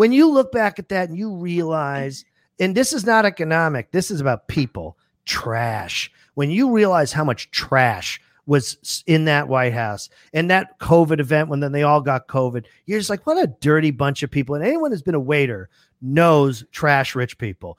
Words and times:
when 0.00 0.12
you 0.12 0.30
look 0.30 0.50
back 0.50 0.78
at 0.78 0.88
that 0.88 1.10
and 1.10 1.18
you 1.18 1.30
realize, 1.30 2.24
and 2.58 2.74
this 2.74 2.94
is 2.94 3.04
not 3.04 3.26
economic, 3.26 3.90
this 3.90 4.10
is 4.10 4.18
about 4.18 4.48
people, 4.48 4.96
trash. 5.26 6.10
When 6.32 6.48
you 6.48 6.72
realize 6.72 7.12
how 7.12 7.22
much 7.22 7.50
trash 7.50 8.18
was 8.46 9.04
in 9.06 9.26
that 9.26 9.46
White 9.46 9.74
House 9.74 10.08
and 10.32 10.50
that 10.50 10.78
COVID 10.78 11.20
event 11.20 11.50
when 11.50 11.60
then 11.60 11.72
they 11.72 11.82
all 11.82 12.00
got 12.00 12.28
COVID, 12.28 12.64
you're 12.86 12.98
just 12.98 13.10
like, 13.10 13.26
what 13.26 13.36
a 13.36 13.54
dirty 13.60 13.90
bunch 13.90 14.22
of 14.22 14.30
people. 14.30 14.54
And 14.54 14.64
anyone 14.64 14.90
who's 14.90 15.02
been 15.02 15.14
a 15.14 15.20
waiter 15.20 15.68
knows 16.00 16.64
trash 16.72 17.14
rich 17.14 17.36
people. 17.36 17.78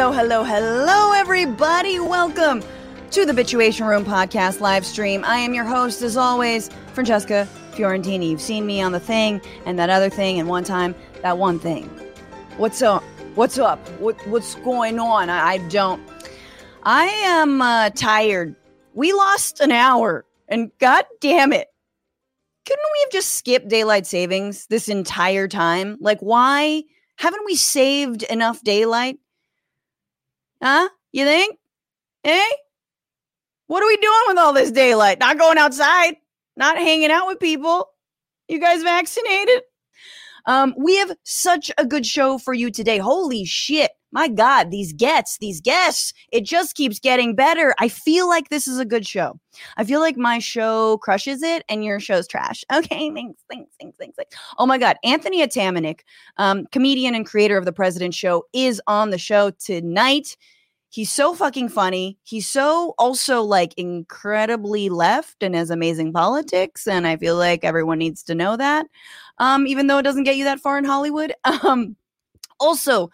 Hello, 0.00 0.12
hello, 0.12 0.44
hello, 0.44 1.12
everybody. 1.12 2.00
Welcome 2.00 2.62
to 3.10 3.26
the 3.26 3.34
Bitchuation 3.34 3.86
Room 3.86 4.02
podcast 4.02 4.60
live 4.60 4.86
stream. 4.86 5.22
I 5.26 5.36
am 5.36 5.52
your 5.52 5.66
host, 5.66 6.00
as 6.00 6.16
always, 6.16 6.70
Francesca 6.94 7.46
Fiorentini. 7.72 8.30
You've 8.30 8.40
seen 8.40 8.64
me 8.64 8.80
on 8.80 8.92
the 8.92 8.98
thing 8.98 9.42
and 9.66 9.78
that 9.78 9.90
other 9.90 10.08
thing, 10.08 10.40
and 10.40 10.48
one 10.48 10.64
time 10.64 10.94
that 11.20 11.36
one 11.36 11.58
thing. 11.58 11.84
What's 12.56 12.80
up? 12.80 13.02
What's 13.34 13.58
up? 13.58 13.78
What, 14.00 14.16
what's 14.26 14.54
going 14.54 14.98
on? 14.98 15.28
I, 15.28 15.46
I 15.46 15.58
don't. 15.68 16.02
I 16.84 17.04
am 17.04 17.60
uh, 17.60 17.90
tired. 17.90 18.56
We 18.94 19.12
lost 19.12 19.60
an 19.60 19.70
hour, 19.70 20.24
and 20.48 20.70
god 20.78 21.04
damn 21.20 21.52
it. 21.52 21.68
Couldn't 22.64 22.88
we 22.90 23.00
have 23.02 23.12
just 23.12 23.34
skipped 23.34 23.68
daylight 23.68 24.06
savings 24.06 24.66
this 24.68 24.88
entire 24.88 25.46
time? 25.46 25.98
Like, 26.00 26.20
why 26.20 26.84
haven't 27.16 27.44
we 27.44 27.54
saved 27.54 28.22
enough 28.22 28.62
daylight? 28.62 29.19
Huh? 30.62 30.88
You 31.12 31.24
think? 31.24 31.58
Eh? 32.24 32.50
What 33.66 33.82
are 33.82 33.86
we 33.86 33.96
doing 33.96 34.22
with 34.28 34.38
all 34.38 34.52
this 34.52 34.70
daylight? 34.70 35.20
Not 35.20 35.38
going 35.38 35.58
outside, 35.58 36.16
not 36.56 36.76
hanging 36.76 37.10
out 37.10 37.26
with 37.26 37.40
people. 37.40 37.88
You 38.48 38.60
guys 38.60 38.82
vaccinated? 38.82 39.62
Um, 40.46 40.74
we 40.76 40.96
have 40.96 41.12
such 41.24 41.70
a 41.78 41.86
good 41.86 42.04
show 42.04 42.38
for 42.38 42.52
you 42.52 42.70
today. 42.70 42.98
Holy 42.98 43.44
shit. 43.44 43.90
My 44.12 44.28
God, 44.28 44.70
these 44.70 44.92
gets, 44.92 45.38
these 45.38 45.60
guests, 45.60 46.12
it 46.32 46.44
just 46.44 46.74
keeps 46.74 46.98
getting 46.98 47.34
better. 47.34 47.74
I 47.78 47.88
feel 47.88 48.28
like 48.28 48.48
this 48.48 48.66
is 48.66 48.78
a 48.78 48.84
good 48.84 49.06
show. 49.06 49.38
I 49.76 49.84
feel 49.84 50.00
like 50.00 50.16
my 50.16 50.38
show 50.38 50.98
crushes 50.98 51.42
it 51.42 51.64
and 51.68 51.84
your 51.84 52.00
show's 52.00 52.26
trash. 52.26 52.64
Okay, 52.80 53.10
thanks, 53.12 53.42
thanks, 53.50 53.70
thanks, 53.78 53.96
thanks. 53.98 54.16
thanks. 54.16 54.36
Oh 54.58 54.64
my 54.64 54.78
God, 54.78 54.96
Anthony 55.04 55.46
Atamanuik, 55.46 56.00
um, 56.38 56.66
comedian 56.72 57.14
and 57.14 57.26
creator 57.26 57.58
of 57.58 57.66
The 57.66 57.72
President 57.72 58.14
Show, 58.14 58.46
is 58.52 58.80
on 58.86 59.10
the 59.10 59.18
show 59.18 59.50
tonight. 59.50 60.36
He's 60.88 61.12
so 61.12 61.34
fucking 61.34 61.68
funny. 61.68 62.18
He's 62.24 62.48
so 62.48 62.94
also 62.98 63.42
like 63.42 63.74
incredibly 63.76 64.88
left 64.88 65.42
and 65.42 65.54
has 65.54 65.70
amazing 65.70 66.12
politics. 66.12 66.88
And 66.88 67.06
I 67.06 67.16
feel 67.16 67.36
like 67.36 67.64
everyone 67.64 67.98
needs 67.98 68.22
to 68.24 68.34
know 68.34 68.56
that, 68.56 68.86
um, 69.38 69.66
even 69.68 69.86
though 69.86 69.98
it 69.98 70.02
doesn't 70.02 70.24
get 70.24 70.36
you 70.36 70.44
that 70.44 70.60
far 70.60 70.78
in 70.78 70.84
Hollywood. 70.84 71.32
Um, 71.62 71.96
also, 72.58 73.10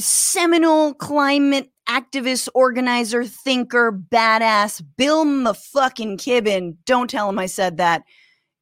seminal 0.00 0.94
climate 0.94 1.70
activist, 1.88 2.48
organizer, 2.54 3.24
thinker, 3.24 3.92
badass, 3.92 4.82
Bill 4.96 5.24
the 5.44 5.54
fucking 5.54 6.16
Kibben. 6.16 6.76
Don't 6.84 7.10
tell 7.10 7.28
him 7.28 7.38
I 7.38 7.46
said 7.46 7.76
that. 7.78 8.02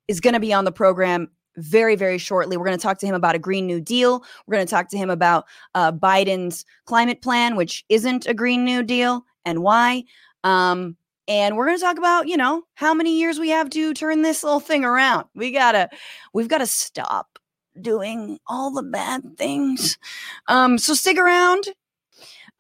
Is 0.09 0.21
going 0.21 0.35
to 0.35 0.41
be 0.41 0.53
on 0.53 0.65
the 0.65 0.73
program 0.73 1.29
very, 1.57 1.95
very 1.95 2.19
shortly. 2.19 2.57
We're 2.57 2.65
going 2.65 2.77
to 2.77 2.83
talk 2.83 2.99
to 2.99 3.07
him 3.07 3.15
about 3.15 3.37
a 3.37 3.39
Green 3.39 3.67
New 3.67 3.81
Deal. 3.81 4.25
We're 4.47 4.57
going 4.57 4.67
to 4.67 4.71
talk 4.71 4.89
to 4.89 4.99
him 4.99 5.09
about 5.09 5.45
uh, 5.75 5.93
Biden's 5.93 6.65
climate 6.85 7.23
plan, 7.23 7.55
which 7.55 7.85
isn't 7.89 8.27
a 8.27 8.35
Green 8.35 8.65
New 8.65 8.83
Deal, 8.83 9.25
and 9.45 9.63
why. 9.63 10.05
Um, 10.43 10.97
and 11.29 11.57
we're 11.57 11.67
going 11.67 11.79
to 11.79 11.85
talk 11.85 11.99
about, 11.99 12.27
you 12.27 12.37
know, 12.37 12.65
how 12.75 12.93
many 12.93 13.19
years 13.19 13.39
we 13.39 13.51
have 13.51 13.71
to 13.71 13.95
turn 13.95 14.23
this 14.23 14.43
little 14.43 14.59
thing 14.59 14.85
around. 14.85 15.27
We 15.35 15.53
gotta, 15.53 15.89
we've 16.33 16.49
got 16.49 16.59
to 16.59 16.67
stop 16.67 17.39
doing 17.81 18.39
all 18.47 18.71
the 18.71 18.83
bad 18.83 19.37
things. 19.37 19.99
Um, 20.49 20.79
so 20.79 20.95
stick 20.95 21.19
around. 21.19 21.67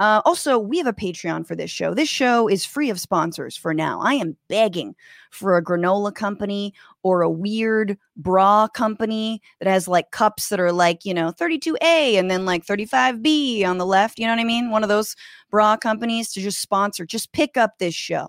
Uh, 0.01 0.23
also, 0.25 0.59
we 0.59 0.79
have 0.79 0.87
a 0.87 0.95
Patreon 0.95 1.47
for 1.47 1.55
this 1.55 1.71
show. 1.71 1.93
This 1.93 2.09
show 2.09 2.49
is 2.49 2.65
free 2.65 2.89
of 2.89 2.99
sponsors 2.99 3.55
for 3.55 3.75
now. 3.75 4.01
I 4.01 4.15
am 4.15 4.35
begging 4.49 4.95
for 5.31 5.59
a 5.59 5.63
granola 5.63 6.15
company 6.15 6.73
or 7.03 7.21
a 7.21 7.29
weird 7.29 7.99
bra 8.17 8.67
company 8.67 9.43
that 9.61 9.69
has 9.69 9.87
like 9.87 10.11
cups 10.11 10.49
that 10.49 10.59
are 10.59 10.73
like, 10.73 11.05
you 11.05 11.13
know, 11.13 11.33
32A 11.33 12.15
and 12.19 12.31
then 12.31 12.47
like 12.47 12.65
35B 12.65 13.67
on 13.67 13.77
the 13.77 13.85
left. 13.85 14.19
You 14.19 14.27
know 14.27 14.33
what 14.33 14.41
I 14.41 14.45
mean? 14.45 14.71
One 14.71 14.83
of 14.83 14.89
those 14.89 15.15
bra 15.51 15.77
companies 15.77 16.33
to 16.33 16.41
just 16.41 16.63
sponsor, 16.63 17.05
just 17.05 17.33
pick 17.33 17.59
up 17.59 17.73
this 17.79 17.95
show. 17.95 18.29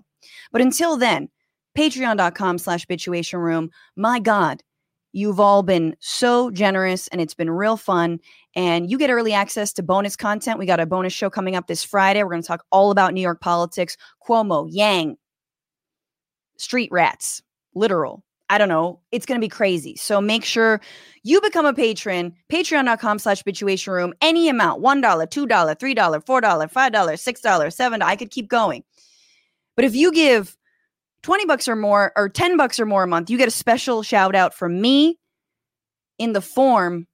But 0.52 0.60
until 0.60 0.98
then, 0.98 1.30
patreon.com 1.76 2.58
slash 2.58 2.86
bitchuation 2.86 3.38
room. 3.38 3.70
My 3.96 4.20
God, 4.20 4.62
You've 5.12 5.40
all 5.40 5.62
been 5.62 5.94
so 6.00 6.50
generous 6.50 7.08
and 7.08 7.20
it's 7.20 7.34
been 7.34 7.50
real 7.50 7.76
fun. 7.76 8.18
And 8.54 8.90
you 8.90 8.98
get 8.98 9.10
early 9.10 9.32
access 9.32 9.72
to 9.74 9.82
bonus 9.82 10.16
content. 10.16 10.58
We 10.58 10.66
got 10.66 10.80
a 10.80 10.86
bonus 10.86 11.12
show 11.12 11.30
coming 11.30 11.54
up 11.54 11.66
this 11.66 11.84
Friday. 11.84 12.22
We're 12.22 12.30
going 12.30 12.42
to 12.42 12.48
talk 12.48 12.64
all 12.70 12.90
about 12.90 13.14
New 13.14 13.20
York 13.20 13.40
politics, 13.40 13.96
Cuomo, 14.26 14.68
Yang, 14.70 15.16
street 16.56 16.90
rats, 16.92 17.42
literal. 17.74 18.24
I 18.48 18.58
don't 18.58 18.68
know. 18.68 19.00
It's 19.12 19.24
going 19.24 19.40
to 19.40 19.44
be 19.44 19.48
crazy. 19.48 19.96
So 19.96 20.20
make 20.20 20.44
sure 20.44 20.82
you 21.22 21.40
become 21.40 21.64
a 21.64 21.72
patron, 21.72 22.34
patreon.com 22.50 23.18
slash 23.18 23.42
bitchuation 23.42 23.88
room, 23.88 24.12
any 24.20 24.50
amount 24.50 24.82
$1, 24.82 25.02
$2, 25.02 25.48
$3, 25.48 25.76
$4, 25.78 26.24
$5, 26.24 26.70
$6, 26.70 27.42
$7. 27.42 28.02
I 28.02 28.16
could 28.16 28.30
keep 28.30 28.48
going. 28.48 28.84
But 29.74 29.86
if 29.86 29.94
you 29.94 30.12
give 30.12 30.56
20 31.22 31.46
bucks 31.46 31.68
or 31.68 31.76
more 31.76 32.12
or 32.16 32.28
10 32.28 32.56
bucks 32.56 32.80
or 32.80 32.86
more 32.86 33.04
a 33.04 33.06
month, 33.06 33.30
you 33.30 33.38
get 33.38 33.48
a 33.48 33.52
special 33.52 34.02
shout 34.02 34.34
out 34.34 34.54
from 34.54 34.80
me 34.80 35.18
in 36.18 36.32
the 36.32 36.40
form 36.40 37.06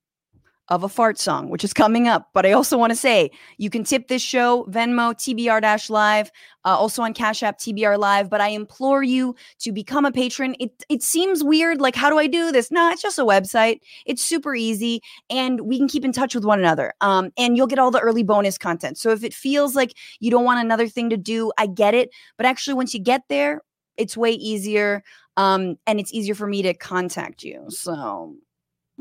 of 0.68 0.84
a 0.84 0.88
fart 0.88 1.18
song, 1.18 1.48
which 1.48 1.64
is 1.64 1.72
coming 1.72 2.08
up. 2.08 2.28
But 2.34 2.44
I 2.44 2.52
also 2.52 2.76
want 2.76 2.90
to 2.90 2.96
say 2.96 3.30
you 3.56 3.70
can 3.70 3.84
tip 3.84 4.08
this 4.08 4.20
show, 4.20 4.64
Venmo, 4.64 5.14
TBR 5.14 5.90
Live, 5.90 6.30
uh, 6.64 6.76
also 6.76 7.02
on 7.02 7.14
Cash 7.14 7.42
App, 7.42 7.58
TBR 7.58 7.98
Live. 7.98 8.28
But 8.28 8.42
I 8.42 8.48
implore 8.48 9.02
you 9.02 9.34
to 9.60 9.72
become 9.72 10.04
a 10.04 10.12
patron. 10.12 10.54
It, 10.60 10.84
it 10.90 11.02
seems 11.02 11.42
weird. 11.42 11.80
Like, 11.80 11.94
how 11.94 12.10
do 12.10 12.18
I 12.18 12.26
do 12.26 12.52
this? 12.52 12.70
No, 12.70 12.90
it's 12.90 13.00
just 13.00 13.18
a 13.18 13.24
website. 13.24 13.80
It's 14.04 14.22
super 14.22 14.54
easy 14.54 15.00
and 15.30 15.62
we 15.62 15.78
can 15.78 15.88
keep 15.88 16.04
in 16.04 16.12
touch 16.12 16.34
with 16.34 16.44
one 16.44 16.58
another. 16.58 16.92
Um, 17.00 17.30
and 17.38 17.56
you'll 17.56 17.66
get 17.66 17.78
all 17.78 17.90
the 17.90 18.00
early 18.00 18.22
bonus 18.22 18.58
content. 18.58 18.98
So 18.98 19.10
if 19.10 19.24
it 19.24 19.32
feels 19.32 19.74
like 19.74 19.94
you 20.20 20.30
don't 20.30 20.44
want 20.44 20.60
another 20.60 20.88
thing 20.88 21.08
to 21.10 21.16
do, 21.16 21.50
I 21.56 21.66
get 21.66 21.94
it. 21.94 22.10
But 22.36 22.44
actually, 22.44 22.74
once 22.74 22.92
you 22.92 23.00
get 23.00 23.22
there, 23.30 23.62
it's 23.98 24.16
way 24.16 24.32
easier 24.32 25.02
um, 25.36 25.76
and 25.86 26.00
it's 26.00 26.12
easier 26.12 26.34
for 26.34 26.46
me 26.46 26.62
to 26.62 26.74
contact 26.74 27.42
you. 27.44 27.64
So 27.68 28.34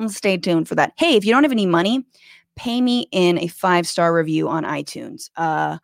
stay 0.07 0.37
tuned 0.37 0.67
for 0.67 0.75
that. 0.75 0.93
Hey, 0.97 1.15
if 1.15 1.25
you 1.25 1.31
don't 1.31 1.43
have 1.43 1.51
any 1.51 1.65
money, 1.65 2.05
pay 2.55 2.81
me 2.81 3.07
in 3.11 3.39
a 3.39 3.47
five 3.47 3.87
star 3.87 4.13
review 4.13 4.49
on 4.49 4.63
iTunes. 4.63 5.29
Uh, 5.35 5.77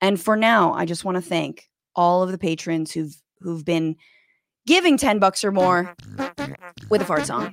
and 0.00 0.20
for 0.20 0.36
now, 0.36 0.72
I 0.72 0.84
just 0.84 1.04
want 1.04 1.16
to 1.16 1.22
thank 1.22 1.68
all 1.96 2.22
of 2.22 2.30
the 2.30 2.38
patrons 2.38 2.92
who've 2.92 3.16
who've 3.40 3.64
been 3.64 3.96
giving 4.66 4.96
10 4.96 5.18
bucks 5.18 5.42
or 5.42 5.50
more 5.50 5.94
with 6.90 7.00
a 7.00 7.04
fart 7.04 7.26
song. 7.26 7.52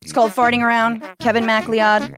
It's 0.00 0.12
called 0.12 0.32
Farting 0.32 0.62
Around. 0.62 1.04
Kevin 1.18 1.44
MacLeod, 1.44 2.16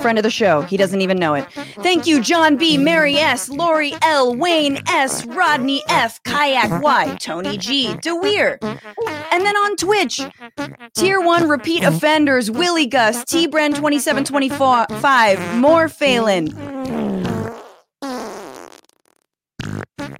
friend 0.00 0.18
of 0.18 0.22
the 0.22 0.30
show. 0.30 0.62
He 0.62 0.76
doesn't 0.76 1.00
even 1.00 1.18
know 1.18 1.34
it. 1.34 1.46
Thank 1.82 2.06
you, 2.06 2.20
John 2.20 2.56
B., 2.56 2.78
Mary 2.78 3.16
S., 3.16 3.48
Lori 3.48 3.94
L., 4.02 4.34
Wayne 4.34 4.78
S., 4.88 5.24
Rodney 5.26 5.82
F., 5.88 6.22
Kayak 6.24 6.82
Y., 6.82 7.16
Tony 7.20 7.58
G., 7.58 7.94
DeWeer. 7.94 8.58
And 9.30 9.44
then 9.44 9.56
on 9.56 9.76
Twitch, 9.76 10.20
Tier 10.94 11.20
1 11.20 11.48
repeat 11.48 11.82
offenders, 11.84 12.50
Willie 12.50 12.86
Gus, 12.86 13.24
T 13.24 13.46
Bren 13.48 13.74
2725, 13.74 15.56
More 15.56 15.88
Phelan. 15.88 17.11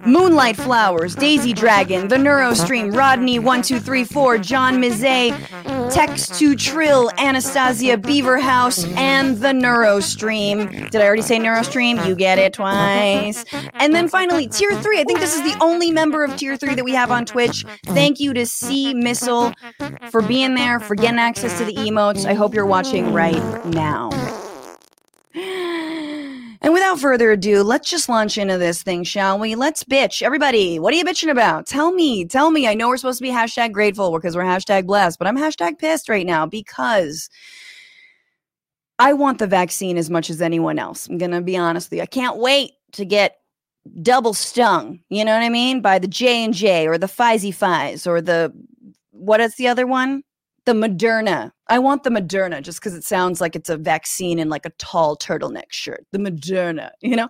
Moonlight 0.05 0.57
Flowers, 0.57 1.15
Daisy 1.15 1.53
Dragon, 1.53 2.07
The 2.07 2.17
Neurostream, 2.17 2.93
Rodney1234, 2.93 4.41
John 4.41 4.81
Mizet, 4.81 5.91
Text 5.91 6.37
to 6.39 6.55
Trill, 6.55 7.09
Anastasia 7.17 7.97
Beaverhouse, 7.97 8.85
and 8.97 9.37
The 9.37 9.49
Neurostream. 9.49 10.89
Did 10.89 11.01
I 11.01 11.05
already 11.05 11.21
say 11.21 11.37
Neurostream? 11.39 12.05
You 12.05 12.15
get 12.15 12.39
it 12.39 12.53
twice. 12.53 13.45
And 13.75 13.93
then 13.95 14.07
finally, 14.09 14.47
Tier 14.47 14.73
3. 14.81 14.99
I 14.99 15.03
think 15.03 15.19
this 15.19 15.35
is 15.35 15.41
the 15.43 15.57
only 15.61 15.91
member 15.91 16.23
of 16.23 16.35
Tier 16.35 16.57
3 16.57 16.75
that 16.75 16.83
we 16.83 16.93
have 16.93 17.11
on 17.11 17.25
Twitch. 17.25 17.65
Thank 17.85 18.19
you 18.19 18.33
to 18.33 18.45
C 18.45 18.93
Missile 18.93 19.53
for 20.09 20.21
being 20.21 20.55
there, 20.55 20.79
for 20.79 20.95
getting 20.95 21.19
access 21.19 21.57
to 21.59 21.65
the 21.65 21.75
emotes. 21.75 22.25
I 22.25 22.33
hope 22.33 22.53
you're 22.53 22.65
watching 22.65 23.13
right 23.13 23.65
now. 23.65 24.09
And 26.63 26.73
without 26.73 26.97
further 26.97 27.29
ado, 27.31 27.61
let's 27.61 27.89
just 27.89 28.07
launch 28.07 28.37
into 28.37 28.57
this 28.57 28.81
thing, 28.81 29.03
shall 29.03 29.37
we? 29.37 29.53
Let's 29.53 29.83
bitch. 29.83 30.21
Everybody, 30.21 30.79
what 30.79 30.93
are 30.93 30.97
you 30.97 31.03
bitching 31.03 31.29
about? 31.29 31.67
Tell 31.67 31.91
me, 31.91 32.23
tell 32.23 32.51
me. 32.51 32.67
I 32.67 32.73
know 32.73 32.87
we're 32.87 32.95
supposed 32.95 33.19
to 33.19 33.23
be 33.23 33.31
hashtag 33.31 33.73
grateful 33.73 34.13
because 34.13 34.37
we're 34.37 34.43
hashtag 34.43 34.85
blessed, 34.85 35.19
but 35.19 35.27
I'm 35.27 35.37
hashtag 35.37 35.77
pissed 35.77 36.07
right 36.07 36.25
now 36.25 36.45
because 36.45 37.29
I 38.97 39.11
want 39.11 39.39
the 39.39 39.47
vaccine 39.47 39.97
as 39.97 40.09
much 40.09 40.29
as 40.29 40.41
anyone 40.41 40.79
else. 40.79 41.05
I'm 41.07 41.17
going 41.17 41.31
to 41.31 41.41
be 41.41 41.57
honest 41.57 41.91
with 41.91 41.97
you. 41.97 42.03
I 42.03 42.05
can't 42.05 42.37
wait 42.37 42.71
to 42.93 43.03
get 43.03 43.39
double 44.01 44.33
stung, 44.33 45.01
you 45.09 45.25
know 45.25 45.33
what 45.33 45.43
I 45.43 45.49
mean, 45.49 45.81
by 45.81 45.99
the 45.99 46.07
J&J 46.07 46.87
or 46.87 46.97
the 46.97 47.07
Pfizer 47.07 47.53
Fies 47.53 48.07
or 48.07 48.21
the 48.21 48.53
what 49.11 49.41
is 49.41 49.55
the 49.55 49.67
other 49.67 49.85
one? 49.85 50.23
The 50.65 50.73
Moderna. 50.73 51.51
I 51.67 51.79
want 51.79 52.03
the 52.03 52.09
Moderna 52.09 52.61
just 52.61 52.81
cuz 52.81 52.93
it 52.93 53.03
sounds 53.03 53.41
like 53.41 53.55
it's 53.55 53.69
a 53.69 53.77
vaccine 53.77 54.39
in 54.39 54.49
like 54.49 54.65
a 54.65 54.71
tall 54.71 55.17
turtleneck 55.17 55.71
shirt. 55.71 56.05
The 56.11 56.19
Moderna, 56.19 56.91
you 57.01 57.15
know? 57.15 57.29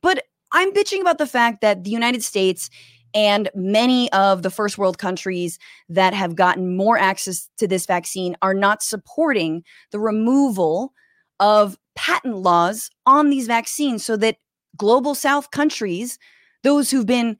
But 0.00 0.24
I'm 0.52 0.72
bitching 0.72 1.00
about 1.00 1.18
the 1.18 1.26
fact 1.26 1.60
that 1.60 1.84
the 1.84 1.90
United 1.90 2.22
States 2.22 2.70
and 3.14 3.50
many 3.54 4.10
of 4.12 4.42
the 4.42 4.50
first 4.50 4.78
world 4.78 4.98
countries 4.98 5.58
that 5.88 6.14
have 6.14 6.34
gotten 6.34 6.76
more 6.76 6.98
access 6.98 7.48
to 7.58 7.68
this 7.68 7.86
vaccine 7.86 8.36
are 8.42 8.54
not 8.54 8.82
supporting 8.82 9.64
the 9.90 9.98
removal 9.98 10.92
of 11.40 11.76
patent 11.94 12.38
laws 12.38 12.90
on 13.04 13.30
these 13.30 13.46
vaccines 13.46 14.04
so 14.04 14.16
that 14.16 14.36
global 14.76 15.14
south 15.14 15.50
countries, 15.50 16.18
those 16.62 16.90
who've 16.90 17.06
been 17.06 17.36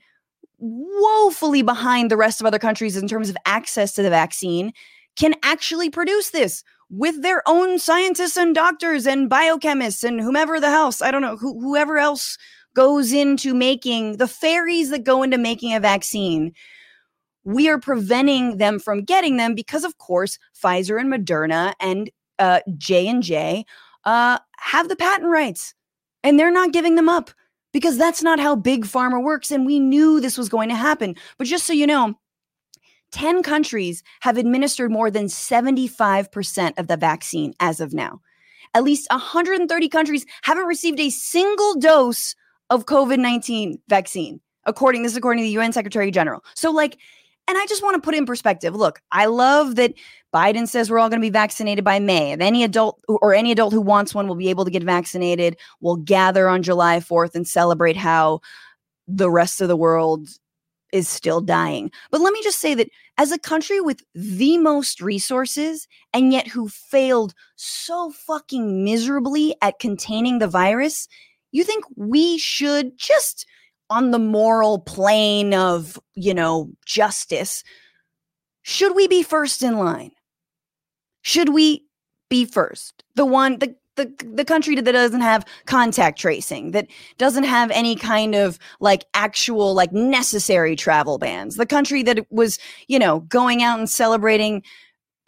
woefully 0.59 1.63
behind 1.63 2.11
the 2.11 2.17
rest 2.17 2.41
of 2.41 2.47
other 2.47 2.59
countries 2.59 2.97
in 2.97 3.09
terms 3.09 3.31
of 3.31 3.37
access 3.47 3.95
to 3.95 4.03
the 4.03 4.11
vaccine, 4.11 4.73
can 5.17 5.35
actually 5.43 5.91
produce 5.91 6.31
this 6.31 6.65
with 6.91 7.23
their 7.23 7.43
own 7.47 7.79
scientists 7.79 8.37
and 8.37 8.55
doctors 8.55 9.07
and 9.07 9.31
biochemists 9.31 10.05
and 10.05 10.21
whomever 10.21 10.61
the 10.61 10.71
house, 10.71 11.01
I 11.01 11.11
don't 11.11 11.23
know, 11.23 11.37
who, 11.37 11.59
whoever 11.59 11.99
else 11.99 12.37
goes 12.75 13.13
into 13.13 13.55
making 13.55 14.19
the 14.19 14.29
fairies 14.29 14.91
that 14.91 15.05
go 15.05 15.23
into 15.23 15.39
making 15.39 15.75
a 15.75 15.81
vaccine. 15.81 16.53
We 17.45 17.69
are 17.69 17.79
preventing 17.79 18.59
them 18.59 18.79
from 18.79 19.05
getting 19.05 19.37
them 19.37 19.55
because, 19.55 19.85
of 19.85 19.99
course, 19.99 20.39
Pfizer 20.63 21.01
and 21.01 21.13
Moderna 21.13 21.73
and 21.81 22.11
uh, 22.39 22.61
J 22.77 23.09
and 23.09 23.23
J 23.23 23.65
uh, 24.05 24.39
have 24.59 24.89
the 24.89 24.97
patent 24.97 25.29
rights, 25.29 25.75
and 26.23 26.39
they're 26.39 26.53
not 26.53 26.73
giving 26.73 26.95
them 26.95 27.09
up 27.09 27.31
because 27.73 27.99
that's 27.99 28.23
not 28.23 28.39
how 28.39 28.55
big 28.55 28.85
pharma 28.85 29.23
works. 29.23 29.51
And 29.51 29.67
we 29.67 29.81
knew 29.81 30.21
this 30.21 30.39
was 30.39 30.49
going 30.49 30.69
to 30.69 30.75
happen. 30.75 31.17
But 31.39 31.47
just 31.47 31.67
so 31.67 31.73
you 31.73 31.87
know, 31.87 32.15
10 33.13 33.43
countries 33.43 34.03
have 34.21 34.37
administered 34.37 34.91
more 34.91 35.11
than 35.11 35.27
75% 35.27 36.79
of 36.79 36.89
the 36.89 36.97
vaccine 36.97 37.55
as 37.61 37.81
of 37.81 37.93
now. 37.93 38.21
At 38.75 38.85
least 38.85 39.07
130 39.11 39.89
countries 39.89 40.27
haven't 40.43 40.65
received 40.65 40.99
a 40.99 41.11
single 41.11 41.75
dose 41.77 42.35
of 42.71 42.87
COVID 42.87 43.19
19 43.19 43.79
vaccine, 43.89 44.41
according 44.65 45.03
this 45.03 45.13
is 45.13 45.19
according 45.19 45.43
to 45.43 45.47
the 45.47 45.59
UN 45.59 45.73
Secretary 45.73 46.11
General. 46.11 46.43
So, 46.55 46.71
like, 46.71 46.97
and 47.49 47.59
I 47.59 47.67
just 47.67 47.83
want 47.83 47.97
to 47.97 48.01
put 48.01 48.15
in 48.15 48.25
perspective. 48.25 48.75
Look, 48.75 49.03
I 49.11 49.27
love 49.27 49.75
that 49.75 49.95
Biden 50.33 50.67
says 50.67 50.91
we're 50.91 50.99
all 50.99 51.09
going 51.09 51.21
to 51.21 51.27
be 51.27 51.31
vaccinated 51.31 51.85
by 51.85 51.99
May. 51.99 52.33
If 52.33 52.41
any 52.41 52.65
adult 52.65 53.03
or 53.09 53.35
any 53.35 53.53
adult 53.53 53.73
who 53.73 53.81
wants 53.81 54.15
one 54.15 54.29
will 54.29 54.37
be 54.37 54.49
able 54.49 54.65
to 54.65 54.71
get 54.71 54.83
vaccinated, 54.83 55.59
we'll 55.81 55.97
gather 55.97 56.49
on 56.49 56.63
July 56.63 57.01
4th 57.01 57.35
and 57.35 57.47
celebrate 57.47 57.97
how 57.97 58.41
the 59.09 59.31
rest 59.31 59.61
of 59.61 59.69
the 59.69 59.77
world 59.77 60.29
is 60.93 61.09
still 61.09 61.41
dying. 61.41 61.91
But 62.11 62.21
let 62.21 62.33
me 62.33 62.43
just 62.43 62.61
say 62.61 62.75
that 62.75 62.91
as 63.19 63.33
a 63.33 63.39
country 63.39 63.81
with 63.81 64.03
the 64.15 64.59
most 64.59 65.01
resources 65.01 65.89
and 66.13 66.33
yet 66.33 66.47
who 66.47 66.69
failed 66.69 67.35
so 67.57 68.11
fucking 68.11 68.85
miserably 68.85 69.55
at 69.63 69.79
containing 69.79 70.39
the 70.39 70.49
virus, 70.49 71.09
you 71.51 71.65
think 71.65 71.85
we 71.97 72.39
should 72.39 72.97
just 72.99 73.47
on 73.91 74.11
the 74.11 74.19
moral 74.19 74.79
plane 74.79 75.53
of, 75.53 75.99
you 76.15 76.33
know, 76.33 76.71
justice, 76.87 77.63
should 78.63 78.95
we 78.95 79.07
be 79.07 79.23
first 79.23 79.63
in 79.63 79.79
line? 79.79 80.13
Should 81.23 81.51
we 81.51 81.85
be 82.29 82.45
first? 82.45 83.05
The 83.15 83.27
one, 83.27 83.59
the 83.59 83.77
the 83.97 84.13
the 84.35 84.45
country 84.45 84.75
that 84.75 84.91
doesn't 84.91 85.21
have 85.21 85.45
contact 85.67 86.19
tracing 86.19 86.71
that 86.71 86.87
doesn't 87.19 87.45
have 87.45 87.71
any 87.71 87.95
kind 87.95 88.35
of 88.35 88.59
like 88.81 89.05
actual 89.15 89.75
like 89.75 89.93
necessary 89.93 90.77
travel 90.77 91.19
bans. 91.19 91.57
The 91.57 91.67
country 91.67 92.03
that 92.05 92.27
was 92.31 92.59
you 92.89 92.99
know 92.99 93.21
going 93.21 93.63
out 93.63 93.79
and 93.79 93.89
celebrating 93.89 94.63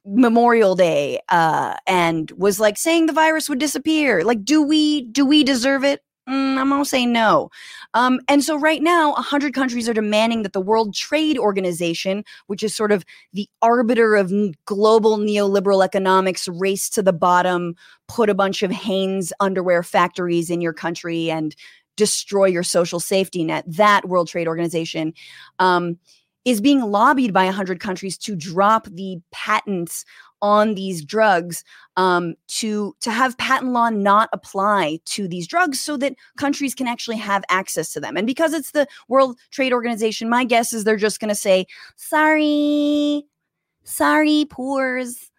memorial 0.07 0.75
day 0.75 1.19
uh 1.31 1.77
and 1.87 2.31
was 2.33 2.61
like 2.61 2.77
saying 2.77 3.07
the 3.07 3.13
virus 3.13 3.49
would 3.49 3.59
disappear. 3.59 4.23
Like 4.25 4.45
do 4.45 4.63
we 4.63 5.03
do 5.03 5.25
we 5.25 5.45
deserve 5.45 5.85
it 5.85 6.03
Mm, 6.29 6.57
I'm 6.59 6.71
gonna 6.71 6.85
say 6.87 7.05
no. 7.05 7.51
Um, 7.93 8.19
and 8.29 8.43
so 8.43 8.59
right 8.59 8.83
now, 8.83 9.13
100 9.13 9.53
countries 9.53 9.89
are 9.89 9.95
demanding 9.95 10.43
that 10.43 10.55
the 10.55 10.61
World 10.61 10.95
Trade 10.95 11.37
Organization, 11.37 12.25
which 12.47 12.63
is 12.63 12.75
sort 12.75 12.93
of 12.93 13.05
the 13.35 13.47
arbiter 13.61 14.15
of 14.15 14.33
global 14.65 15.19
neoliberal 15.19 15.85
economics, 15.85 16.49
race 16.49 16.89
to 16.91 17.03
the 17.03 17.13
bottom, 17.13 17.75
put 18.09 18.31
a 18.31 18.35
bunch 18.35 18.63
of 18.63 18.71
Hanes 18.71 19.33
underwear 19.41 19.83
factories 19.83 20.49
in 20.49 20.63
your 20.63 20.73
country 20.73 21.31
and 21.31 21.55
destroy 21.97 22.47
your 22.47 22.63
social 22.63 23.01
safety 23.01 23.45
net. 23.45 23.65
That 23.67 24.09
World 24.09 24.29
Trade 24.29 24.49
Organization. 24.49 25.13
Um, 25.59 25.99
is 26.45 26.61
being 26.61 26.81
lobbied 26.83 27.33
by 27.33 27.45
100 27.47 27.81
countries 27.81 28.19
to 28.19 28.37
drop 28.37 28.87
the 28.87 29.19
patents 29.33 30.05
on 30.43 30.75
these 30.75 31.05
drugs 31.05 31.65
um, 31.97 32.35
to 32.49 32.95
to 33.01 33.11
have 33.11 33.39
patent 33.39 33.73
law 33.73 33.89
not 33.89 34.29
apply 34.33 34.99
to 35.07 35.29
these 35.29 35.47
drugs 35.47 35.81
so 35.81 35.97
that 35.97 36.15
countries 36.37 36.75
can 36.75 36.87
actually 36.87 37.17
have 37.17 37.45
access 37.49 37.93
to 37.93 38.01
them. 38.01 38.17
And 38.17 38.27
because 38.27 38.53
it's 38.53 38.73
the 38.73 38.87
world 39.09 39.39
trade 39.51 39.73
organization 39.73 40.29
my 40.29 40.45
guess 40.45 40.73
is 40.73 40.85
they're 40.85 40.97
just 40.97 41.21
going 41.21 41.29
to 41.29 41.35
say 41.35 41.67
sorry 41.97 43.25
sorry 43.85 44.47
poors. 44.51 45.31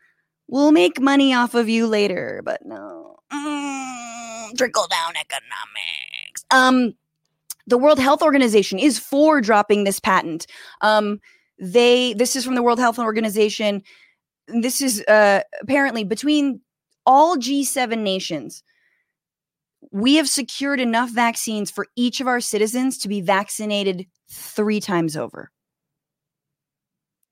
We'll 0.47 0.71
make 0.71 1.01
money 1.01 1.33
off 1.33 1.55
of 1.55 1.67
you 1.69 1.87
later. 1.87 2.41
But 2.45 2.65
no. 2.65 3.17
Mm, 3.33 4.55
trickle 4.57 4.87
down 4.87 5.13
economics. 5.17 6.45
Um 6.51 6.95
the 7.67 7.77
World 7.77 7.99
Health 7.99 8.21
Organization 8.21 8.79
is 8.79 8.99
for 8.99 9.41
dropping 9.41 9.83
this 9.83 9.99
patent. 9.99 10.47
Um, 10.81 11.19
they 11.59 12.13
this 12.13 12.35
is 12.35 12.45
from 12.45 12.55
the 12.55 12.63
World 12.63 12.79
Health 12.79 12.99
Organization. 12.99 13.81
This 14.47 14.81
is 14.81 15.03
uh, 15.07 15.41
apparently 15.61 16.03
between 16.03 16.61
all 17.05 17.37
G7 17.37 17.99
nations. 17.99 18.63
We 19.91 20.15
have 20.15 20.27
secured 20.27 20.79
enough 20.79 21.09
vaccines 21.09 21.71
for 21.71 21.87
each 21.95 22.19
of 22.19 22.27
our 22.27 22.41
citizens 22.41 22.97
to 22.99 23.07
be 23.07 23.21
vaccinated 23.21 24.07
three 24.29 24.79
times 24.79 25.15
over. 25.15 25.51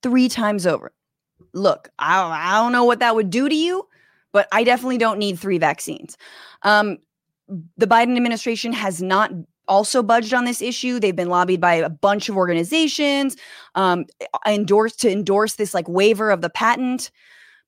Three 0.02 0.30
times 0.30 0.68
over. 0.68 0.92
Look, 1.54 1.90
I, 2.00 2.22
I 2.22 2.62
don't 2.62 2.72
know 2.72 2.84
what 2.84 3.00
that 3.00 3.16
would 3.16 3.30
do 3.30 3.50
to 3.50 3.56
you, 3.56 3.88
but 4.32 4.48
I 4.52 4.64
definitely 4.64 4.98
don't 4.98 5.20
need 5.20 5.40
three 5.40 5.58
vaccines. 5.58 6.18
Um, 6.64 6.98
the 7.78 7.88
Biden 7.88 8.16
administration 8.16 8.74
has 8.74 9.02
not 9.02 9.32
also 9.68 10.04
budged 10.04 10.34
on 10.34 10.46
this 10.46 10.62
issue. 10.62 11.00
They've 11.00 11.16
been 11.16 11.30
lobbied 11.30 11.62
by 11.62 11.76
a 11.76 11.90
bunch 11.90 12.30
of 12.30 12.38
organizations, 12.38 13.36
um, 13.76 14.06
endorsed 14.46 15.00
to 15.02 15.12
endorse 15.12 15.56
this 15.56 15.74
like 15.74 15.88
waiver 15.88 16.32
of 16.32 16.42
the 16.42 16.50
patent. 16.50 17.12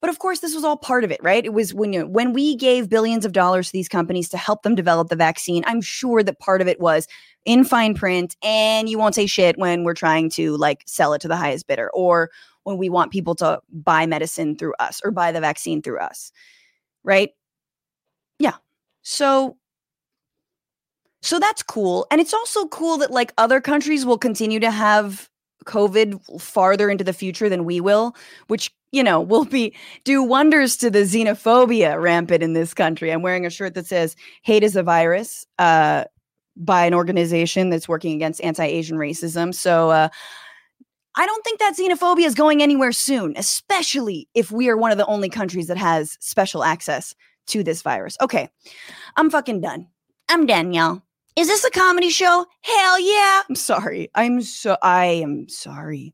But 0.01 0.09
of 0.09 0.19
course, 0.19 0.39
this 0.39 0.53
was 0.53 0.63
all 0.63 0.77
part 0.77 1.03
of 1.03 1.11
it, 1.11 1.19
right? 1.23 1.43
It 1.43 1.53
was 1.53 1.73
when 1.73 1.93
you 1.93 2.01
know, 2.01 2.05
when 2.07 2.33
we 2.33 2.55
gave 2.55 2.89
billions 2.89 3.25
of 3.25 3.31
dollars 3.31 3.67
to 3.67 3.73
these 3.73 3.87
companies 3.89 4.29
to 4.29 4.37
help 4.37 4.61
them 4.61 4.75
develop 4.75 5.09
the 5.09 5.15
vaccine. 5.15 5.63
I'm 5.65 5.81
sure 5.81 6.21
that 6.21 6.39
part 6.39 6.61
of 6.61 6.67
it 6.67 6.79
was 6.79 7.07
in 7.45 7.63
fine 7.63 7.95
print, 7.95 8.35
and 8.43 8.89
you 8.89 8.99
won't 8.99 9.15
say 9.15 9.25
shit 9.25 9.57
when 9.57 9.83
we're 9.83 9.93
trying 9.93 10.29
to 10.31 10.57
like 10.57 10.83
sell 10.85 11.13
it 11.13 11.21
to 11.21 11.27
the 11.27 11.37
highest 11.37 11.67
bidder, 11.67 11.89
or 11.93 12.29
when 12.63 12.77
we 12.77 12.89
want 12.89 13.11
people 13.11 13.35
to 13.35 13.59
buy 13.71 14.05
medicine 14.05 14.55
through 14.55 14.73
us 14.79 15.01
or 15.03 15.11
buy 15.11 15.31
the 15.31 15.39
vaccine 15.39 15.81
through 15.81 15.99
us, 15.99 16.31
right? 17.03 17.29
Yeah. 18.37 18.55
So 19.03 19.57
so 21.25 21.39
that's 21.39 21.63
cool. 21.63 22.05
And 22.11 22.21
it's 22.21 22.33
also 22.33 22.67
cool 22.67 22.97
that 22.97 23.09
like 23.09 23.33
other 23.37 23.59
countries 23.59 24.05
will 24.05 24.17
continue 24.19 24.59
to 24.59 24.69
have 24.69 25.27
COVID 25.65 26.39
farther 26.39 26.87
into 26.87 27.03
the 27.03 27.13
future 27.13 27.49
than 27.49 27.65
we 27.65 27.81
will, 27.81 28.15
which, 28.47 28.71
you 28.91 29.03
know, 29.03 29.19
will 29.19 29.45
be 29.45 29.73
do 30.03 30.21
wonders 30.21 30.77
to 30.77 30.91
the 30.91 30.99
xenophobia 30.99 31.99
rampant 31.99 32.43
in 32.43 32.53
this 32.53 32.75
country. 32.75 33.11
I'm 33.11 33.23
wearing 33.23 33.43
a 33.43 33.49
shirt 33.49 33.73
that 33.73 33.87
says 33.87 34.15
hate 34.43 34.61
is 34.61 34.75
a 34.75 34.83
virus 34.83 35.47
uh, 35.57 36.03
by 36.55 36.85
an 36.85 36.93
organization 36.93 37.71
that's 37.71 37.89
working 37.89 38.13
against 38.13 38.43
anti-Asian 38.43 38.97
racism. 38.97 39.51
So 39.51 39.89
uh, 39.89 40.09
I 41.15 41.25
don't 41.25 41.43
think 41.43 41.59
that 41.59 41.75
xenophobia 41.75 42.27
is 42.27 42.35
going 42.35 42.61
anywhere 42.61 42.91
soon, 42.91 43.33
especially 43.35 44.27
if 44.35 44.51
we 44.51 44.69
are 44.69 44.77
one 44.77 44.91
of 44.91 44.99
the 44.99 45.07
only 45.07 45.29
countries 45.29 45.65
that 45.67 45.77
has 45.77 46.17
special 46.19 46.63
access 46.63 47.15
to 47.47 47.63
this 47.63 47.81
virus. 47.81 48.15
Okay, 48.21 48.47
I'm 49.17 49.31
fucking 49.31 49.61
done. 49.61 49.87
I'm 50.29 50.47
y'all. 50.71 51.01
Is 51.35 51.47
this 51.47 51.65
a 51.65 51.71
comedy 51.71 52.09
show? 52.09 52.45
Hell 52.61 52.99
yeah. 52.99 53.41
I'm 53.49 53.55
sorry. 53.55 54.09
I'm 54.15 54.41
so 54.41 54.77
I 54.81 55.05
am 55.05 55.49
sorry. 55.49 56.13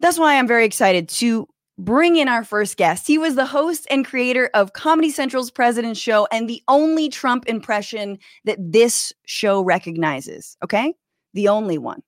That's 0.00 0.18
why 0.18 0.36
I'm 0.36 0.48
very 0.48 0.64
excited 0.64 1.08
to 1.10 1.46
bring 1.78 2.16
in 2.16 2.28
our 2.28 2.42
first 2.42 2.76
guest. 2.76 3.06
He 3.06 3.16
was 3.16 3.36
the 3.36 3.46
host 3.46 3.86
and 3.88 4.04
creator 4.04 4.50
of 4.52 4.72
Comedy 4.72 5.10
Central's 5.10 5.50
President 5.50 5.96
Show 5.96 6.26
and 6.32 6.50
the 6.50 6.60
only 6.66 7.08
Trump 7.08 7.46
impression 7.46 8.18
that 8.44 8.58
this 8.58 9.12
show 9.26 9.62
recognizes. 9.62 10.56
Okay? 10.64 10.94
The 11.34 11.48
only 11.48 11.78
one. 11.78 12.02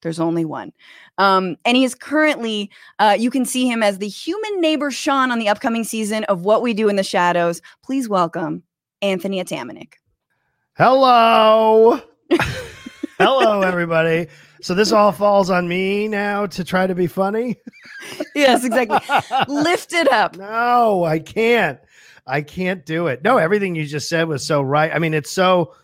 There's 0.00 0.20
only 0.20 0.44
one. 0.44 0.72
Um, 1.18 1.56
and 1.66 1.76
he 1.76 1.84
is 1.84 1.94
currently, 1.94 2.70
uh, 2.98 3.16
you 3.18 3.30
can 3.30 3.44
see 3.44 3.66
him 3.66 3.82
as 3.82 3.98
the 3.98 4.08
human 4.08 4.60
neighbor 4.60 4.90
Sean 4.90 5.30
on 5.30 5.38
the 5.38 5.48
upcoming 5.48 5.84
season 5.84 6.24
of 6.24 6.44
What 6.44 6.62
We 6.62 6.72
Do 6.74 6.88
in 6.88 6.96
the 6.96 7.04
Shadows. 7.04 7.60
Please 7.82 8.08
welcome 8.08 8.62
Anthony 9.02 9.42
Atamanuik. 9.42 9.94
Hello. 10.76 12.00
Hello, 13.18 13.60
everybody. 13.60 14.26
So 14.60 14.74
this 14.74 14.90
all 14.90 15.12
falls 15.12 15.48
on 15.48 15.68
me 15.68 16.08
now 16.08 16.46
to 16.46 16.64
try 16.64 16.88
to 16.88 16.96
be 16.96 17.06
funny? 17.06 17.58
yes, 18.34 18.64
exactly. 18.64 18.98
Lift 19.46 19.92
it 19.92 20.10
up. 20.10 20.36
No, 20.44 21.04
I 21.04 21.20
can't. 21.20 21.78
I 22.26 22.42
can't 22.42 22.84
do 22.84 23.06
it. 23.06 23.22
No, 23.22 23.38
everything 23.38 23.76
you 23.76 23.86
just 23.86 24.08
said 24.08 24.26
was 24.26 24.44
so 24.44 24.62
right. 24.62 24.90
I 24.92 24.98
mean, 24.98 25.14
it's 25.14 25.30
so 25.30 25.74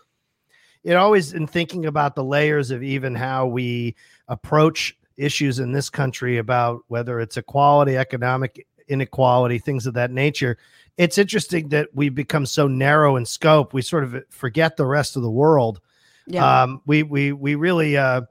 it 0.82 0.94
always 0.94 1.34
in 1.34 1.46
thinking 1.46 1.86
about 1.86 2.16
the 2.16 2.24
layers 2.24 2.72
of 2.72 2.82
even 2.82 3.14
how 3.14 3.46
we 3.46 3.94
approach 4.26 4.98
issues 5.16 5.60
in 5.60 5.70
this 5.70 5.88
country 5.88 6.38
about 6.38 6.80
whether 6.88 7.20
it's 7.20 7.36
equality, 7.36 7.96
economic 7.96 8.66
inequality, 8.88 9.60
things 9.60 9.86
of 9.86 9.94
that 9.94 10.10
nature. 10.10 10.58
It's 11.00 11.16
interesting 11.16 11.70
that 11.70 11.88
we 11.94 12.10
become 12.10 12.44
so 12.44 12.68
narrow 12.68 13.16
in 13.16 13.24
scope. 13.24 13.72
We 13.72 13.80
sort 13.80 14.04
of 14.04 14.22
forget 14.28 14.76
the 14.76 14.84
rest 14.84 15.16
of 15.16 15.22
the 15.22 15.30
world. 15.30 15.80
Yeah. 16.26 16.64
Um, 16.64 16.82
we 16.84 17.02
we 17.02 17.32
we 17.32 17.54
really 17.54 17.96
uh, 17.96 18.22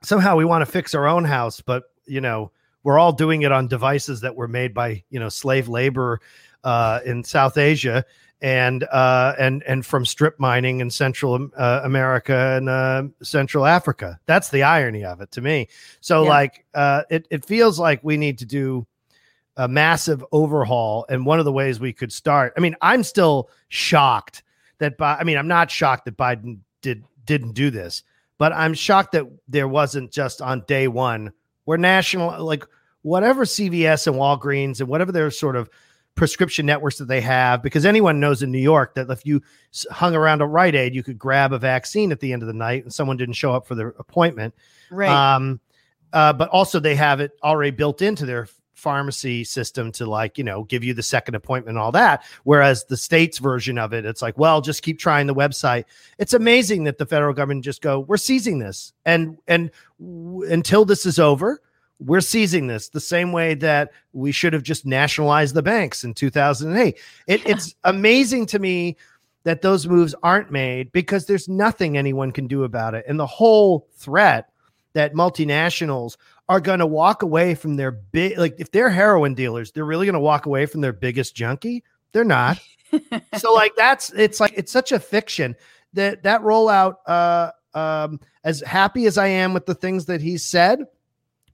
somehow 0.00 0.36
we 0.36 0.44
want 0.44 0.62
to 0.62 0.70
fix 0.70 0.94
our 0.94 1.08
own 1.08 1.24
house, 1.24 1.60
but 1.60 1.82
you 2.06 2.20
know 2.20 2.52
we're 2.84 3.00
all 3.00 3.10
doing 3.10 3.42
it 3.42 3.50
on 3.50 3.66
devices 3.66 4.20
that 4.20 4.36
were 4.36 4.46
made 4.46 4.72
by 4.72 5.02
you 5.10 5.18
know 5.18 5.28
slave 5.28 5.66
labor 5.66 6.20
uh, 6.62 7.00
in 7.04 7.24
South 7.24 7.58
Asia 7.58 8.04
and 8.40 8.84
uh, 8.84 9.34
and 9.36 9.64
and 9.64 9.84
from 9.84 10.06
strip 10.06 10.38
mining 10.38 10.78
in 10.78 10.90
Central 10.90 11.48
uh, 11.56 11.80
America 11.82 12.54
and 12.56 12.68
uh, 12.68 13.02
Central 13.24 13.66
Africa. 13.66 14.20
That's 14.26 14.50
the 14.50 14.62
irony 14.62 15.04
of 15.04 15.20
it 15.20 15.32
to 15.32 15.40
me. 15.40 15.66
So 16.00 16.22
yeah. 16.22 16.28
like 16.28 16.64
uh, 16.74 17.02
it 17.10 17.26
it 17.28 17.44
feels 17.44 17.80
like 17.80 18.04
we 18.04 18.16
need 18.16 18.38
to 18.38 18.46
do 18.46 18.86
a 19.56 19.68
massive 19.68 20.24
overhaul, 20.32 21.06
and 21.08 21.24
one 21.26 21.38
of 21.38 21.44
the 21.44 21.52
ways 21.52 21.78
we 21.80 21.92
could 21.92 22.12
start. 22.12 22.52
I 22.56 22.60
mean, 22.60 22.74
I'm 22.80 23.02
still 23.02 23.50
shocked 23.68 24.42
that. 24.78 24.98
Bi- 24.98 25.16
I 25.16 25.24
mean, 25.24 25.36
I'm 25.36 25.48
not 25.48 25.70
shocked 25.70 26.04
that 26.06 26.16
Biden 26.16 26.58
did 26.82 27.04
didn't 27.24 27.52
do 27.52 27.70
this, 27.70 28.02
but 28.38 28.52
I'm 28.52 28.74
shocked 28.74 29.12
that 29.12 29.26
there 29.48 29.68
wasn't 29.68 30.10
just 30.10 30.42
on 30.42 30.64
day 30.66 30.88
one 30.88 31.32
where 31.64 31.78
national 31.78 32.44
like 32.44 32.64
whatever 33.02 33.44
CVS 33.44 34.06
and 34.06 34.16
Walgreens 34.16 34.80
and 34.80 34.88
whatever 34.88 35.12
their 35.12 35.30
sort 35.30 35.56
of 35.56 35.68
prescription 36.14 36.64
networks 36.64 36.98
that 36.98 37.06
they 37.06 37.20
have 37.20 37.62
because 37.62 37.84
anyone 37.84 38.20
knows 38.20 38.42
in 38.42 38.50
New 38.50 38.58
York 38.58 38.94
that 38.94 39.10
if 39.10 39.26
you 39.26 39.42
hung 39.90 40.14
around 40.14 40.40
a 40.40 40.46
Rite 40.46 40.74
Aid, 40.74 40.94
you 40.94 41.02
could 41.02 41.18
grab 41.18 41.52
a 41.52 41.58
vaccine 41.58 42.12
at 42.12 42.20
the 42.20 42.32
end 42.32 42.42
of 42.42 42.46
the 42.46 42.54
night 42.54 42.84
and 42.84 42.94
someone 42.94 43.16
didn't 43.16 43.34
show 43.34 43.52
up 43.52 43.66
for 43.66 43.74
their 43.74 43.88
appointment. 43.98 44.54
Right. 44.90 45.10
Um, 45.10 45.60
uh, 46.12 46.32
but 46.32 46.48
also 46.50 46.78
they 46.78 46.94
have 46.94 47.20
it 47.20 47.32
already 47.42 47.72
built 47.72 48.00
into 48.00 48.24
their 48.24 48.46
pharmacy 48.84 49.44
system 49.44 49.90
to 49.90 50.04
like 50.04 50.36
you 50.36 50.44
know 50.44 50.64
give 50.64 50.84
you 50.84 50.92
the 50.92 51.02
second 51.02 51.34
appointment 51.34 51.76
and 51.76 51.82
all 51.82 51.90
that 51.90 52.22
whereas 52.42 52.84
the 52.84 52.96
state's 52.98 53.38
version 53.38 53.78
of 53.78 53.94
it 53.94 54.04
it's 54.04 54.20
like 54.20 54.36
well 54.36 54.60
just 54.60 54.82
keep 54.82 54.98
trying 54.98 55.26
the 55.26 55.34
website 55.34 55.84
it's 56.18 56.34
amazing 56.34 56.84
that 56.84 56.98
the 56.98 57.06
federal 57.06 57.32
government 57.32 57.64
just 57.64 57.80
go 57.80 58.00
we're 58.00 58.18
seizing 58.18 58.58
this 58.58 58.92
and 59.06 59.38
and 59.48 59.70
w- 59.98 60.52
until 60.52 60.84
this 60.84 61.06
is 61.06 61.18
over 61.18 61.62
we're 61.98 62.20
seizing 62.20 62.66
this 62.66 62.90
the 62.90 63.00
same 63.00 63.32
way 63.32 63.54
that 63.54 63.90
we 64.12 64.32
should 64.32 64.52
have 64.52 64.62
just 64.62 64.84
nationalized 64.84 65.54
the 65.54 65.62
banks 65.62 66.04
in 66.04 66.12
2008. 66.12 66.98
It. 67.26 67.46
It's 67.46 67.74
amazing 67.84 68.44
to 68.46 68.58
me 68.58 68.96
that 69.44 69.62
those 69.62 69.86
moves 69.86 70.14
aren't 70.22 70.50
made 70.50 70.90
because 70.92 71.24
there's 71.24 71.48
nothing 71.48 71.96
anyone 71.96 72.32
can 72.32 72.46
do 72.46 72.64
about 72.64 72.94
it. 72.94 73.04
And 73.08 73.18
the 73.18 73.26
whole 73.26 73.86
threat 73.94 74.50
that 74.94 75.14
multinationals 75.14 76.16
are 76.48 76.60
going 76.60 76.80
to 76.80 76.86
walk 76.86 77.22
away 77.22 77.54
from 77.54 77.76
their 77.76 77.90
big, 77.90 78.38
like 78.38 78.56
if 78.58 78.70
they're 78.70 78.90
heroin 78.90 79.34
dealers, 79.34 79.72
they're 79.72 79.84
really 79.84 80.06
going 80.06 80.14
to 80.14 80.20
walk 80.20 80.46
away 80.46 80.66
from 80.66 80.80
their 80.80 80.92
biggest 80.92 81.34
junkie. 81.34 81.84
They're 82.12 82.24
not. 82.24 82.60
so 83.38 83.52
like 83.52 83.74
that's 83.76 84.12
it's 84.12 84.40
like 84.40 84.52
it's 84.56 84.70
such 84.70 84.92
a 84.92 85.00
fiction 85.00 85.56
that 85.94 86.22
that 86.22 86.42
rollout. 86.42 86.96
Uh, 87.06 87.50
um, 87.74 88.20
as 88.44 88.60
happy 88.60 89.06
as 89.06 89.18
I 89.18 89.26
am 89.26 89.52
with 89.52 89.66
the 89.66 89.74
things 89.74 90.04
that 90.06 90.20
he 90.20 90.38
said, 90.38 90.84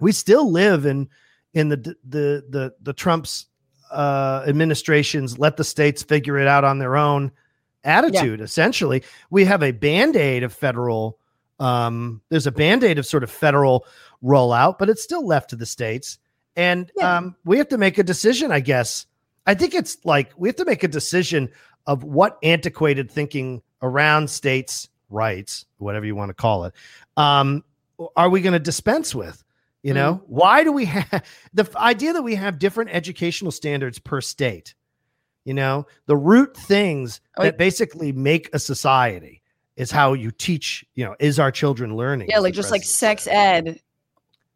we 0.00 0.12
still 0.12 0.50
live 0.50 0.84
in 0.84 1.08
in 1.54 1.68
the 1.68 1.76
the 2.04 2.44
the 2.48 2.74
the 2.82 2.92
Trump's 2.92 3.46
uh, 3.90 4.44
administrations 4.46 5.38
let 5.38 5.56
the 5.56 5.64
states 5.64 6.02
figure 6.02 6.38
it 6.38 6.46
out 6.46 6.64
on 6.64 6.78
their 6.78 6.96
own 6.96 7.32
attitude. 7.84 8.40
Yeah. 8.40 8.44
Essentially, 8.44 9.02
we 9.30 9.44
have 9.44 9.62
a 9.62 9.72
band 9.72 10.16
aid 10.16 10.42
of 10.42 10.52
federal. 10.52 11.18
Um, 11.60 12.22
there's 12.30 12.46
a 12.46 12.52
band 12.52 12.82
aid 12.82 12.98
of 12.98 13.06
sort 13.06 13.22
of 13.22 13.30
federal 13.30 13.86
rollout, 14.24 14.78
but 14.78 14.88
it's 14.88 15.02
still 15.02 15.26
left 15.26 15.50
to 15.50 15.56
the 15.56 15.66
states, 15.66 16.18
and 16.56 16.90
yeah. 16.96 17.18
um, 17.18 17.36
we 17.44 17.58
have 17.58 17.68
to 17.68 17.78
make 17.78 17.98
a 17.98 18.02
decision. 18.02 18.50
I 18.50 18.60
guess 18.60 19.06
I 19.46 19.54
think 19.54 19.74
it's 19.74 19.98
like 20.04 20.32
we 20.36 20.48
have 20.48 20.56
to 20.56 20.64
make 20.64 20.82
a 20.82 20.88
decision 20.88 21.50
of 21.86 22.02
what 22.02 22.38
antiquated 22.42 23.10
thinking 23.10 23.62
around 23.82 24.30
states' 24.30 24.88
rights, 25.08 25.66
whatever 25.78 26.06
you 26.06 26.14
want 26.14 26.30
to 26.30 26.34
call 26.34 26.64
it, 26.64 26.74
um, 27.16 27.64
are 28.16 28.30
we 28.30 28.40
going 28.40 28.52
to 28.52 28.58
dispense 28.58 29.14
with? 29.14 29.44
You 29.82 29.94
know, 29.94 30.14
mm 30.14 30.20
why 30.26 30.62
do 30.62 30.72
we 30.72 30.84
have 30.86 31.24
the 31.54 31.68
idea 31.76 32.12
that 32.12 32.22
we 32.22 32.34
have 32.34 32.58
different 32.58 32.90
educational 32.90 33.50
standards 33.50 33.98
per 33.98 34.20
state? 34.20 34.74
You 35.44 35.54
know, 35.54 35.86
the 36.06 36.16
root 36.16 36.56
things 36.56 37.20
oh, 37.38 37.44
that 37.44 37.56
basically 37.56 38.12
make 38.12 38.50
a 38.52 38.58
society 38.58 39.39
is 39.80 39.90
how 39.90 40.12
you 40.12 40.30
teach, 40.30 40.84
you 40.94 41.04
know, 41.04 41.16
is 41.18 41.38
our 41.38 41.50
children 41.50 41.96
learning? 41.96 42.28
Yeah, 42.30 42.38
like 42.40 42.52
just 42.52 42.70
like 42.70 42.84
sex 42.84 43.26
ed. 43.26 43.80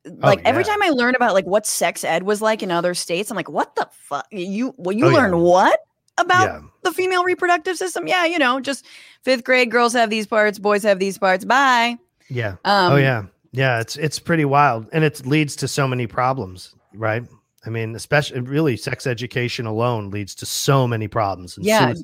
Like 0.04 0.40
oh, 0.40 0.42
yeah. 0.42 0.48
every 0.48 0.64
time 0.64 0.82
I 0.82 0.90
learn 0.90 1.14
about 1.14 1.32
like 1.32 1.46
what 1.46 1.66
sex 1.66 2.04
ed 2.04 2.24
was 2.24 2.42
like 2.42 2.62
in 2.62 2.70
other 2.70 2.92
states, 2.92 3.30
I'm 3.30 3.36
like, 3.36 3.48
what 3.48 3.74
the 3.74 3.88
fuck? 3.90 4.26
You 4.30 4.74
well, 4.76 4.94
you 4.94 5.06
oh, 5.06 5.10
learn 5.10 5.32
yeah. 5.32 5.38
what 5.38 5.80
about 6.18 6.44
yeah. 6.44 6.60
the 6.82 6.92
female 6.92 7.24
reproductive 7.24 7.78
system? 7.78 8.06
Yeah, 8.06 8.26
you 8.26 8.38
know, 8.38 8.60
just 8.60 8.84
fifth 9.22 9.44
grade 9.44 9.70
girls 9.70 9.94
have 9.94 10.10
these 10.10 10.26
parts, 10.26 10.58
boys 10.58 10.82
have 10.82 10.98
these 10.98 11.16
parts. 11.16 11.46
Bye. 11.46 11.96
Yeah. 12.28 12.56
Um, 12.66 12.92
oh 12.92 12.96
yeah. 12.96 13.24
Yeah, 13.52 13.80
it's 13.80 13.96
it's 13.96 14.18
pretty 14.18 14.44
wild, 14.44 14.88
and 14.92 15.04
it 15.04 15.24
leads 15.24 15.56
to 15.56 15.68
so 15.68 15.88
many 15.88 16.06
problems, 16.06 16.74
right? 16.92 17.22
I 17.64 17.70
mean, 17.70 17.94
especially 17.94 18.40
really, 18.40 18.76
sex 18.76 19.06
education 19.06 19.64
alone 19.64 20.10
leads 20.10 20.34
to 20.34 20.44
so 20.44 20.86
many 20.86 21.08
problems 21.08 21.56
and 21.56 21.64
yeah. 21.64 21.94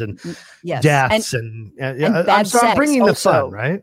And 0.00 0.18
mm, 0.20 0.38
yes. 0.62 0.82
deaths 0.82 1.32
and, 1.34 1.72
and, 1.78 2.02
and 2.02 2.16
uh, 2.16 2.24
I'm, 2.28 2.44
so 2.44 2.60
I'm 2.60 2.76
bringing 2.76 3.04
the 3.04 3.14
fun, 3.14 3.50
right? 3.50 3.82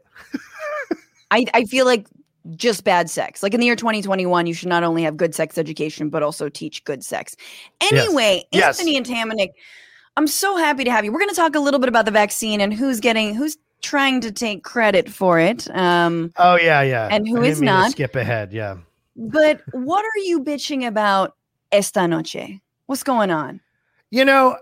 I 1.32 1.46
I 1.54 1.66
feel 1.66 1.86
like 1.86 2.08
just 2.56 2.84
bad 2.84 3.10
sex. 3.10 3.42
Like 3.42 3.54
in 3.54 3.60
the 3.60 3.66
year 3.66 3.76
2021, 3.76 4.48
you 4.48 4.54
should 4.54 4.70
not 4.70 4.84
only 4.84 5.04
have 5.04 5.18
good 5.18 5.34
sex 5.34 5.58
education, 5.58 6.10
but 6.10 6.22
also 6.24 6.50
teach 6.50 6.84
good 6.84 7.04
sex. 7.04 7.36
Anyway, 7.82 8.44
yes. 8.52 8.80
Anthony 8.80 8.94
yes. 8.96 9.10
and 9.10 9.32
Tamanuik, 9.32 9.50
I'm 10.18 10.28
so 10.28 10.56
happy 10.58 10.84
to 10.84 10.92
have 10.92 11.04
you. 11.04 11.12
We're 11.12 11.20
going 11.20 11.30
to 11.30 11.36
talk 11.36 11.56
a 11.56 11.60
little 11.60 11.80
bit 11.80 11.90
about 11.90 12.06
the 12.06 12.12
vaccine 12.12 12.62
and 12.62 12.74
who's 12.74 13.00
getting 13.00 13.34
who's 13.34 13.58
trying 13.82 14.22
to 14.22 14.32
take 14.32 14.64
credit 14.64 15.10
for 15.10 15.40
it. 15.40 15.70
Um, 15.76 16.34
oh 16.38 16.58
yeah, 16.58 16.82
yeah. 16.82 17.08
And 17.12 17.28
who 17.28 17.42
is 17.42 17.62
not? 17.62 17.92
skip 17.92 18.16
ahead, 18.16 18.54
yeah. 18.54 18.78
But 19.16 19.62
what 19.72 20.04
are 20.04 20.20
you 20.24 20.44
bitching 20.44 20.88
about 20.88 21.36
esta 21.72 22.08
noche? 22.08 22.60
What's 22.86 23.04
going 23.04 23.32
on? 23.32 23.62
You 24.12 24.26
know, 24.26 24.58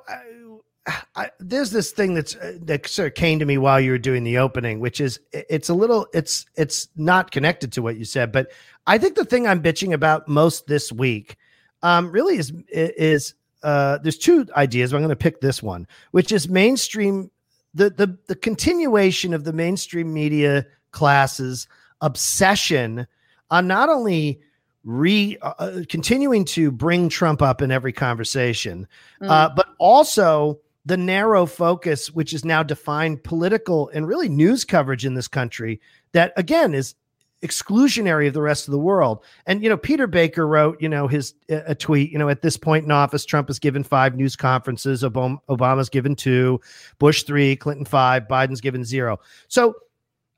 I, 1.16 1.30
there's 1.40 1.72
this 1.72 1.92
thing 1.92 2.14
that's 2.14 2.36
uh, 2.36 2.58
that 2.62 2.88
sort 2.88 3.08
of 3.08 3.14
came 3.14 3.40
to 3.40 3.46
me 3.46 3.58
while 3.58 3.80
you 3.80 3.92
were 3.92 3.98
doing 3.98 4.24
the 4.24 4.38
opening, 4.38 4.80
which 4.80 5.00
is 5.00 5.20
it's 5.32 5.70
a 5.70 5.74
little 5.74 6.08
it's 6.14 6.46
it's 6.56 6.88
not 6.96 7.32
connected 7.32 7.72
to 7.74 7.82
what 7.82 7.98
you 7.98 8.06
said, 8.06 8.32
but 8.32 8.52
I 8.88 8.98
think 8.98 9.16
the 9.16 9.26
thing 9.26 9.48
I'm 9.48 9.62
bitching 9.62 9.94
about 9.94 10.28
most 10.28 10.68
this 10.68 10.92
week, 10.92 11.38
um, 11.82 12.12
really 12.12 12.38
is 12.38 12.54
is 12.70 13.36
uh, 13.64 14.00
there's 14.00 14.18
two 14.18 14.48
ideas. 14.56 14.94
I'm 14.94 15.00
going 15.00 15.10
to 15.10 15.16
pick 15.16 15.42
this 15.42 15.64
one, 15.64 15.88
which 16.12 16.32
is 16.32 16.50
mainstream 16.50 17.32
the 17.74 17.90
the 17.90 18.18
the 18.28 18.36
continuation 18.36 19.34
of 19.34 19.44
the 19.44 19.54
mainstream 19.54 20.14
media 20.14 20.66
classes 20.92 21.68
obsession 22.02 23.08
on 23.50 23.68
not 23.68 23.90
only 23.90 24.42
re 24.84 25.38
uh, 25.42 25.54
uh, 25.60 25.82
continuing 25.88 26.46
to 26.46 26.72
bring 26.72 27.10
Trump 27.10 27.42
up 27.42 27.62
in 27.62 27.72
every 27.72 27.94
conversation, 27.94 28.88
mm. 29.22 29.30
uh, 29.30 29.50
but 29.56 29.68
also 29.80 30.60
the 30.86 30.98
narrow 30.98 31.46
focus, 31.46 32.12
which 32.12 32.34
is 32.34 32.44
now 32.44 32.64
defined 32.64 33.24
political 33.24 33.90
and 33.90 34.08
really 34.08 34.30
news 34.30 34.66
coverage 34.66 35.06
in 35.06 35.14
this 35.14 35.28
country, 35.28 35.80
that 36.12 36.34
again 36.36 36.74
is 36.74 36.96
exclusionary 37.44 38.28
of 38.28 38.34
the 38.34 38.42
rest 38.42 38.68
of 38.68 38.72
the 38.72 38.80
world. 38.80 39.24
And 39.46 39.62
you 39.62 39.70
know, 39.70 39.78
Peter 39.78 40.08
Baker 40.08 40.48
wrote, 40.48 40.82
you 40.82 40.90
know, 40.90 41.08
his 41.08 41.34
a 41.50 41.76
tweet. 41.76 42.12
You 42.12 42.18
know, 42.18 42.30
at 42.30 42.42
this 42.42 42.58
point 42.58 42.86
in 42.86 42.92
office, 42.92 43.26
Trump 43.26 43.50
has 43.50 43.60
given 43.60 43.84
five 43.84 44.16
news 44.16 44.36
conferences. 44.36 45.04
Obama, 45.04 45.38
Obama's 45.50 45.90
given 45.90 46.16
two, 46.16 46.60
Bush 47.00 47.24
three, 47.24 47.56
Clinton 47.56 47.86
five, 47.86 48.28
Biden's 48.28 48.62
given 48.62 48.84
zero. 48.84 49.20
So, 49.48 49.76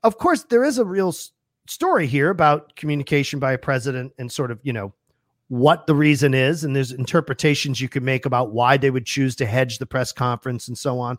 of 0.02 0.18
course, 0.18 0.44
there 0.44 0.64
is 0.64 0.78
a 0.78 0.84
real 0.84 1.14
story 1.68 2.06
here 2.06 2.30
about 2.30 2.76
communication 2.76 3.38
by 3.38 3.52
a 3.52 3.58
president 3.58 4.12
and 4.18 4.30
sort 4.30 4.50
of 4.50 4.60
you 4.62 4.72
know 4.72 4.92
what 5.48 5.86
the 5.86 5.94
reason 5.94 6.34
is, 6.34 6.64
and 6.64 6.74
there's 6.74 6.90
interpretations 6.90 7.80
you 7.80 7.88
can 7.88 8.04
make 8.04 8.26
about 8.26 8.50
why 8.50 8.76
they 8.76 8.90
would 8.90 9.06
choose 9.06 9.36
to 9.36 9.46
hedge 9.46 9.78
the 9.78 9.86
press 9.86 10.12
conference 10.12 10.66
and 10.66 10.76
so 10.76 10.98
on. 10.98 11.18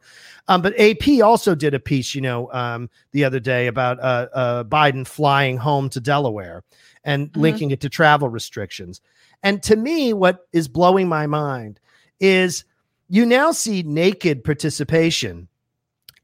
Um, 0.50 0.62
but 0.62 0.78
AP 0.80 1.24
also 1.24 1.56
did 1.56 1.74
a 1.74 1.80
piece, 1.80 2.14
you 2.14 2.22
know, 2.22 2.52
um, 2.52 2.90
the 3.12 3.24
other 3.24 3.40
day 3.40 3.68
about 3.68 4.00
uh, 4.00 4.28
uh, 4.34 4.64
Biden 4.66 5.08
flying 5.08 5.56
home 5.58 5.90
to 5.90 6.02
Delaware 6.02 6.64
and 7.06 7.28
mm-hmm. 7.28 7.42
linking 7.42 7.72
it 7.72 7.80
to 7.82 7.90
travel 7.90 8.28
restrictions. 8.28 9.02
And 9.44 9.64
to 9.64 9.76
me, 9.78 10.12
what 10.12 10.48
is 10.52 10.68
blowing 10.68 11.08
my 11.08 11.26
mind 11.26 11.80
is 12.20 12.66
you 13.08 13.26
now 13.26 13.52
see 13.52 13.84
naked 13.84 14.44
participation 14.44 15.48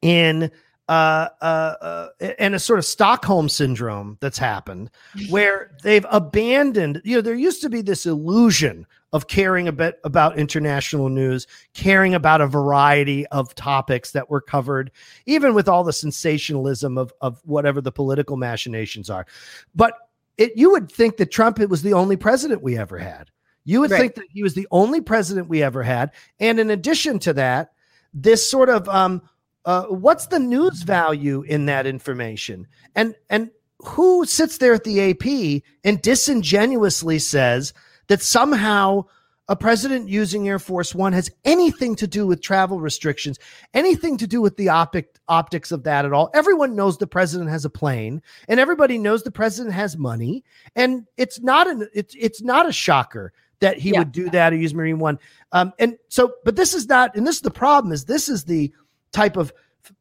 in 0.02 0.52
uh, 0.94 1.30
uh, 1.42 1.76
uh, 1.82 2.08
and 2.38 2.54
a 2.54 2.60
sort 2.60 2.78
of 2.78 2.86
Stockholm 2.86 3.50
syndrome 3.50 4.18
that's 4.22 4.38
happened 4.38 4.92
where 5.30 5.72
they've 5.82 6.06
abandoned, 6.12 7.02
you 7.04 7.16
know, 7.16 7.22
there 7.22 7.34
used 7.34 7.62
to 7.62 7.70
be 7.70 7.82
this 7.82 8.06
illusion 8.06 8.86
of 9.12 9.28
caring 9.28 9.68
a 9.68 9.72
bit 9.72 10.00
about 10.04 10.38
international 10.38 11.10
news, 11.10 11.48
caring 11.74 12.14
about 12.14 12.42
a 12.42 12.48
variety 12.48 13.26
of 13.28 13.56
topics 13.56 14.12
that 14.12 14.30
were 14.30 14.42
covered, 14.42 14.92
even 15.26 15.56
with 15.56 15.68
all 15.68 15.84
the 15.84 15.94
sensationalism 15.94 16.98
of, 16.98 17.12
of 17.22 17.42
whatever 17.44 17.82
the 17.82 17.92
political 17.92 18.38
machinations 18.38 19.10
are. 19.10 19.26
But 19.74 19.96
it, 20.38 20.56
you 20.56 20.72
would 20.72 20.92
think 20.92 21.18
that 21.18 21.32
Trump 21.32 21.60
it 21.60 21.70
was 21.70 21.82
the 21.82 21.94
only 21.94 22.18
president 22.18 22.62
we 22.62 22.78
ever 22.78 23.00
had. 23.00 23.32
You 23.66 23.80
would 23.80 23.92
right. 23.92 24.00
think 24.00 24.16
that 24.16 24.28
he 24.30 24.44
was 24.44 24.54
the 24.54 24.68
only 24.70 25.02
president 25.02 25.48
we 25.48 25.64
ever 25.64 25.82
had. 25.82 26.12
And 26.40 26.60
in 26.60 26.70
addition 26.70 27.18
to 27.20 27.34
that, 27.34 27.72
this 28.14 28.48
sort 28.48 28.70
of 28.70 28.88
um, 28.90 29.24
uh, 29.66 29.84
what's 29.86 30.28
the 30.28 30.40
news 30.40 30.84
value 30.84 31.42
in 31.44 31.66
that 31.68 31.86
information? 31.86 32.68
And 32.96 33.16
and 33.30 33.50
who 33.80 34.26
sits 34.26 34.58
there 34.58 34.74
at 34.74 34.84
the 34.84 35.12
AP 35.12 35.64
and 35.84 36.02
disingenuously 36.02 37.20
says 37.20 37.74
that 38.08 38.22
somehow 38.22 39.06
a 39.50 39.56
president 39.56 40.08
using 40.08 40.48
Air 40.48 40.60
Force 40.60 40.96
One 40.96 41.12
has 41.12 41.30
anything 41.44 41.96
to 41.98 42.08
do 42.08 42.26
with 42.26 42.42
travel 42.42 42.80
restrictions, 42.80 43.40
anything 43.74 44.18
to 44.18 44.28
do 44.28 44.42
with 44.42 44.56
the 44.56 44.70
optic, 44.70 45.20
optics 45.28 45.72
of 45.72 45.84
that 45.84 46.06
at 46.06 46.14
all. 46.14 46.30
Everyone 46.34 46.76
knows 46.76 46.98
the 46.98 47.08
president 47.08 47.50
has 47.50 47.66
a 47.66 47.70
plane, 47.70 48.22
and 48.48 48.60
everybody 48.60 48.98
knows 48.98 49.24
the 49.24 49.32
president 49.32 49.76
has 49.76 49.98
money, 49.98 50.46
and 50.76 51.06
it's 51.18 51.42
not 51.42 51.68
an 51.68 51.88
it's 51.94 52.16
it's 52.18 52.42
not 52.42 52.68
a 52.68 52.72
shocker 52.72 53.34
that 53.60 53.78
he 53.78 53.92
yeah. 53.92 54.00
would 54.00 54.12
do 54.12 54.30
that 54.30 54.54
or 54.54 54.58
use 54.58 54.74
Marine 54.74 55.00
One. 55.00 55.20
Um, 55.52 55.74
and 55.80 55.98
so, 56.10 56.34
but 56.44 56.56
this 56.56 56.74
is 56.74 56.88
not, 56.88 57.16
and 57.16 57.26
this 57.26 57.38
is 57.38 57.42
the 57.42 57.52
problem 57.52 57.94
is 57.94 58.06
this 58.06 58.28
is 58.28 58.44
the 58.44 58.74
type 59.14 59.38
of 59.38 59.54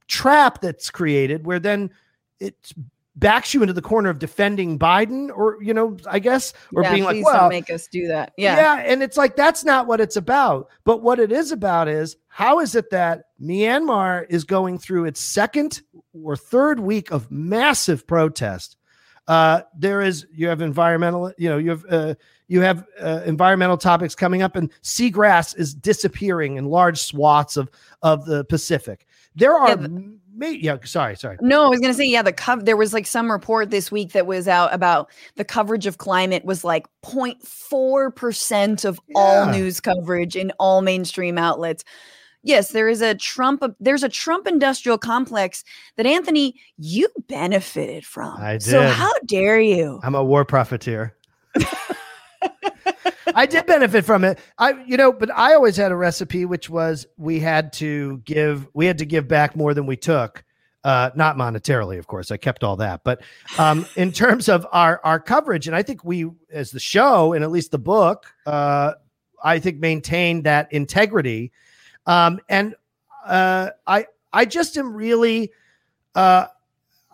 trap 0.08 0.60
that's 0.60 0.90
created 0.90 1.46
where 1.46 1.58
then 1.58 1.90
it 2.40 2.72
backs 3.14 3.52
you 3.52 3.62
into 3.62 3.74
the 3.74 3.82
corner 3.82 4.08
of 4.08 4.18
defending 4.18 4.78
Biden 4.78 5.30
or 5.36 5.62
you 5.62 5.74
know 5.74 5.96
I 6.08 6.18
guess 6.18 6.52
or 6.74 6.82
yeah, 6.82 6.92
being 6.92 7.04
like 7.04 7.24
well 7.24 7.48
make 7.48 7.70
us 7.70 7.86
do 7.86 8.08
that. 8.08 8.32
Yeah. 8.36 8.56
Yeah 8.56 8.82
and 8.86 9.02
it's 9.02 9.16
like 9.16 9.36
that's 9.36 9.64
not 9.64 9.86
what 9.86 10.00
it's 10.00 10.16
about. 10.16 10.68
But 10.84 11.02
what 11.02 11.18
it 11.18 11.30
is 11.30 11.52
about 11.52 11.88
is 11.88 12.16
how 12.28 12.60
is 12.60 12.74
it 12.74 12.90
that 12.90 13.26
Myanmar 13.40 14.26
is 14.30 14.44
going 14.44 14.78
through 14.78 15.04
its 15.04 15.20
second 15.20 15.82
or 16.14 16.36
third 16.36 16.80
week 16.80 17.10
of 17.10 17.30
massive 17.30 18.06
protest 18.06 18.76
uh 19.28 19.62
there 19.76 20.00
is 20.00 20.26
you 20.32 20.48
have 20.48 20.60
environmental 20.60 21.32
you 21.38 21.48
know 21.48 21.58
you 21.58 21.70
have 21.70 21.84
uh 21.88 22.14
you 22.48 22.60
have 22.60 22.84
uh, 23.00 23.22
environmental 23.24 23.78
topics 23.78 24.14
coming 24.14 24.42
up 24.42 24.56
and 24.56 24.70
seagrass 24.82 25.56
is 25.56 25.72
disappearing 25.74 26.56
in 26.56 26.66
large 26.66 26.98
swaths 26.98 27.56
of 27.56 27.70
of 28.02 28.26
the 28.26 28.44
Pacific 28.44 29.06
there 29.34 29.54
are. 29.54 29.70
Yeah, 29.70 29.86
ma- 30.34 30.46
yeah 30.46 30.76
sorry, 30.84 31.16
sorry. 31.16 31.38
No, 31.40 31.64
I 31.64 31.68
was 31.68 31.80
gonna 31.80 31.94
say, 31.94 32.04
yeah, 32.04 32.22
the 32.22 32.32
cover 32.32 32.62
there 32.62 32.76
was 32.76 32.92
like 32.92 33.06
some 33.06 33.30
report 33.30 33.70
this 33.70 33.90
week 33.90 34.12
that 34.12 34.26
was 34.26 34.46
out 34.48 34.74
about 34.74 35.10
the 35.36 35.44
coverage 35.44 35.86
of 35.86 35.98
climate 35.98 36.44
was 36.44 36.64
like 36.64 36.86
0.4% 37.02 38.84
of 38.84 39.00
yeah. 39.08 39.18
all 39.18 39.46
news 39.46 39.80
coverage 39.80 40.36
in 40.36 40.52
all 40.58 40.82
mainstream 40.82 41.38
outlets. 41.38 41.84
Yes, 42.42 42.72
there 42.72 42.88
is 42.88 43.00
a 43.02 43.14
Trump 43.14 43.62
there's 43.78 44.02
a 44.02 44.08
Trump 44.08 44.46
industrial 44.46 44.98
complex 44.98 45.62
that 45.96 46.06
Anthony 46.06 46.56
you 46.76 47.08
benefited 47.28 48.04
from. 48.04 48.36
I 48.40 48.54
did. 48.54 48.62
So 48.62 48.88
how 48.88 49.12
dare 49.26 49.60
you? 49.60 50.00
I'm 50.02 50.14
a 50.14 50.24
war 50.24 50.44
profiteer. 50.44 51.14
I 53.34 53.46
did 53.46 53.66
benefit 53.66 54.04
from 54.04 54.24
it. 54.24 54.38
I, 54.58 54.82
you 54.84 54.96
know, 54.96 55.12
but 55.12 55.30
I 55.30 55.54
always 55.54 55.76
had 55.76 55.92
a 55.92 55.96
recipe 55.96 56.44
which 56.44 56.68
was 56.68 57.06
we 57.16 57.40
had 57.40 57.72
to 57.74 58.18
give 58.24 58.68
we 58.74 58.86
had 58.86 58.98
to 58.98 59.04
give 59.04 59.28
back 59.28 59.56
more 59.56 59.74
than 59.74 59.86
we 59.86 59.96
took. 59.96 60.44
Uh, 60.84 61.10
not 61.14 61.36
monetarily, 61.36 61.96
of 61.96 62.08
course. 62.08 62.32
I 62.32 62.36
kept 62.36 62.64
all 62.64 62.74
that, 62.76 63.04
but 63.04 63.22
um, 63.56 63.86
in 63.94 64.10
terms 64.12 64.48
of 64.48 64.66
our 64.72 65.00
our 65.04 65.20
coverage, 65.20 65.68
and 65.68 65.76
I 65.76 65.82
think 65.82 66.04
we, 66.04 66.28
as 66.50 66.72
the 66.72 66.80
show 66.80 67.34
and 67.34 67.44
at 67.44 67.52
least 67.52 67.70
the 67.70 67.78
book, 67.78 68.34
uh, 68.46 68.94
I 69.42 69.60
think 69.60 69.78
maintained 69.78 70.44
that 70.44 70.72
integrity. 70.72 71.52
Um, 72.06 72.40
and 72.48 72.74
uh, 73.26 73.70
I 73.86 74.06
I 74.32 74.44
just 74.44 74.76
am 74.76 74.94
really, 74.94 75.52
uh, 76.14 76.46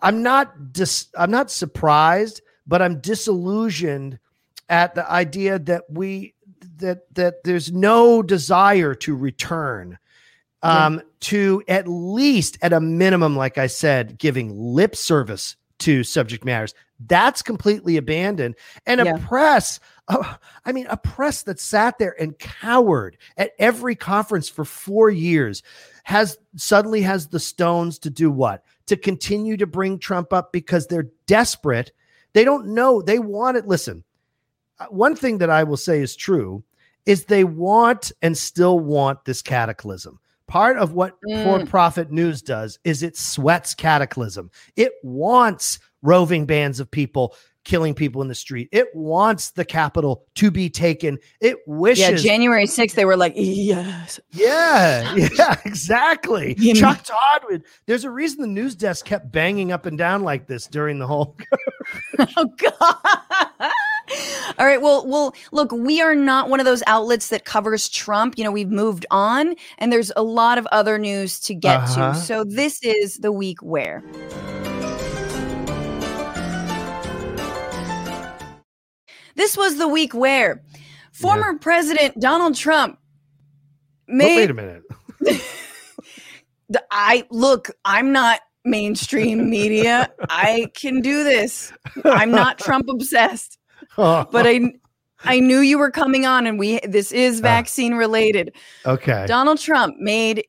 I'm 0.01 0.23
not 0.23 0.73
dis- 0.73 1.09
I'm 1.17 1.31
not 1.31 1.51
surprised, 1.51 2.41
but 2.65 2.81
I'm 2.81 2.99
disillusioned 3.01 4.19
at 4.69 4.95
the 4.95 5.09
idea 5.09 5.59
that 5.59 5.83
we 5.89 6.35
that 6.77 7.13
that 7.15 7.43
there's 7.43 7.71
no 7.71 8.21
desire 8.21 8.95
to 8.95 9.15
return 9.15 9.97
um, 10.61 10.95
yeah. 10.95 11.01
to 11.21 11.63
at 11.67 11.87
least 11.87 12.57
at 12.61 12.73
a 12.73 12.79
minimum, 12.79 13.35
like 13.35 13.57
I 13.57 13.67
said, 13.67 14.17
giving 14.17 14.57
lip 14.57 14.95
service 14.95 15.55
to 15.79 16.03
subject 16.03 16.43
matters. 16.43 16.73
That's 17.07 17.41
completely 17.41 17.97
abandoned. 17.97 18.55
And 18.85 18.99
yeah. 18.99 19.15
a 19.15 19.19
press, 19.19 19.79
uh, 20.09 20.35
I 20.65 20.71
mean, 20.71 20.87
a 20.89 20.97
press 20.97 21.43
that 21.43 21.59
sat 21.59 21.97
there 21.99 22.15
and 22.19 22.37
cowered 22.39 23.17
at 23.37 23.51
every 23.59 23.95
conference 23.95 24.49
for 24.49 24.65
four 24.65 25.09
years 25.09 25.63
has 26.03 26.37
suddenly 26.55 27.01
has 27.01 27.27
the 27.27 27.39
stones 27.39 27.99
to 27.99 28.09
do 28.09 28.31
what? 28.31 28.63
To 28.87 28.97
continue 28.97 29.55
to 29.57 29.67
bring 29.67 29.99
Trump 29.99 30.33
up 30.33 30.51
because 30.51 30.87
they're 30.87 31.09
desperate. 31.27 31.91
They 32.33 32.43
don't 32.43 32.73
know. 32.73 33.01
They 33.01 33.19
want 33.19 33.57
it. 33.57 33.67
Listen, 33.67 34.03
uh, 34.79 34.87
one 34.87 35.15
thing 35.15 35.37
that 35.37 35.51
I 35.51 35.63
will 35.63 35.77
say 35.77 35.99
is 35.99 36.15
true 36.15 36.63
is 37.05 37.25
they 37.25 37.43
want 37.43 38.11
and 38.21 38.37
still 38.37 38.79
want 38.79 39.25
this 39.25 39.41
cataclysm. 39.41 40.19
Part 40.47 40.77
of 40.77 40.93
what 40.93 41.17
mm. 41.29 41.43
for 41.43 41.63
profit 41.67 42.11
news 42.11 42.41
does 42.41 42.79
is 42.83 43.03
it 43.03 43.15
sweats 43.15 43.75
cataclysm. 43.75 44.49
It 44.75 44.93
wants 45.03 45.77
roving 46.01 46.47
bands 46.47 46.79
of 46.79 46.89
people 46.89 47.35
killing 47.69 47.93
people 47.93 48.23
in 48.23 48.27
the 48.27 48.35
street. 48.35 48.67
It 48.71 48.87
wants 48.95 49.51
the 49.51 49.63
capital 49.63 50.25
to 50.35 50.49
be 50.49 50.71
taken. 50.71 51.19
It 51.39 51.57
wishes. 51.67 52.25
Yeah, 52.25 52.31
January 52.31 52.65
6th, 52.65 52.93
they 52.95 53.05
were 53.05 53.15
like, 53.15 53.33
yes. 53.35 54.19
Yeah, 54.31 55.13
yeah, 55.37 55.55
exactly. 55.63 56.55
You 56.69 56.73
Chuck. 56.73 57.03
Todd 57.03 57.41
would. 57.49 57.63
There's 57.85 58.03
a 58.03 58.09
reason 58.09 58.41
the 58.41 58.47
news 58.47 58.75
desk 58.75 59.05
kept 59.05 59.31
banging 59.31 59.71
up 59.71 59.85
and 59.85 59.97
down 59.97 60.23
like 60.23 60.47
this 60.47 60.67
during 60.67 60.99
the 60.99 61.07
whole. 61.07 61.37
oh, 62.37 62.45
God. 62.57 62.95
All 64.57 64.65
right. 64.65 64.81
Well, 64.81 65.05
well, 65.07 65.35
look, 65.51 65.71
we 65.71 66.01
are 66.01 66.15
not 66.15 66.49
one 66.49 66.59
of 66.59 66.65
those 66.65 66.83
outlets 66.87 67.29
that 67.29 67.45
covers 67.45 67.87
Trump. 67.87 68.37
You 68.37 68.43
know, 68.43 68.51
we've 68.51 68.69
moved 68.69 69.05
on 69.11 69.55
and 69.77 69.93
there's 69.93 70.11
a 70.15 70.23
lot 70.23 70.57
of 70.57 70.67
other 70.71 70.97
news 70.97 71.39
to 71.41 71.53
get 71.53 71.81
uh-huh. 71.81 72.13
to. 72.13 72.19
So 72.19 72.43
this 72.43 72.83
is 72.83 73.17
the 73.17 73.31
week 73.31 73.61
where. 73.61 74.03
This 79.39 79.55
was 79.55 79.77
the 79.77 79.87
week 79.87 80.13
where 80.13 80.61
former 81.13 81.53
yeah. 81.53 81.59
President 81.61 82.19
Donald 82.19 82.55
Trump 82.55 82.99
made. 84.05 84.35
wait 84.35 84.51
a 84.51 84.53
minute. 84.53 84.83
I 86.91 87.25
look, 87.31 87.69
I'm 87.85 88.11
not 88.11 88.41
mainstream 88.65 89.49
media. 89.49 90.11
I 90.29 90.67
can 90.75 90.99
do 90.99 91.23
this. 91.23 91.71
I'm 92.03 92.31
not 92.31 92.59
Trump 92.59 92.89
obsessed. 92.89 93.57
but 93.95 94.45
I 94.45 94.73
I 95.23 95.39
knew 95.39 95.59
you 95.59 95.79
were 95.79 95.89
coming 95.89 96.25
on 96.25 96.45
and 96.45 96.59
we 96.59 96.81
this 96.83 97.13
is 97.13 97.39
vaccine 97.39 97.93
related. 97.93 98.53
Okay. 98.85 99.23
Donald 99.25 99.59
Trump 99.59 99.95
made 99.99 100.43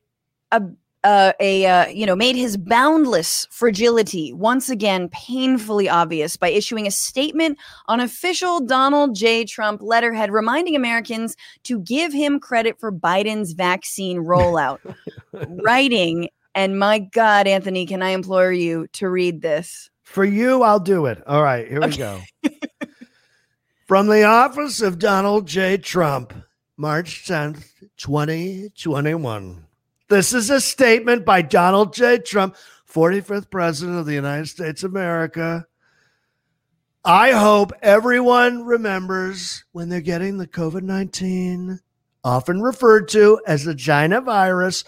a 0.51 0.61
uh, 1.03 1.33
a 1.39 1.65
uh, 1.65 1.87
you 1.87 2.05
know 2.05 2.15
made 2.15 2.35
his 2.35 2.57
boundless 2.57 3.47
fragility 3.49 4.33
once 4.33 4.69
again 4.69 5.09
painfully 5.09 5.89
obvious 5.89 6.37
by 6.37 6.49
issuing 6.49 6.85
a 6.85 6.91
statement 6.91 7.57
on 7.87 7.99
official 7.99 8.59
Donald 8.59 9.15
J. 9.15 9.45
Trump 9.45 9.81
letterhead 9.81 10.31
reminding 10.31 10.75
Americans 10.75 11.35
to 11.63 11.79
give 11.79 12.13
him 12.13 12.39
credit 12.39 12.79
for 12.79 12.91
Biden's 12.91 13.53
vaccine 13.53 14.17
rollout. 14.25 14.79
Writing, 15.63 16.29
and 16.53 16.77
my 16.77 16.99
God, 16.99 17.47
Anthony, 17.47 17.85
can 17.85 18.01
I 18.01 18.09
implore 18.09 18.51
you 18.51 18.87
to 18.93 19.09
read 19.09 19.41
this? 19.41 19.89
For 20.03 20.25
you, 20.25 20.61
I'll 20.63 20.79
do 20.79 21.05
it. 21.05 21.23
All 21.25 21.41
right, 21.41 21.67
here 21.67 21.81
okay. 21.83 21.89
we 21.89 21.97
go. 21.97 22.21
From 23.87 24.07
the 24.07 24.23
office 24.23 24.81
of 24.81 24.99
Donald 24.99 25.47
J. 25.47 25.77
Trump, 25.77 26.33
March 26.77 27.25
10th, 27.25 27.65
2021. 27.97 29.65
This 30.11 30.33
is 30.33 30.49
a 30.49 30.59
statement 30.59 31.23
by 31.23 31.41
Donald 31.41 31.93
J. 31.93 32.17
Trump, 32.17 32.57
45th 32.93 33.49
President 33.49 33.97
of 33.97 34.05
the 34.05 34.13
United 34.13 34.49
States 34.49 34.83
of 34.83 34.91
America. 34.91 35.65
I 37.05 37.31
hope 37.31 37.71
everyone 37.81 38.65
remembers 38.65 39.63
when 39.71 39.87
they're 39.87 40.01
getting 40.01 40.37
the 40.37 40.47
COVID 40.47 40.81
19, 40.81 41.79
often 42.25 42.61
referred 42.61 43.07
to 43.11 43.39
as 43.47 43.63
the 43.63 43.73
China 43.73 44.19
virus 44.19 44.83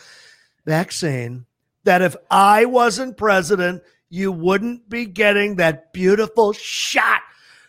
vaccine, 0.65 1.45
that 1.86 2.01
if 2.01 2.17
I 2.29 2.65
wasn't 2.65 3.15
president, 3.15 3.81
you 4.09 4.29
wouldn't 4.29 4.89
be 4.89 5.05
getting 5.05 5.55
that 5.55 5.93
beautiful 5.93 6.51
shot 6.51 7.21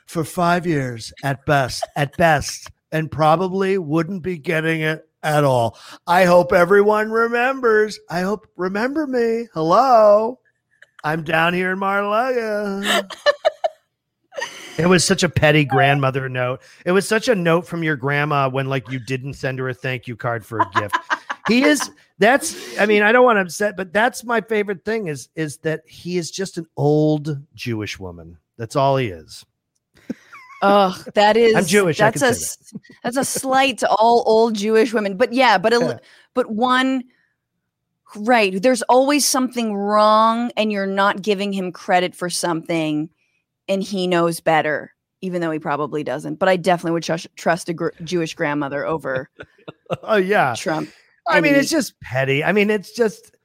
for 0.06 0.24
five 0.24 0.66
years 0.66 1.12
at 1.22 1.46
best, 1.46 1.86
at 1.94 2.16
best, 2.16 2.68
and 2.90 3.12
probably 3.12 3.78
wouldn't 3.78 4.24
be 4.24 4.38
getting 4.38 4.80
it 4.80 5.08
at 5.24 5.42
all. 5.42 5.76
I 6.06 6.24
hope 6.24 6.52
everyone 6.52 7.10
remembers. 7.10 7.98
I 8.08 8.20
hope, 8.20 8.46
remember 8.56 9.06
me. 9.06 9.48
Hello. 9.54 10.38
I'm 11.02 11.24
down 11.24 11.54
here 11.54 11.72
in 11.72 11.78
Mar-a-Lago. 11.78 13.02
It 14.76 14.86
was 14.86 15.04
such 15.04 15.22
a 15.22 15.28
petty 15.28 15.66
oh. 15.70 15.72
grandmother 15.72 16.28
note. 16.28 16.60
It 16.84 16.92
was 16.92 17.06
such 17.06 17.28
a 17.28 17.34
note 17.34 17.66
from 17.66 17.82
your 17.82 17.96
grandma 17.96 18.48
when 18.48 18.68
like 18.68 18.90
you 18.90 18.98
didn't 18.98 19.34
send 19.34 19.58
her 19.58 19.68
a 19.68 19.74
thank 19.74 20.08
you 20.08 20.16
card 20.16 20.44
for 20.44 20.58
a 20.58 20.70
gift. 20.74 20.96
he 21.48 21.62
is 21.62 21.90
that's 22.18 22.78
I 22.78 22.86
mean, 22.86 23.02
I 23.02 23.12
don't 23.12 23.24
want 23.24 23.36
to 23.36 23.42
upset, 23.42 23.76
but 23.76 23.92
that's 23.92 24.24
my 24.24 24.40
favorite 24.40 24.84
thing 24.84 25.06
is 25.06 25.28
is 25.36 25.58
that 25.58 25.82
he 25.86 26.16
is 26.16 26.30
just 26.30 26.58
an 26.58 26.66
old 26.76 27.38
Jewish 27.54 27.98
woman. 28.00 28.38
That's 28.56 28.76
all 28.76 28.96
he 28.96 29.08
is. 29.08 29.44
Oh, 30.66 31.04
that 31.14 31.36
is 31.36 31.54
I'm 31.54 31.66
Jewish. 31.66 31.98
That's 31.98 32.22
a 32.22 32.30
that. 32.30 32.80
that's 33.02 33.16
a 33.16 33.24
slight 33.24 33.78
to 33.78 33.88
all 33.88 34.22
old 34.26 34.54
Jewish 34.54 34.94
women. 34.94 35.16
But 35.16 35.32
yeah, 35.32 35.58
but 35.58 35.72
a, 35.74 36.00
but 36.32 36.50
one 36.50 37.04
right, 38.16 38.60
there's 38.62 38.82
always 38.82 39.26
something 39.26 39.74
wrong 39.74 40.50
and 40.56 40.72
you're 40.72 40.86
not 40.86 41.22
giving 41.22 41.52
him 41.52 41.72
credit 41.72 42.14
for 42.14 42.30
something 42.30 43.10
and 43.68 43.82
he 43.82 44.06
knows 44.06 44.40
better, 44.40 44.94
even 45.20 45.40
though 45.40 45.50
he 45.50 45.58
probably 45.58 46.04
doesn't. 46.04 46.36
But 46.36 46.48
I 46.48 46.56
definitely 46.56 46.92
would 46.92 47.02
trust, 47.02 47.28
trust 47.36 47.68
a 47.68 47.74
gr- 47.74 47.88
Jewish 48.02 48.34
grandmother 48.34 48.86
over. 48.86 49.28
oh 50.02 50.16
yeah, 50.16 50.54
Trump. 50.56 50.90
I 51.28 51.40
mean, 51.40 51.54
it's 51.54 51.70
just 51.70 51.98
petty. 52.00 52.44
I 52.44 52.52
mean, 52.52 52.70
it's 52.70 52.92
just. 52.92 53.36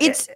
It's. 0.00 0.28
Eh, 0.28 0.34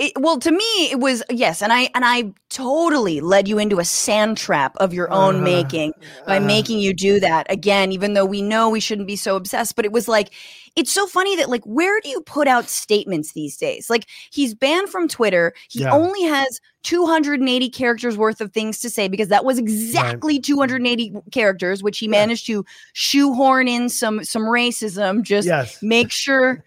It, 0.00 0.12
well, 0.18 0.38
to 0.38 0.50
me, 0.50 0.90
it 0.90 0.98
was 0.98 1.22
yes, 1.28 1.60
and 1.60 1.74
I 1.74 1.90
and 1.94 2.06
I 2.06 2.32
totally 2.48 3.20
led 3.20 3.46
you 3.46 3.58
into 3.58 3.80
a 3.80 3.84
sand 3.84 4.38
trap 4.38 4.74
of 4.78 4.94
your 4.94 5.12
own 5.12 5.36
uh, 5.36 5.42
making 5.42 5.92
by 6.26 6.38
uh, 6.38 6.40
making 6.40 6.78
you 6.78 6.94
do 6.94 7.20
that 7.20 7.46
again. 7.52 7.92
Even 7.92 8.14
though 8.14 8.24
we 8.24 8.40
know 8.40 8.70
we 8.70 8.80
shouldn't 8.80 9.06
be 9.06 9.16
so 9.16 9.36
obsessed, 9.36 9.76
but 9.76 9.84
it 9.84 9.92
was 9.92 10.08
like 10.08 10.30
it's 10.74 10.90
so 10.90 11.06
funny 11.06 11.36
that 11.36 11.50
like 11.50 11.62
where 11.64 12.00
do 12.00 12.08
you 12.08 12.22
put 12.22 12.48
out 12.48 12.70
statements 12.70 13.32
these 13.32 13.58
days? 13.58 13.90
Like 13.90 14.06
he's 14.30 14.54
banned 14.54 14.88
from 14.88 15.06
Twitter. 15.06 15.52
He 15.68 15.82
yeah. 15.82 15.92
only 15.92 16.22
has 16.22 16.62
280 16.84 17.68
characters 17.68 18.16
worth 18.16 18.40
of 18.40 18.54
things 18.54 18.78
to 18.78 18.88
say 18.88 19.06
because 19.06 19.28
that 19.28 19.44
was 19.44 19.58
exactly 19.58 20.36
right. 20.36 20.44
280 20.44 21.12
characters, 21.30 21.82
which 21.82 21.98
he 21.98 22.06
yeah. 22.06 22.12
managed 22.12 22.46
to 22.46 22.64
shoehorn 22.94 23.68
in 23.68 23.90
some 23.90 24.24
some 24.24 24.44
racism. 24.44 25.20
Just 25.20 25.46
yes. 25.46 25.78
make 25.82 26.10
sure 26.10 26.64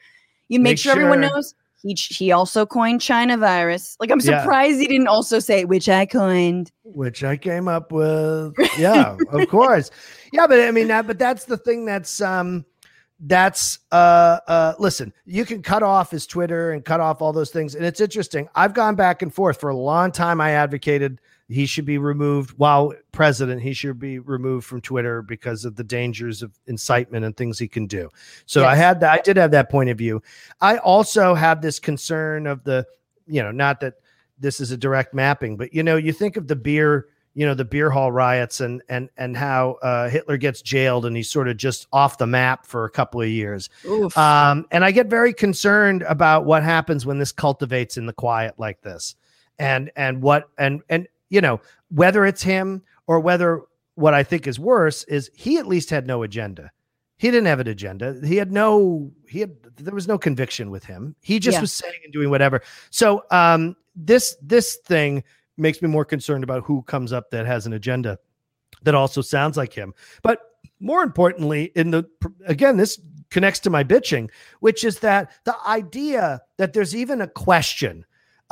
you 0.49 0.59
make, 0.59 0.73
make 0.73 0.77
sure, 0.77 0.93
sure 0.93 1.01
everyone 1.01 1.21
knows 1.21 1.55
he 1.83 1.93
he 1.93 2.31
also 2.31 2.65
coined 2.65 3.01
China 3.01 3.37
virus. 3.37 3.97
Like 3.99 4.09
I'm 4.09 4.21
surprised 4.21 4.77
yeah. 4.77 4.83
he 4.83 4.87
didn't 4.87 5.07
also 5.07 5.39
say 5.39 5.65
which 5.65 5.89
I 5.89 6.05
coined, 6.05 6.71
which 6.83 7.23
I 7.23 7.37
came 7.37 7.67
up 7.67 7.91
with. 7.91 8.53
Yeah, 8.77 9.17
of 9.29 9.47
course. 9.49 9.91
Yeah, 10.31 10.47
but 10.47 10.59
I 10.59 10.71
mean 10.71 10.87
that. 10.87 11.05
But 11.05 11.19
that's 11.19 11.45
the 11.45 11.57
thing. 11.57 11.85
That's 11.85 12.21
um, 12.21 12.65
that's 13.19 13.79
uh 13.91 14.39
uh. 14.47 14.73
Listen, 14.79 15.13
you 15.25 15.45
can 15.45 15.61
cut 15.61 15.83
off 15.83 16.09
his 16.09 16.25
Twitter 16.25 16.71
and 16.71 16.83
cut 16.83 17.01
off 17.01 17.21
all 17.21 17.33
those 17.33 17.51
things, 17.51 17.75
and 17.75 17.85
it's 17.85 17.99
interesting. 17.99 18.47
I've 18.55 18.73
gone 18.73 18.95
back 18.95 19.21
and 19.21 19.33
forth 19.33 19.59
for 19.59 19.69
a 19.69 19.75
long 19.75 20.11
time. 20.11 20.39
I 20.39 20.51
advocated 20.51 21.19
he 21.49 21.65
should 21.65 21.85
be 21.85 21.97
removed 21.97 22.51
while 22.57 22.93
president 23.11 23.61
he 23.61 23.73
should 23.73 23.99
be 23.99 24.19
removed 24.19 24.65
from 24.65 24.81
twitter 24.81 25.21
because 25.21 25.65
of 25.65 25.75
the 25.75 25.83
dangers 25.83 26.41
of 26.41 26.51
incitement 26.67 27.25
and 27.25 27.35
things 27.35 27.59
he 27.59 27.67
can 27.67 27.85
do. 27.85 28.09
So 28.45 28.61
yes. 28.61 28.69
i 28.69 28.75
had 28.75 28.99
that 29.01 29.11
i 29.11 29.21
did 29.21 29.37
have 29.37 29.51
that 29.51 29.69
point 29.69 29.89
of 29.89 29.97
view. 29.97 30.21
I 30.61 30.77
also 30.77 31.33
have 31.33 31.61
this 31.61 31.79
concern 31.79 32.47
of 32.47 32.63
the 32.63 32.85
you 33.27 33.41
know 33.41 33.51
not 33.51 33.79
that 33.81 33.95
this 34.39 34.59
is 34.59 34.71
a 34.71 34.77
direct 34.77 35.13
mapping 35.13 35.57
but 35.57 35.73
you 35.73 35.83
know 35.83 35.95
you 35.95 36.11
think 36.11 36.37
of 36.37 36.47
the 36.47 36.55
beer 36.55 37.07
you 37.33 37.45
know 37.45 37.53
the 37.53 37.65
beer 37.65 37.89
hall 37.89 38.11
riots 38.11 38.61
and 38.61 38.81
and 38.89 39.09
and 39.17 39.35
how 39.35 39.77
uh, 39.81 40.09
hitler 40.09 40.37
gets 40.37 40.61
jailed 40.61 41.05
and 41.05 41.15
he's 41.15 41.29
sort 41.29 41.47
of 41.47 41.57
just 41.57 41.87
off 41.91 42.17
the 42.17 42.27
map 42.27 42.65
for 42.65 42.85
a 42.85 42.89
couple 42.89 43.21
of 43.21 43.29
years. 43.29 43.69
Um, 44.17 44.65
and 44.71 44.83
i 44.83 44.91
get 44.91 45.07
very 45.07 45.33
concerned 45.33 46.03
about 46.03 46.45
what 46.45 46.63
happens 46.63 47.05
when 47.05 47.19
this 47.19 47.31
cultivates 47.31 47.97
in 47.97 48.05
the 48.05 48.13
quiet 48.13 48.55
like 48.57 48.81
this 48.81 49.15
and 49.59 49.91
and 49.95 50.21
what 50.21 50.49
and 50.57 50.81
and 50.89 51.07
you 51.33 51.41
know, 51.41 51.59
whether 51.89 52.27
it's 52.27 52.43
him 52.43 52.83
or 53.07 53.19
whether 53.19 53.63
what 53.95 54.13
I 54.13 54.21
think 54.21 54.45
is 54.45 54.59
worse 54.59 55.03
is 55.05 55.31
he 55.33 55.57
at 55.57 55.65
least 55.65 55.89
had 55.89 56.05
no 56.05 56.21
agenda. 56.21 56.71
He 57.17 57.31
didn't 57.31 57.47
have 57.47 57.59
an 57.59 57.67
agenda. 57.67 58.19
He 58.23 58.37
had 58.37 58.51
no 58.51 59.11
he 59.27 59.39
had 59.39 59.55
there 59.77 59.95
was 59.95 60.07
no 60.07 60.19
conviction 60.19 60.69
with 60.69 60.85
him. 60.85 61.15
He 61.21 61.39
just 61.39 61.55
yeah. 61.55 61.61
was 61.61 61.73
saying 61.73 61.99
and 62.03 62.13
doing 62.13 62.29
whatever. 62.29 62.61
So 62.91 63.23
um 63.31 63.75
this 63.95 64.35
this 64.43 64.75
thing 64.85 65.23
makes 65.57 65.81
me 65.81 65.89
more 65.89 66.05
concerned 66.05 66.43
about 66.43 66.63
who 66.65 66.83
comes 66.83 67.11
up 67.11 67.31
that 67.31 67.47
has 67.47 67.65
an 67.65 67.73
agenda 67.73 68.19
that 68.83 68.93
also 68.93 69.21
sounds 69.21 69.57
like 69.57 69.73
him. 69.73 69.91
But 70.21 70.39
more 70.79 71.01
importantly, 71.01 71.71
in 71.75 71.89
the 71.89 72.03
again, 72.45 72.77
this 72.77 73.01
connects 73.31 73.59
to 73.61 73.71
my 73.71 73.83
bitching, 73.83 74.29
which 74.59 74.83
is 74.83 74.99
that 74.99 75.31
the 75.45 75.55
idea 75.65 76.41
that 76.57 76.73
there's 76.73 76.95
even 76.95 77.21
a 77.21 77.27
question 77.27 78.05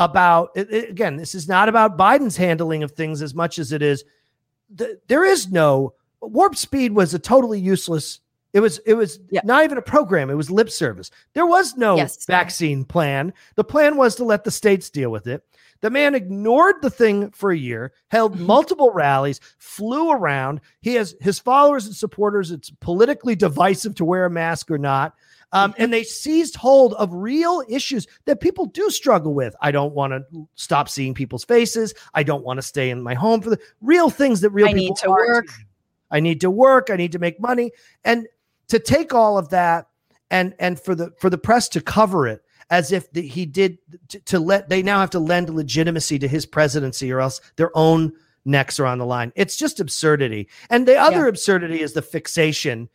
about 0.05 0.51
it, 0.55 0.89
again, 0.89 1.17
this 1.17 1.35
is 1.35 1.47
not 1.47 1.69
about 1.69 1.97
Biden's 1.97 2.37
handling 2.37 2.83
of 2.83 2.91
things 2.91 3.21
as 3.21 3.33
much 3.33 3.59
as 3.59 3.71
it 3.71 3.81
is. 3.81 4.03
The, 4.73 4.99
there 5.07 5.25
is 5.25 5.51
no 5.51 5.93
warp 6.21 6.55
speed 6.55 6.93
was 6.93 7.13
a 7.13 7.19
totally 7.19 7.59
useless. 7.59 8.19
It 8.53 8.59
was 8.59 8.79
it 8.79 8.95
was 8.95 9.19
yeah. 9.29 9.41
not 9.43 9.63
even 9.63 9.77
a 9.77 9.81
program. 9.81 10.29
It 10.29 10.35
was 10.35 10.51
lip 10.51 10.69
service. 10.69 11.09
There 11.33 11.45
was 11.45 11.77
no 11.77 11.95
yes. 11.95 12.25
vaccine 12.25 12.83
plan. 12.83 13.33
The 13.55 13.63
plan 13.63 13.97
was 13.97 14.15
to 14.15 14.25
let 14.25 14.43
the 14.43 14.51
states 14.51 14.89
deal 14.89 15.09
with 15.09 15.27
it. 15.27 15.43
The 15.81 15.89
man 15.89 16.13
ignored 16.13 16.75
the 16.81 16.91
thing 16.91 17.31
for 17.31 17.51
a 17.51 17.57
year, 17.57 17.91
held 18.09 18.35
mm-hmm. 18.35 18.45
multiple 18.45 18.91
rallies, 18.91 19.39
flew 19.57 20.11
around. 20.11 20.61
He 20.81 20.93
has 20.95 21.15
his 21.19 21.39
followers 21.39 21.87
and 21.87 21.95
supporters. 21.95 22.51
It's 22.51 22.69
politically 22.81 23.35
divisive 23.35 23.95
to 23.95 24.05
wear 24.05 24.25
a 24.25 24.29
mask 24.29 24.69
or 24.69 24.77
not. 24.77 25.15
Um, 25.53 25.73
and 25.77 25.91
they 25.91 26.03
seized 26.03 26.55
hold 26.55 26.93
of 26.93 27.13
real 27.13 27.63
issues 27.67 28.07
that 28.25 28.39
people 28.39 28.67
do 28.67 28.89
struggle 28.89 29.33
with. 29.33 29.55
I 29.61 29.71
don't 29.71 29.93
want 29.93 30.13
to 30.13 30.47
stop 30.55 30.87
seeing 30.87 31.13
people's 31.13 31.43
faces. 31.43 31.93
I 32.13 32.23
don't 32.23 32.43
want 32.43 32.57
to 32.57 32.61
stay 32.61 32.89
in 32.89 33.01
my 33.01 33.13
home 33.13 33.41
for 33.41 33.49
the 33.49 33.59
real 33.81 34.09
things 34.09 34.41
that 34.41 34.51
real 34.51 34.67
I 34.67 34.73
people 34.73 34.95
need 34.95 34.95
to 34.97 35.09
work. 35.09 35.47
I 36.09 36.19
need 36.19 36.41
to 36.41 36.51
work. 36.51 36.89
I 36.89 36.95
need 36.95 37.11
to 37.13 37.19
make 37.19 37.39
money. 37.39 37.71
And 38.05 38.27
to 38.69 38.79
take 38.79 39.13
all 39.13 39.37
of 39.37 39.49
that 39.49 39.87
and 40.29 40.55
and 40.59 40.79
for 40.79 40.95
the 40.95 41.11
for 41.19 41.29
the 41.29 41.37
press 41.37 41.67
to 41.69 41.81
cover 41.81 42.27
it 42.27 42.41
as 42.69 42.93
if 42.93 43.11
the, 43.11 43.21
he 43.21 43.45
did 43.45 43.77
to, 44.07 44.19
to 44.21 44.39
let 44.39 44.69
they 44.69 44.81
now 44.81 45.01
have 45.01 45.09
to 45.09 45.19
lend 45.19 45.49
legitimacy 45.49 46.17
to 46.19 46.27
his 46.27 46.45
presidency 46.45 47.11
or 47.11 47.19
else 47.19 47.41
their 47.57 47.75
own 47.75 48.13
necks 48.45 48.79
are 48.79 48.85
on 48.85 48.97
the 48.97 49.05
line. 49.05 49.31
It's 49.35 49.57
just 49.57 49.79
absurdity. 49.79 50.47
And 50.69 50.87
the 50.87 50.95
other 50.95 51.23
yeah. 51.23 51.27
absurdity 51.27 51.81
is 51.81 51.93
the 51.93 52.01
fixation 52.01 52.89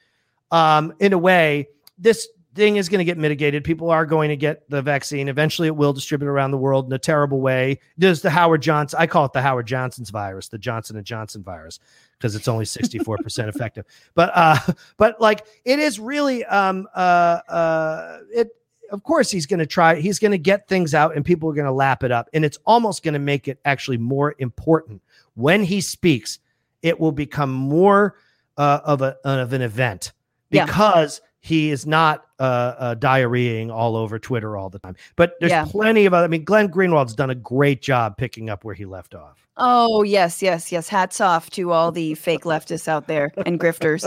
um, 0.51 0.95
in 0.99 1.13
a 1.13 1.19
way 1.19 1.69
this 1.99 2.29
thing 2.57 2.77
is 2.77 2.89
going 2.89 2.99
to 2.99 3.05
get 3.05 3.19
mitigated. 3.19 3.63
People 3.63 3.91
are 3.91 4.05
going 4.05 4.31
to 4.31 4.37
get 4.37 4.69
the 4.69 4.83
vaccine. 4.83 5.29
Eventually, 5.29 5.69
it 5.69 5.77
will 5.77 5.93
distribute 5.93 6.29
around 6.29 6.51
the 6.51 6.59
world 6.59 6.87
in 6.87 6.93
a 6.93 6.99
terrible 6.99 7.41
way. 7.41 7.79
There's 7.97 8.23
the 8.23 8.31
Howard 8.31 8.63
Johnson. 8.63 8.99
I 9.01 9.07
call 9.07 9.25
it 9.27 9.33
the 9.33 9.43
Howard 9.43 9.67
Johnson's 9.67 10.11
virus, 10.11 10.49
the 10.49 10.59
Johnson 10.59 10.97
and 10.97 11.05
Johnson 11.05 11.43
virus, 11.43 11.79
because 12.19 12.35
it's 12.35 12.49
only 12.49 12.65
64 12.65 13.19
percent 13.19 13.49
effective. 13.49 13.85
But 14.15 14.33
uh, 14.35 14.59
but 14.97 15.21
like 15.21 15.47
it 15.65 15.79
is 15.79 16.01
really 16.01 16.45
um 16.47 16.89
uh 16.95 17.41
uh 17.49 18.19
it. 18.33 18.49
Of 18.93 19.03
course, 19.03 19.33
he's 19.33 19.47
going 19.47 19.59
to 19.59 19.67
try. 19.67 19.97
He's 19.97 20.21
going 20.21 20.31
to 20.31 20.39
get 20.39 20.69
things 20.69 20.95
out, 20.95 21.17
and 21.17 21.25
people 21.25 21.51
are 21.51 21.55
going 21.55 21.67
to 21.67 21.73
lap 21.73 22.05
it 22.05 22.13
up, 22.13 22.29
and 22.33 22.45
it's 22.45 22.59
almost 22.65 23.03
going 23.03 23.15
to 23.15 23.21
make 23.21 23.49
it 23.49 23.59
actually 23.65 23.99
more 23.99 24.37
important 24.39 25.03
when 25.35 25.65
he 25.65 25.81
speaks. 25.81 26.39
It 26.83 27.01
will 27.01 27.11
become 27.11 27.53
more 27.53 28.17
uh, 28.57 28.81
of 28.85 29.03
a 29.03 29.17
of 29.25 29.53
an 29.53 29.63
event 29.63 30.13
because. 30.51 31.21
Yeah 31.21 31.26
he 31.47 31.71
is 31.71 31.87
not 31.87 32.27
uh, 32.41 32.43
uh, 32.43 32.95
diarrheaing 32.97 33.73
all 33.73 33.95
over 33.95 34.19
Twitter 34.19 34.57
all 34.57 34.69
the 34.69 34.81
time. 34.81 34.97
But 35.15 35.35
there's 35.39 35.51
yeah. 35.51 35.65
plenty 35.65 36.05
of 36.05 36.13
other. 36.13 36.25
I 36.25 36.29
mean, 36.29 36.43
Glenn 36.43 36.67
Greenwald's 36.67 37.15
done 37.15 37.31
a 37.31 37.37
great 37.37 37.81
job 37.81 38.17
picking 38.17 38.51
up 38.51 38.65
where 38.65 38.75
he 38.75 38.85
left 38.85 39.15
off. 39.15 39.46
Oh 39.59 40.03
yes, 40.03 40.43
yes, 40.43 40.71
yes. 40.71 40.87
Hats 40.89 41.19
off 41.19 41.49
to 41.51 41.73
all 41.73 41.91
the 41.91 42.15
fake 42.15 42.43
leftists 42.45 42.89
out 42.89 43.07
there 43.07 43.33
and 43.47 43.59
grifters. 43.59 44.07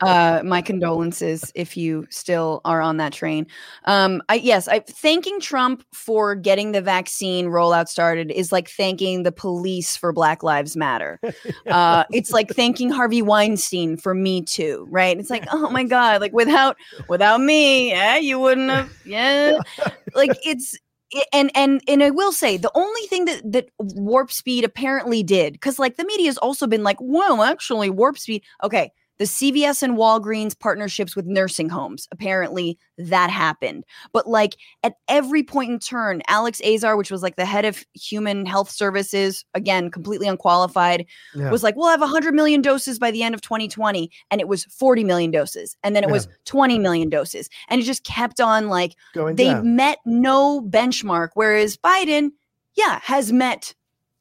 Uh, 0.00 0.42
my 0.44 0.60
condolences 0.60 1.50
if 1.54 1.76
you 1.76 2.06
still 2.10 2.60
are 2.64 2.82
on 2.82 2.98
that 2.98 3.12
train. 3.12 3.46
Um, 3.86 4.22
I 4.28 4.34
yes, 4.34 4.68
I 4.68 4.80
thanking 4.80 5.40
Trump 5.40 5.84
for 5.92 6.34
getting 6.34 6.72
the 6.72 6.82
vaccine 6.82 7.46
rollout 7.46 7.88
started 7.88 8.30
is 8.30 8.52
like 8.52 8.68
thanking 8.68 9.22
the 9.22 9.32
police 9.32 9.96
for 9.96 10.12
Black 10.12 10.42
Lives 10.42 10.76
Matter. 10.76 11.18
Uh, 11.70 12.04
it's 12.10 12.30
like 12.30 12.50
thanking 12.50 12.90
Harvey 12.90 13.22
Weinstein 13.22 13.96
for 13.96 14.14
Me 14.14 14.42
Too, 14.42 14.86
right? 14.90 15.18
It's 15.18 15.30
like 15.30 15.44
oh 15.50 15.70
my 15.70 15.82
god, 15.84 16.20
like 16.20 16.32
without 16.32 16.76
without 17.08 17.40
me, 17.40 17.90
yeah, 17.90 18.16
you 18.16 18.38
wouldn't 18.38 18.70
have, 18.70 18.92
yeah. 19.04 19.58
Like 20.14 20.32
it's 20.44 20.76
and 21.32 21.50
and 21.54 21.82
and 21.88 22.02
I 22.02 22.10
will 22.10 22.32
say 22.32 22.56
the 22.56 22.70
only 22.74 23.02
thing 23.08 23.24
that 23.26 23.52
that 23.52 23.68
warp 23.78 24.32
speed 24.32 24.64
apparently 24.64 25.22
did 25.22 25.54
because 25.54 25.78
like 25.78 25.96
the 25.96 26.04
media 26.04 26.26
has 26.26 26.38
also 26.38 26.66
been 26.66 26.82
like, 26.82 26.98
well, 27.00 27.42
actually 27.42 27.90
warp 27.90 28.18
speed. 28.18 28.42
Okay, 28.62 28.90
the 29.18 29.24
CVS 29.24 29.82
and 29.82 29.96
Walgreens 29.96 30.58
partnerships 30.58 31.14
with 31.14 31.26
nursing 31.26 31.68
homes. 31.68 32.08
Apparently 32.10 32.78
that 32.98 33.30
happened. 33.30 33.84
But 34.12 34.28
like 34.28 34.56
at 34.82 34.94
every 35.08 35.42
point 35.42 35.70
in 35.70 35.78
turn, 35.78 36.22
Alex 36.28 36.60
Azar, 36.64 36.96
which 36.96 37.10
was 37.10 37.22
like 37.22 37.36
the 37.36 37.44
head 37.44 37.64
of 37.64 37.84
human 37.94 38.46
health 38.46 38.70
services, 38.70 39.44
again, 39.54 39.90
completely 39.90 40.26
unqualified, 40.26 41.06
yeah. 41.34 41.50
was 41.50 41.62
like, 41.62 41.76
we'll 41.76 41.88
have 41.88 42.00
100 42.00 42.34
million 42.34 42.60
doses 42.60 42.98
by 42.98 43.10
the 43.10 43.22
end 43.22 43.34
of 43.34 43.40
2020. 43.40 44.10
And 44.30 44.40
it 44.40 44.48
was 44.48 44.64
40 44.64 45.04
million 45.04 45.30
doses. 45.30 45.76
And 45.82 45.94
then 45.94 46.04
it 46.04 46.08
yeah. 46.08 46.14
was 46.14 46.28
20 46.46 46.78
million 46.78 47.08
doses. 47.08 47.48
And 47.68 47.80
it 47.80 47.84
just 47.84 48.04
kept 48.04 48.40
on 48.40 48.68
like, 48.68 48.94
Going 49.14 49.36
they 49.36 49.46
down. 49.46 49.76
met 49.76 49.98
no 50.04 50.60
benchmark. 50.60 51.30
Whereas 51.34 51.76
Biden, 51.76 52.30
yeah, 52.74 53.00
has 53.02 53.32
met 53.32 53.74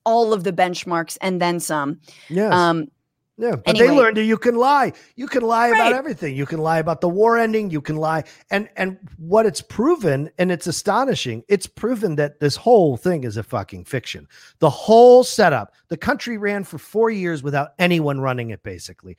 all 0.05 0.33
of 0.33 0.43
the 0.43 0.53
benchmarks 0.53 1.17
and 1.21 1.41
then 1.41 1.59
some. 1.59 1.99
Yeah. 2.29 2.49
Um, 2.49 2.87
yeah, 3.35 3.55
but 3.55 3.69
anyway. 3.69 3.87
they 3.87 3.95
learned 3.95 4.17
that 4.17 4.25
you 4.25 4.37
can 4.37 4.55
lie. 4.55 4.93
You 5.15 5.27
can 5.27 5.41
lie 5.41 5.71
right. 5.71 5.75
about 5.75 5.93
everything. 5.93 6.35
You 6.35 6.45
can 6.45 6.59
lie 6.59 6.77
about 6.77 7.01
the 7.01 7.09
war 7.09 7.39
ending. 7.39 7.71
You 7.71 7.81
can 7.81 7.95
lie, 7.95 8.25
and 8.51 8.69
and 8.75 8.97
what 9.17 9.47
it's 9.47 9.61
proven, 9.61 10.29
and 10.37 10.51
it's 10.51 10.67
astonishing. 10.67 11.43
It's 11.47 11.65
proven 11.65 12.15
that 12.17 12.39
this 12.39 12.55
whole 12.55 12.95
thing 12.95 13.23
is 13.23 13.35
a 13.37 13.43
fucking 13.43 13.85
fiction. 13.85 14.27
The 14.59 14.69
whole 14.69 15.23
setup. 15.23 15.73
The 15.87 15.97
country 15.97 16.37
ran 16.37 16.63
for 16.63 16.77
four 16.77 17.09
years 17.09 17.41
without 17.41 17.73
anyone 17.79 18.21
running 18.21 18.51
it, 18.51 18.61
basically. 18.61 19.17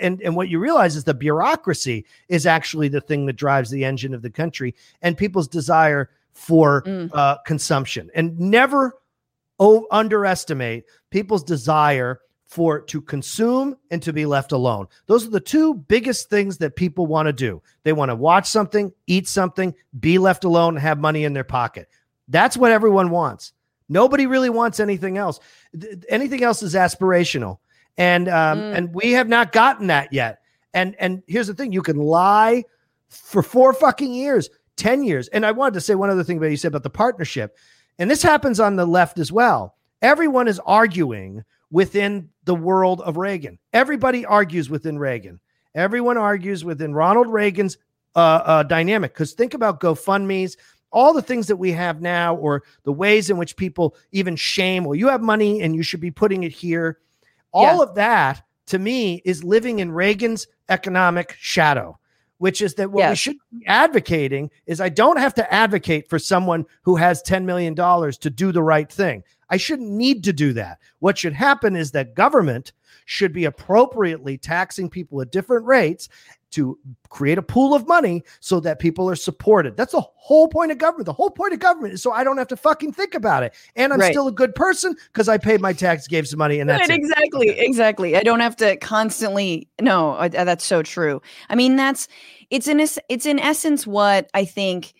And 0.00 0.22
and 0.22 0.36
what 0.36 0.48
you 0.48 0.60
realize 0.60 0.94
is 0.94 1.02
the 1.02 1.14
bureaucracy 1.14 2.06
is 2.28 2.46
actually 2.46 2.86
the 2.86 3.00
thing 3.00 3.26
that 3.26 3.34
drives 3.34 3.70
the 3.70 3.84
engine 3.84 4.14
of 4.14 4.22
the 4.22 4.30
country 4.30 4.76
and 5.02 5.18
people's 5.18 5.48
desire 5.48 6.10
for 6.34 6.82
mm. 6.82 7.10
uh, 7.12 7.38
consumption. 7.44 8.10
And 8.14 8.38
never 8.38 9.00
oh, 9.58 9.86
underestimate 9.90 10.84
people's 11.10 11.42
desire 11.42 12.20
for 12.56 12.80
to 12.80 13.02
consume 13.02 13.76
and 13.90 14.02
to 14.02 14.14
be 14.14 14.24
left 14.24 14.50
alone. 14.50 14.86
Those 15.04 15.26
are 15.26 15.30
the 15.30 15.40
two 15.40 15.74
biggest 15.74 16.30
things 16.30 16.56
that 16.56 16.74
people 16.74 17.06
want 17.06 17.26
to 17.26 17.32
do. 17.34 17.60
They 17.82 17.92
want 17.92 18.08
to 18.08 18.14
watch 18.14 18.46
something, 18.48 18.90
eat 19.06 19.28
something, 19.28 19.74
be 20.00 20.16
left 20.16 20.42
alone, 20.42 20.76
have 20.76 20.98
money 20.98 21.24
in 21.24 21.34
their 21.34 21.44
pocket. 21.44 21.86
That's 22.28 22.56
what 22.56 22.70
everyone 22.70 23.10
wants. 23.10 23.52
Nobody 23.90 24.26
really 24.26 24.48
wants 24.48 24.80
anything 24.80 25.18
else. 25.18 25.38
Anything 26.08 26.42
else 26.42 26.62
is 26.62 26.74
aspirational, 26.74 27.58
and 27.98 28.26
um, 28.30 28.58
mm. 28.58 28.74
and 28.74 28.94
we 28.94 29.12
have 29.12 29.28
not 29.28 29.52
gotten 29.52 29.88
that 29.88 30.10
yet. 30.14 30.38
And 30.72 30.96
and 30.98 31.22
here's 31.26 31.48
the 31.48 31.54
thing: 31.54 31.72
you 31.72 31.82
can 31.82 31.98
lie 31.98 32.64
for 33.10 33.42
four 33.42 33.74
fucking 33.74 34.14
years, 34.14 34.48
ten 34.76 35.04
years. 35.04 35.28
And 35.28 35.44
I 35.44 35.52
wanted 35.52 35.74
to 35.74 35.82
say 35.82 35.94
one 35.94 36.08
other 36.08 36.24
thing 36.24 36.38
about 36.38 36.46
you 36.46 36.56
said 36.56 36.68
about 36.68 36.84
the 36.84 36.90
partnership, 36.90 37.54
and 37.98 38.10
this 38.10 38.22
happens 38.22 38.60
on 38.60 38.76
the 38.76 38.86
left 38.86 39.18
as 39.18 39.30
well. 39.30 39.76
Everyone 40.00 40.48
is 40.48 40.58
arguing 40.60 41.44
within 41.70 42.28
the 42.44 42.54
world 42.54 43.00
of 43.02 43.16
Reagan. 43.16 43.58
Everybody 43.72 44.24
argues 44.24 44.70
within 44.70 44.98
Reagan. 44.98 45.40
Everyone 45.74 46.16
argues 46.16 46.64
within 46.64 46.94
Ronald 46.94 47.28
Reagan's 47.28 47.78
uh, 48.14 48.42
uh, 48.44 48.62
dynamic. 48.62 49.12
Because 49.12 49.34
think 49.34 49.54
about 49.54 49.80
GoFundMe's, 49.80 50.56
all 50.90 51.12
the 51.12 51.22
things 51.22 51.46
that 51.48 51.56
we 51.56 51.72
have 51.72 52.00
now, 52.00 52.34
or 52.36 52.62
the 52.84 52.92
ways 52.92 53.28
in 53.28 53.36
which 53.36 53.56
people 53.56 53.96
even 54.12 54.36
shame, 54.36 54.84
well, 54.84 54.94
you 54.94 55.08
have 55.08 55.20
money 55.20 55.60
and 55.60 55.74
you 55.74 55.82
should 55.82 56.00
be 56.00 56.10
putting 56.10 56.44
it 56.44 56.52
here. 56.52 56.98
All 57.52 57.76
yeah. 57.76 57.82
of 57.82 57.94
that 57.96 58.42
to 58.66 58.78
me 58.78 59.20
is 59.24 59.44
living 59.44 59.80
in 59.80 59.92
Reagan's 59.92 60.46
economic 60.68 61.36
shadow 61.38 61.98
which 62.38 62.60
is 62.60 62.74
that 62.74 62.90
what 62.90 63.00
yes. 63.00 63.10
we 63.10 63.16
should 63.16 63.36
be 63.52 63.66
advocating 63.66 64.50
is 64.66 64.80
I 64.80 64.88
don't 64.88 65.18
have 65.18 65.34
to 65.34 65.52
advocate 65.52 66.08
for 66.08 66.18
someone 66.18 66.66
who 66.82 66.96
has 66.96 67.22
$10 67.22 67.44
million 67.44 67.74
to 67.74 68.30
do 68.30 68.52
the 68.52 68.62
right 68.62 68.90
thing. 68.90 69.22
I 69.48 69.56
shouldn't 69.56 69.90
need 69.90 70.24
to 70.24 70.32
do 70.32 70.52
that. 70.54 70.78
What 70.98 71.18
should 71.18 71.32
happen 71.32 71.76
is 71.76 71.92
that 71.92 72.14
government 72.14 72.72
should 73.04 73.32
be 73.32 73.44
appropriately 73.44 74.36
taxing 74.36 74.90
people 74.90 75.20
at 75.20 75.30
different 75.30 75.66
rates 75.66 76.08
to 76.56 76.78
create 77.10 77.36
a 77.36 77.42
pool 77.42 77.74
of 77.74 77.86
money 77.86 78.22
so 78.40 78.60
that 78.60 78.78
people 78.78 79.08
are 79.08 79.14
supported. 79.14 79.76
That's 79.76 79.92
the 79.92 80.00
whole 80.00 80.48
point 80.48 80.72
of 80.72 80.78
government. 80.78 81.06
The 81.06 81.12
whole 81.12 81.30
point 81.30 81.52
of 81.52 81.60
government 81.60 81.94
is 81.94 82.02
so 82.02 82.12
I 82.12 82.24
don't 82.24 82.38
have 82.38 82.48
to 82.48 82.56
fucking 82.56 82.92
think 82.92 83.14
about 83.14 83.42
it. 83.42 83.54
And 83.76 83.92
I'm 83.92 84.00
right. 84.00 84.12
still 84.12 84.26
a 84.26 84.32
good 84.32 84.54
person 84.54 84.96
because 85.12 85.28
I 85.28 85.38
paid 85.38 85.60
my 85.60 85.72
tax, 85.72 86.06
gave 86.06 86.26
some 86.26 86.38
money, 86.38 86.58
and 86.58 86.68
that's 86.68 86.88
right, 86.88 86.98
exactly, 86.98 87.50
okay. 87.50 87.66
exactly. 87.66 88.16
I 88.16 88.22
don't 88.22 88.40
have 88.40 88.56
to 88.56 88.76
constantly. 88.78 89.68
No, 89.80 90.14
I, 90.14 90.28
that's 90.28 90.64
so 90.64 90.82
true. 90.82 91.20
I 91.48 91.54
mean, 91.54 91.76
that's 91.76 92.08
it's 92.50 92.68
in 92.68 92.80
it's 92.80 93.26
in 93.26 93.38
essence 93.38 93.86
what 93.86 94.30
I 94.32 94.44
think 94.44 94.94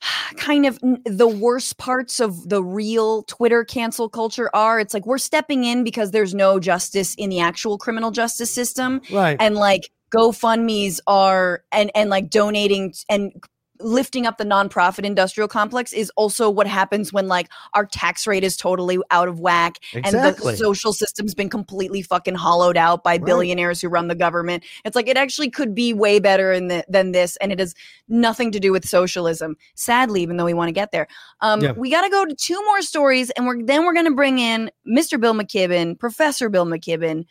kind 0.36 0.66
of 0.66 0.78
the 1.04 1.28
worst 1.28 1.78
parts 1.78 2.20
of 2.20 2.48
the 2.48 2.62
real 2.62 3.22
Twitter 3.24 3.64
cancel 3.64 4.08
culture 4.08 4.50
are. 4.54 4.80
It's 4.80 4.94
like 4.94 5.06
we're 5.06 5.18
stepping 5.18 5.64
in 5.64 5.84
because 5.84 6.10
there's 6.10 6.34
no 6.34 6.58
justice 6.58 7.14
in 7.14 7.30
the 7.30 7.40
actual 7.40 7.78
criminal 7.78 8.10
justice 8.10 8.52
system. 8.52 9.00
Right. 9.10 9.36
And 9.38 9.54
like 9.54 9.90
GoFundMe's 10.16 11.00
are 11.06 11.62
and 11.72 11.90
and 11.94 12.10
like 12.10 12.30
donating 12.30 12.94
and 13.08 13.32
lifting 13.80 14.26
up 14.26 14.38
the 14.38 14.44
nonprofit 14.44 15.04
industrial 15.04 15.48
complex 15.48 15.92
is 15.92 16.10
also 16.16 16.48
what 16.50 16.66
happens 16.66 17.12
when 17.12 17.28
like 17.28 17.48
our 17.74 17.84
tax 17.84 18.26
rate 18.26 18.44
is 18.44 18.56
totally 18.56 18.98
out 19.10 19.28
of 19.28 19.40
whack 19.40 19.78
exactly. 19.92 20.18
and 20.18 20.36
the 20.36 20.56
social 20.56 20.92
system's 20.92 21.34
been 21.34 21.48
completely 21.48 22.02
fucking 22.02 22.34
hollowed 22.34 22.76
out 22.76 23.02
by 23.02 23.12
right. 23.12 23.24
billionaires 23.24 23.80
who 23.80 23.88
run 23.88 24.08
the 24.08 24.14
government. 24.14 24.64
It's 24.84 24.96
like 24.96 25.08
it 25.08 25.16
actually 25.16 25.50
could 25.50 25.74
be 25.74 25.92
way 25.92 26.18
better 26.18 26.58
the, 26.58 26.84
than 26.88 27.12
this, 27.12 27.36
and 27.36 27.52
it 27.52 27.58
has 27.58 27.74
nothing 28.08 28.50
to 28.52 28.60
do 28.60 28.72
with 28.72 28.86
socialism. 28.86 29.56
Sadly, 29.74 30.22
even 30.22 30.36
though 30.36 30.44
we 30.44 30.54
want 30.54 30.68
to 30.68 30.72
get 30.72 30.92
there, 30.92 31.06
um, 31.40 31.60
yeah. 31.60 31.72
we 31.72 31.90
got 31.90 32.02
to 32.02 32.10
go 32.10 32.24
to 32.24 32.34
two 32.34 32.62
more 32.64 32.82
stories, 32.82 33.30
and 33.30 33.46
we're 33.46 33.62
then 33.62 33.84
we're 33.84 33.94
going 33.94 34.06
to 34.06 34.14
bring 34.14 34.38
in 34.38 34.70
Mr. 34.86 35.20
Bill 35.20 35.34
McKibben, 35.34 35.98
Professor 35.98 36.48
Bill 36.48 36.66
McKibben. 36.66 37.24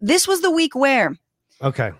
This 0.00 0.26
was 0.26 0.40
the 0.40 0.50
week 0.50 0.74
where. 0.74 1.16
Okay. 1.60 1.90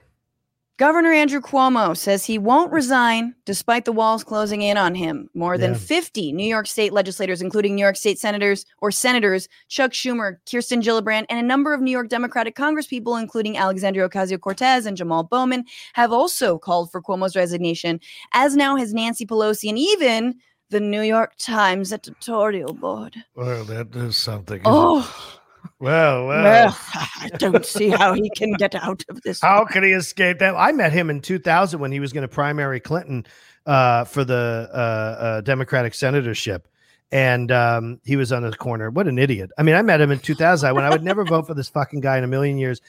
Governor 0.79 1.13
Andrew 1.13 1.41
Cuomo 1.41 1.97
says 1.97 2.25
he 2.25 2.39
won't 2.39 2.71
resign 2.71 3.35
despite 3.45 3.85
the 3.85 3.91
walls 3.91 4.23
closing 4.23 4.63
in 4.63 4.77
on 4.77 4.95
him. 4.95 5.29
More 5.35 5.59
than 5.59 5.73
yeah. 5.73 5.79
50 5.79 6.31
New 6.31 6.47
York 6.47 6.69
State 6.69 6.93
legislators, 6.93 7.43
including 7.43 7.75
New 7.75 7.83
York 7.83 7.97
State 7.97 8.21
senators 8.21 8.65
or 8.81 8.93
senators 8.93 9.49
Chuck 9.67 9.91
Schumer, 9.91 10.37
Kirsten 10.49 10.81
Gillibrand, 10.81 11.27
and 11.29 11.41
a 11.41 11.43
number 11.43 11.75
of 11.75 11.81
New 11.81 11.91
York 11.91 12.09
Democratic 12.09 12.55
congresspeople, 12.55 13.21
including 13.21 13.59
Alexandria 13.59 14.09
Ocasio 14.09 14.41
Cortez 14.41 14.87
and 14.87 14.97
Jamal 14.97 15.25
Bowman, 15.25 15.65
have 15.95 16.13
also 16.13 16.59
called 16.59 16.93
for 16.93 17.03
Cuomo's 17.03 17.35
resignation, 17.35 17.99
as 18.33 18.55
now 18.55 18.77
has 18.77 18.95
Nancy 18.95 19.27
Pelosi 19.27 19.69
and 19.69 19.79
even 19.79 20.37
the 20.71 20.79
New 20.79 21.03
York 21.03 21.33
Times 21.39 21.93
editorial 21.93 22.73
board. 22.73 23.17
Well, 23.35 23.65
that 23.65 23.97
is 23.97 24.17
something. 24.17 24.63
Oh. 24.65 25.41
Well, 25.81 26.27
well, 26.27 26.43
well, 26.43 26.79
I 26.95 27.31
don't 27.39 27.65
see 27.65 27.89
how 27.89 28.13
he 28.13 28.31
can 28.31 28.53
get 28.53 28.75
out 28.75 29.05
of 29.09 29.23
this. 29.23 29.41
How 29.41 29.65
could 29.65 29.85
he 29.85 29.93
escape 29.93 30.41
that? 30.41 30.55
I 30.57 30.73
met 30.73 30.93
him 30.93 31.11
in 31.11 31.21
2000 31.21 31.79
when 31.79 31.93
he 31.93 32.01
was 32.01 32.13
going 32.13 32.23
to 32.23 32.29
primary 32.29 32.81
Clinton 32.81 33.27
uh, 33.67 34.05
for 34.05 34.25
the 34.25 34.69
uh, 34.73 34.77
uh, 34.77 35.41
Democratic 35.43 35.93
senatorship, 35.93 36.67
and 37.13 37.53
um, 37.53 38.01
he 38.05 38.17
was 38.17 38.33
on 38.33 38.43
the 38.43 38.53
corner. 38.53 38.91
What 38.91 39.07
an 39.07 39.19
idiot! 39.19 39.51
I 39.57 39.63
mean, 39.63 39.77
I 39.77 39.83
met 39.83 40.01
him 40.01 40.11
in 40.11 40.19
2000 40.19 40.75
when 40.75 40.85
I 40.85 40.91
would 40.91 41.05
never 41.05 41.25
vote 41.25 41.47
for 41.47 41.55
this 41.55 41.69
fucking 41.69 42.01
guy 42.01 42.19
in 42.19 42.25
a 42.25 42.29
million 42.29 42.59
years, 42.59 42.81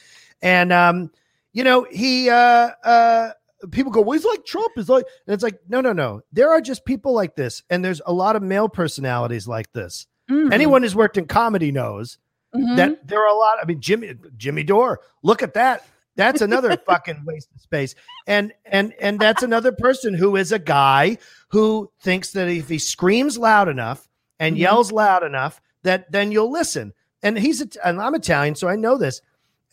and 0.42 0.74
um, 0.74 1.12
you 1.54 1.64
know 1.64 1.86
he. 1.92 2.30
Uh, 2.30 2.72
uh, 2.84 3.32
people 3.72 3.92
go, 3.92 4.02
well, 4.02 4.18
he's 4.18 4.26
like 4.26 4.46
Trump. 4.46 4.72
Is 4.78 4.90
like, 4.90 5.06
and 5.28 5.34
it's 5.34 5.44
like, 5.44 5.60
no, 5.68 5.82
no, 5.82 5.94
no. 5.94 6.22
There 6.32 6.50
are 6.50 6.62
just 6.62 6.86
people 6.86 7.14
like 7.14 7.36
this, 7.36 7.62
and 7.70 7.84
there's 7.84 8.02
a 8.06 8.14
lot 8.14 8.36
of 8.36 8.42
male 8.42 8.70
personalities 8.70 9.48
like 9.48 9.72
this. 9.74 10.08
Mm-hmm. 10.30 10.54
Anyone 10.54 10.84
who's 10.84 10.96
worked 10.96 11.18
in 11.18 11.26
comedy 11.26 11.72
knows 11.72 12.18
Mm-hmm. 12.56 12.76
That 12.76 13.08
there 13.08 13.22
are 13.22 13.28
a 13.28 13.38
lot. 13.38 13.58
I 13.62 13.66
mean, 13.66 13.80
Jimmy 13.80 14.16
Jimmy 14.38 14.64
Dore. 14.64 15.02
Look 15.22 15.44
at 15.44 15.54
that. 15.54 15.86
That's 16.16 16.42
another 16.42 16.76
fucking 16.86 17.24
waste 17.26 17.50
of 17.54 17.62
space. 17.62 17.96
And 18.28 18.54
and 18.66 18.94
and 19.00 19.20
that's 19.20 19.44
another 19.44 19.72
person 19.72 20.14
who 20.14 20.36
is 20.36 20.52
a 20.52 20.60
guy 20.60 21.18
who 21.50 21.92
thinks 22.02 22.32
that 22.32 22.48
if 22.48 22.68
he 22.68 22.80
screams 22.80 23.38
loud 23.38 23.70
enough 23.70 24.08
and 24.40 24.56
mm-hmm. 24.56 24.62
yells 24.62 24.92
loud 24.92 25.24
enough, 25.24 25.62
that 25.84 26.12
then 26.12 26.32
you'll 26.32 26.52
listen. 26.52 26.94
And 27.22 27.38
he's 27.38 27.62
and 27.84 28.02
I'm 28.02 28.16
Italian, 28.16 28.56
so 28.56 28.68
I 28.68 28.76
know 28.76 28.98
this. 28.98 29.22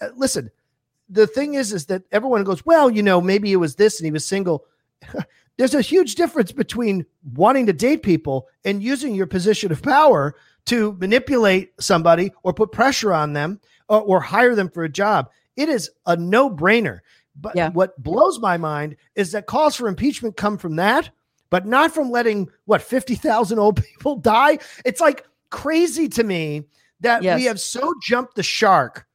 Uh, 0.00 0.08
listen, 0.14 0.50
the 1.08 1.26
thing 1.26 1.54
is, 1.54 1.72
is 1.72 1.86
that 1.86 2.02
everyone 2.12 2.44
goes, 2.44 2.64
well, 2.66 2.90
you 2.90 3.02
know, 3.02 3.20
maybe 3.20 3.52
it 3.52 3.56
was 3.56 3.76
this 3.76 3.98
and 3.98 4.04
he 4.04 4.12
was 4.12 4.26
single. 4.26 4.64
There's 5.56 5.74
a 5.74 5.80
huge 5.80 6.16
difference 6.16 6.52
between 6.52 7.06
wanting 7.34 7.66
to 7.66 7.72
date 7.72 8.02
people 8.02 8.46
and 8.64 8.82
using 8.82 9.14
your 9.14 9.26
position 9.26 9.72
of 9.72 9.82
power 9.82 10.34
to 10.66 10.92
manipulate 10.94 11.72
somebody 11.80 12.32
or 12.42 12.52
put 12.52 12.72
pressure 12.72 13.12
on 13.12 13.32
them 13.32 13.60
or, 13.88 14.00
or 14.00 14.20
hire 14.20 14.54
them 14.54 14.68
for 14.68 14.84
a 14.84 14.88
job. 14.88 15.30
It 15.56 15.68
is 15.68 15.90
a 16.06 16.16
no 16.16 16.50
brainer. 16.50 17.00
But 17.40 17.56
yeah. 17.56 17.70
what 17.70 18.00
blows 18.02 18.38
my 18.38 18.56
mind 18.56 18.96
is 19.14 19.32
that 19.32 19.46
calls 19.46 19.76
for 19.76 19.88
impeachment 19.88 20.36
come 20.36 20.58
from 20.58 20.76
that, 20.76 21.10
but 21.50 21.66
not 21.66 21.92
from 21.92 22.10
letting 22.10 22.48
what 22.64 22.82
50,000 22.82 23.58
old 23.58 23.82
people 23.84 24.16
die. 24.16 24.58
It's 24.84 25.00
like 25.00 25.26
crazy 25.50 26.08
to 26.10 26.24
me 26.24 26.64
that 27.00 27.22
yes. 27.22 27.38
we 27.38 27.44
have 27.44 27.60
so 27.60 27.94
jumped 28.02 28.36
the 28.36 28.42
shark 28.42 29.06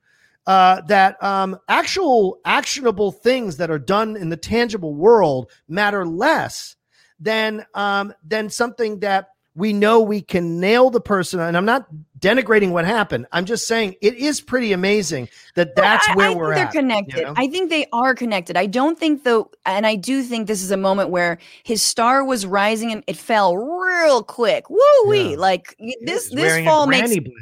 uh, 0.47 0.81
that 0.81 1.21
um, 1.23 1.59
actual 1.67 2.39
actionable 2.45 3.11
things 3.11 3.57
that 3.57 3.69
are 3.69 3.79
done 3.79 4.15
in 4.15 4.29
the 4.29 4.37
tangible 4.37 4.95
world 4.95 5.51
matter 5.67 6.05
less 6.05 6.75
than 7.19 7.65
um, 7.75 8.13
than 8.23 8.49
something 8.49 8.99
that 8.99 9.29
we 9.55 9.73
know 9.73 9.99
we 9.99 10.21
can 10.21 10.59
nail 10.59 10.89
the 10.89 11.01
person. 11.01 11.39
And 11.39 11.57
I'm 11.57 11.65
not 11.65 11.87
denigrating 12.19 12.71
what 12.71 12.85
happened. 12.85 13.25
I'm 13.31 13.45
just 13.45 13.67
saying 13.67 13.95
it 14.01 14.15
is 14.15 14.39
pretty 14.39 14.71
amazing 14.71 15.27
that 15.55 15.75
that's 15.75 16.07
I, 16.09 16.15
where 16.15 16.29
I 16.29 16.35
we're 16.35 16.53
at. 16.53 16.55
They're 16.71 16.81
connected. 16.81 17.17
you 17.17 17.23
know? 17.23 17.33
I 17.35 17.47
think 17.47 17.69
they 17.69 17.87
are 17.91 18.15
connected. 18.15 18.55
I 18.55 18.67
don't 18.67 18.97
think 18.97 19.23
though, 19.23 19.51
and 19.65 19.85
I 19.85 19.95
do 19.95 20.23
think 20.23 20.47
this 20.47 20.63
is 20.63 20.71
a 20.71 20.77
moment 20.77 21.09
where 21.09 21.37
his 21.63 21.81
star 21.81 22.23
was 22.23 22.45
rising 22.45 22.91
and 22.91 23.03
it 23.07 23.17
fell 23.17 23.57
real 23.57 24.23
quick. 24.23 24.69
Woo 24.69 24.79
wee! 25.07 25.31
Yeah. 25.31 25.37
Like 25.37 25.75
this 26.01 26.29
this 26.29 26.63
fall 26.63 26.87
makes 26.87 27.09
blanket. 27.09 27.33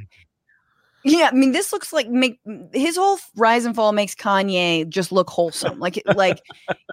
Yeah. 1.12 1.30
I 1.32 1.36
mean, 1.36 1.52
this 1.52 1.72
looks 1.74 1.92
like 1.92 2.10
make 2.10 2.40
his 2.74 2.98
whole 2.98 3.20
rise 3.36 3.66
and 3.66 3.76
fall 3.76 3.92
makes 3.92 4.16
Kanye 4.16 4.88
just 4.88 5.12
look 5.12 5.30
wholesome. 5.30 5.80
Like 5.80 6.02
like 6.16 6.42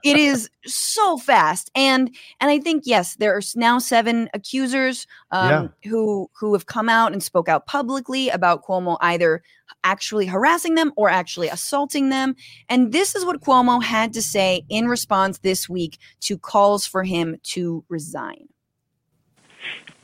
it 0.05 0.17
is 0.17 0.49
so 0.65 1.19
fast 1.19 1.71
and 1.75 2.15
and 2.41 2.51
I 2.51 2.59
think 2.59 2.85
yes, 2.87 3.17
there 3.17 3.37
are 3.37 3.41
now 3.55 3.79
seven 3.79 4.29
accusers 4.35 5.07
um, 5.31 5.73
who 5.85 6.31
who 6.39 6.53
have 6.53 6.67
come 6.67 6.89
out 6.89 7.13
and 7.13 7.23
spoke 7.23 7.49
out 7.49 7.67
publicly 7.67 8.29
about 8.29 8.65
Cuomo 8.65 8.97
either 9.01 9.43
actually 9.85 10.27
harassing 10.27 10.75
them 10.75 10.93
or 10.97 11.09
actually 11.09 11.49
assaulting 11.49 12.09
them. 12.09 12.35
And 12.69 12.93
this 12.93 13.15
is 13.15 13.25
what 13.25 13.41
Cuomo 13.41 13.83
had 13.83 14.13
to 14.15 14.23
say 14.23 14.63
in 14.69 14.89
response 14.89 15.39
this 15.39 15.69
week 15.69 15.99
to 16.21 16.39
calls 16.39 16.87
for 16.87 17.05
him 17.05 17.37
to 17.45 17.85
resign. 17.89 18.49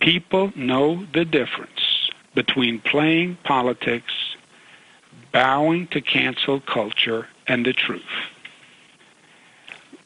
People 0.01 0.53
know 0.57 1.07
the 1.15 1.25
difference 1.25 1.92
between 2.35 2.81
playing 2.81 3.37
politics, 3.45 4.13
bowing 5.33 5.87
to 5.89 6.01
cancel 6.01 6.61
culture, 6.61 7.27
and 7.47 7.67
the 7.67 7.73
truth. 7.73 8.03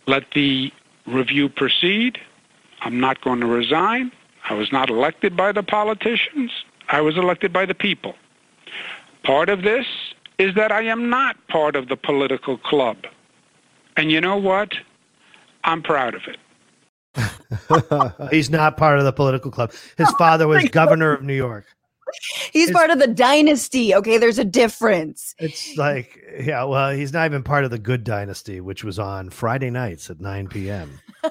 Let 0.07 0.31
the 0.35 0.73
review 1.07 1.49
proceed. 1.49 2.19
I'm 2.81 3.01
not 3.01 3.21
going 3.21 3.41
to 3.41 3.47
resign. 3.47 4.13
I 4.49 4.55
was 4.55 4.71
not 4.71 4.91
elected 4.91 5.37
by 5.37 5.53
the 5.53 5.63
politicians. 5.63 6.51
I 6.89 7.01
was 7.01 7.17
elected 7.17 7.53
by 7.53 7.67
the 7.67 7.75
people. 7.75 8.15
Part 9.25 9.49
of 9.49 9.63
this 9.63 9.87
is 10.39 10.55
that 10.55 10.71
I 10.71 10.83
am 10.83 11.11
not 11.11 11.37
part 11.49 11.75
of 11.75 11.89
the 11.89 11.97
political 11.97 12.59
club. 12.59 12.99
And 13.97 14.13
you 14.13 14.21
know 14.21 14.37
what? 14.37 14.75
I'm 15.65 15.83
proud 15.83 16.15
of 16.15 16.23
it. 16.29 16.39
He's 18.31 18.51
not 18.51 18.77
part 18.77 18.99
of 18.99 19.05
the 19.05 19.13
political 19.13 19.51
club. 19.51 19.73
His 19.97 20.11
father 20.13 20.47
was 20.47 20.69
governor 20.69 21.13
of 21.13 21.23
New 21.23 21.35
York. 21.35 21.65
He's 22.53 22.71
part 22.71 22.91
of 22.91 22.99
the 22.99 23.07
dynasty. 23.09 23.95
Okay, 23.95 24.17
there's 24.19 24.39
a 24.39 24.45
difference. 24.45 25.35
It's 25.39 25.77
like, 25.77 26.23
yeah, 26.41 26.65
well, 26.65 26.91
he's 26.93 27.13
not 27.13 27.27
even 27.27 27.43
part 27.43 27.65
of 27.65 27.71
the 27.71 27.79
Good 27.79 28.05
Dynasty, 28.05 28.61
which 28.61 28.85
was 28.85 28.99
on 28.99 29.31
Friday 29.31 29.71
nights 29.71 30.09
at 30.11 30.21
9 30.21 30.49
p.m. 30.49 30.99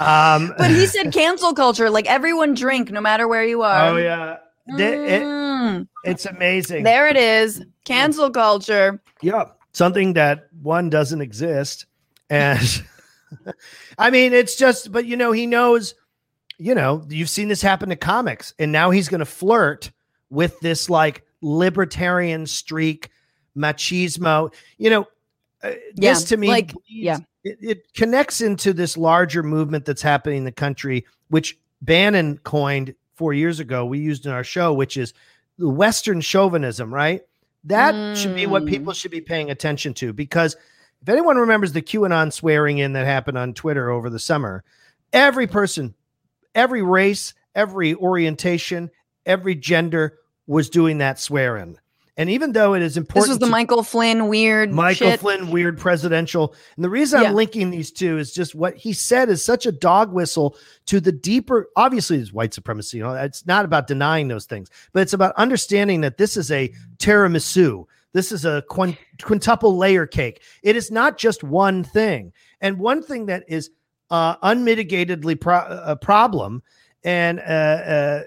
Um, 0.00 0.52
But 0.58 0.70
he 0.72 0.86
said 0.86 1.12
cancel 1.12 1.54
culture, 1.54 1.88
like 1.88 2.06
everyone 2.06 2.54
drink 2.54 2.90
no 2.90 3.00
matter 3.00 3.28
where 3.28 3.44
you 3.44 3.62
are. 3.62 3.90
oh 3.90 3.96
yeah, 3.96 4.36
Th- 4.76 4.98
it- 4.98 5.22
Mm, 5.22 5.86
it's 6.02 6.26
amazing. 6.26 6.82
there 6.82 7.06
it 7.06 7.16
is. 7.16 7.64
Cancel 7.84 8.28
culture. 8.30 9.00
Yeah, 9.22 9.44
something 9.72 10.14
that 10.14 10.48
one 10.62 10.90
doesn't 10.90 11.20
exist, 11.20 11.86
and 12.28 12.82
I 13.98 14.10
mean, 14.10 14.32
it's 14.32 14.56
just. 14.56 14.90
But 14.90 15.06
you 15.06 15.16
know, 15.16 15.30
he 15.32 15.46
knows. 15.46 15.94
You 16.58 16.74
know, 16.74 17.04
you've 17.08 17.28
seen 17.28 17.48
this 17.48 17.62
happen 17.62 17.88
to 17.88 17.96
comics, 17.96 18.54
and 18.58 18.70
now 18.72 18.90
he's 18.90 19.08
going 19.08 19.18
to 19.20 19.24
flirt 19.26 19.90
with 20.30 20.58
this 20.60 20.88
like 20.88 21.24
libertarian 21.40 22.46
streak, 22.46 23.10
machismo. 23.56 24.52
You 24.78 24.90
know, 24.90 25.02
uh, 25.62 25.70
Yeah, 25.94 26.12
this 26.14 26.24
to 26.24 26.36
me, 26.36 26.48
like, 26.48 26.72
bleeds- 26.72 26.84
yeah. 26.88 27.18
it, 27.44 27.58
it 27.60 27.94
connects 27.94 28.40
into 28.40 28.72
this 28.72 28.96
larger 28.96 29.42
movement 29.42 29.84
that's 29.84 30.02
happening 30.02 30.38
in 30.38 30.44
the 30.44 30.52
country, 30.52 31.04
which 31.28 31.58
Bannon 31.82 32.38
coined 32.38 32.94
four 33.14 33.32
years 33.32 33.60
ago. 33.60 33.84
We 33.86 33.98
used 33.98 34.26
in 34.26 34.32
our 34.32 34.44
show, 34.44 34.72
which 34.72 34.96
is 34.96 35.12
the 35.58 35.68
Western 35.68 36.20
chauvinism, 36.20 36.92
right? 36.92 37.22
That 37.64 38.16
should 38.16 38.34
be 38.34 38.46
what 38.46 38.64
Mm. 38.64 38.68
people 38.68 38.92
should 38.92 39.10
be 39.10 39.20
paying 39.22 39.50
attention 39.50 39.94
to 39.94 40.12
because 40.12 40.54
if 41.00 41.08
anyone 41.08 41.36
remembers 41.36 41.72
the 41.72 41.80
QAnon 41.82 42.32
swearing 42.32 42.78
in 42.78 42.92
that 42.94 43.06
happened 43.06 43.38
on 43.38 43.54
Twitter 43.54 43.90
over 43.90 44.10
the 44.10 44.18
summer, 44.18 44.64
every 45.12 45.46
person, 45.46 45.94
every 46.54 46.82
race, 46.82 47.34
every 47.54 47.94
orientation, 47.94 48.90
every 49.26 49.54
gender 49.54 50.18
was 50.46 50.68
doing 50.70 50.98
that 50.98 51.18
swear 51.18 51.56
in. 51.56 51.78
And 52.16 52.30
even 52.30 52.52
though 52.52 52.74
it 52.74 52.82
is 52.82 52.96
important, 52.96 53.24
This 53.24 53.28
was 53.28 53.38
the 53.40 53.46
Michael 53.46 53.82
Flynn 53.82 54.28
weird 54.28 54.70
Michael 54.72 55.10
shit. 55.10 55.18
Flynn, 55.20 55.50
weird 55.50 55.76
presidential. 55.78 56.54
And 56.76 56.84
the 56.84 56.88
reason 56.88 57.20
Yeah. 57.20 57.28
I'm 57.28 57.34
linking 57.34 57.70
these 57.70 57.90
two 57.90 58.18
is 58.18 58.32
just 58.32 58.54
what 58.54 58.76
he 58.76 58.92
said 58.92 59.28
is 59.28 59.44
such 59.44 59.66
a 59.66 59.72
dog 59.72 60.12
whistle 60.12 60.56
to 60.86 61.00
the 61.00 61.10
deeper, 61.10 61.66
obviously, 61.74 62.18
it's 62.18 62.32
white 62.32 62.54
supremacy. 62.54 62.98
You 62.98 63.02
know, 63.02 63.14
it's 63.14 63.44
not 63.46 63.64
about 63.64 63.88
denying 63.88 64.28
those 64.28 64.46
things, 64.46 64.70
but 64.92 65.00
it's 65.02 65.12
about 65.12 65.34
understanding 65.34 66.02
that 66.02 66.16
this 66.16 66.36
is 66.36 66.52
a 66.52 66.72
tiramisu. 66.98 67.84
This 68.12 68.30
is 68.30 68.44
a 68.44 68.62
quin- 68.68 68.96
quintuple 69.20 69.76
layer 69.76 70.06
cake. 70.06 70.40
It 70.62 70.76
is 70.76 70.92
not 70.92 71.18
just 71.18 71.42
one 71.42 71.82
thing. 71.82 72.32
And 72.60 72.78
one 72.78 73.02
thing 73.02 73.26
that 73.26 73.42
is 73.48 73.70
uh, 74.14 74.36
unmitigatedly 74.54 75.40
pro- 75.40 75.66
a 75.84 75.96
problem 75.96 76.62
and 77.02 77.40
uh, 77.40 77.42
uh, 77.42 78.20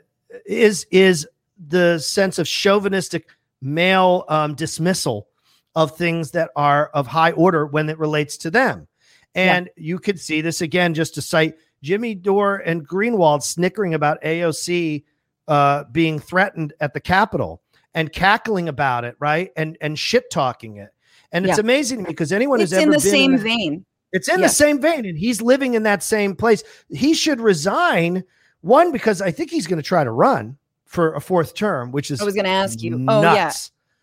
is 0.45 0.86
is 0.91 1.26
the 1.67 1.97
sense 2.00 2.38
of 2.39 2.45
chauvinistic 2.47 3.30
male 3.62 4.26
um, 4.28 4.54
dismissal 4.56 5.28
of 5.76 5.95
things 5.97 6.32
that 6.32 6.50
are 6.56 6.88
of 6.93 7.08
high 7.08 7.32
order 7.32 7.65
when 7.65 7.89
it 7.89 7.97
relates 7.97 8.36
to 8.38 8.52
them. 8.52 8.88
And 9.34 9.69
you 9.76 10.00
could 10.00 10.19
see 10.19 10.41
this 10.41 10.62
again, 10.62 10.93
just 10.93 11.13
to 11.15 11.21
cite 11.21 11.56
Jimmy 11.84 12.15
Dore 12.15 12.58
and 12.65 12.88
Greenwald 12.88 13.43
snickering 13.43 13.93
about 13.93 14.21
AOC 14.23 15.04
uh, 15.47 15.84
being 15.91 16.19
threatened 16.19 16.73
at 16.82 16.93
the 16.93 17.00
Capitol 17.00 17.62
and 17.93 18.12
cackling 18.12 18.67
about 18.67 19.06
it, 19.06 19.15
right? 19.19 19.52
And 19.56 19.78
and 19.82 19.97
shit 19.97 20.30
talking 20.32 20.78
it. 20.78 20.89
And 21.32 21.45
it's 21.45 21.58
Yeah. 21.58 21.62
amazing 21.62 22.00
to 22.00 22.04
me 22.04 22.10
because 22.10 22.32
anyone 22.34 22.60
It's 22.62 22.71
who's 22.71 22.78
in 22.84 22.89
ever 22.89 22.97
the 23.00 23.04
been 23.04 23.12
same 23.19 23.34
in 23.36 23.39
a- 23.39 23.43
vein. 23.43 23.86
It's 24.17 24.27
in 24.27 24.39
Yeah. 24.39 24.47
the 24.47 24.53
same 24.53 24.82
vein, 24.82 25.06
and 25.06 25.17
he's 25.17 25.41
living 25.41 25.73
in 25.75 25.84
that 25.84 26.03
same 26.03 26.36
place. 26.36 26.63
He 26.89 27.13
should 27.13 27.39
resign. 27.39 28.23
One, 28.62 28.91
because 28.91 29.21
I 29.21 29.32
think 29.32 29.49
he's 29.51 29.67
going 29.67 29.82
to 29.82 29.88
try 29.88 30.03
to 30.03 30.12
run 30.12 30.58
for 30.86 31.13
a 31.13 31.21
fourth 31.21 31.53
term, 31.53 31.91
which 31.91 32.12
is 32.12 32.21
I 32.21 32.25
was 32.25 32.34
going 32.34 32.45
to 32.45 32.51
ask 32.51 32.82
you. 32.82 33.06
Oh 33.08 33.21
yeah, 33.21 33.53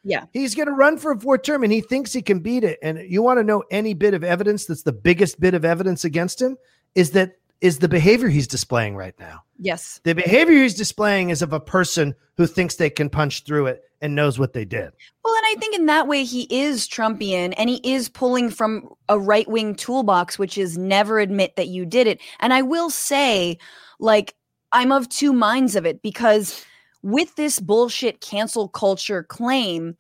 yeah. 0.04 0.24
He's 0.32 0.54
going 0.54 0.68
to 0.68 0.72
run 0.74 0.96
for 0.96 1.12
a 1.12 1.18
fourth 1.18 1.42
term, 1.42 1.64
and 1.64 1.72
he 1.72 1.80
thinks 1.80 2.12
he 2.12 2.22
can 2.22 2.38
beat 2.38 2.64
it. 2.64 2.78
And 2.82 2.98
you 2.98 3.20
want 3.22 3.38
to 3.38 3.44
know 3.44 3.64
any 3.70 3.94
bit 3.94 4.14
of 4.14 4.24
evidence 4.24 4.64
that's 4.66 4.82
the 4.82 4.92
biggest 4.92 5.40
bit 5.40 5.54
of 5.54 5.64
evidence 5.64 6.04
against 6.04 6.40
him 6.40 6.56
is 6.94 7.10
that 7.10 7.36
is 7.64 7.78
the 7.78 7.88
behavior 7.88 8.28
he's 8.28 8.46
displaying 8.46 8.94
right 8.94 9.18
now. 9.18 9.42
Yes. 9.58 9.98
The 10.04 10.14
behavior 10.14 10.62
he's 10.62 10.74
displaying 10.74 11.30
is 11.30 11.40
of 11.40 11.54
a 11.54 11.58
person 11.58 12.14
who 12.36 12.46
thinks 12.46 12.74
they 12.74 12.90
can 12.90 13.08
punch 13.08 13.44
through 13.44 13.68
it 13.68 13.84
and 14.02 14.14
knows 14.14 14.38
what 14.38 14.52
they 14.52 14.66
did. 14.66 14.92
Well, 15.24 15.34
and 15.34 15.46
I 15.46 15.54
think 15.58 15.74
in 15.74 15.86
that 15.86 16.06
way 16.06 16.24
he 16.24 16.42
is 16.50 16.86
Trumpian 16.86 17.54
and 17.56 17.70
he 17.70 17.80
is 17.82 18.10
pulling 18.10 18.50
from 18.50 18.90
a 19.08 19.18
right 19.18 19.48
wing 19.48 19.74
toolbox, 19.74 20.38
which 20.38 20.58
is 20.58 20.76
never 20.76 21.18
admit 21.18 21.56
that 21.56 21.68
you 21.68 21.86
did 21.86 22.06
it. 22.06 22.20
And 22.38 22.52
I 22.52 22.60
will 22.60 22.90
say, 22.90 23.56
like, 23.98 24.34
I'm 24.72 24.92
of 24.92 25.08
two 25.08 25.32
minds 25.32 25.74
of 25.74 25.86
it 25.86 26.02
because 26.02 26.66
with 27.02 27.34
this 27.36 27.60
bullshit 27.60 28.20
cancel 28.20 28.68
culture 28.68 29.22
claim, 29.22 29.96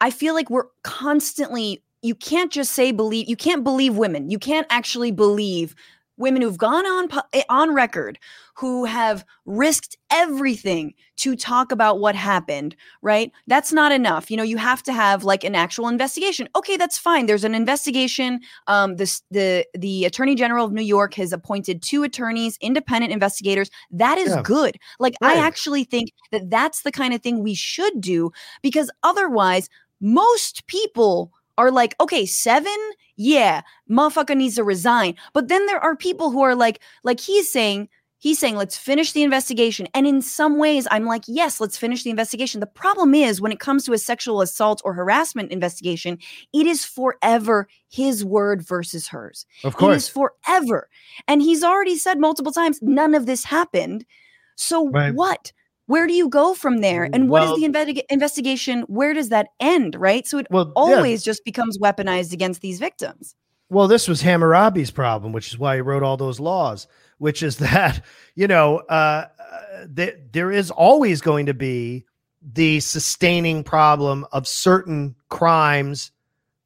I 0.00 0.10
feel 0.10 0.34
like 0.34 0.50
we're 0.50 0.66
constantly, 0.82 1.84
you 2.02 2.16
can't 2.16 2.50
just 2.50 2.72
say 2.72 2.90
believe, 2.90 3.28
you 3.28 3.36
can't 3.36 3.62
believe 3.62 3.96
women. 3.96 4.28
You 4.28 4.40
can't 4.40 4.66
actually 4.70 5.12
believe 5.12 5.76
women 6.16 6.42
who've 6.42 6.58
gone 6.58 6.86
on 6.86 7.08
eh, 7.32 7.42
on 7.48 7.74
record 7.74 8.18
who 8.54 8.84
have 8.86 9.24
risked 9.44 9.96
everything 10.10 10.94
to 11.16 11.36
talk 11.36 11.72
about 11.72 12.00
what 12.00 12.14
happened 12.14 12.74
right? 13.02 13.30
That's 13.46 13.72
not 13.72 13.92
enough. 13.92 14.30
You 14.30 14.36
know 14.36 14.42
you 14.42 14.56
have 14.56 14.82
to 14.84 14.92
have 14.92 15.24
like 15.24 15.44
an 15.44 15.54
actual 15.54 15.88
investigation. 15.88 16.48
Okay 16.56 16.76
that's 16.76 16.98
fine. 16.98 17.26
There's 17.26 17.44
an 17.44 17.54
investigation. 17.54 18.40
Um 18.66 18.96
this 18.96 19.22
the 19.30 19.66
the 19.74 20.04
attorney 20.04 20.34
general 20.34 20.64
of 20.66 20.72
new 20.72 20.82
york 20.82 21.14
has 21.14 21.32
appointed 21.32 21.82
two 21.82 22.02
attorneys 22.02 22.56
independent 22.60 23.12
investigators. 23.12 23.70
That 23.90 24.18
is 24.18 24.30
Yeah. 24.30 24.42
good. 24.42 24.76
Like 24.98 25.14
i 25.22 25.36
actually 25.36 25.84
think 25.84 26.10
that 26.32 26.50
that's 26.50 26.82
the 26.82 26.92
kind 26.92 27.14
of 27.14 27.22
thing 27.22 27.42
we 27.42 27.54
should 27.54 28.00
do 28.00 28.30
because 28.62 28.90
otherwise 29.02 29.68
most 30.00 30.66
people 30.66 31.32
are 31.58 31.70
like 31.70 31.94
okay 32.00 32.26
seven? 32.26 32.76
Yeah 33.16 33.62
motherfucker 33.90 34.36
needs 34.36 34.56
to 34.56 34.64
resign. 34.64 35.14
But 35.32 35.48
then 35.48 35.66
there 35.66 35.80
are 35.80 35.96
people 35.96 36.30
who 36.30 36.42
are 36.42 36.54
like 36.54 36.80
like 37.04 37.20
he's 37.20 37.50
saying 37.50 37.88
he's 38.18 38.38
saying 38.38 38.56
let's 38.56 38.76
finish 38.76 39.12
the 39.12 39.22
investigation. 39.22 39.86
And 39.94 40.06
in 40.06 40.20
some 40.22 40.58
ways 40.58 40.86
i'm 40.90 41.04
like 41.06 41.24
yes 41.26 41.60
let's 41.60 41.78
finish 41.78 42.02
the 42.02 42.10
investigation. 42.10 42.60
The 42.60 42.66
problem 42.66 43.14
is 43.14 43.40
when 43.40 43.52
it 43.52 43.60
comes 43.60 43.84
to 43.84 43.92
a 43.92 43.98
sexual 43.98 44.40
assault 44.40 44.82
or 44.84 44.92
harassment 44.94 45.50
investigation 45.52 46.18
it 46.52 46.66
is 46.66 46.84
forever 46.84 47.68
his 47.88 48.24
word 48.24 48.62
versus 48.62 49.06
hers. 49.08 49.46
Of 49.64 49.76
course. 49.76 49.92
it 49.94 49.96
is 49.96 50.08
forever. 50.08 50.88
And 51.28 51.40
he's 51.42 51.62
already 51.62 51.96
said 51.96 52.18
multiple 52.18 52.52
times 52.52 52.80
none 52.82 53.14
of 53.14 53.26
this 53.26 53.44
happened. 53.44 54.04
So 54.56 54.88
Right. 54.90 55.14
what 55.14 55.52
where 55.86 56.06
do 56.06 56.12
you 56.14 56.28
go 56.28 56.52
from 56.54 56.78
there 56.78 57.08
and 57.12 57.28
what 57.30 57.42
is 57.42 57.48
Well- 57.50 57.56
the 57.56 57.68
investi- 57.68 58.02
investigation 58.10 58.82
where 58.82 59.14
does 59.14 59.28
that 59.30 59.48
end 59.60 59.94
right 59.96 60.26
so 60.26 60.38
it 60.38 60.46
Well, 60.50 60.66
yeah. 60.66 60.72
always 60.76 61.22
just 61.22 61.44
becomes 61.44 61.78
weaponized 61.78 62.32
against 62.32 62.60
these 62.60 62.78
victims 62.78 63.34
Well, 63.68 63.88
this 63.88 64.06
was 64.06 64.22
Hammurabi's 64.22 64.92
problem, 64.92 65.32
which 65.32 65.48
is 65.48 65.58
why 65.58 65.74
he 65.74 65.80
wrote 65.80 66.04
all 66.04 66.16
those 66.16 66.38
laws, 66.38 66.86
which 67.18 67.42
is 67.42 67.56
that, 67.66 68.00
you 68.36 68.46
know, 68.46 68.78
uh, 68.78 69.26
th- 69.96 70.14
there 70.32 70.52
is 70.52 70.70
always 70.70 71.20
going 71.20 71.46
to 71.46 71.54
be 71.54 72.04
the 72.54 72.78
sustaining 72.78 73.64
problem 73.64 74.24
of 74.30 74.46
certain 74.46 75.16
crimes 75.30 76.12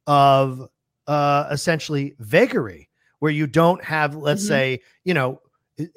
of 0.05 0.69
uh, 1.07 1.47
essentially 1.51 2.13
vagary, 2.19 2.87
where 3.17 3.31
you 3.31 3.47
don't 3.47 3.83
have, 3.83 4.15
let's 4.15 4.43
Mhm. 4.43 4.47
say, 4.47 4.79
you 5.03 5.13
know, 5.15 5.41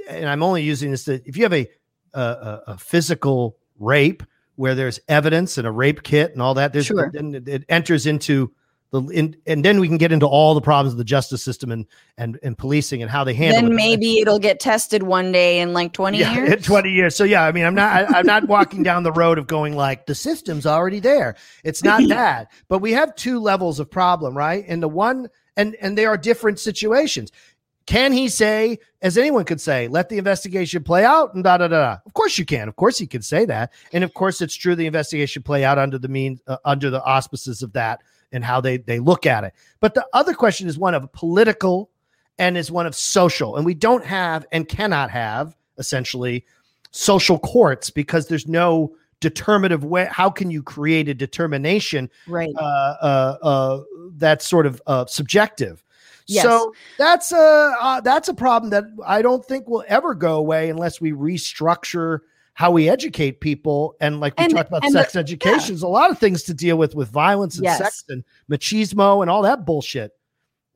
and 0.09 0.27
I'm 0.27 0.43
only 0.43 0.63
using 0.63 0.91
this 0.91 1.05
that 1.05 1.27
if 1.27 1.37
you 1.37 1.43
have 1.43 1.53
a, 1.53 1.69
a 2.15 2.21
a 2.21 2.63
a 2.73 2.79
physical 2.79 3.57
rape 3.79 4.23
where 4.57 4.75
there's 4.75 5.01
evidence 5.09 5.59
and 5.59 5.67
a 5.67 5.71
rape 5.71 6.03
kit 6.05 6.33
and 6.33 6.41
all 6.41 6.55
that, 6.55 6.73
there's 6.73 6.87
Sure. 6.87 7.11
then 7.13 7.43
it- 7.47 7.65
enters 7.69 8.07
into 8.07 8.53
the 8.93 9.03
in, 9.09 9.35
and 9.49 9.65
then 9.65 9.81
we 9.81 9.89
can 9.89 9.97
get 9.99 10.13
into 10.13 10.27
all 10.27 10.55
the 10.55 10.61
problems 10.61 10.93
of 10.95 10.99
the 10.99 11.03
justice 11.05 11.43
system 11.43 11.73
and 11.73 11.87
and 12.17 12.39
and 12.45 12.57
policing 12.57 13.03
and 13.03 13.11
how 13.11 13.25
they 13.25 13.35
handle 13.35 13.59
it. 13.59 13.63
then 13.63 13.73
it. 13.73 13.75
maybe 13.75 14.21
it'll 14.21 14.39
get 14.39 14.61
tested 14.61 15.03
one 15.03 15.33
day 15.33 15.59
in 15.59 15.73
like 15.73 15.93
20 15.93 16.19
yeah, 16.19 16.33
years. 16.37 16.51
in 16.53 16.63
20 16.63 16.91
years. 16.91 17.17
So 17.17 17.25
yeah, 17.25 17.43
I 17.43 17.51
mean, 17.51 17.65
I'm 17.67 17.75
not, 17.75 17.93
I, 18.15 18.19
I'm 18.21 18.27
not 18.27 18.47
walking 18.47 18.85
down 18.85 19.03
the 19.03 19.11
road 19.11 19.37
of 19.39 19.49
going 19.49 19.75
like 19.75 20.07
the 20.07 20.15
system's 20.15 20.65
already 20.67 21.01
there. 21.01 21.35
It's 21.65 21.83
not 21.83 22.03
that, 22.09 22.53
but 22.69 22.79
we 22.79 22.93
have 22.93 23.17
two 23.17 23.41
levels 23.41 23.81
of 23.81 23.91
problem, 23.91 24.37
right? 24.37 24.65
And 24.69 24.81
the 24.81 24.87
one, 24.89 25.29
and 25.57 25.75
and 25.81 25.99
they 25.99 26.07
are 26.07 26.17
different 26.17 26.61
situations. 26.61 27.33
Can 27.87 28.13
he 28.13 28.29
say, 28.29 28.79
as 29.03 29.19
anyone 29.19 29.45
could 29.45 29.61
say, 29.61 29.89
let 29.89 30.09
the 30.09 30.17
investigation 30.17 30.83
play 30.83 31.05
out 31.05 31.35
and 31.35 31.45
da 31.45 31.59
da 31.59 31.69
da? 31.69 31.81
da? 31.81 31.97
Of 32.07 32.15
course 32.15 32.39
you 32.39 32.47
can. 32.47 32.69
Of 32.69 32.77
course 32.77 32.97
he 32.97 33.07
can 33.07 33.21
say 33.21 33.45
that, 33.45 33.73
and 33.93 34.03
of 34.03 34.15
course 34.15 34.41
it's 34.41 34.55
true. 34.55 34.75
The 34.75 34.87
investigation 34.87 35.43
play 35.43 35.65
out 35.65 35.79
under 35.79 35.99
the 35.99 36.09
means, 36.09 36.41
uh, 36.47 36.57
under 36.65 36.89
the 36.89 37.03
auspices 37.05 37.63
of 37.63 37.73
that, 37.75 38.01
and 38.33 38.43
how 38.43 38.61
they 38.61 38.79
they 38.79 39.01
look 39.01 39.27
at 39.27 39.45
it. 39.45 39.53
But 39.81 39.95
the 39.95 40.07
other 40.15 40.33
question 40.33 40.67
is 40.67 40.79
one 40.79 40.95
of 40.95 41.13
political 41.13 41.91
and 42.39 42.57
is 42.57 42.71
one 42.71 42.87
of 42.87 42.95
social. 42.95 43.57
And 43.57 43.65
we 43.65 43.75
don't 43.75 44.05
have 44.05 44.47
and 44.53 44.69
cannot 44.69 45.11
have 45.11 45.57
essentially 45.79 46.45
social 46.91 47.39
courts 47.39 47.91
because 47.91 48.29
there's 48.29 48.49
no 48.49 48.95
determinative 49.21 49.85
way. 49.85 50.09
How 50.11 50.31
can 50.31 50.51
you 50.51 50.63
create 50.63 51.09
a 51.09 51.15
determination 51.15 52.11
right. 52.27 52.51
uh, 52.57 52.95
uh, 53.01 53.37
uh, 53.43 53.83
that's 54.17 54.47
sort 54.47 54.67
of 54.67 54.83
uh, 54.87 55.07
subjective? 55.07 55.83
Yes. 56.27 56.45
So 56.45 56.73
that's 56.99 57.33
a 57.33 57.75
uh, 57.81 58.01
that's 58.01 58.29
a 58.29 58.35
problem 58.35 58.71
that 58.71 58.85
I 59.07 59.21
don't 59.23 59.45
think 59.45 59.69
will 59.69 59.85
ever 59.89 60.15
go 60.15 60.37
away 60.37 60.71
unless 60.71 61.01
we 61.01 61.13
restructure 61.13 62.21
how 62.55 62.71
we 62.71 62.89
educate 62.89 63.41
people. 63.41 63.95
And 64.01 64.21
like 64.21 64.39
we 64.39 64.45
And- 64.45 64.55
talked 64.55 64.69
about 64.69 64.85
and 64.85 64.95
the- 64.95 65.01
sex 65.01 65.17
education, 65.17 65.69
there's 65.75 65.83
a 65.83 65.89
lot 65.89 66.11
of 66.11 66.19
things 66.19 66.43
to 66.45 66.55
deal 66.55 66.77
with 66.79 66.95
with 66.95 67.09
violence 67.11 67.57
and 67.57 67.65
Yes. 67.65 67.79
sex 67.79 68.05
and 68.09 68.25
machismo 68.51 69.23
and 69.23 69.31
all 69.31 69.43
that 69.43 69.67
bullshit. 69.67 70.13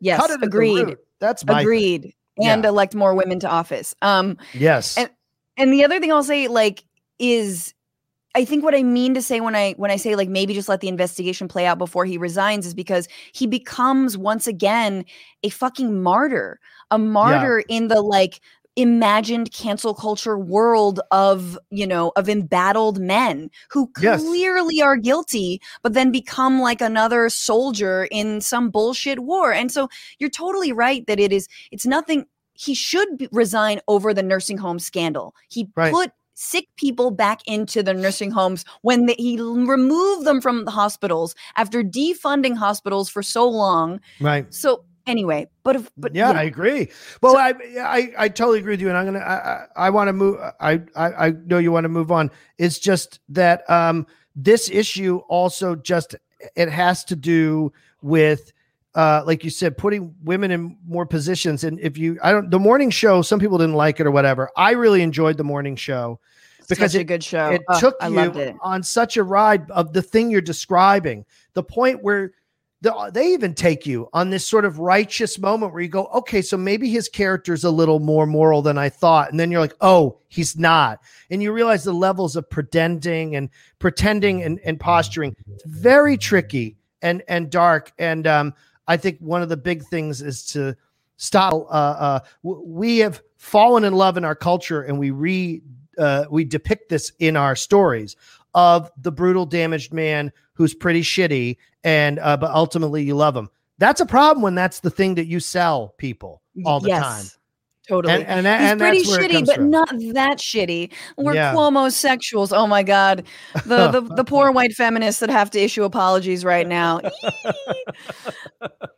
Yes. 0.01 0.21
Cut 0.21 0.31
it 0.31 0.43
agreed. 0.43 0.97
That's 1.19 1.45
my 1.47 1.55
thing. 1.55 1.61
Agreed. 1.63 2.15
And 2.41 2.63
Yeah. 2.65 2.69
elect 2.69 2.95
more 2.95 3.15
women 3.15 3.41
to 3.41 3.49
office. 3.49 3.95
Um, 4.03 4.37
Yes. 4.55 4.97
And- 4.99 5.11
and 5.57 5.73
the 5.73 5.85
other 5.85 5.99
thing 5.99 6.13
I'll 6.13 6.23
say, 6.23 6.47
like, 6.47 6.85
is 7.19 7.75
I 8.39 8.45
think 8.45 8.63
what 8.63 8.73
I 8.77 8.85
mean 8.85 9.15
to 9.15 9.23
say 9.23 9.41
when 9.41 9.57
I 9.57 9.73
when 9.79 9.91
I 9.91 9.97
say 9.97 10.15
like 10.15 10.29
maybe 10.29 10.55
just 10.55 10.69
let 10.69 10.81
the 10.81 10.87
investigation 10.87 11.49
play 11.49 11.67
out 11.67 11.77
before 11.77 12.05
he 12.05 12.17
resigns 12.17 12.67
is 12.67 12.73
because 12.73 13.09
he 13.33 13.49
becomes 13.49 14.17
once 14.17 14.47
again 14.47 15.05
a 15.43 15.49
fucking 15.49 16.01
martyr, 16.05 16.61
a 16.93 16.99
martyr 16.99 17.65
in 17.69 17.89
the 17.89 18.01
like 18.01 18.41
imagined 18.77 19.51
cancel 19.53 19.93
culture 19.93 20.39
world 20.39 21.01
of 21.11 21.59
you 21.71 21.85
know 21.85 22.13
of 22.15 22.29
embattled 22.29 23.01
men 23.01 23.51
who 23.71 23.91
Yes. 23.97 24.23
clearly 24.23 24.81
are 24.81 24.97
guilty 24.97 25.61
but 25.83 25.95
then 25.95 26.13
become 26.13 26.61
like 26.61 26.81
another 26.81 27.29
soldier 27.29 28.07
in 28.13 28.41
some 28.41 28.71
bullshit 28.71 29.19
war 29.19 29.53
and 29.53 29.73
so 29.73 29.89
you're 30.21 30.31
totally 30.31 30.71
right 30.71 31.09
that 31.09 31.19
it 31.19 31.33
is 31.33 31.49
it's 31.73 31.87
nothing 31.87 32.25
he 32.59 32.75
should 32.75 33.29
resign 33.33 33.81
over 33.87 34.13
the 34.13 34.23
nursing 34.23 34.59
home 34.59 34.81
scandal. 34.81 35.33
He 35.49 35.69
Right. 35.77 35.93
put 35.93 36.11
sick 36.39 36.69
people 36.77 37.11
back 37.11 37.41
into 37.47 37.83
their 37.83 37.95
nursing 37.95 38.31
homes 38.31 38.65
when 38.83 39.09
he 39.19 39.37
removed 39.41 40.25
them 40.25 40.41
from 40.41 40.65
the 40.65 40.71
hospitals 40.71 41.35
after 41.57 41.83
defunding 41.83 42.57
hospitals 42.57 43.09
for 43.09 43.25
so 43.25 43.49
long. 43.49 44.01
right. 44.21 44.47
So 44.55 44.85
anyway, 45.05 45.49
but 45.65 45.75
if, 45.75 45.91
but 45.97 46.15
yeah, 46.15 46.29
you 46.29 46.35
know, 46.35 46.41
I 46.41 46.45
agree. 46.45 46.91
Well, 47.23 47.37
I, 47.37 47.55
I 47.81 48.13
I 48.17 48.29
totally 48.29 48.61
agree 48.61 48.75
with 48.75 48.81
you, 48.81 48.89
and 48.89 48.97
I'm 48.97 49.05
gonna 49.05 49.19
I 49.19 49.35
I, 49.35 49.87
I 49.87 49.91
want 49.91 50.09
to 50.09 50.13
move. 50.13 50.39
I, 50.61 50.81
I 50.95 51.27
I 51.27 51.31
know 51.47 51.59
you 51.59 51.73
want 51.73 51.85
to 51.85 51.89
move 51.89 52.13
on. 52.13 52.31
It's 52.57 52.79
just 52.79 53.19
that 53.31 53.69
um 53.69 54.07
this 54.37 54.71
issue 54.71 55.17
also 55.29 55.75
just 55.75 56.15
it 56.55 56.69
has 56.69 57.05
to 57.07 57.17
do 57.17 57.73
with 58.01 58.53
uh 58.95 59.23
like 59.27 59.45
you 59.45 59.51
said 59.51 59.77
putting 59.77 60.15
women 60.25 60.51
in 60.51 60.77
more 60.87 61.07
positions. 61.07 61.65
And 61.65 61.79
if 61.81 61.99
you 61.99 62.19
I 62.23 62.33
don't 62.33 62.51
the 62.51 62.59
morning 62.59 62.91
show 62.91 63.23
some 63.23 63.39
people 63.39 63.59
didn't 63.59 63.75
like 63.77 64.01
it 64.01 64.07
or 64.07 64.11
whatever. 64.11 64.51
I 64.57 64.73
really 64.73 65.03
enjoyed 65.03 65.37
the 65.37 65.45
morning 65.45 65.77
show 65.77 66.19
because 66.69 66.93
such 66.93 66.99
a 66.99 67.01
it- 67.01 67.05
good 67.05 67.25
show. 67.25 67.51
it 67.51 67.63
Ugh, 67.69 67.81
took 67.81 67.97
I 68.01 68.09
you 68.09 68.19
it. 68.21 68.57
on 68.63 68.83
such 68.83 69.17
a 69.17 69.23
ride 69.23 69.71
of 69.71 69.93
the 69.93 70.03
thing 70.03 70.31
you're 70.31 70.41
describing 70.41 71.25
the 71.55 71.63
point 71.63 72.03
where 72.03 72.33
the, 72.81 73.11
they 73.13 73.33
even 73.33 73.55
take 73.55 73.87
you 73.87 74.09
on 74.13 74.31
this 74.31 74.47
sort 74.47 74.65
of 74.65 74.79
righteous 74.79 75.37
moment 75.41 75.73
where 75.73 75.83
you 75.83 75.89
go 75.89 76.07
okay 76.15 76.41
so 76.41 76.57
maybe 76.57 76.89
his 76.89 77.09
character's 77.09 77.65
a 77.65 77.71
little 77.71 77.99
more 77.99 78.25
moral 78.25 78.63
than 78.63 78.79
i 78.79 78.89
thought. 78.89 79.31
And 79.31 79.39
then 79.41 79.51
you're 79.51 79.61
like 79.61 79.75
oh 79.81 80.19
he's 80.29 80.57
not. 80.57 81.01
And 81.31 81.43
you 81.43 81.53
realize 81.53 81.83
the 81.85 81.93
levels 81.93 82.37
of 82.37 82.49
pretending 82.49 83.35
and 83.37 83.51
pretending 83.81 84.43
and, 84.45 84.61
and 84.65 84.79
posturing. 84.79 85.35
It's 85.53 85.65
very 85.65 86.17
tricky 86.17 86.77
and 87.03 87.23
and 87.29 87.51
dark. 87.51 87.93
And 87.99 88.27
um 88.29 88.55
i 88.89 88.97
think 88.97 89.19
one 89.21 89.43
of 89.43 89.49
the 89.49 89.57
big 89.57 89.85
things 89.85 90.21
is 90.21 90.45
to 90.45 90.77
stop 91.17 91.53
uh 91.53 91.67
uh 91.73 92.21
we 92.43 92.99
have 92.99 93.23
fallen 93.37 93.85
in 93.85 93.93
love 93.93 94.17
in 94.17 94.25
our 94.25 94.35
culture 94.35 94.83
and 94.83 94.99
we 94.99 95.11
re 95.11 95.63
uh, 95.99 96.27
we 96.31 96.45
depict 96.45 96.89
this 96.89 97.11
in 97.19 97.37
our 97.37 97.57
stories 97.57 98.15
of 98.55 98.91
the 98.97 99.13
brutal 99.13 99.47
damaged 99.47 99.93
man 99.93 100.33
who's 100.53 100.75
pretty 100.75 101.03
shitty 101.03 101.57
and 101.85 102.19
uh, 102.19 102.37
but 102.37 102.51
ultimately 102.51 103.03
you 103.03 103.15
love 103.15 103.37
him. 103.37 103.49
That's 103.79 104.01
a 104.01 104.07
problem 104.07 104.43
when 104.43 104.55
that's 104.55 104.81
the 104.81 104.91
thing 104.91 105.15
that 105.17 105.27
you 105.27 105.41
sell 105.41 105.95
people 105.99 106.43
all 106.65 106.81
the 106.81 106.89
yes, 106.89 107.03
time 107.03 107.38
Totally. 107.89 108.13
and 108.13 108.47
and, 108.47 108.47
and 108.47 108.81
pretty 108.81 109.03
shitty, 109.03 109.47
but 109.47 109.57
from. 109.57 109.71
not 109.71 109.89
that 110.13 110.39
shitty. 110.39 110.93
We're 111.17 111.35
Yeah. 111.35 111.55
Cuomo-sexuals. 111.55 112.53
Oh 112.55 112.67
my 112.67 112.83
god, 112.83 113.25
the, 113.65 113.89
the 113.91 114.03
the 114.03 114.25
poor 114.25 114.53
white 114.53 114.73
feminists 114.73 115.21
that 115.21 115.31
have 115.31 115.51
to 115.53 115.61
issue 115.61 115.85
apologies 115.85 116.45
right 116.45 116.67
now. 116.67 117.01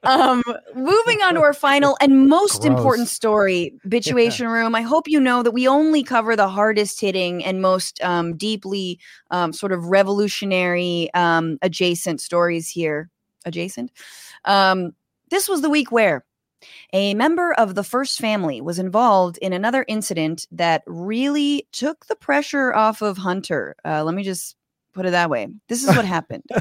um, 0.02 0.42
moving 0.74 1.22
on 1.22 1.34
to 1.34 1.40
our 1.40 1.52
final 1.52 1.96
and 2.00 2.28
most 2.28 2.64
important 2.64 3.06
story, 3.08 3.72
Bitchuation 3.86 4.50
Room. 4.50 4.74
I 4.74 4.82
hope 4.82 5.06
you 5.06 5.20
know 5.20 5.44
that 5.44 5.52
we 5.52 5.68
only 5.68 6.02
cover 6.02 6.34
the 6.34 6.48
hardest 6.48 7.00
hitting 7.00 7.44
and 7.44 7.62
most 7.62 8.02
um, 8.02 8.36
deeply 8.36 8.98
um, 9.30 9.52
sort 9.52 9.70
of 9.70 9.86
revolutionary 9.86 11.10
um, 11.14 11.58
adjacent 11.62 12.20
stories 12.20 12.68
here. 12.68 13.08
Adjacent. 13.44 13.92
Um, 14.44 14.92
this 15.30 15.48
was 15.48 15.62
the 15.62 15.70
week 15.70 15.92
where 15.92 16.24
a 16.92 17.14
member 17.14 17.52
of 17.52 17.74
the 17.74 17.84
first 17.84 18.18
family 18.18 18.60
was 18.60 18.78
involved 18.78 19.38
in 19.38 19.52
another 19.52 19.84
incident 19.88 20.46
that 20.52 20.82
really 20.86 21.66
took 21.72 22.06
the 22.06 22.16
pressure 22.16 22.74
off 22.74 23.02
of 23.02 23.18
Hunter. 23.18 23.76
Uh, 23.84 24.04
let 24.04 24.14
me 24.14 24.22
just 24.22 24.56
put 24.92 25.06
it 25.06 25.10
that 25.10 25.30
way. 25.30 25.48
This 25.68 25.82
is 25.82 25.94
what 25.94 26.04
happened. 26.04 26.44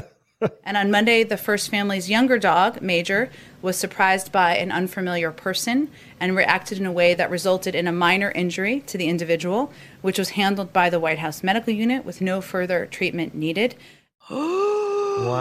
And 0.64 0.76
on 0.76 0.90
Monday, 0.90 1.22
the 1.22 1.36
first 1.36 1.68
family's 1.68 2.08
younger 2.08 2.38
dog, 2.38 2.80
Major, 2.80 3.28
was 3.60 3.76
surprised 3.76 4.32
by 4.32 4.56
an 4.56 4.72
unfamiliar 4.72 5.32
person 5.32 5.90
and 6.18 6.34
reacted 6.34 6.78
in 6.78 6.86
a 6.86 6.92
way 6.92 7.12
that 7.12 7.30
resulted 7.30 7.74
in 7.74 7.86
a 7.86 7.92
minor 7.92 8.30
injury 8.30 8.80
to 8.86 8.96
the 8.96 9.08
individual, 9.08 9.70
which 10.00 10.18
was 10.18 10.30
handled 10.30 10.72
by 10.72 10.88
the 10.88 10.98
White 10.98 11.18
House 11.18 11.42
medical 11.42 11.74
unit 11.74 12.06
with 12.06 12.22
no 12.22 12.40
further 12.40 12.86
treatment 12.86 13.34
needed. 13.34 13.74
wow 14.30 15.40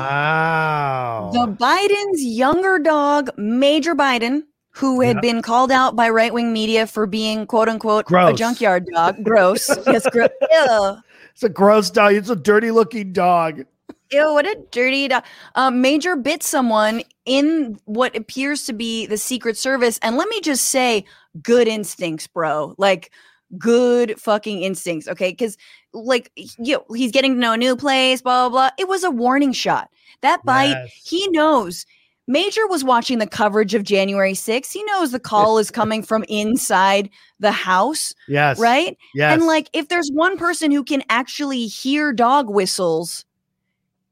The 1.31 1.47
Biden's 1.47 2.23
younger 2.23 2.79
dog, 2.79 3.29
Major 3.37 3.95
Biden, 3.95 4.43
who 4.71 5.01
had 5.01 5.17
Yeah. 5.17 5.21
been 5.21 5.41
called 5.41 5.71
out 5.71 5.95
by 5.95 6.09
right 6.09 6.33
wing 6.33 6.53
media 6.53 6.85
for 6.87 7.05
being 7.07 7.45
quote 7.47 7.67
unquote 7.69 8.05
a 8.11 8.33
junkyard 8.33 8.85
dog. 8.93 9.23
Gross. 9.23 9.69
yes, 9.87 10.07
gross. 10.11 10.29
Ew. 10.51 10.97
it's 11.33 11.43
a 11.43 11.49
gross 11.49 11.89
dog 11.89 12.13
it's 12.13 12.29
a 12.29 12.35
dirty 12.35 12.71
looking 12.71 13.11
dog 13.13 13.63
Ew, 14.11 14.33
what 14.33 14.47
a 14.47 14.57
dirty 14.71 15.07
dog. 15.07 15.23
Um, 15.53 15.81
Major 15.81 16.15
bit 16.15 16.41
someone 16.41 17.03
in 17.25 17.79
what 17.85 18.15
appears 18.17 18.65
to 18.65 18.73
be 18.73 19.05
the 19.05 19.19
Secret 19.19 19.55
Service. 19.55 19.99
And 20.01 20.17
let 20.17 20.27
me 20.29 20.41
just 20.41 20.65
say, 20.69 21.05
good 21.43 21.67
instincts, 21.67 22.25
bro. 22.25 22.73
Like, 22.79 23.11
good 23.59 24.19
fucking 24.19 24.63
instincts. 24.63 25.07
Okay. 25.07 25.31
Cause, 25.35 25.57
like, 25.93 26.31
you 26.35 26.77
know, 26.77 26.95
he's 26.95 27.11
getting 27.11 27.35
to 27.35 27.39
know 27.39 27.53
a 27.53 27.57
new 27.57 27.75
place, 27.75 28.23
blah, 28.23 28.49
blah, 28.49 28.69
blah. 28.69 28.69
It 28.79 28.87
was 28.87 29.03
a 29.03 29.11
warning 29.11 29.53
shot. 29.53 29.91
That 30.21 30.43
bite, 30.43 30.69
Yes. 30.69 30.91
he 31.05 31.27
knows. 31.27 31.85
Major 32.29 32.67
was 32.67 32.83
watching 32.83 33.17
the 33.17 33.25
coverage 33.25 33.73
of 33.73 33.83
January 33.83 34.33
6th. 34.33 34.71
He 34.71 34.83
knows 34.83 35.11
the 35.11 35.19
call 35.19 35.57
is 35.57 35.71
coming 35.81 36.03
from 36.03 36.23
inside 36.29 37.09
the 37.39 37.51
house, 37.51 38.13
yes 38.27 38.59
right? 38.59 38.95
yes 39.15 39.33
And 39.33 39.47
like, 39.47 39.67
if 39.73 39.87
there's 39.87 40.11
one 40.13 40.37
person 40.37 40.69
who 40.69 40.83
can 40.83 41.01
actually 41.09 41.65
hear 41.65 42.13
dog 42.13 42.47
whistles, 42.47 43.25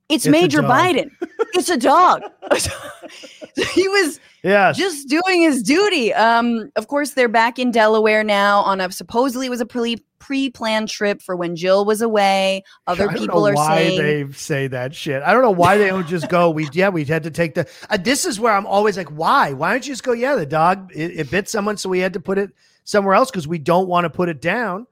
it's, 0.09 0.26
It's 0.26 0.32
Major. 0.32 0.61
Biden. 0.61 1.11
It's 1.53 1.70
a 1.70 1.78
dog. 1.78 2.24
he 3.74 3.88
was 3.88 4.20
yes 4.43 4.78
just 4.78 5.07
doing 5.09 5.41
his 5.41 5.61
duty. 5.61 6.13
Um, 6.13 6.72
of 6.76 6.88
course, 6.88 7.11
they're 7.11 7.28
back 7.28 7.59
in 7.59 7.72
Delaware 7.72 8.24
now 8.24 8.61
on 8.61 8.80
a 8.82 8.91
supposedly 8.91 9.47
it 9.47 9.49
was 9.49 9.61
a 9.61 9.65
pre- 9.65 10.03
pre-planned 10.28 10.89
trip 10.89 11.21
for 11.21 11.38
when 11.38 11.55
Jill 11.55 11.86
was 11.86 12.01
away. 12.01 12.65
Other 12.86 13.07
people 13.07 13.47
are 13.47 13.53
why 13.53 13.78
saying 13.78 14.01
they 14.25 14.34
say 14.34 14.67
that 14.67 14.93
shit. 14.93 15.23
I 15.23 15.32
don't 15.32 15.41
know 15.41 15.51
why 15.51 15.78
they 15.78 15.88
don't 15.88 16.05
just 16.05 16.28
go. 16.28 16.49
We 16.49 16.67
yeah, 16.73 16.89
we 16.89 17.05
had 17.05 17.23
to 17.23 17.32
take 17.32 17.55
the. 17.55 17.65
Uh, 17.89 17.95
this 17.95 18.25
is 18.25 18.38
where 18.38 18.51
I'm 18.51 18.65
always 18.65 18.97
like, 18.97 19.07
why? 19.07 19.53
Why 19.53 19.71
don't 19.71 19.88
you 19.88 19.93
just 19.93 20.03
go? 20.03 20.11
Yeah, 20.11 20.36
the 20.36 20.45
dog 20.45 20.91
it, 20.93 21.17
it 21.17 21.32
bit 21.32 21.47
someone, 21.47 21.78
so 21.78 21.88
we 21.88 21.99
had 21.99 22.11
to 22.11 22.19
put 22.19 22.38
it 22.38 22.51
somewhere 22.84 23.15
else 23.15 23.32
because 23.32 23.47
we 23.47 23.57
don't 23.57 23.88
want 23.88 24.03
to 24.03 24.09
put 24.09 24.28
it 24.28 24.41
down. 24.41 24.86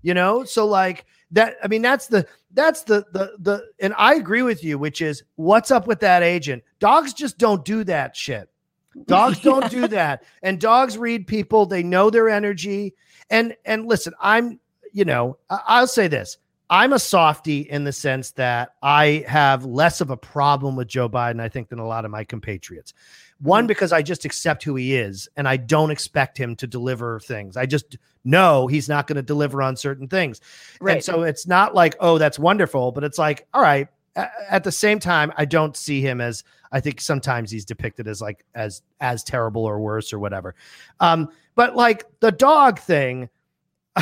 You 0.00 0.14
know, 0.14 0.44
so 0.44 0.66
like 0.66 1.04
that. 1.32 1.56
I 1.62 1.68
mean, 1.68 1.82
that's 1.82 2.06
the 2.06 2.26
that's 2.52 2.84
the 2.84 3.04
the 3.12 3.34
the. 3.40 3.66
And 3.80 3.92
I 3.98 4.14
agree 4.14 4.42
with 4.42 4.64
you, 4.64 4.78
which 4.78 5.02
is 5.02 5.22
what's 5.36 5.70
up 5.70 5.86
with 5.86 6.00
that 6.00 6.22
agent? 6.22 6.62
Dogs 6.78 7.12
just 7.12 7.36
don't 7.36 7.62
do 7.62 7.84
that 7.84 8.16
shit. 8.16 8.48
Dogs 9.04 9.38
don't 9.40 9.70
do 9.70 9.86
that, 9.88 10.24
and 10.42 10.58
dogs 10.58 10.96
read 10.96 11.26
people. 11.26 11.66
They 11.66 11.82
know 11.82 12.08
their 12.08 12.30
energy. 12.30 12.94
And 13.28 13.54
and 13.66 13.86
listen, 13.86 14.14
I'm 14.18 14.60
you 14.92 15.04
know, 15.04 15.38
I'll 15.50 15.86
say 15.86 16.08
this. 16.08 16.38
I'm 16.70 16.92
a 16.92 16.98
softy 16.98 17.60
in 17.60 17.84
the 17.84 17.92
sense 17.92 18.32
that 18.32 18.74
I 18.82 19.24
have 19.26 19.64
less 19.64 20.00
of 20.00 20.10
a 20.10 20.16
problem 20.16 20.76
with 20.76 20.88
Joe 20.88 21.08
Biden, 21.08 21.40
I 21.40 21.48
think, 21.48 21.70
than 21.70 21.78
a 21.78 21.86
lot 21.86 22.04
of 22.04 22.10
my 22.10 22.24
compatriots. 22.24 22.92
One, 23.40 23.66
because 23.66 23.92
I 23.92 24.02
just 24.02 24.24
accept 24.24 24.64
who 24.64 24.74
he 24.74 24.96
is 24.96 25.28
and 25.36 25.48
I 25.48 25.56
don't 25.56 25.90
expect 25.90 26.36
him 26.36 26.56
to 26.56 26.66
deliver 26.66 27.20
things. 27.20 27.56
I 27.56 27.66
just 27.66 27.96
know 28.24 28.66
he's 28.66 28.88
not 28.88 29.06
going 29.06 29.16
to 29.16 29.22
deliver 29.22 29.62
on 29.62 29.76
certain 29.76 30.08
things. 30.08 30.40
And 30.80 30.86
right. 30.86 31.04
so 31.04 31.22
it's 31.22 31.46
not 31.46 31.74
like, 31.74 31.96
oh, 32.00 32.18
that's 32.18 32.38
wonderful, 32.38 32.92
but 32.92 33.04
it's 33.04 33.18
like, 33.18 33.46
all 33.54 33.62
right. 33.62 33.88
At 34.50 34.64
the 34.64 34.72
same 34.72 34.98
time, 34.98 35.32
I 35.36 35.44
don't 35.44 35.76
see 35.76 36.00
him 36.00 36.20
as 36.20 36.42
I 36.72 36.80
think 36.80 37.00
sometimes 37.00 37.52
he's 37.52 37.64
depicted 37.64 38.08
as 38.08 38.20
like 38.20 38.44
as 38.52 38.82
as 39.00 39.22
terrible 39.22 39.64
or 39.64 39.78
worse 39.78 40.12
or 40.12 40.18
whatever. 40.18 40.56
Um, 40.98 41.30
but 41.54 41.76
like 41.76 42.04
the 42.18 42.32
dog 42.32 42.80
thing, 42.80 43.28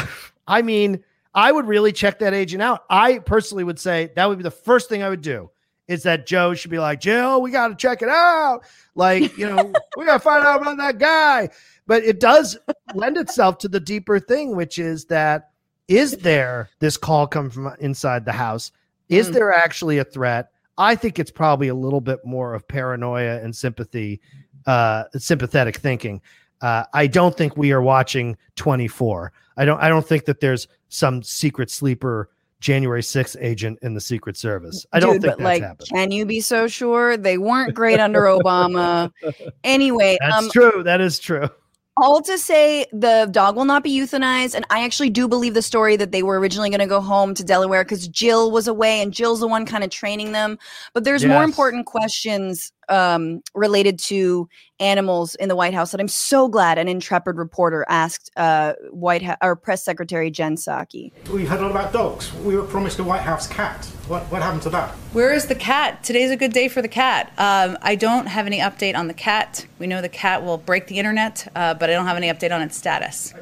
I 0.47 0.63
mean, 0.63 1.03
I 1.35 1.53
would 1.53 1.67
really 1.67 1.93
check 1.93 2.19
that 2.21 2.35
agent 2.35 2.63
out. 2.63 2.85
I 2.89 3.19
personally 3.19 3.65
would 3.65 3.79
say 3.79 4.11
that 4.17 4.27
would 4.29 4.39
be 4.39 4.43
the 4.45 4.51
first 4.51 4.89
thing 4.89 5.03
I 5.03 5.09
would 5.09 5.21
do 5.23 5.51
is 5.89 6.03
that 6.03 6.27
Joe 6.27 6.55
should 6.55 6.71
be 6.71 6.79
like, 6.79 7.01
Jill, 7.01 7.41
we 7.43 7.51
got 7.51 7.69
to 7.69 7.75
check 7.77 8.03
it 8.03 8.09
out. 8.09 8.63
Like, 8.97 9.37
you 9.39 9.49
know, 9.49 9.73
we 9.97 10.05
got 10.05 10.15
to 10.15 10.19
find 10.21 10.45
out 10.45 10.63
about 10.63 10.79
that 10.79 10.99
guy. 10.99 11.49
But 11.87 12.03
it 12.03 12.19
does 12.19 12.57
lend 12.95 13.17
itself 13.17 13.59
to 13.59 13.69
the 13.69 13.79
deeper 13.79 14.19
thing, 14.19 14.57
which 14.57 14.79
is 14.79 15.05
that 15.07 15.51
is 15.89 16.17
there 16.17 16.69
this 16.81 16.97
call 16.97 17.29
come 17.29 17.51
from 17.51 17.73
inside 17.79 18.25
the 18.25 18.33
house? 18.33 18.73
Is 19.09 19.31
Mm. 19.31 19.35
there 19.35 19.53
actually 19.53 19.99
a 19.99 20.05
threat? 20.05 20.51
I 20.79 20.97
think 20.97 21.19
it's 21.21 21.31
probably 21.31 21.69
a 21.69 21.75
little 21.75 22.01
bit 22.01 22.19
more 22.25 22.55
of 22.55 22.67
paranoia 22.67 23.41
and 23.41 23.55
sympathy, 23.55 24.21
uh, 24.67 25.05
sympathetic 25.17 25.77
thinking. 25.77 26.21
Uh, 26.61 26.85
I 26.93 27.07
don't 27.07 27.37
think 27.37 27.57
we 27.57 27.71
are 27.73 27.81
watching 27.83 28.37
24. 28.57 29.33
I 29.57 29.65
don't. 29.65 29.81
I 29.81 29.89
don't 29.89 30.07
think 30.07 30.25
that 30.27 30.41
there's 30.41 30.69
some 30.89 31.23
secret 31.23 31.71
sleeper 31.71 32.31
January 32.61 33.03
6th 33.03 33.37
agent 33.41 33.79
in 33.83 33.95
the 33.95 34.01
Secret 34.01 34.37
Service. 34.37 34.87
I 34.93 35.01
don't 35.01 35.15
Dude, 35.15 35.23
think 35.23 35.33
but 35.33 35.39
that's 35.39 35.45
like, 35.45 35.63
happened. 35.63 35.89
can 35.89 36.11
you 36.11 36.25
be 36.27 36.41
so 36.41 36.67
sure? 36.69 37.17
They 37.17 37.39
weren't 37.39 37.75
great 37.75 38.01
under 38.01 38.23
Obama. 38.23 39.11
Anyway, 39.65 40.17
That's 40.21 40.45
um, 40.45 40.51
true. 40.51 40.83
That 40.83 41.01
is 41.01 41.19
true. 41.19 41.49
all 41.97 42.21
to 42.23 42.37
say 42.39 42.85
the 42.93 43.27
dog 43.31 43.57
will 43.57 43.65
not 43.65 43.83
be 43.83 43.91
euthanized 43.91 44.55
and 44.55 44.67
i 44.69 44.85
actually 44.85 45.09
do 45.09 45.27
believe 45.27 45.55
the 45.55 45.63
story 45.63 45.97
that 45.97 46.13
they 46.13 46.23
were 46.23 46.39
originally 46.39 46.69
going 46.69 46.79
to 46.81 46.87
go 46.87 47.01
home 47.01 47.33
to 47.33 47.43
delaware 47.43 47.83
because 47.85 48.07
jill 48.09 48.51
was 48.51 48.69
away 48.69 49.01
and 49.01 49.15
jill's 49.15 49.41
the 49.41 49.47
one 49.47 49.65
kind 49.65 49.83
of 49.83 49.89
training 49.89 50.33
them 50.33 50.59
but 50.93 51.05
there's 51.05 51.25
more 51.25 51.43
important 51.43 51.87
questions 51.87 52.71
um, 52.89 53.43
related 53.55 53.99
to 53.99 54.49
animals 54.81 55.35
in 55.37 55.49
the 55.49 55.57
white 55.57 55.75
house 55.75 55.91
that 55.93 56.01
i'm 56.01 56.09
so 56.09 56.49
glad 56.49 56.79
an 56.79 56.89
intrepid 56.89 57.37
reporter 57.37 57.85
asked 57.89 58.31
uh, 58.37 58.75
white 58.91 59.23
House 59.23 59.37
or 59.43 59.57
press 59.57 59.85
secretary 59.85 60.31
jen 60.31 60.57
psaki 60.57 61.11
We 61.31 61.45
heard 61.45 61.61
a 61.61 61.63
lot 61.63 61.71
about 61.71 61.93
dogs. 61.93 62.33
We 62.35 62.57
were 62.57 62.63
promised 62.63 62.99
a 62.99 63.05
White 63.05 63.23
House 63.23 63.47
cat. 63.47 63.85
What, 64.09 64.23
what 64.31 64.43
happened 64.43 64.63
to 64.63 64.71
that? 64.71 64.91
Where 65.13 65.33
is 65.33 65.47
the 65.47 65.55
cat? 65.55 66.03
Today's 66.05 66.31
a 66.31 66.37
good 66.37 66.53
day 66.53 66.69
for 66.69 66.83
the 66.83 66.89
cat. 66.89 67.33
Um, 67.39 67.77
I 67.83 67.95
don't 67.97 68.27
have 68.27 68.47
any 68.47 68.61
update 68.61 68.97
on 68.97 69.09
the 69.09 69.15
cat. 69.15 69.67
We 69.79 69.87
know 69.87 70.01
the 70.01 70.09
cat 70.09 70.45
will 70.45 70.59
break 70.59 70.87
the 70.87 70.99
internet, 70.99 71.47
uh, 71.55 71.75
but 71.75 71.91
I 71.91 71.93
don't 71.95 72.07
have 72.07 72.17
any 72.17 72.29
update 72.29 72.53
on 72.55 72.63
its 72.63 72.77
status. 72.77 73.35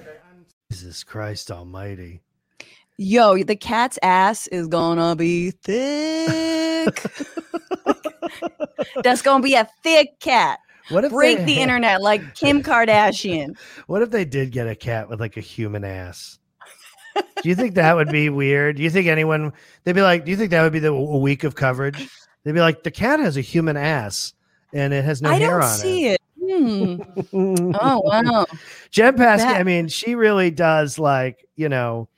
Jesus 0.72 1.05
Christ 1.05 1.51
Almighty. 1.51 2.20
yo 2.97 3.42
the 3.42 3.57
cat's 3.57 3.99
ass 4.03 4.47
is 4.49 4.66
gonna 4.68 5.16
be 5.16 5.51
thick 5.51 7.05
that's 9.03 9.22
gonna 9.22 9.43
be 9.43 9.55
a 9.55 9.68
thick 9.82 10.18
cat 10.20 10.59
What 10.89 11.05
if 11.05 11.12
break 11.12 11.39
they 11.39 11.45
the 11.45 11.59
internet 11.61 12.03
like 12.03 12.35
kim 12.35 12.62
kardashian 12.62 13.57
What 13.87 14.03
if 14.03 14.11
they 14.11 14.24
did 14.24 14.51
get 14.53 14.68
a 14.68 14.74
cat 14.74 15.09
with 15.09 15.20
like 15.20 15.37
a 15.37 15.41
human 15.41 15.85
ass? 15.85 16.39
Do 17.43 17.49
you 17.49 17.55
think 17.55 17.74
that 17.76 17.95
would 17.95 18.09
be 18.09 18.28
weird? 18.28 18.76
Do 18.76 18.82
you 18.82 18.91
think 18.91 19.07
anyone 19.07 19.53
they'd 19.85 19.93
be 19.93 20.03
like, 20.03 20.24
do 20.24 20.30
you 20.32 20.37
think 20.37 20.51
that 20.51 20.62
would 20.62 20.72
be 20.72 20.80
the 20.80 20.93
a 20.93 21.18
week 21.18 21.45
of 21.45 21.55
coverage? 21.55 22.09
They'd 22.43 22.53
be 22.53 22.61
like, 22.61 22.82
the 22.82 22.91
cat 22.91 23.20
has 23.20 23.37
a 23.37 23.41
human 23.41 23.76
ass 23.76 24.35
and 24.72 24.93
it 24.93 25.05
has 25.05 25.22
no 25.22 25.30
I 25.30 25.35
hair 25.39 25.61
don't 25.61 25.62
on 25.62 25.76
see 25.78 26.07
it. 26.09 26.20
Hmm. 26.43 27.01
Oh 27.80 28.01
wow. 28.05 28.47
Jen 28.91 29.14
Psaki, 29.16 29.39
That- 29.39 29.61
I 29.61 29.62
mean, 29.62 29.89
she 29.89 30.14
really 30.14 30.51
does 30.51 30.99
like, 30.99 31.47
you 31.57 31.68
know, 31.68 32.09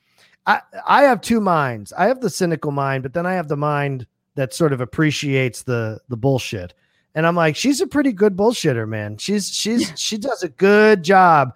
I 0.47 0.61
I 0.87 1.03
have 1.03 1.21
two 1.21 1.41
minds. 1.41 1.93
I 1.93 2.07
have 2.07 2.19
the 2.21 2.29
cynical 2.29 2.71
mind, 2.71 3.03
but 3.03 3.13
then 3.13 3.25
I 3.25 3.33
have 3.33 3.47
the 3.49 3.57
mind 3.57 4.07
that 4.37 4.53
sort 4.53 4.71
of 4.71 4.79
appreciates 4.79 5.63
the 5.63 5.99
the 6.07 6.15
bullshit. 6.17 6.73
And 7.15 7.25
I'm 7.25 7.35
like, 7.35 7.55
she's 7.55 7.81
a 7.81 7.87
pretty 7.87 8.13
good 8.13 8.37
bullshitter, 8.37 8.87
man. 8.87 9.17
She's 9.17 9.49
she's 9.49 9.91
she 9.99 10.17
does 10.17 10.43
a 10.43 10.49
good 10.49 11.03
job 11.03 11.53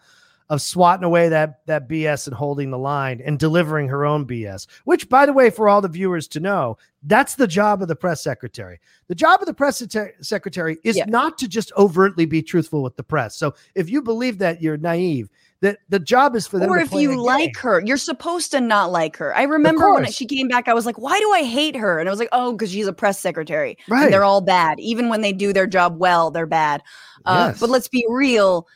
of 0.49 0.61
swatting 0.61 1.05
away 1.05 1.29
that 1.29 1.65
that 1.67 1.87
BS 1.87 2.27
and 2.27 2.35
holding 2.35 2.71
the 2.71 2.77
line 2.77 3.21
and 3.23 3.37
delivering 3.39 3.87
her 3.87 4.03
own 4.05 4.25
BS. 4.25 4.65
Which, 4.83 5.07
by 5.07 5.25
the 5.25 5.31
way, 5.33 5.49
for 5.51 5.69
all 5.69 5.79
the 5.79 5.87
viewers 5.87 6.27
to 6.29 6.39
know, 6.39 6.77
that's 7.03 7.35
the 7.35 7.47
job 7.47 7.81
of 7.81 7.87
the 7.87 7.95
press 7.95 8.21
secretary. 8.23 8.79
The 9.07 9.15
job 9.15 9.39
of 9.41 9.45
the 9.45 9.53
press 9.53 9.77
sec- 9.77 10.15
secretary 10.21 10.77
is 10.83 10.97
Yeah. 10.97 11.05
not 11.05 11.37
to 11.37 11.47
just 11.47 11.71
overtly 11.77 12.25
be 12.25 12.41
truthful 12.41 12.81
with 12.83 12.97
the 12.97 13.03
press. 13.03 13.37
So 13.37 13.53
if 13.75 13.89
you 13.89 14.01
believe 14.01 14.39
that, 14.39 14.61
you're 14.61 14.77
naive. 14.77 15.29
That 15.61 15.77
the 15.89 15.99
job 15.99 16.35
is 16.35 16.47
for 16.47 16.57
them. 16.57 16.71
Or 16.71 16.79
if 16.79 16.91
you 16.91 17.21
like 17.21 17.53
game. 17.53 17.61
her, 17.61 17.79
you're 17.85 17.97
supposed 17.97 18.49
to 18.51 18.59
not 18.59 18.91
like 18.91 19.15
her. 19.17 19.35
I 19.35 19.43
remember 19.43 19.93
when 19.93 20.11
she 20.11 20.25
came 20.25 20.47
back, 20.47 20.67
I 20.67 20.73
was 20.73 20.87
like, 20.87 20.97
why 20.97 21.19
do 21.19 21.31
I 21.33 21.43
hate 21.43 21.75
her? 21.75 21.99
And 21.99 22.09
I 22.09 22.11
was 22.11 22.17
like, 22.19 22.29
oh, 22.31 22.53
because 22.53 22.71
she's 22.71 22.87
a 22.87 22.93
press 22.93 23.19
secretary. 23.19 23.77
Right. 23.87 24.05
And 24.05 24.13
they're 24.13 24.23
all 24.23 24.41
bad. 24.41 24.79
Even 24.79 25.07
when 25.07 25.21
they 25.21 25.31
do 25.31 25.53
their 25.53 25.67
job 25.67 25.99
well, 25.99 26.31
they're 26.31 26.47
bad. 26.47 26.81
Uh, 27.25 27.49
Yes. 27.51 27.59
But 27.59 27.69
let's 27.69 27.87
be 27.87 28.03
real. 28.09 28.67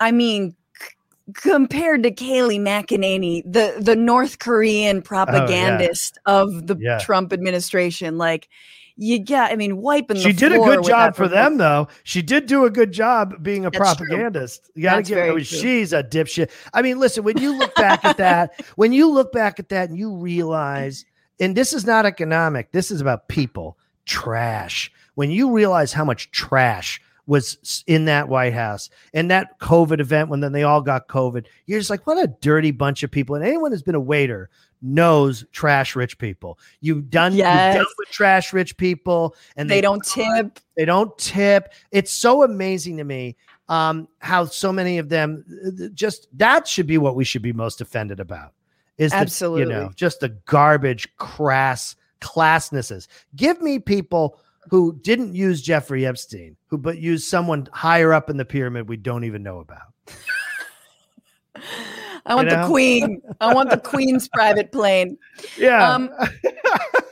I 0.00 0.10
mean, 0.10 0.56
compared 1.34 2.02
to 2.02 2.10
Kayleigh 2.10 2.58
McEnany, 2.60 3.44
the, 3.44 3.76
the 3.78 3.94
North 3.94 4.40
Korean 4.40 5.00
propagandist 5.00 6.18
of 6.26 6.66
the 6.66 6.74
Oh, 6.74 6.78
Yeah. 6.80 6.98
Trump 6.98 7.32
administration, 7.32 8.18
like, 8.18 8.48
you 8.96 9.24
got, 9.24 9.50
I 9.50 9.56
mean, 9.56 9.78
wiping 9.78 10.16
She 10.16 10.32
the 10.32 10.38
did 10.38 10.52
a 10.52 10.58
good 10.58 10.84
job 10.84 11.16
for 11.16 11.26
them, 11.26 11.56
though. 11.56 11.88
She 12.04 12.22
did 12.22 12.46
do 12.46 12.64
a 12.64 12.70
good 12.70 12.92
job 12.92 13.42
being 13.42 13.66
a 13.66 13.70
That's 13.70 13.96
true. 13.96 14.06
propagandist. 14.06 14.70
You 14.74 14.84
got 14.84 14.90
to 14.90 14.96
That's 14.98 15.08
give. 15.08 15.18
I 15.18 15.34
mean, 15.34 15.44
she's 15.44 15.92
a 15.92 16.02
dipshit. 16.02 16.50
I 16.72 16.82
mean, 16.82 17.00
listen. 17.00 17.24
When 17.24 17.36
you 17.38 17.58
look 17.58 17.74
back 17.74 18.04
at 18.04 18.16
that, 18.18 18.64
when 18.76 18.92
you 18.92 19.10
look 19.10 19.32
back 19.32 19.58
at 19.58 19.68
that, 19.70 19.88
and 19.88 19.98
you 19.98 20.14
realize, 20.16 21.04
and 21.40 21.56
this 21.56 21.72
is 21.72 21.84
not 21.84 22.06
economic. 22.06 22.70
This 22.72 22.90
is 22.90 23.00
about 23.00 23.28
people. 23.28 23.78
Trash. 24.06 24.92
When 25.16 25.30
you 25.30 25.52
realize 25.52 25.92
how 25.92 26.04
much 26.04 26.30
trash 26.30 27.00
was 27.26 27.84
in 27.86 28.04
that 28.04 28.28
White 28.28 28.54
House 28.54 28.90
and 29.12 29.30
that 29.30 29.58
COVID 29.60 30.00
event 30.00 30.28
when 30.28 30.40
then 30.40 30.52
they 30.52 30.62
all 30.62 30.82
got 30.82 31.08
COVID, 31.08 31.46
you're 31.66 31.80
just 31.80 31.90
like, 31.90 32.06
what 32.06 32.22
a 32.22 32.26
dirty 32.40 32.70
bunch 32.70 33.02
of 33.02 33.10
people. 33.10 33.34
And 33.34 33.44
anyone 33.44 33.72
who's 33.72 33.82
been 33.82 33.94
a 33.94 34.00
waiter 34.00 34.50
knows 34.82 35.44
trash 35.50 35.96
rich 35.96 36.18
people. 36.18 36.58
You've 36.80 37.08
done 37.08 37.32
you've 37.32 37.44
dealt 37.46 37.88
with 37.98 38.08
trash 38.10 38.52
rich 38.52 38.76
people, 38.76 39.34
and 39.56 39.70
They 39.70 39.80
don't 39.80 40.04
tip. 40.04 40.60
they 40.76 40.84
don't 40.84 41.16
tip. 41.18 41.72
It's 41.90 42.12
so 42.12 42.42
amazing 42.42 42.98
to 42.98 43.04
me 43.04 43.36
um, 43.68 44.08
how 44.18 44.44
so 44.44 44.72
many 44.72 44.98
of 44.98 45.08
them 45.08 45.44
uh, 45.66 45.88
just 45.94 46.28
that 46.36 46.68
should 46.68 46.86
be 46.86 46.98
what 46.98 47.16
we 47.16 47.24
should 47.24 47.42
be 47.42 47.52
most 47.52 47.80
offended 47.80 48.20
about. 48.20 48.52
Is 48.98 49.10
the, 49.10 49.60
you 49.60 49.64
know 49.64 49.90
just 49.96 50.20
the 50.20 50.28
garbage, 50.28 51.08
crass 51.16 51.96
classnesses. 52.20 53.08
Give 53.34 53.60
me 53.60 53.78
people 53.78 54.38
who 54.70 54.98
didn't 55.02 55.34
use 55.34 55.62
Jeffrey 55.62 56.06
Epstein, 56.06 56.56
who 56.68 56.78
but 56.78 56.98
used 56.98 57.28
someone 57.28 57.68
higher 57.72 58.12
up 58.12 58.30
in 58.30 58.36
the 58.36 58.44
pyramid 58.44 58.88
we 58.88 58.96
don't 58.96 59.24
even 59.24 59.42
know 59.42 59.58
about. 59.60 59.92
I 62.26 62.34
want 62.34 62.48
know? 62.48 62.62
the 62.62 62.66
queen. 62.66 63.20
I 63.40 63.52
want 63.52 63.70
the 63.70 63.76
queen's 63.76 64.28
private 64.28 64.72
plane. 64.72 65.18
Yeah. 65.58 65.92
Um, 65.92 66.10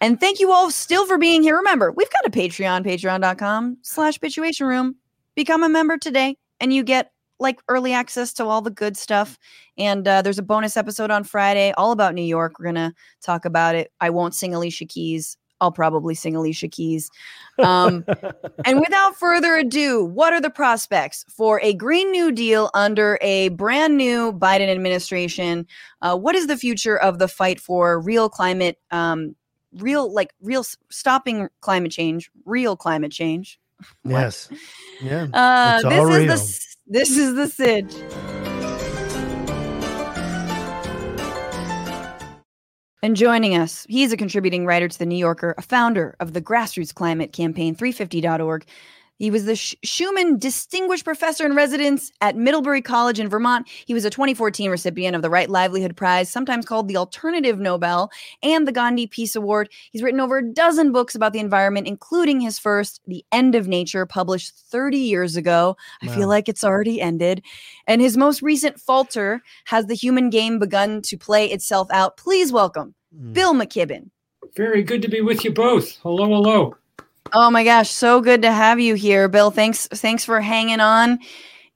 And 0.00 0.20
thank 0.20 0.40
you 0.40 0.52
all 0.52 0.70
still 0.70 1.06
for 1.06 1.18
being 1.18 1.42
here. 1.42 1.56
Remember, 1.56 1.92
we've 1.92 2.10
got 2.10 2.26
a 2.26 2.30
Patreon, 2.30 2.84
patreon.com 2.84 3.78
slash 3.82 4.18
bitchuation 4.18 4.66
room. 4.66 4.96
Become 5.34 5.62
a 5.62 5.68
member 5.68 5.98
today 5.98 6.36
and 6.60 6.72
you 6.72 6.82
get 6.82 7.12
like 7.38 7.60
early 7.68 7.92
access 7.92 8.32
to 8.34 8.44
all 8.44 8.62
the 8.62 8.70
good 8.70 8.96
stuff. 8.96 9.38
And 9.76 10.06
uh, 10.08 10.22
there's 10.22 10.38
a 10.38 10.42
bonus 10.42 10.76
episode 10.76 11.10
on 11.10 11.24
Friday 11.24 11.72
all 11.76 11.92
about 11.92 12.14
New 12.14 12.22
York. 12.22 12.58
We're 12.58 12.72
going 12.72 12.76
to 12.76 12.94
talk 13.22 13.44
about 13.44 13.74
it. 13.74 13.92
I 14.00 14.10
won't 14.10 14.34
sing 14.34 14.54
Alicia 14.54 14.86
Keys. 14.86 15.36
I'll 15.60 15.72
probably 15.72 16.14
sing 16.14 16.36
Alicia 16.36 16.68
Keys. 16.68 17.10
Um, 17.58 18.04
and 18.64 18.80
without 18.80 19.16
further 19.16 19.56
ado, 19.56 20.04
what 20.04 20.32
are 20.32 20.40
the 20.40 20.50
prospects 20.50 21.24
for 21.28 21.60
a 21.62 21.72
Green 21.72 22.10
New 22.10 22.30
Deal 22.30 22.70
under 22.74 23.18
a 23.22 23.48
brand 23.50 23.96
new 23.96 24.32
Biden 24.32 24.68
administration? 24.68 25.66
Uh, 26.02 26.16
what 26.16 26.34
is 26.34 26.46
the 26.46 26.58
future 26.58 26.98
of 26.98 27.18
the 27.18 27.28
fight 27.28 27.58
for 27.58 28.00
real 28.00 28.28
climate, 28.28 28.78
um, 28.90 29.34
real, 29.78 30.12
like 30.12 30.32
real 30.40 30.64
stopping 30.90 31.48
climate 31.60 31.92
change, 31.92 32.30
real 32.44 32.76
climate 32.76 33.12
change? 33.12 33.58
yes. 34.04 34.48
Yeah. 35.02 35.26
Uh, 35.32 35.82
this 35.82 35.92
is 35.92 36.16
real. 36.16 36.26
the 36.26 36.66
this 36.88 37.16
is 37.16 37.34
the 37.34 37.48
Sidge. 37.48 37.94
And 43.02 43.14
joining 43.14 43.56
us, 43.56 43.86
he's 43.88 44.12
a 44.12 44.16
contributing 44.16 44.66
writer 44.66 44.88
to 44.88 44.98
The 44.98 45.06
New 45.06 45.16
Yorker, 45.16 45.54
a 45.58 45.62
founder 45.62 46.16
of 46.18 46.32
the 46.32 46.40
grassroots 46.40 46.92
climate 46.92 47.32
campaign 47.32 47.76
350.org, 47.76 48.64
he 49.18 49.30
was 49.30 49.44
the 49.44 49.56
Schumann 49.56 50.38
Distinguished 50.38 51.04
Professor 51.04 51.46
in 51.46 51.54
Residence 51.54 52.12
at 52.20 52.36
Middlebury 52.36 52.82
College 52.82 53.18
in 53.18 53.28
Vermont. 53.28 53.68
He 53.86 53.94
was 53.94 54.04
a 54.04 54.10
2014 54.10 54.70
recipient 54.70 55.16
of 55.16 55.22
the 55.22 55.30
Right 55.30 55.48
Livelihood 55.48 55.96
Prize, 55.96 56.30
sometimes 56.30 56.66
called 56.66 56.88
the 56.88 56.96
Alternative 56.96 57.58
Nobel, 57.58 58.10
and 58.42 58.68
the 58.68 58.72
Gandhi 58.72 59.06
Peace 59.06 59.34
Award. 59.34 59.70
He's 59.90 60.02
written 60.02 60.20
over 60.20 60.38
a 60.38 60.52
dozen 60.52 60.92
books 60.92 61.14
about 61.14 61.32
the 61.32 61.38
environment, 61.38 61.86
including 61.86 62.40
his 62.40 62.58
first, 62.58 63.00
The 63.06 63.24
End 63.32 63.54
of 63.54 63.66
Nature, 63.66 64.04
published 64.04 64.54
30 64.54 64.98
years 64.98 65.36
ago. 65.36 65.76
Wow. 66.02 66.12
I 66.12 66.14
feel 66.14 66.28
like 66.28 66.48
it's 66.48 66.64
already 66.64 67.00
ended. 67.00 67.42
And 67.86 68.02
his 68.02 68.16
most 68.16 68.42
recent 68.42 68.80
Falter 68.80 69.42
Has 69.66 69.86
the 69.86 69.94
Human 69.94 70.30
Game 70.30 70.58
Begun 70.58 71.00
to 71.02 71.16
Play 71.16 71.46
Itself 71.46 71.88
Out? 71.90 72.16
Please 72.16 72.52
welcome 72.52 72.94
mm. 73.18 73.32
Bill 73.32 73.54
McKibben. 73.54 74.10
Very 74.54 74.82
good 74.82 75.02
to 75.02 75.08
be 75.08 75.20
with 75.20 75.44
you 75.44 75.52
both. 75.52 75.96
Hello, 76.02 76.26
hello. 76.26 76.76
Oh 77.32 77.50
my 77.50 77.64
gosh, 77.64 77.90
so 77.90 78.20
good 78.20 78.42
to 78.42 78.52
have 78.52 78.80
you 78.80 78.94
here, 78.94 79.28
Bill. 79.28 79.50
Thanks, 79.50 79.86
thanks 79.88 80.24
for 80.24 80.40
hanging 80.40 80.80
on 80.80 81.18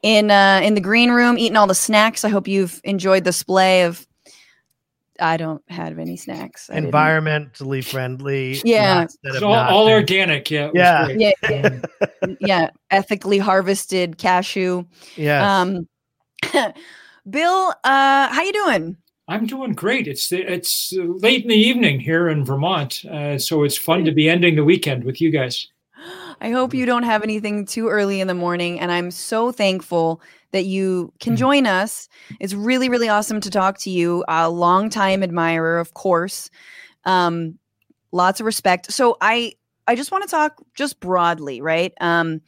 in 0.03 0.31
uh, 0.31 0.61
in 0.63 0.75
the 0.75 0.81
green 0.81 1.11
room, 1.11 1.39
eating 1.39 1.57
all 1.57 1.67
the 1.67 1.75
snacks. 1.75 2.25
I 2.25 2.29
hope 2.29 2.49
you've 2.49 2.81
enjoyed 2.85 3.25
the 3.25 3.31
display 3.31 3.85
of. 3.85 4.07
I 5.23 5.37
don't 5.37 5.63
have 5.69 5.99
any 5.99 6.17
snacks. 6.17 6.71
I 6.71 6.77
Environmentally 6.81 7.83
didn't. 7.83 7.85
friendly. 7.85 8.61
Yeah, 8.65 9.07
all, 9.43 9.55
all 9.55 9.89
organic. 9.89 10.51
Yeah, 10.51 10.71
yeah. 10.73 11.09
yeah, 11.09 11.33
yeah, 11.43 11.81
yeah, 12.41 12.71
ethically 12.91 13.37
harvested 13.37 14.17
cashew. 14.17 14.85
Yeah. 15.17 15.61
Um, 15.61 15.87
Bill, 17.29 17.75
uh, 17.85 18.29
how 18.29 18.41
you 18.43 18.53
doing? 18.53 18.97
I'm 19.31 19.47
doing 19.47 19.75
great. 19.75 20.09
It's 20.09 20.33
it's 20.33 20.93
late 20.93 21.45
in 21.45 21.51
the 21.51 21.55
evening 21.55 22.01
here 22.01 22.29
in 22.29 22.45
Vermont, 22.45 23.05
uh, 23.05 23.39
so 23.39 23.63
it's 23.63 23.77
fun 23.77 24.05
to 24.05 24.11
be 24.11 24.29
ending 24.29 24.57
the 24.57 24.65
weekend 24.65 25.05
with 25.05 25.21
you 25.21 25.31
guys. 25.31 25.69
I 26.41 26.51
hope 26.51 26.75
you 26.75 26.85
don't 26.85 27.05
have 27.05 27.23
anything 27.23 27.65
too 27.65 27.87
early 27.87 28.21
in 28.21 28.27
the 28.27 28.35
morning, 28.35 28.81
and 28.81 28.91
I'm 28.91 29.13
so 29.13 29.53
thankful 29.53 30.21
that 30.51 30.65
you 30.65 31.13
can 31.21 31.35
mm. 31.35 31.37
join 31.37 31.67
us. 31.69 32.09
It's 32.41 32.55
really 32.55 32.89
really 32.89 33.09
awesome 33.09 33.41
to 33.43 33.51
talk 33.51 33.79
to 33.83 33.91
you. 33.91 34.25
A 34.27 34.51
longtime 34.51 35.23
admirer, 35.23 35.79
of 35.79 35.95
course. 35.95 36.51
Um, 37.05 37.57
lots 38.11 38.41
of 38.41 38.47
respect. 38.47 38.91
So 38.93 39.17
I 39.21 39.53
I 39.87 39.95
just 39.95 40.11
want 40.11 40.25
to 40.25 40.31
talk 40.31 40.61
just 40.75 40.99
broadly, 40.99 41.61
right? 41.61 41.93
Um, 42.01 42.41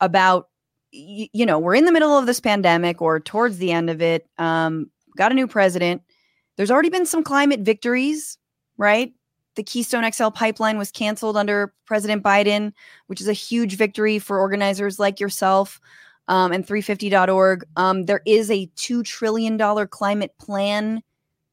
about 0.00 0.50
you 0.92 1.46
know 1.46 1.58
we're 1.58 1.74
in 1.74 1.84
the 1.84 1.92
middle 1.92 2.16
of 2.16 2.26
this 2.26 2.38
pandemic 2.38 3.02
or 3.02 3.18
towards 3.18 3.58
the 3.58 3.72
end 3.72 3.90
of 3.90 4.00
it. 4.00 4.28
Um, 4.38 4.88
got 5.16 5.32
a 5.32 5.34
new 5.34 5.48
president 5.48 6.02
there's 6.56 6.70
already 6.70 6.90
been 6.90 7.06
some 7.06 7.22
climate 7.22 7.60
victories, 7.60 8.38
right? 8.76 9.12
The 9.54 9.62
Keystone 9.62 10.10
XL 10.10 10.28
pipeline 10.28 10.78
was 10.78 10.90
canceled 10.90 11.36
under 11.36 11.74
President 11.86 12.22
Biden, 12.22 12.72
which 13.06 13.20
is 13.20 13.28
a 13.28 13.34
huge 13.34 13.76
victory 13.76 14.18
for 14.18 14.38
organizers 14.38 14.98
like 14.98 15.20
yourself 15.20 15.80
um, 16.28 16.52
and 16.52 16.66
350.org. 16.66 17.64
Um, 17.76 18.06
there 18.06 18.22
is 18.26 18.50
a 18.50 18.70
$2 18.76 19.04
trillion 19.04 19.58
climate 19.88 20.32
plan 20.38 21.02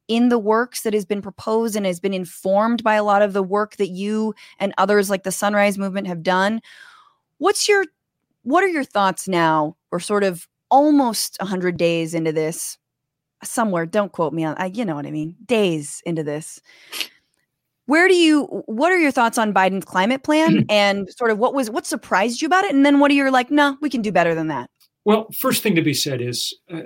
in 0.08 0.30
the 0.30 0.40
works 0.40 0.82
that 0.82 0.94
has 0.94 1.06
been 1.06 1.22
proposed 1.22 1.76
and 1.76 1.86
has 1.86 2.00
been 2.00 2.14
informed 2.14 2.84
by 2.84 2.96
a 2.96 3.04
lot 3.04 3.22
of 3.22 3.34
the 3.34 3.44
work 3.44 3.76
that 3.78 3.90
you 3.90 4.34
and 4.60 4.74
others 4.78 5.10
like 5.10 5.24
the 5.24 5.32
Sunrise 5.32 5.78
Movement 5.78 6.08
have 6.08 6.24
done. 6.24 6.62
What's 7.38 7.70
your 7.70 7.86
what 8.44 8.64
are 8.64 8.70
your 8.70 8.86
thoughts 8.86 9.28
now, 9.28 9.76
We're 9.92 10.00
sort 10.00 10.24
of 10.24 10.48
almost 10.72 11.38
100 11.40 11.78
days 11.78 12.14
into 12.14 12.32
this 12.32 12.78
somewhere 13.44 13.86
don't 13.86 14.12
quote 14.12 14.34
me 14.34 14.44
on 14.44 14.56
I, 14.58 14.68
you 14.68 14.86
know 14.86 14.96
what 14.96 15.06
i 15.06 15.12
mean 15.12 15.36
days 15.46 16.02
into 16.06 16.24
this. 16.24 16.62
Where 17.86 18.08
do 18.08 18.14
you 18.14 18.44
what 18.66 18.92
are 18.92 19.00
your 19.00 19.12
thoughts 19.12 19.38
on 19.38 19.54
biden's 19.54 19.86
climate 19.86 20.24
plan 20.24 20.66
and 20.70 21.10
sort 21.10 21.32
of 21.32 21.40
what 21.40 21.54
was 21.54 21.70
what 21.70 21.86
surprised 21.86 22.42
you 22.42 22.46
about 22.46 22.66
it? 22.66 22.74
And 22.74 22.86
then 22.86 23.00
what 23.00 23.12
are 23.12 23.16
your 23.16 23.32
like 23.32 23.52
no 23.52 23.78
we 23.82 23.90
can 23.90 24.02
do 24.02 24.12
better 24.12 24.36
than 24.36 24.48
that. 24.48 24.70
Well 25.06 25.28
first 25.38 25.64
thing 25.64 25.76
to 25.76 25.82
be 25.82 25.94
said 25.94 26.22
is 26.22 26.54
uh, 26.72 26.82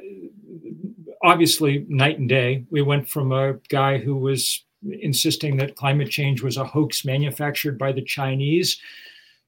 obviously 1.23 1.85
night 1.89 2.19
and 2.19 2.29
day 2.29 2.65
we 2.69 2.81
went 2.81 3.09
from 3.09 3.31
a 3.31 3.53
guy 3.69 3.97
who 3.97 4.15
was 4.15 4.63
insisting 5.01 5.57
that 5.57 5.75
climate 5.75 6.09
change 6.09 6.41
was 6.41 6.57
a 6.57 6.65
hoax 6.65 7.05
manufactured 7.05 7.77
by 7.77 7.89
the 7.93 8.03
chinese 8.03 8.81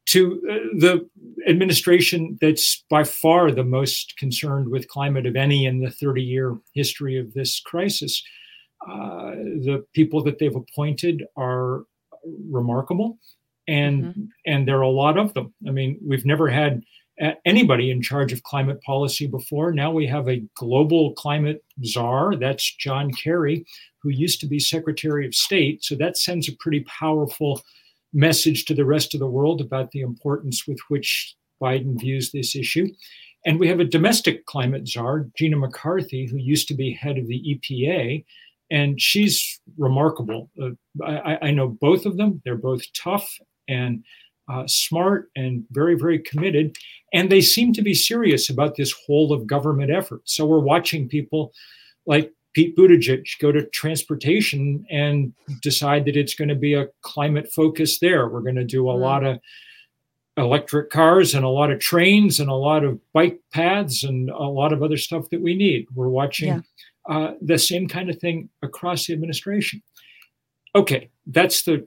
to 0.08 0.42
uh, 0.50 0.54
the 0.78 1.10
administration 1.48 2.38
that's 2.42 2.84
by 2.90 3.04
far 3.04 3.52
the 3.52 3.64
most 3.64 4.16
concerned 4.18 4.70
with 4.70 4.88
climate 4.88 5.26
of 5.26 5.36
any 5.36 5.66
in 5.66 5.80
the 5.80 5.92
30 5.92 6.22
year 6.22 6.58
history 6.74 7.18
of 7.18 7.34
this 7.34 7.60
crisis. 7.60 8.24
Uh, 8.88 9.32
the 9.64 9.84
people 9.94 10.24
that 10.24 10.38
they've 10.38 10.56
appointed 10.56 11.24
are 11.38 11.86
remarkable, 12.50 13.18
and 13.68 14.04
mm-hmm. 14.04 14.24
and 14.46 14.68
there 14.68 14.78
are 14.78 14.82
a 14.82 14.90
lot 14.90 15.18
of 15.18 15.34
them. 15.34 15.54
I 15.68 15.72
mean, 15.72 16.00
we've 16.06 16.26
never 16.26 16.50
had 16.50 16.84
anybody 17.46 17.92
in 17.92 18.02
charge 18.02 18.34
of 18.34 18.44
climate 18.44 18.82
policy 18.82 19.26
before. 19.28 19.72
Now 19.72 19.92
we 19.92 20.06
have 20.08 20.28
a 20.28 20.44
global 20.56 21.14
climate 21.14 21.64
czar. 21.84 22.36
That's 22.36 22.76
John 22.76 23.12
Kerry, 23.12 23.66
who 24.02 24.10
used 24.10 24.40
to 24.42 24.48
be 24.48 24.60
Secretary 24.60 25.26
of 25.26 25.34
State. 25.34 25.84
So 25.84 25.96
that 25.96 26.18
sends 26.18 26.50
a 26.50 26.56
pretty 26.60 26.82
powerful 26.82 27.62
message 28.16 28.66
to 28.66 28.74
the 28.74 28.86
rest 28.86 29.14
of 29.14 29.20
the 29.20 29.28
world 29.28 29.62
about 29.62 29.92
the 29.92 30.02
importance 30.02 30.66
with 30.66 30.80
which 30.88 31.36
Biden 31.62 32.00
views 32.00 32.32
this 32.32 32.56
issue. 32.56 32.88
And 33.46 33.60
we 33.60 33.68
have 33.68 33.80
a 33.80 33.86
domestic 33.86 34.46
climate 34.46 34.88
czar, 34.88 35.28
Gina 35.38 35.58
McCarthy, 35.58 36.26
who 36.26 36.38
used 36.38 36.68
to 36.70 36.74
be 36.74 36.94
head 36.94 37.18
of 37.18 37.28
the 37.28 37.60
EPA, 37.62 38.26
and 38.72 39.00
she's 39.00 39.60
remarkable. 39.78 40.50
Uh, 40.60 40.70
I, 41.06 41.38
I, 41.44 41.52
know 41.52 41.68
both 41.68 42.08
of 42.08 42.18
them. 42.18 42.42
They're 42.44 42.56
both 42.56 42.82
tough 42.94 43.30
and 43.68 44.04
uh, 44.52 44.64
smart 44.66 45.30
and 45.36 45.66
very, 45.70 45.96
very 45.96 46.18
committed. 46.18 46.76
And 47.14 47.32
they 47.32 47.42
seem 47.42 47.74
to 47.74 47.84
be 47.84 47.94
serious 47.94 48.50
about 48.50 48.76
this 48.76 48.94
whole 49.06 49.32
of 49.32 49.46
government 49.46 49.92
effort. 49.92 50.22
So 50.26 50.48
we're 50.48 50.60
watching 50.60 51.08
people 51.08 51.54
like 52.08 52.32
Pete 52.56 52.76
Buttigieg 52.76 53.28
go 53.40 53.52
to 53.52 53.66
transportation 53.68 54.86
and 54.90 55.34
decide 55.62 56.06
that 56.06 56.16
it's 56.16 56.36
going 56.36 56.48
to 56.48 56.56
be 56.56 56.74
a 56.74 56.88
climate 57.02 57.52
focus 57.52 58.00
there. 58.00 58.30
We're 58.30 58.40
going 58.40 58.56
to 58.56 58.64
do 58.64 58.90
a 58.90 58.94
mm. 58.94 59.00
lot 59.00 59.26
of 59.26 59.40
electric 60.38 60.90
cars 60.90 61.36
and 61.36 61.44
a 61.44 61.50
lot 61.50 61.70
of 61.70 61.80
trains 61.80 62.40
and 62.40 62.50
a 62.50 62.56
lot 62.56 62.86
of 62.86 63.00
bike 63.12 63.42
paths 63.54 64.04
and 64.04 64.30
a 64.30 64.44
lot 64.44 64.72
of 64.72 64.82
other 64.82 64.98
stuff 64.98 65.30
that 65.30 65.42
we 65.42 65.54
need. 65.54 65.86
We're 65.94 66.08
watching 66.08 66.48
yeah. 66.48 66.62
uh, 67.14 67.34
the 67.42 67.60
same 67.60 67.90
kind 67.90 68.10
of 68.10 68.20
thing 68.20 68.50
across 68.64 69.06
the 69.06 69.14
administration. 69.14 69.84
Okay, 70.76 71.10
that's 71.28 71.64
the 71.64 71.86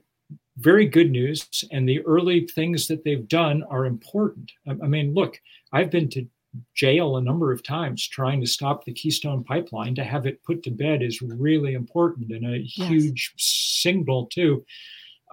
very 0.57 0.85
good 0.85 1.09
news. 1.09 1.47
And 1.71 1.89
the 1.89 2.01
early 2.01 2.45
things 2.45 2.87
that 2.87 3.03
they've 3.03 3.27
done 3.27 3.63
are 3.71 3.85
important. 3.85 4.51
I, 4.67 4.71
I 4.83 4.87
mean, 4.87 5.15
look, 5.15 5.41
I've 5.73 5.89
been 5.89 6.09
to 6.11 6.27
jail 6.75 7.17
a 7.17 7.21
number 7.21 7.51
of 7.51 7.63
times 7.63 8.07
trying 8.07 8.41
to 8.41 8.47
stop 8.47 8.83
the 8.83 8.93
Keystone 8.93 9.43
pipeline. 9.43 9.95
To 9.95 10.03
have 10.03 10.25
it 10.25 10.43
put 10.43 10.63
to 10.63 10.71
bed 10.71 11.01
is 11.01 11.21
really 11.21 11.73
important 11.73 12.31
and 12.31 12.45
a 12.45 12.59
yes. 12.59 12.87
huge 12.89 13.33
signal, 13.37 14.27
too, 14.27 14.65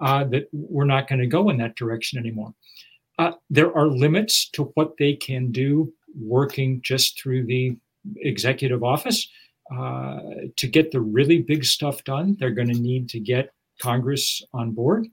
uh, 0.01 0.23
that 0.25 0.47
we're 0.51 0.85
not 0.85 1.07
going 1.07 1.19
to 1.19 1.27
go 1.27 1.49
in 1.49 1.57
that 1.57 1.75
direction 1.75 2.19
anymore. 2.19 2.53
Uh, 3.19 3.31
there 3.49 3.75
are 3.75 3.87
limits 3.87 4.49
to 4.51 4.65
what 4.75 4.97
they 4.97 5.13
can 5.15 5.51
do 5.51 5.91
working 6.19 6.81
just 6.83 7.19
through 7.19 7.45
the 7.45 7.75
executive 8.17 8.83
office. 8.83 9.27
Uh, 9.75 10.19
to 10.55 10.67
get 10.67 10.91
the 10.91 11.01
really 11.01 11.39
big 11.39 11.65
stuff 11.65 12.03
done, 12.03 12.37
they're 12.39 12.51
going 12.51 12.71
to 12.71 12.79
need 12.79 13.09
to 13.09 13.19
get 13.19 13.49
Congress 13.81 14.41
on 14.53 14.71
board. 14.71 15.07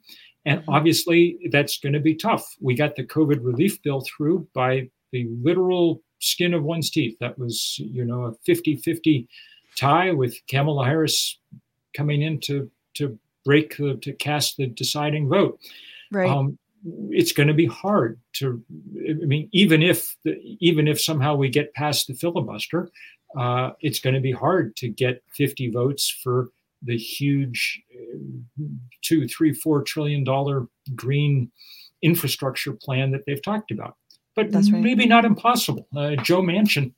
And 0.44 0.60
mm-hmm. 0.60 0.70
obviously, 0.70 1.38
that's 1.50 1.78
going 1.78 1.94
to 1.94 2.00
be 2.00 2.14
tough. 2.14 2.46
We 2.60 2.76
got 2.76 2.94
the 2.94 3.04
COVID 3.04 3.42
relief 3.42 3.82
bill 3.82 4.04
through 4.06 4.46
by 4.54 4.90
the 5.14 5.28
literal 5.42 6.02
skin 6.18 6.52
of 6.52 6.64
one's 6.64 6.90
teeth. 6.90 7.16
That 7.20 7.38
was, 7.38 7.78
you 7.78 8.04
know, 8.04 8.24
a 8.24 8.34
50 8.44 8.76
50 8.76 9.28
tie 9.76 10.10
with 10.12 10.36
Kamala 10.50 10.84
Harris 10.84 11.38
coming 11.96 12.22
in 12.22 12.40
to, 12.40 12.68
to 12.94 13.16
break 13.44 13.76
the, 13.76 13.94
to 14.02 14.12
cast 14.14 14.56
the 14.56 14.66
deciding 14.66 15.28
vote. 15.28 15.60
Right. 16.10 16.28
Um, 16.28 16.58
it's 17.10 17.32
going 17.32 17.46
to 17.46 17.54
be 17.54 17.66
hard 17.66 18.20
to. 18.34 18.62
I 19.08 19.24
mean, 19.24 19.48
even 19.52 19.82
if 19.82 20.16
the, 20.24 20.36
even 20.60 20.88
if 20.88 21.00
somehow 21.00 21.34
we 21.34 21.48
get 21.48 21.72
past 21.74 22.08
the 22.08 22.14
filibuster, 22.14 22.90
uh, 23.38 23.70
it's 23.80 24.00
going 24.00 24.14
to 24.14 24.20
be 24.20 24.32
hard 24.32 24.76
to 24.76 24.88
get 24.88 25.22
50 25.34 25.70
votes 25.70 26.10
for 26.22 26.48
the 26.82 26.98
huge 26.98 27.80
two, 29.02 29.26
three, 29.28 29.54
four 29.54 29.82
trillion 29.82 30.24
dollar 30.24 30.66
green 30.94 31.50
infrastructure 32.02 32.72
plan 32.72 33.10
that 33.12 33.22
they've 33.26 33.42
talked 33.42 33.70
about. 33.70 33.96
But 34.36 34.52
right. 34.52 34.66
maybe 34.70 35.06
not 35.06 35.24
impossible. 35.24 35.86
Uh, 35.96 36.16
Joe 36.16 36.42
Manchin, 36.42 36.92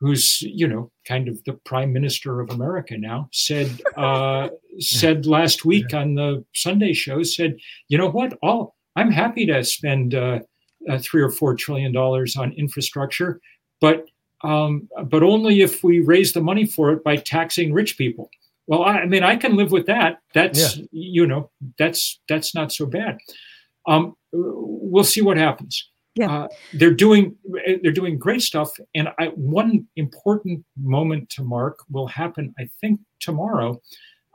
who's 0.00 0.40
you 0.42 0.68
know 0.68 0.90
kind 1.06 1.28
of 1.28 1.42
the 1.44 1.54
prime 1.64 1.92
minister 1.92 2.40
of 2.40 2.50
America 2.50 2.96
now, 2.96 3.28
said 3.32 3.80
uh, 3.96 4.48
said 4.78 5.26
last 5.26 5.64
week 5.64 5.92
on 5.94 6.14
the 6.14 6.44
Sunday 6.54 6.92
show, 6.92 7.22
said, 7.22 7.56
you 7.88 7.98
know 7.98 8.10
what, 8.10 8.38
all 8.42 8.76
I'm 8.96 9.10
happy 9.10 9.46
to 9.46 9.64
spend 9.64 10.14
uh, 10.14 10.40
uh, 10.88 10.98
three 10.98 11.22
or 11.22 11.30
four 11.30 11.54
trillion 11.54 11.92
dollars 11.92 12.36
on 12.36 12.52
infrastructure, 12.52 13.40
but 13.80 14.06
um, 14.42 14.88
but 15.06 15.22
only 15.22 15.62
if 15.62 15.82
we 15.82 16.00
raise 16.00 16.34
the 16.34 16.40
money 16.40 16.66
for 16.66 16.92
it 16.92 17.02
by 17.02 17.16
taxing 17.16 17.72
rich 17.72 17.96
people. 17.96 18.30
Well, 18.66 18.82
I, 18.82 19.00
I 19.00 19.06
mean, 19.06 19.22
I 19.22 19.36
can 19.36 19.56
live 19.56 19.72
with 19.72 19.86
that. 19.86 20.20
That's 20.34 20.76
yeah. 20.76 20.84
you 20.92 21.26
know, 21.26 21.50
that's 21.78 22.20
that's 22.28 22.54
not 22.54 22.72
so 22.72 22.86
bad. 22.86 23.18
Um, 23.86 24.16
we'll 24.32 25.04
see 25.04 25.22
what 25.22 25.36
happens. 25.36 25.88
Yeah, 26.14 26.32
uh, 26.32 26.48
they're 26.74 26.94
doing 26.94 27.36
they're 27.82 27.92
doing 27.92 28.18
great 28.18 28.42
stuff, 28.42 28.70
and 28.94 29.08
I, 29.18 29.26
one 29.34 29.86
important 29.96 30.64
moment 30.76 31.28
to 31.30 31.42
mark 31.42 31.78
will 31.90 32.06
happen, 32.06 32.54
I 32.58 32.68
think, 32.80 33.00
tomorrow. 33.20 33.80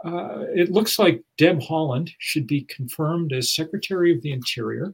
Uh, 0.05 0.45
it 0.55 0.71
looks 0.71 0.97
like 0.97 1.23
Deb 1.37 1.59
Haaland 1.59 2.11
should 2.19 2.47
be 2.47 2.61
confirmed 2.63 3.33
as 3.33 3.53
Secretary 3.53 4.15
of 4.15 4.21
the 4.21 4.31
Interior. 4.31 4.93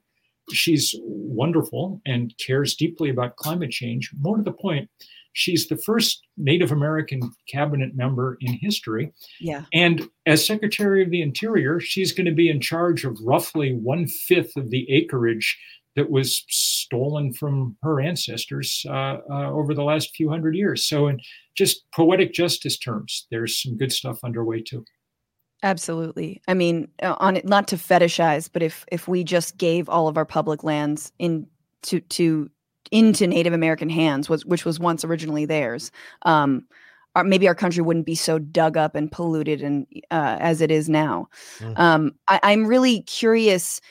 She's 0.52 0.96
wonderful 1.04 2.02
and 2.06 2.34
cares 2.38 2.76
deeply 2.76 3.10
about 3.10 3.36
climate 3.36 3.72
change. 3.72 4.12
More 4.20 4.38
to 4.38 4.44
the 4.44 4.52
point, 4.52 4.90
she's 5.34 5.68
the 5.68 5.78
first 5.78 6.26
Native 6.38 6.72
American 6.72 7.32
cabinet 7.48 7.96
member 7.96 8.38
in 8.42 8.54
history. 8.54 9.12
Yeah. 9.40 9.66
And 9.74 10.08
as 10.26 10.46
Secretary 10.46 11.04
of 11.04 11.12
the 11.12 11.22
Interior, 11.22 11.80
she's 11.80 12.12
going 12.12 12.26
to 12.26 12.32
be 12.32 12.50
in 12.50 12.62
charge 12.62 13.06
of 13.06 13.20
roughly 13.22 13.74
one 13.74 14.08
fifth 14.08 14.56
of 14.56 14.70
the 14.72 14.90
acreage 14.90 15.58
that 15.96 16.10
was 16.10 16.44
stolen 16.50 17.34
from 17.34 17.78
her 17.82 18.02
ancestors 18.02 18.86
uh, 18.90 19.18
uh, 19.30 19.52
over 19.52 19.74
the 19.74 19.84
last 19.84 20.16
few 20.16 20.30
hundred 20.30 20.56
years. 20.56 20.88
So, 20.88 21.08
in 21.08 21.20
just 21.56 21.90
poetic 21.92 22.34
justice 22.34 22.78
terms, 22.78 23.28
there's 23.32 23.62
some 23.62 23.78
good 23.78 23.92
stuff 23.92 24.20
underway 24.24 24.62
too. 24.62 24.86
Absolutely. 25.64 26.42
I 26.48 26.54
mean, 26.54 26.90
uh, 27.02 27.16
on 27.20 27.38
it, 27.38 27.46
not 27.46 27.68
to 27.70 27.76
fetishize, 27.76 28.50
but 28.52 28.62
if 28.62 28.86
if 28.92 29.08
we 29.08 29.24
just 29.24 29.58
gave 29.58 29.90
all 29.90 30.08
of 30.08 30.18
our 30.18 30.26
public 30.26 30.64
lands 30.64 31.12
in 31.18 31.48
to 31.84 32.00
to 32.02 32.50
into 32.92 33.26
Native 33.26 33.54
American 33.54 33.90
hands, 33.90 34.30
was 34.30 34.46
which 34.46 34.66
was 34.66 34.80
once 34.80 35.04
originally 35.04 35.46
theirs, 35.46 35.92
um, 36.24 36.66
our, 37.16 37.24
maybe 37.24 37.48
our 37.48 37.56
country 37.56 37.82
wouldn't 37.82 38.06
be 38.06 38.16
so 38.16 38.38
dug 38.38 38.78
up 38.78 38.96
and 38.96 39.12
polluted 39.12 39.62
and 39.62 39.88
uh, 40.12 40.38
as 40.40 40.62
it 40.62 40.72
is 40.72 40.90
now. 40.90 41.28
Mm. 41.60 41.80
Um, 41.80 42.16
I, 42.28 42.40
I'm 42.44 42.68
really 42.68 43.02
curious 43.04 43.82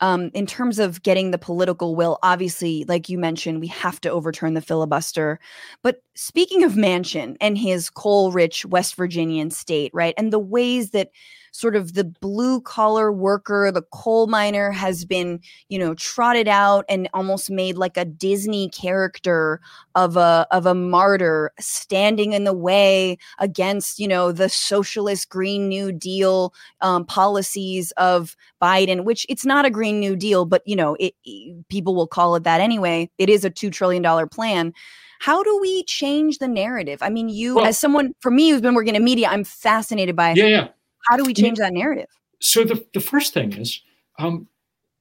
um, 0.00 0.30
in 0.34 0.46
terms 0.46 0.78
of 0.78 1.02
getting 1.02 1.30
the 1.30 1.38
political 1.38 1.94
will, 1.94 2.18
obviously, 2.22 2.84
like 2.88 3.08
you 3.08 3.18
mentioned, 3.18 3.60
we 3.60 3.68
have 3.68 4.00
to 4.02 4.10
overturn 4.10 4.54
the 4.54 4.60
filibuster. 4.60 5.38
But 5.82 6.02
speaking 6.14 6.64
of 6.64 6.72
Manchin 6.72 7.36
and 7.40 7.56
his 7.56 7.90
coal 7.90 8.32
rich 8.32 8.66
West 8.66 8.96
Virginian 8.96 9.50
state, 9.50 9.90
right, 9.94 10.14
and 10.16 10.32
the 10.32 10.38
ways 10.38 10.90
that 10.90 11.10
sort 11.54 11.76
of 11.76 11.94
the 11.94 12.02
blue 12.02 12.60
collar 12.60 13.12
worker, 13.12 13.70
the 13.70 13.82
coal 13.92 14.26
miner 14.26 14.72
has 14.72 15.04
been, 15.04 15.40
you 15.68 15.78
know, 15.78 15.94
trotted 15.94 16.48
out 16.48 16.84
and 16.88 17.08
almost 17.14 17.48
made 17.48 17.76
like 17.76 17.96
a 17.96 18.04
Disney 18.04 18.68
character 18.70 19.60
of 19.94 20.16
a 20.16 20.46
of 20.50 20.66
a 20.66 20.74
martyr 20.74 21.52
standing 21.60 22.32
in 22.32 22.42
the 22.42 22.52
way 22.52 23.16
against, 23.38 24.00
you 24.00 24.08
know, 24.08 24.32
the 24.32 24.48
socialist 24.48 25.28
Green 25.28 25.68
New 25.68 25.92
Deal 25.92 26.52
um, 26.80 27.06
policies 27.06 27.92
of 27.92 28.36
Biden, 28.60 29.04
which 29.04 29.24
it's 29.28 29.46
not 29.46 29.64
a 29.64 29.70
Green 29.70 30.00
New 30.00 30.16
Deal, 30.16 30.44
but 30.44 30.62
you 30.66 30.74
know, 30.74 30.96
it, 30.98 31.14
it 31.24 31.68
people 31.68 31.94
will 31.94 32.08
call 32.08 32.34
it 32.34 32.42
that 32.42 32.60
anyway. 32.60 33.08
It 33.16 33.28
is 33.30 33.44
a 33.44 33.50
two 33.50 33.70
trillion 33.70 34.02
dollar 34.02 34.26
plan 34.26 34.74
how 35.20 35.42
do 35.44 35.58
we 35.60 35.84
change 35.84 36.38
the 36.38 36.48
narrative 36.48 36.98
i 37.00 37.08
mean 37.08 37.28
you 37.28 37.54
well, 37.54 37.66
as 37.66 37.78
someone 37.78 38.12
for 38.18 38.32
me 38.32 38.50
who's 38.50 38.60
been 38.60 38.74
working 38.74 38.96
in 38.96 39.04
media 39.04 39.28
i'm 39.28 39.44
fascinated 39.44 40.16
by 40.16 40.32
yeah, 40.34 40.46
yeah. 40.46 40.68
How 41.08 41.16
do 41.16 41.24
we 41.24 41.34
change 41.34 41.58
that 41.58 41.72
narrative? 41.72 42.08
So 42.40 42.64
the, 42.64 42.84
the 42.92 43.00
first 43.00 43.34
thing 43.34 43.52
is, 43.52 43.80
um, 44.18 44.48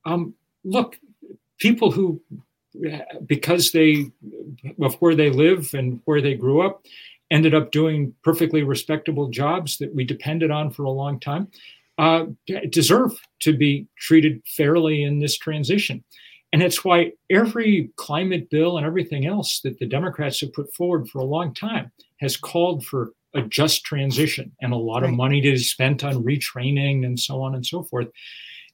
um, 0.05 0.33
look, 0.63 0.99
people 1.59 1.91
who, 1.91 2.21
because 3.25 3.71
they, 3.71 4.11
of 4.81 4.95
where 4.95 5.15
they 5.15 5.29
live 5.29 5.73
and 5.73 6.01
where 6.05 6.21
they 6.21 6.35
grew 6.35 6.61
up, 6.61 6.85
ended 7.31 7.55
up 7.55 7.71
doing 7.71 8.13
perfectly 8.23 8.63
respectable 8.63 9.29
jobs 9.29 9.77
that 9.77 9.93
we 9.93 10.03
depended 10.03 10.51
on 10.51 10.71
for 10.71 10.83
a 10.83 10.91
long 10.91 11.19
time, 11.19 11.47
uh, 11.97 12.25
deserve 12.69 13.11
to 13.39 13.55
be 13.55 13.87
treated 13.97 14.41
fairly 14.45 15.03
in 15.03 15.19
this 15.19 15.37
transition. 15.37 16.03
And 16.51 16.61
it's 16.61 16.83
why 16.83 17.13
every 17.31 17.89
climate 17.95 18.49
bill 18.51 18.77
and 18.77 18.85
everything 18.85 19.25
else 19.25 19.59
that 19.61 19.79
the 19.79 19.87
Democrats 19.87 20.41
have 20.41 20.53
put 20.53 20.73
forward 20.73 21.09
for 21.09 21.19
a 21.19 21.25
long 21.25 21.53
time 21.53 21.91
has 22.19 22.37
called 22.37 22.85
for 22.85 23.11
a 23.33 23.41
just 23.41 23.83
transition 23.83 24.51
and 24.61 24.73
a 24.73 24.77
lot 24.77 25.01
right. 25.01 25.09
of 25.09 25.15
money 25.15 25.41
to 25.41 25.51
be 25.51 25.57
spent 25.57 26.03
on 26.03 26.23
retraining 26.23 27.05
and 27.05 27.19
so 27.19 27.41
on 27.41 27.55
and 27.55 27.65
so 27.65 27.83
forth. 27.83 28.07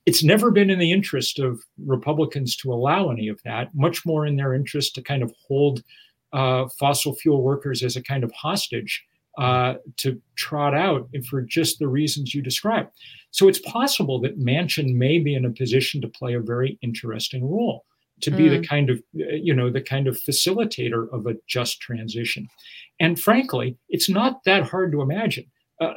It's 0.06 0.24
never 0.24 0.52
been 0.52 0.70
in 0.70 0.80
the 0.80 0.92
interest 0.92 1.40
of 1.40 1.62
Republicans 1.86 2.56
to 2.58 2.74
allow 2.74 3.10
any 3.10 3.28
of 3.28 3.40
that, 3.44 3.70
much 3.74 4.06
more 4.06 4.26
in 4.26 4.36
their 4.36 4.54
interest 4.54 4.96
to 4.96 5.02
kind 5.02 5.24
of 5.24 5.34
hold 5.48 5.84
uh, 6.34 6.68
fossil 6.80 7.16
fuel 7.16 7.42
workers 7.42 7.84
as 7.84 7.96
a 7.96 8.04
kind 8.04 8.24
of 8.24 8.32
hostage 8.32 9.04
uh, 9.38 9.76
to 9.98 10.20
trot 10.36 10.74
out 10.74 11.08
for 11.30 11.42
just 11.42 11.80
the 11.80 11.88
reasons 11.88 12.34
you 12.34 12.42
described. 12.42 12.90
So 13.32 13.48
it's 13.48 13.60
possible 13.60 14.20
that 14.22 14.40
Manchin 14.40 14.96
may 14.96 15.20
be 15.20 15.36
in 15.36 15.46
a 15.46 15.52
position 15.52 16.02
to 16.02 16.08
play 16.08 16.34
a 16.34 16.42
very 16.42 16.78
interesting 16.82 17.50
role 17.50 17.86
to 18.22 18.32
be 18.32 18.48
mm. 18.48 18.62
the 18.62 18.68
kind 18.68 18.90
of 18.90 19.02
you 19.14 19.54
know 19.54 19.70
the 19.70 19.82
kind 19.82 20.08
of 20.08 20.18
facilitator 20.18 21.12
of 21.14 21.28
a 21.28 21.36
just 21.48 21.80
transition 21.80 22.48
and 23.00 23.20
frankly 23.20 23.78
it's 23.90 24.10
not 24.10 24.44
that 24.44 24.64
hard 24.64 24.92
to 24.92 25.02
imagine 25.02 25.46
uh, 25.82 25.94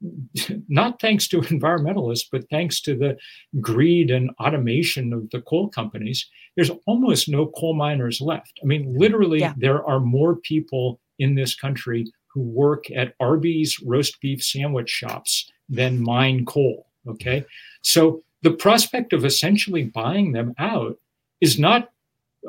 not 0.68 1.00
thanks 1.00 1.28
to 1.28 1.40
environmentalists 1.42 2.26
but 2.30 2.48
thanks 2.50 2.80
to 2.80 2.96
the 2.96 3.16
greed 3.60 4.10
and 4.10 4.30
automation 4.40 5.12
of 5.12 5.28
the 5.30 5.40
coal 5.42 5.68
companies 5.68 6.28
there's 6.56 6.70
almost 6.86 7.28
no 7.28 7.46
coal 7.46 7.74
miners 7.74 8.20
left 8.20 8.58
i 8.62 8.66
mean 8.66 8.94
literally 8.96 9.40
yeah. 9.40 9.54
there 9.56 9.84
are 9.86 10.00
more 10.00 10.36
people 10.36 11.00
in 11.18 11.34
this 11.34 11.54
country 11.54 12.06
who 12.28 12.40
work 12.40 12.90
at 12.92 13.14
arby's 13.20 13.80
roast 13.82 14.20
beef 14.20 14.42
sandwich 14.42 14.88
shops 14.88 15.50
than 15.68 16.02
mine 16.02 16.44
coal 16.44 16.86
okay 17.06 17.44
so 17.82 18.22
the 18.42 18.50
prospect 18.50 19.12
of 19.12 19.24
essentially 19.24 19.84
buying 19.84 20.32
them 20.32 20.54
out 20.58 20.96
is 21.40 21.58
not 21.58 21.90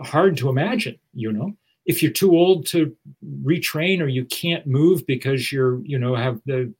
hard 0.03 0.37
to 0.37 0.49
imagine, 0.49 0.97
you 1.13 1.31
know. 1.31 1.53
If 1.85 2.03
you're 2.03 2.11
too 2.11 2.31
old 2.31 2.67
to 2.67 2.95
retrain 3.43 4.01
or 4.01 4.07
you 4.07 4.25
can't 4.25 4.67
move 4.67 5.05
because 5.07 5.51
you're, 5.51 5.83
you 5.83 5.97
know, 5.97 6.15
have 6.15 6.39
the 6.45 6.71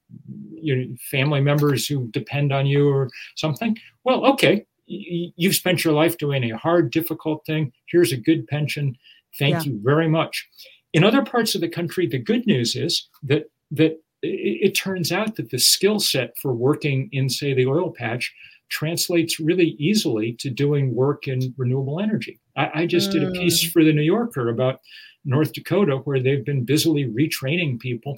your 0.54 0.86
family 1.10 1.42
members 1.42 1.88
who 1.88 2.08
depend 2.10 2.54
on 2.54 2.68
you 2.68 2.88
or 2.88 3.10
something, 3.36 3.78
well, 4.04 4.26
okay, 4.26 4.66
you've 4.86 5.56
spent 5.56 5.84
your 5.84 5.94
life 5.94 6.18
doing 6.18 6.44
a 6.44 6.58
hard, 6.58 6.92
difficult 6.92 7.44
thing. 7.46 7.74
Here's 7.88 8.12
a 8.12 8.18
good 8.18 8.48
pension. 8.48 8.96
Thank 9.40 9.66
yeah. 9.66 9.72
you 9.72 9.80
very 9.84 10.08
much. 10.08 10.48
In 10.94 11.04
other 11.04 11.24
parts 11.24 11.56
of 11.56 11.62
the 11.62 11.70
country, 11.70 12.06
the 12.06 12.20
good 12.20 12.46
news 12.46 12.76
is 12.76 13.10
that 13.24 13.50
that 13.72 13.94
it, 14.22 14.68
it 14.68 14.76
turns 14.76 15.12
out 15.12 15.36
that 15.38 15.50
the 15.50 15.60
skill 15.60 16.00
set 16.00 16.38
for 16.38 16.54
working 16.54 17.10
in, 17.12 17.30
say, 17.30 17.54
the 17.54 17.66
oil 17.66 17.92
patch 17.92 18.32
translates 18.72 19.40
really 19.40 19.76
easily 19.78 20.34
to 20.40 20.50
doing 20.50 20.96
work 20.96 21.28
in 21.28 21.54
renewable 21.58 22.00
energy. 22.00 22.40
I, 22.58 22.72
I 22.74 22.86
just 22.88 23.10
mm. 23.10 23.14
did 23.14 23.24
a 23.24 23.32
piece 23.32 23.64
mm. 23.64 23.72
for 23.72 23.84
the 23.84 23.94
New 23.94 24.02
Yorker 24.02 24.50
about 24.50 24.80
North 25.24 25.54
Dakota, 25.54 25.98
where 25.98 26.20
they've 26.20 26.46
been 26.46 26.66
busily 26.66 27.06
retraining 27.06 27.80
people 27.80 28.16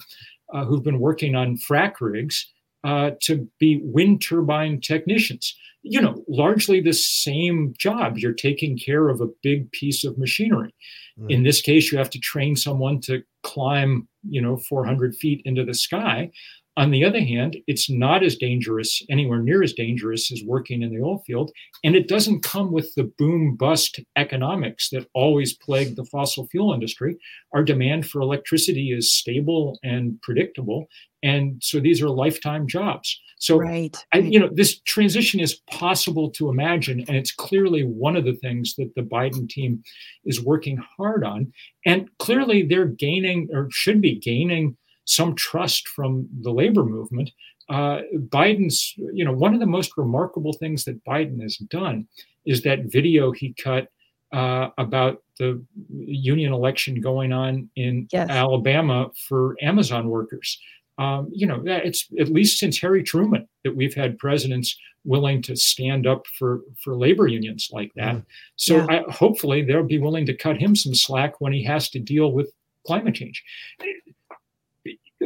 uh, 0.52 0.64
who've 0.64 0.82
been 0.82 1.00
working 1.00 1.34
on 1.34 1.58
frac 1.58 1.94
rigs 2.00 2.50
uh, 2.84 3.10
to 3.22 3.48
be 3.58 3.80
wind 3.82 4.22
turbine 4.22 4.80
technicians. 4.80 5.54
You 5.82 6.00
know, 6.00 6.24
largely 6.28 6.80
the 6.80 6.94
same 6.94 7.74
job. 7.78 8.16
You're 8.16 8.32
taking 8.32 8.78
care 8.78 9.10
of 9.10 9.20
a 9.20 9.28
big 9.42 9.70
piece 9.72 10.02
of 10.02 10.16
machinery. 10.16 10.74
Mm. 11.20 11.30
In 11.30 11.42
this 11.42 11.60
case, 11.60 11.92
you 11.92 11.98
have 11.98 12.10
to 12.10 12.18
train 12.18 12.56
someone 12.56 13.00
to 13.02 13.22
climb, 13.42 14.08
you 14.26 14.40
know, 14.40 14.56
400 14.56 15.14
feet 15.14 15.42
into 15.44 15.62
the 15.62 15.74
sky. 15.74 16.30
On 16.76 16.90
the 16.90 17.04
other 17.04 17.20
hand, 17.20 17.56
it's 17.68 17.88
not 17.88 18.24
as 18.24 18.36
dangerous, 18.36 19.00
anywhere 19.08 19.40
near 19.40 19.62
as 19.62 19.72
dangerous 19.72 20.32
as 20.32 20.42
working 20.44 20.82
in 20.82 20.90
the 20.90 21.00
oil 21.00 21.22
field. 21.24 21.52
And 21.84 21.94
it 21.94 22.08
doesn't 22.08 22.42
come 22.42 22.72
with 22.72 22.92
the 22.96 23.04
boom 23.16 23.54
bust 23.54 24.00
economics 24.16 24.90
that 24.90 25.06
always 25.14 25.52
plague 25.52 25.94
the 25.94 26.04
fossil 26.04 26.48
fuel 26.48 26.74
industry. 26.74 27.16
Our 27.52 27.62
demand 27.62 28.06
for 28.06 28.20
electricity 28.20 28.92
is 28.92 29.12
stable 29.12 29.78
and 29.84 30.20
predictable. 30.22 30.88
And 31.22 31.62
so 31.62 31.78
these 31.78 32.02
are 32.02 32.10
lifetime 32.10 32.66
jobs. 32.66 33.20
So, 33.38 33.58
right. 33.58 33.96
I, 34.12 34.18
you 34.18 34.40
know, 34.40 34.48
this 34.52 34.80
transition 34.80 35.38
is 35.38 35.60
possible 35.70 36.30
to 36.30 36.48
imagine, 36.48 37.04
and 37.06 37.16
it's 37.16 37.32
clearly 37.32 37.82
one 37.82 38.16
of 38.16 38.24
the 38.24 38.34
things 38.36 38.74
that 38.76 38.94
the 38.94 39.02
Biden 39.02 39.48
team 39.48 39.82
is 40.24 40.42
working 40.42 40.78
hard 40.96 41.24
on. 41.24 41.52
And 41.84 42.08
clearly, 42.18 42.62
they're 42.62 42.86
gaining 42.86 43.48
or 43.52 43.68
should 43.70 44.00
be 44.00 44.18
gaining 44.18 44.76
some 45.04 45.34
trust 45.34 45.88
from 45.88 46.28
the 46.42 46.50
labor 46.50 46.84
movement. 46.84 47.30
Uh, 47.68 48.00
Biden's, 48.28 48.94
you 48.96 49.24
know, 49.24 49.32
one 49.32 49.54
of 49.54 49.60
the 49.60 49.66
most 49.66 49.92
remarkable 49.96 50.52
things 50.52 50.84
that 50.84 51.02
Biden 51.04 51.40
has 51.42 51.56
done 51.56 52.06
is 52.44 52.62
that 52.62 52.90
video 52.92 53.32
he 53.32 53.54
cut 53.54 53.88
uh, 54.32 54.68
about 54.78 55.22
the 55.38 55.62
union 55.90 56.52
election 56.52 57.00
going 57.00 57.32
on 57.32 57.70
in 57.76 58.06
Yes. 58.12 58.28
Alabama 58.30 59.10
for 59.28 59.56
Amazon 59.62 60.08
workers. 60.08 60.58
Um, 60.98 61.28
you 61.32 61.46
know, 61.46 61.62
it's 61.66 62.06
at 62.20 62.28
least 62.28 62.58
since 62.58 62.78
Harry 62.80 63.02
Truman 63.02 63.48
that 63.64 63.74
we've 63.74 63.94
had 63.94 64.18
presidents 64.18 64.76
willing 65.04 65.42
to 65.42 65.56
stand 65.56 66.06
up 66.06 66.26
for 66.38 66.60
for 66.82 66.96
labor 66.96 67.26
unions 67.26 67.68
like 67.72 67.92
that. 67.96 68.16
So 68.56 68.76
Yeah. 68.76 68.86
I, 69.08 69.10
hopefully 69.12 69.62
they'll 69.62 69.82
be 69.84 69.98
willing 69.98 70.26
to 70.26 70.36
cut 70.36 70.56
him 70.56 70.76
some 70.76 70.94
slack 70.94 71.40
when 71.40 71.52
he 71.52 71.64
has 71.64 71.88
to 71.90 71.98
deal 71.98 72.30
with 72.32 72.52
climate 72.86 73.14
change. 73.14 73.42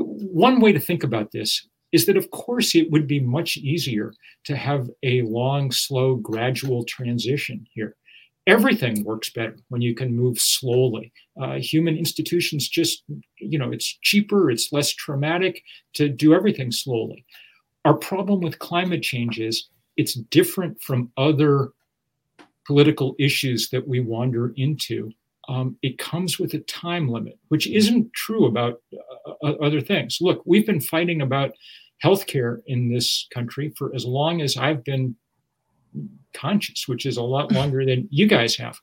One 0.01 0.61
way 0.61 0.73
to 0.73 0.81
think 0.81 1.05
about 1.05 1.33
this 1.33 1.67
is 1.93 2.07
that, 2.07 2.17
of 2.17 2.31
course, 2.31 2.75
it 2.75 2.91
would 2.91 3.07
be 3.07 3.21
much 3.21 3.57
easier 3.57 4.13
to 4.45 4.57
have 4.57 4.91
a 5.03 5.23
long, 5.23 5.71
slow, 5.71 6.17
gradual 6.17 6.85
transition 6.85 7.67
here. 7.73 7.97
Everything 8.47 9.05
works 9.05 9.31
better 9.31 9.57
when 9.69 9.83
you 9.83 9.95
can 9.95 10.17
move 10.17 10.39
slowly. 10.39 11.13
Uh, 11.41 11.57
human 11.59 11.97
institutions 11.97 12.69
just, 12.69 13.05
you 13.39 13.59
know, 13.59 13.71
it's 13.71 13.99
cheaper, 14.03 14.51
it's 14.51 14.73
less 14.73 14.91
traumatic 14.91 15.63
to 15.95 16.09
do 16.09 16.35
everything 16.35 16.73
slowly. 16.73 17.25
Our 17.85 17.95
problem 17.95 18.41
with 18.41 18.59
climate 18.59 19.03
change 19.03 19.39
is 19.39 19.69
it's 19.97 20.15
different 20.15 20.81
from 20.81 21.13
other 21.17 21.71
political 22.67 23.15
issues 23.19 23.71
that 23.71 23.87
we 23.87 24.01
wander 24.01 24.53
into. 24.57 25.11
Um, 25.49 25.77
it 25.83 25.99
comes 25.99 26.39
with 26.39 26.53
a 26.55 26.59
time 26.61 27.09
limit, 27.09 27.39
which 27.49 27.67
isn't 27.67 28.13
true 28.13 28.47
about 28.47 28.83
uh, 29.43 29.53
other 29.63 29.81
things. 29.81 30.19
Look, 30.21 30.43
we've 30.45 30.67
been 30.67 30.81
fighting 30.81 31.23
about 31.23 31.53
healthcare 32.05 32.61
in 32.67 32.93
this 32.93 33.27
country 33.33 33.73
for 33.77 33.95
as 33.95 34.05
long 34.05 34.43
as 34.43 34.57
I've 34.57 34.85
been 34.85 35.17
conscious, 36.35 36.87
which 36.87 37.07
is 37.07 37.17
a 37.17 37.23
lot 37.23 37.51
longer 37.59 37.85
than 37.85 38.09
you 38.11 38.27
guys 38.27 38.57
have, 38.57 38.79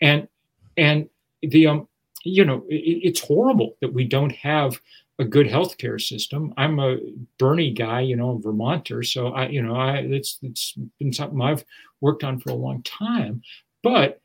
and 0.00 0.28
and 0.76 1.08
the 1.42 1.68
um, 1.68 1.88
you 2.24 2.44
know, 2.44 2.64
it, 2.68 3.00
it's 3.02 3.20
horrible 3.20 3.76
that 3.80 3.92
we 3.92 4.04
don't 4.04 4.34
have 4.34 4.80
a 5.18 5.24
good 5.24 5.46
healthcare 5.46 6.00
system. 6.00 6.54
I'm 6.56 6.78
a 6.78 6.98
Bernie 7.38 7.72
guy, 7.72 8.00
you 8.00 8.16
know, 8.16 8.30
a 8.30 8.38
Vermonter, 8.38 9.02
so 9.02 9.28
I, 9.28 9.48
you 9.48 9.62
know, 9.62 9.74
I 9.74 9.98
it's 9.98 10.38
it's 10.42 10.74
been 10.98 11.12
something 11.12 11.40
I've 11.40 11.64
worked 12.00 12.24
on 12.24 12.40
for 12.40 12.50
a 12.50 12.54
long 12.54 12.82
time, 12.82 13.42
but 13.82 14.20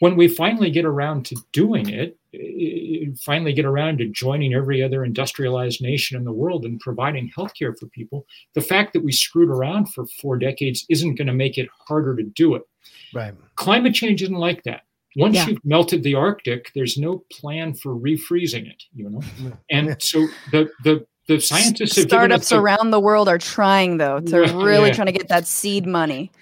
when 0.00 0.16
we 0.16 0.28
finally 0.28 0.70
get 0.70 0.84
around 0.84 1.24
to 1.26 1.36
doing 1.52 1.88
it, 1.88 2.18
finally 3.22 3.52
get 3.52 3.64
around 3.64 3.98
to 3.98 4.08
joining 4.08 4.54
every 4.54 4.82
other 4.82 5.04
industrialized 5.04 5.80
nation 5.80 6.16
in 6.16 6.24
the 6.24 6.32
world 6.32 6.64
and 6.64 6.80
providing 6.80 7.30
healthcare 7.36 7.78
for 7.78 7.86
people, 7.86 8.26
the 8.54 8.60
fact 8.60 8.92
that 8.92 9.04
we 9.04 9.12
screwed 9.12 9.48
around 9.48 9.86
for 9.92 10.04
four 10.20 10.36
decades 10.36 10.84
isn't 10.90 11.14
going 11.14 11.26
to 11.28 11.32
make 11.34 11.58
it 11.58 11.68
harder 11.86 12.16
to 12.16 12.22
do 12.24 12.54
it. 12.54 12.62
Right. 13.14 13.34
Climate 13.56 13.94
change 13.94 14.22
isn't 14.22 14.34
like 14.34 14.62
that. 14.64 14.82
Once 15.16 15.36
Yeah. 15.36 15.46
you've 15.46 15.64
melted 15.64 16.02
the 16.02 16.16
Arctic, 16.16 16.72
there's 16.74 16.98
no 16.98 17.24
plan 17.30 17.72
for 17.74 17.94
refreezing 17.94 18.68
it, 18.68 18.82
you 18.96 19.08
know? 19.08 19.18
Mm-hmm. 19.20 19.50
And 19.70 20.02
so 20.02 20.26
the 20.50 20.68
the 20.82 21.06
the 21.28 21.40
scientists 21.40 21.96
have 21.96 22.08
given 22.10 22.32
us 22.32 22.48
Startups 22.48 22.52
a- 22.52 22.58
around 22.58 22.90
the 22.90 23.00
world 23.00 23.28
are 23.28 23.38
trying 23.38 23.96
though 23.98 24.18
to 24.20 24.44
Yeah, 24.44 24.62
really 24.62 24.88
yeah. 24.88 24.94
trying 24.94 25.06
to 25.06 25.12
get 25.12 25.28
that 25.28 25.46
seed 25.46 25.86
money. 25.86 26.32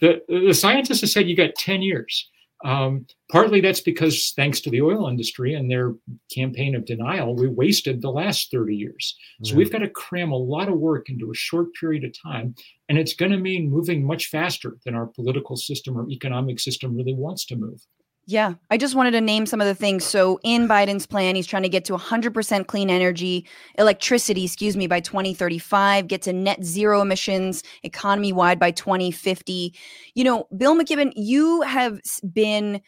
the, 0.00 0.22
the 0.28 0.54
scientists 0.54 1.00
have 1.02 1.10
said 1.10 1.28
you 1.28 1.36
got 1.36 1.54
10 1.56 1.82
years. 1.82 2.30
Um, 2.64 3.06
partly 3.30 3.60
that's 3.60 3.80
because 3.80 4.32
thanks 4.36 4.60
to 4.60 4.70
the 4.70 4.82
oil 4.82 5.08
industry 5.08 5.54
and 5.54 5.70
their 5.70 5.94
campaign 6.32 6.74
of 6.76 6.84
denial, 6.84 7.34
we 7.34 7.48
wasted 7.48 8.00
the 8.00 8.10
last 8.10 8.50
30 8.50 8.76
years. 8.76 9.16
So 9.42 9.50
Yeah. 9.52 9.58
we've 9.58 9.72
got 9.72 9.78
to 9.78 9.90
cram 9.90 10.30
a 10.30 10.36
lot 10.36 10.68
of 10.68 10.78
work 10.78 11.10
into 11.10 11.30
a 11.30 11.34
short 11.34 11.74
period 11.74 12.04
of 12.04 12.12
time. 12.20 12.54
And 12.88 12.98
it's 12.98 13.14
going 13.14 13.32
to 13.32 13.38
mean 13.38 13.68
moving 13.70 14.04
much 14.04 14.26
faster 14.26 14.76
than 14.84 14.94
our 14.94 15.06
political 15.06 15.56
system 15.56 15.96
or 15.98 16.08
economic 16.10 16.60
system 16.60 16.94
really 16.94 17.14
wants 17.14 17.44
to 17.46 17.56
move. 17.56 17.80
Yeah, 18.26 18.54
I 18.70 18.76
just 18.76 18.94
wanted 18.94 19.10
to 19.12 19.20
name 19.20 19.46
some 19.46 19.60
of 19.60 19.66
the 19.66 19.74
things. 19.74 20.04
So 20.04 20.38
in 20.44 20.68
Biden's 20.68 21.06
plan, 21.06 21.34
he's 21.34 21.46
trying 21.46 21.64
to 21.64 21.68
get 21.68 21.84
to 21.86 21.94
100% 21.94 22.66
clean 22.68 22.88
energy, 22.88 23.46
electricity, 23.78 24.44
excuse 24.44 24.76
me, 24.76 24.86
by 24.86 25.00
2035, 25.00 26.06
get 26.06 26.22
to 26.22 26.32
net 26.32 26.62
zero 26.62 27.00
emissions 27.00 27.64
economy 27.82 28.32
wide 28.32 28.60
by 28.60 28.70
2050. 28.70 29.74
You 30.14 30.24
know, 30.24 30.46
Bill 30.56 30.76
McKibben, 30.76 31.12
you 31.16 31.62
have 31.62 32.00
been 32.32 32.80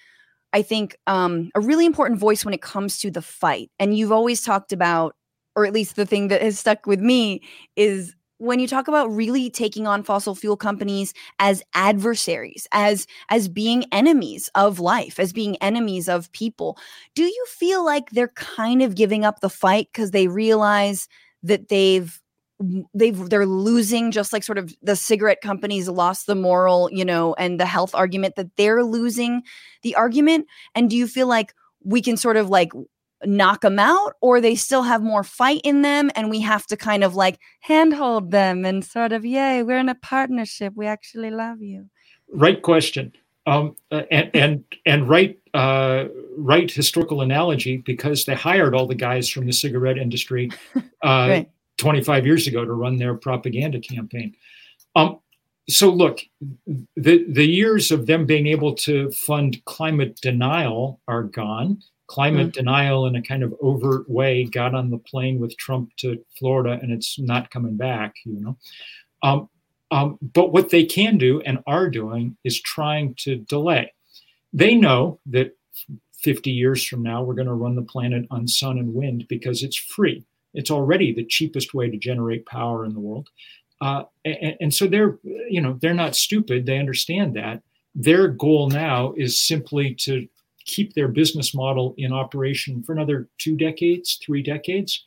I 0.54 0.62
think 0.62 0.96
um, 1.08 1.50
a 1.56 1.60
really 1.60 1.84
important 1.84 2.20
voice 2.20 2.44
when 2.44 2.54
it 2.54 2.62
comes 2.62 2.98
to 2.98 3.10
the 3.10 3.20
fight. 3.20 3.72
And 3.80 3.98
you've 3.98 4.12
always 4.12 4.40
talked 4.40 4.72
about, 4.72 5.16
or 5.56 5.66
at 5.66 5.72
least 5.72 5.96
the 5.96 6.06
thing 6.06 6.28
that 6.28 6.42
has 6.42 6.60
stuck 6.60 6.86
with 6.86 7.00
me 7.00 7.42
is 7.74 8.14
when 8.44 8.60
you 8.60 8.68
talk 8.68 8.88
about 8.88 9.10
really 9.12 9.50
taking 9.50 9.86
on 9.86 10.02
fossil 10.02 10.34
fuel 10.34 10.56
companies 10.56 11.14
as 11.38 11.62
adversaries 11.74 12.66
as 12.72 13.06
as 13.30 13.48
being 13.48 13.84
enemies 13.92 14.50
of 14.54 14.80
life 14.80 15.18
as 15.18 15.32
being 15.32 15.56
enemies 15.56 16.08
of 16.08 16.30
people 16.32 16.78
do 17.14 17.24
you 17.24 17.46
feel 17.48 17.84
like 17.84 18.10
they're 18.10 18.28
kind 18.28 18.82
of 18.82 18.94
giving 18.94 19.24
up 19.24 19.40
the 19.40 19.50
fight 19.50 19.88
because 19.92 20.10
they 20.10 20.28
realize 20.28 21.08
that 21.42 21.68
they've 21.68 22.20
they've 22.94 23.28
they're 23.28 23.46
losing 23.46 24.10
just 24.10 24.32
like 24.32 24.44
sort 24.44 24.58
of 24.58 24.72
the 24.82 24.94
cigarette 24.96 25.40
companies 25.40 25.88
lost 25.88 26.26
the 26.26 26.34
moral 26.34 26.88
you 26.92 27.04
know 27.04 27.34
and 27.34 27.58
the 27.58 27.66
health 27.66 27.94
argument 27.94 28.36
that 28.36 28.54
they're 28.56 28.84
losing 28.84 29.42
the 29.82 29.94
argument? 29.94 30.46
And 30.74 30.90
do 30.90 30.96
you 30.96 31.06
feel 31.06 31.28
like 31.28 31.54
we 31.84 32.00
can 32.02 32.16
sort 32.16 32.36
of 32.36 32.48
like 32.50 32.72
knock 33.26 33.62
them 33.62 33.78
out 33.78 34.14
or 34.20 34.40
they 34.40 34.54
still 34.54 34.82
have 34.82 35.02
more 35.02 35.24
fight 35.24 35.60
in 35.64 35.82
them 35.82 36.10
and 36.14 36.30
we 36.30 36.40
have 36.40 36.66
to 36.66 36.76
kind 36.76 37.04
of 37.04 37.14
like 37.14 37.38
handhold 37.60 38.30
them 38.30 38.64
and 38.64 38.84
sort 38.84 39.12
of 39.12 39.24
yay 39.24 39.62
we're 39.62 39.78
in 39.78 39.88
a 39.88 39.94
partnership 39.94 40.72
we 40.76 40.86
actually 40.86 41.30
love 41.30 41.62
you 41.62 41.88
Right 42.32 42.60
question. 42.60 43.12
Um, 43.46 43.76
and 43.90 44.30
and 44.32 44.64
and 44.86 45.08
right 45.08 45.38
uh, 45.52 46.04
right 46.38 46.70
historical 46.70 47.20
analogy 47.20 47.76
because 47.76 48.24
they 48.24 48.34
hired 48.34 48.74
all 48.74 48.86
the 48.86 48.94
guys 48.94 49.28
from 49.28 49.44
the 49.44 49.52
cigarette 49.52 49.98
industry 49.98 50.50
uh, 50.76 50.80
Right. 51.02 51.50
25 51.76 52.24
years 52.24 52.46
ago 52.46 52.64
to 52.64 52.72
run 52.72 52.96
their 52.96 53.14
propaganda 53.14 53.80
campaign. 53.80 54.34
Um, 54.96 55.18
so 55.68 55.90
look, 55.90 56.20
the 56.96 57.26
the 57.28 57.46
years 57.46 57.90
of 57.90 58.06
them 58.06 58.24
being 58.24 58.46
able 58.46 58.74
to 58.76 59.10
fund 59.10 59.62
climate 59.66 60.18
denial 60.22 61.00
are 61.06 61.24
gone. 61.24 61.82
Climate 62.14 62.52
denial 62.52 63.06
in 63.06 63.16
a 63.16 63.22
kind 63.22 63.42
of 63.42 63.52
overt 63.60 64.08
way 64.08 64.44
got 64.44 64.72
on 64.72 64.88
the 64.88 64.98
plane 64.98 65.40
with 65.40 65.56
Trump 65.56 65.90
to 65.96 66.24
Florida, 66.38 66.78
and 66.80 66.92
it's 66.92 67.18
not 67.18 67.50
coming 67.50 67.76
back. 67.76 68.14
You 68.24 68.40
know. 68.40 68.56
Um, 69.24 69.48
um, 69.90 70.18
but 70.20 70.52
what 70.52 70.70
they 70.70 70.84
can 70.84 71.18
do 71.18 71.40
and 71.40 71.58
are 71.66 71.90
doing 71.90 72.36
is 72.44 72.60
trying 72.60 73.14
to 73.16 73.36
delay. 73.36 73.92
They 74.52 74.76
know 74.76 75.18
that 75.26 75.56
50 76.22 76.52
years 76.52 76.86
from 76.86 77.02
now, 77.02 77.22
we're 77.24 77.34
going 77.34 77.48
to 77.48 77.54
run 77.54 77.74
the 77.74 77.82
planet 77.82 78.26
on 78.30 78.46
sun 78.46 78.78
and 78.78 78.94
wind 78.94 79.26
because 79.28 79.64
it's 79.64 79.76
free. 79.76 80.24
It's 80.54 80.70
already 80.70 81.12
the 81.12 81.24
cheapest 81.24 81.74
way 81.74 81.90
to 81.90 81.98
generate 81.98 82.46
power 82.46 82.84
in 82.84 82.94
the 82.94 83.00
world. 83.00 83.28
Uh, 83.80 84.04
and, 84.24 84.56
and 84.60 84.74
so 84.74 84.86
they're, 84.86 85.18
you 85.50 85.60
know, 85.60 85.78
they're 85.80 85.94
not 85.94 86.14
stupid. 86.14 86.64
They 86.64 86.78
understand 86.78 87.34
that. 87.34 87.62
Their 87.92 88.28
goal 88.28 88.68
now 88.68 89.14
is 89.16 89.40
simply 89.40 89.94
to 90.02 90.28
keep 90.64 90.94
their 90.94 91.08
business 91.08 91.54
model 91.54 91.94
in 91.98 92.12
operation 92.12 92.82
for 92.82 92.92
another 92.92 93.28
two 93.38 93.56
decades, 93.56 94.18
three 94.24 94.42
decades. 94.42 95.04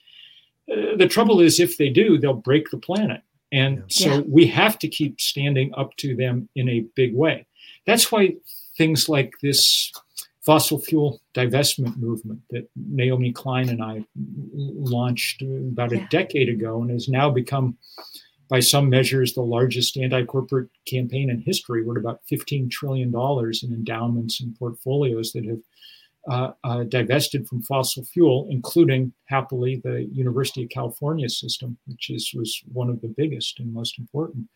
Uh, 0.72 0.96
the 0.98 1.08
trouble 1.08 1.40
is, 1.40 1.60
if 1.60 1.78
they 1.78 1.90
do, 1.90 2.18
they'll 2.18 2.34
break 2.34 2.70
the 2.70 2.78
planet. 2.78 3.22
And 3.52 3.84
so 3.88 4.16
Yeah. 4.16 4.22
we 4.28 4.48
have 4.48 4.78
to 4.80 4.88
keep 4.88 5.22
standing 5.22 5.74
up 5.76 5.96
to 5.98 6.16
them 6.16 6.50
in 6.56 6.68
a 6.70 6.82
big 6.96 7.14
way. 7.16 7.46
That's 7.86 8.12
why 8.12 8.36
things 8.78 9.08
like 9.08 9.34
this 9.42 9.92
fossil 10.46 10.80
fuel 10.80 11.22
divestment 11.34 11.98
movement 11.98 12.42
that 12.52 12.70
Naomi 12.76 13.32
Klein 13.32 13.70
and 13.70 13.82
I 13.84 14.04
launched 14.56 15.42
about 15.42 15.92
Yeah. 15.92 16.06
a 16.06 16.08
decade 16.10 16.50
ago 16.50 16.82
and 16.82 16.92
has 16.92 17.08
now 17.10 17.30
become, 17.30 17.78
by 18.50 18.60
some 18.60 18.90
measures, 18.90 19.34
the 19.34 19.42
largest 19.42 19.98
anti 19.98 20.24
corporate 20.24 20.70
campaign 20.86 21.30
in 21.30 21.42
history. 21.42 21.84
At 21.90 21.98
about 21.98 22.22
$15 22.32 22.70
trillion 22.72 23.10
in 23.10 23.74
endowments 23.74 24.42
and 24.42 24.58
portfolios 24.58 25.32
that 25.34 25.46
have 25.46 25.60
uh, 26.30 26.52
uh, 26.64 26.84
divested 26.84 27.48
from 27.48 27.62
fossil 27.64 28.04
fuel, 28.04 28.48
including 28.50 29.14
happily 29.26 29.82
the 29.84 30.10
University 30.12 30.64
of 30.64 30.70
California 30.70 31.30
system, 31.30 31.78
which 31.88 32.10
is 32.10 32.32
was 32.36 32.62
one 32.74 32.90
of 32.90 33.02
the 33.02 33.14
biggest 33.16 33.60
and 33.60 33.74
most 33.74 33.98
important. 33.98 34.48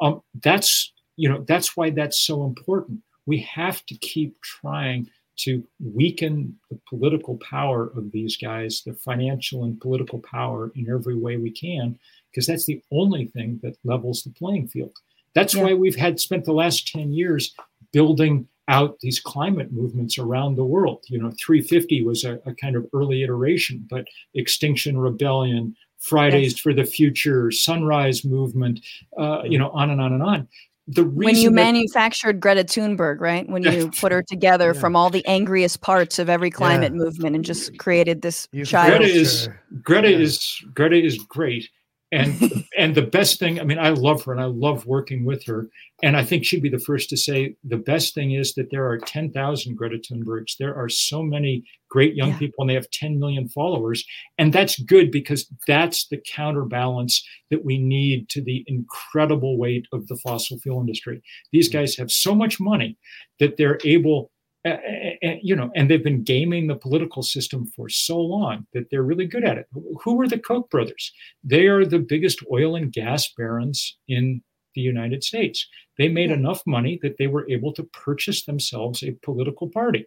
Um, 0.00 0.22
that's 0.42 0.92
you 1.16 1.28
know 1.28 1.44
that's 1.48 1.76
why 1.76 1.90
that's 1.90 2.24
so 2.24 2.44
important. 2.44 3.00
We 3.26 3.40
have 3.40 3.84
to 3.86 3.94
keep 3.96 4.40
trying 4.42 5.08
to 5.38 5.62
weaken 5.80 6.56
the 6.70 6.78
political 6.88 7.36
power 7.38 7.90
of 7.96 8.10
these 8.12 8.36
guys, 8.36 8.82
the 8.84 8.94
financial 8.94 9.64
and 9.64 9.80
political 9.80 10.18
power 10.20 10.72
in 10.74 10.88
every 10.88 11.16
way 11.16 11.36
we 11.36 11.50
can, 11.50 11.98
because 12.30 12.46
that's 12.46 12.66
the 12.66 12.82
only 12.92 13.26
thing 13.26 13.60
that 13.62 13.76
levels 13.84 14.22
the 14.22 14.30
playing 14.30 14.68
field. 14.68 14.92
That's 15.34 15.54
Yeah. 15.54 15.64
why 15.64 15.74
we've 15.74 15.96
had 15.96 16.18
spent 16.20 16.44
the 16.44 16.52
last 16.52 16.88
10 16.88 17.12
years 17.12 17.54
building 17.92 18.46
out 18.68 18.98
these 19.00 19.18
climate 19.20 19.72
movements 19.72 20.18
around 20.18 20.56
the 20.56 20.64
world. 20.64 21.02
You 21.08 21.18
know, 21.18 21.30
350 21.42 22.02
was 22.04 22.24
a, 22.24 22.34
a 22.44 22.54
kind 22.54 22.76
of 22.76 22.86
early 22.92 23.22
iteration, 23.22 23.86
but 23.88 24.06
Extinction 24.34 24.98
Rebellion, 24.98 25.74
Fridays 25.98 26.52
Yes. 26.52 26.60
for 26.60 26.74
the 26.74 26.84
Future, 26.84 27.50
Sunrise 27.50 28.24
Movement, 28.24 28.80
uh, 29.18 29.42
you 29.44 29.58
know, 29.58 29.70
on 29.70 29.90
and 29.90 30.00
on 30.00 30.12
and 30.12 30.22
on. 30.22 30.48
The 30.86 31.04
reason 31.04 31.24
when 31.24 31.36
you 31.36 31.48
that- 31.50 31.54
manufactured 31.54 32.40
Greta 32.40 32.64
Thunberg, 32.64 33.20
right? 33.20 33.48
When 33.48 33.62
you 33.62 33.90
put 34.00 34.12
her 34.12 34.22
together 34.22 34.72
Yeah. 34.74 34.80
from 34.80 34.96
all 34.96 35.10
the 35.10 35.24
angriest 35.26 35.80
parts 35.80 36.18
of 36.18 36.28
every 36.30 36.50
climate 36.50 36.92
movement 36.94 37.36
and 37.36 37.44
just 37.44 37.76
created 37.78 38.22
this 38.22 38.48
You 38.52 38.64
child. 38.64 38.98
Greta 38.98 39.12
is 39.14 39.48
Greta 39.82 40.10
Yeah. 40.10 40.18
is 40.18 40.64
Greta 40.74 41.02
is 41.02 41.18
great, 41.18 41.68
and 42.12 42.64
and 42.78 42.94
the 42.94 43.02
best 43.02 43.38
thing. 43.38 43.60
I 43.60 43.64
mean, 43.64 43.78
I 43.78 43.90
love 43.90 44.22
her 44.24 44.32
and 44.32 44.40
I 44.40 44.46
love 44.46 44.86
working 44.86 45.24
with 45.24 45.44
her, 45.46 45.68
and 46.02 46.16
I 46.16 46.24
think 46.24 46.44
she'd 46.44 46.62
be 46.62 46.68
the 46.68 46.78
first 46.78 47.08
to 47.10 47.16
say 47.16 47.54
the 47.64 47.76
best 47.76 48.14
thing 48.14 48.32
is 48.32 48.54
that 48.54 48.70
there 48.70 48.88
are 48.88 48.98
ten 48.98 49.30
thousand 49.32 49.76
Greta 49.76 49.98
Thunbergs. 49.98 50.56
There 50.58 50.74
are 50.74 50.88
so 50.88 51.22
many 51.22 51.64
great 51.90 52.14
young 52.14 52.30
Yeah. 52.30 52.38
people, 52.38 52.62
and 52.62 52.70
they 52.70 52.74
have 52.74 52.90
ten 52.90 53.18
million 53.18 53.48
followers, 53.48 54.04
and 54.38 54.52
that's 54.52 54.78
good 54.80 55.10
because 55.10 55.50
that's 55.66 56.06
the 56.08 56.20
counterbalance 56.26 57.26
that 57.50 57.64
we 57.64 57.78
need 57.78 58.28
to 58.30 58.42
the 58.42 58.64
incredible 58.66 59.58
weight 59.58 59.86
of 59.92 60.06
the 60.08 60.16
fossil 60.16 60.58
fuel 60.58 60.80
industry. 60.80 61.22
These 61.52 61.68
mm. 61.70 61.74
guys 61.74 61.96
have 61.96 62.10
so 62.10 62.34
much 62.34 62.60
money 62.60 62.96
that 63.38 63.56
they're 63.56 63.78
able 63.84 64.30
uh, 64.70 65.26
uh, 65.26 65.34
you 65.42 65.54
know, 65.54 65.70
and 65.74 65.90
they've 65.90 66.04
been 66.04 66.22
gaming 66.22 66.66
the 66.66 66.74
political 66.76 67.22
system 67.22 67.66
for 67.74 67.88
so 67.88 68.20
long 68.20 68.66
that 68.72 68.90
they're 68.90 69.02
really 69.02 69.26
good 69.26 69.44
at 69.44 69.58
it. 69.58 69.66
Who 70.02 70.20
are 70.20 70.28
the 70.28 70.38
Koch 70.38 70.68
brothers? 70.70 71.12
They 71.44 71.66
are 71.66 71.84
the 71.84 71.98
biggest 71.98 72.42
oil 72.52 72.76
and 72.76 72.92
gas 72.92 73.32
barons 73.36 73.98
in 74.08 74.42
the 74.74 74.80
United 74.80 75.24
States. 75.24 75.66
They 75.96 76.08
made 76.08 76.30
enough 76.30 76.62
money 76.66 76.98
that 77.02 77.16
they 77.18 77.26
were 77.26 77.48
able 77.50 77.72
to 77.74 77.84
purchase 77.84 78.44
themselves 78.44 79.02
a 79.02 79.16
political 79.22 79.68
party. 79.68 80.06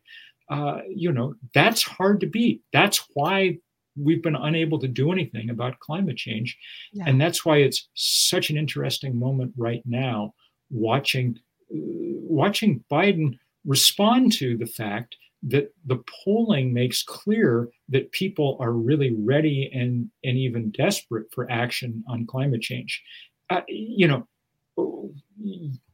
Uh, 0.49 0.79
you 0.89 1.11
know, 1.11 1.33
that's 1.53 1.83
hard 1.83 2.19
to 2.21 2.27
beat. 2.27 2.61
That's 2.73 3.05
why 3.13 3.57
we've 3.97 4.23
been 4.23 4.35
unable 4.35 4.79
to 4.79 4.87
do 4.87 5.11
anything 5.11 5.49
about 5.49 5.79
climate 5.79 6.17
change. 6.17 6.57
Yeah. 6.93 7.05
And 7.07 7.19
that's 7.19 7.45
why 7.45 7.57
it's 7.57 7.89
such 7.93 8.49
an 8.49 8.57
interesting 8.57 9.17
moment 9.17 9.53
right 9.57 9.81
now 9.85 10.33
watching 10.69 11.37
uh, 11.73 11.77
watching 11.77 12.83
Biden 12.91 13.37
respond 13.65 14.31
to 14.33 14.57
the 14.57 14.65
fact 14.65 15.15
that 15.43 15.73
the 15.85 16.03
polling 16.23 16.71
makes 16.73 17.01
clear 17.03 17.69
that 17.89 18.11
people 18.11 18.57
are 18.59 18.73
really 18.73 19.11
ready 19.15 19.71
and 19.73 20.09
and 20.23 20.37
even 20.37 20.69
desperate 20.71 21.25
for 21.33 21.49
action 21.49 22.03
on 22.07 22.27
climate 22.27 22.61
change. 22.61 23.01
Uh, 23.49 23.61
you 23.67 24.07
know, 24.07 24.27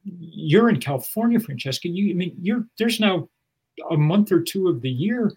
you're 0.03 0.70
in 0.70 0.80
California, 0.80 1.39
Francesca. 1.39 1.88
You, 1.88 2.11
I 2.11 2.13
mean, 2.13 2.36
you're 2.41 2.65
there's 2.78 2.99
now 2.99 3.30
a 3.91 3.97
month 3.97 4.32
or 4.32 4.41
two 4.41 4.68
of 4.68 4.82
the 4.82 4.89
year 4.89 5.32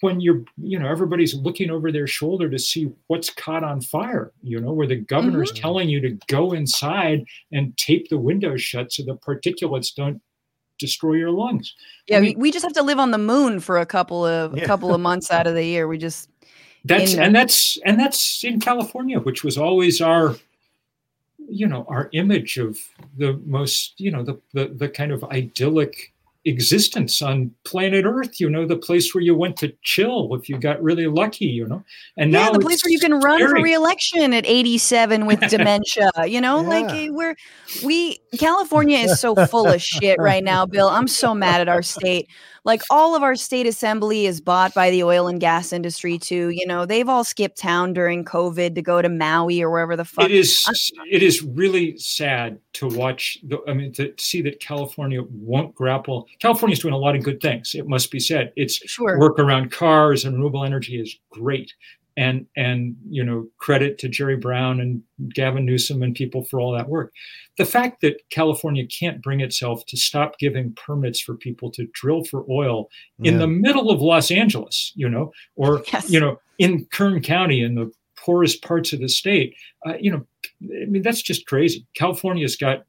when 0.00 0.20
you're, 0.20 0.42
you 0.56 0.78
know, 0.78 0.88
everybody's 0.88 1.34
looking 1.34 1.70
over 1.70 1.92
their 1.92 2.06
shoulder 2.06 2.48
to 2.48 2.58
see 2.58 2.90
what's 3.08 3.30
caught 3.30 3.62
on 3.64 3.80
fire. 3.80 4.32
You 4.42 4.60
know, 4.60 4.72
where 4.72 4.86
the 4.86 4.96
governor's 4.96 5.52
Mhm. 5.52 5.60
telling 5.60 5.88
you 5.88 6.00
to 6.00 6.18
go 6.28 6.52
inside 6.52 7.24
and 7.52 7.76
tape 7.76 8.08
the 8.08 8.18
windows 8.18 8.62
shut 8.62 8.92
so 8.92 9.02
the 9.04 9.16
particulates 9.16 9.94
don't 9.94 10.22
destroy 10.80 11.14
your 11.14 11.30
lungs. 11.30 11.74
Yeah, 12.06 12.18
I 12.18 12.20
we, 12.20 12.26
mean- 12.28 12.38
we 12.38 12.50
just 12.50 12.64
have 12.64 12.72
to 12.74 12.82
live 12.82 12.98
on 12.98 13.10
the 13.10 13.18
moon 13.18 13.60
for 13.60 13.78
a 13.78 13.86
couple 13.86 14.24
of 14.24 14.56
a 14.56 14.66
couple 14.66 14.94
of 14.94 15.00
months 15.00 15.30
out 15.30 15.46
of 15.46 15.54
the 15.54 15.64
year. 15.64 15.86
We 15.86 15.98
just 15.98 16.28
That's 16.84 17.14
in 17.14 17.20
and 17.20 17.34
that's 17.34 17.78
and 17.84 18.00
that's 18.00 18.42
in 18.42 18.60
California, 18.60 19.20
which 19.20 19.44
was 19.44 19.56
always 19.56 20.00
our 20.00 20.36
you 21.48 21.66
know 21.66 21.84
our 21.88 22.08
image 22.12 22.58
of 22.58 22.78
the 23.16 23.40
most 23.44 23.98
you 23.98 24.10
know 24.10 24.22
the 24.22 24.40
the, 24.52 24.68
the 24.68 24.88
kind 24.88 25.12
of 25.12 25.22
idyllic 25.24 26.12
existence 26.46 27.20
on 27.20 27.50
planet 27.64 28.04
earth 28.06 28.40
you 28.40 28.48
know 28.48 28.66
the 28.66 28.76
place 28.76 29.14
where 29.14 29.22
you 29.22 29.34
went 29.34 29.58
to 29.58 29.70
chill 29.82 30.34
if 30.34 30.48
you 30.48 30.58
got 30.58 30.82
really 30.82 31.06
lucky 31.06 31.44
you 31.44 31.66
know 31.66 31.84
and 32.16 32.32
yeah, 32.32 32.46
now 32.46 32.52
the 32.52 32.60
place 32.60 32.82
where 32.82 32.90
you 32.90 32.98
can 32.98 33.20
run 33.20 33.38
for 33.40 33.48
scary. 33.48 33.62
reelection 33.62 34.32
at 34.32 34.46
87 34.46 35.26
with 35.26 35.40
dementia. 35.50 36.10
You 36.26 36.40
know, 36.40 36.60
like 36.60 36.88
Yeah. 36.90 36.96
eh, 36.96 37.08
we're 37.10 37.36
we 37.84 38.18
California 38.38 38.98
is 38.98 39.20
so 39.20 39.34
full 39.46 39.66
of 39.66 39.82
shit 39.82 40.18
right 40.18 40.42
now, 40.42 40.66
Bill. 40.66 40.88
I'm 40.88 41.08
so 41.08 41.34
mad 41.34 41.60
at 41.60 41.68
our 41.68 41.82
state. 41.82 42.28
Like 42.64 42.82
all 42.90 43.14
of 43.16 43.22
our 43.22 43.36
state 43.36 43.66
assembly 43.66 44.26
is 44.26 44.40
bought 44.40 44.74
by 44.74 44.90
the 44.90 45.02
oil 45.02 45.28
and 45.28 45.40
gas 45.40 45.72
industry 45.72 46.18
too. 46.18 46.50
You 46.50 46.66
know, 46.66 46.84
they've 46.86 47.08
all 47.08 47.24
skipped 47.24 47.58
town 47.58 47.92
during 47.92 48.24
COVID 48.24 48.74
to 48.74 48.82
go 48.82 49.00
to 49.00 49.08
Maui 49.08 49.62
or 49.62 49.70
wherever 49.70 49.96
the 49.96 50.04
fuck. 50.04 50.24
it 50.26 50.30
is 50.30 50.64
uh, 50.68 50.72
it 51.10 51.22
is 51.22 51.42
really 51.42 51.96
sad 51.96 52.58
to 52.72 52.86
watch 52.88 53.38
the 53.48 53.58
i 53.68 53.72
mean 53.72 53.92
to 53.92 54.12
see 54.16 54.40
that 54.42 54.60
california 54.60 55.20
won't 55.30 55.74
grapple 55.74 56.26
California 56.38 56.72
is 56.72 56.78
doing 56.78 56.94
a 56.94 56.98
lot 56.98 57.16
of 57.16 57.22
good 57.24 57.40
things 57.40 57.74
it 57.74 57.86
must 57.88 58.10
be 58.12 58.20
said 58.20 58.52
it's 58.56 58.76
Sure. 58.88 59.18
work 59.18 59.38
around 59.40 59.72
cars 59.72 60.24
and 60.24 60.34
renewable 60.34 60.64
energy 60.64 61.00
is 61.00 61.16
great 61.30 61.74
and 62.20 62.46
and 62.54 62.94
you 63.08 63.24
know 63.24 63.46
credit 63.58 63.96
to 63.98 64.08
jerry 64.08 64.36
brown 64.36 64.78
and 64.78 65.02
gavin 65.34 65.64
newsom 65.64 66.02
and 66.02 66.14
people 66.14 66.44
for 66.44 66.60
all 66.60 66.72
that 66.72 66.88
work. 66.88 67.12
The 67.56 67.64
fact 67.64 68.02
that 68.02 68.20
california 68.30 68.86
can't 68.86 69.22
bring 69.22 69.40
itself 69.40 69.84
to 69.86 69.96
stop 69.96 70.38
giving 70.38 70.74
permits 70.74 71.20
for 71.20 71.34
people 71.34 71.70
to 71.72 71.88
drill 71.94 72.22
for 72.24 72.44
oil 72.50 72.88
in 73.24 73.38
the 73.38 73.46
middle 73.46 73.90
of 73.90 74.00
los 74.00 74.30
angeles 74.30 74.92
you 74.94 75.08
know 75.08 75.32
or 75.56 75.82
Yes. 75.92 76.10
you 76.10 76.20
know 76.20 76.38
in 76.58 76.86
kern 76.92 77.20
county 77.22 77.62
in 77.62 77.74
the 77.74 77.90
poorest 78.16 78.62
parts 78.62 78.92
of 78.92 79.00
the 79.00 79.08
state 79.08 79.54
uh, 79.86 79.94
you 79.98 80.10
know 80.10 80.22
i 80.82 80.84
mean 80.86 81.02
that's 81.02 81.22
just 81.22 81.46
crazy. 81.46 81.86
California's 81.94 82.56
got 82.56 82.84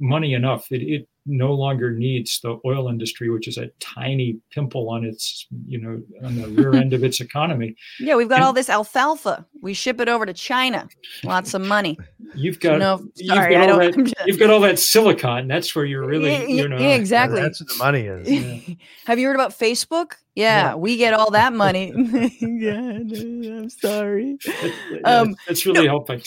money 0.00 0.32
enough 0.32 0.68
that 0.70 0.80
it 0.80 1.06
no 1.30 1.52
longer 1.54 1.92
needs 1.92 2.40
the 2.42 2.58
oil 2.64 2.88
industry 2.88 3.30
which 3.30 3.46
is 3.46 3.56
a 3.56 3.68
tiny 3.78 4.36
pimple 4.50 4.90
on 4.90 5.04
its 5.04 5.46
you 5.66 5.80
know 5.80 6.02
on 6.26 6.36
the 6.40 6.48
rear 6.48 6.74
end 6.74 6.92
of 6.92 7.04
its 7.04 7.20
economy 7.28 7.74
Yeah, 8.00 8.16
we've 8.16 8.28
got 8.28 8.36
and- 8.36 8.44
all 8.44 8.52
this 8.52 8.68
alfalfa. 8.68 9.46
We 9.62 9.74
ship 9.74 10.00
it 10.00 10.08
over 10.08 10.24
to 10.24 10.32
China. 10.32 10.88
Lots 11.22 11.52
of 11.54 11.60
money. 11.60 11.98
you've 12.34 12.60
got 12.60 12.78
no, 12.78 13.06
you've 13.16 13.34
sorry, 13.34 13.54
got 13.54 13.62
I 13.68 13.70
all 13.72 13.78
don't. 13.78 13.90
that- 13.92 13.98
I'm 13.98 14.04
just- 14.06 14.16
you've 14.26 14.38
got 14.38 14.50
all 14.50 14.60
that 14.60 14.78
silicon 14.78 15.48
that's 15.48 15.74
where 15.74 15.84
you're 15.84 16.06
really 16.06 16.30
Yeah, 16.30 16.42
you 16.44 16.68
know 16.68 16.78
yeah, 16.78 16.94
exactly. 16.94 17.40
That's 17.40 17.60
what 17.60 17.68
the 17.68 17.76
money 17.78 18.06
is. 18.06 18.30
Yeah. 18.30 18.74
Have 19.06 19.18
you 19.18 19.26
heard 19.26 19.36
about 19.36 19.52
Facebook? 19.58 20.12
Yeah, 20.34 20.70
Yeah. 20.70 20.74
we 20.76 20.96
get 20.96 21.12
all 21.12 21.30
that 21.32 21.52
money. 21.52 21.92
yeah, 22.40 22.80
I'm 22.80 23.68
sorry. 23.70 24.38
That- 24.44 24.74
that- 24.92 25.00
Um, 25.04 25.36
that's 25.46 25.66
really 25.66 25.86
helping 25.86 26.22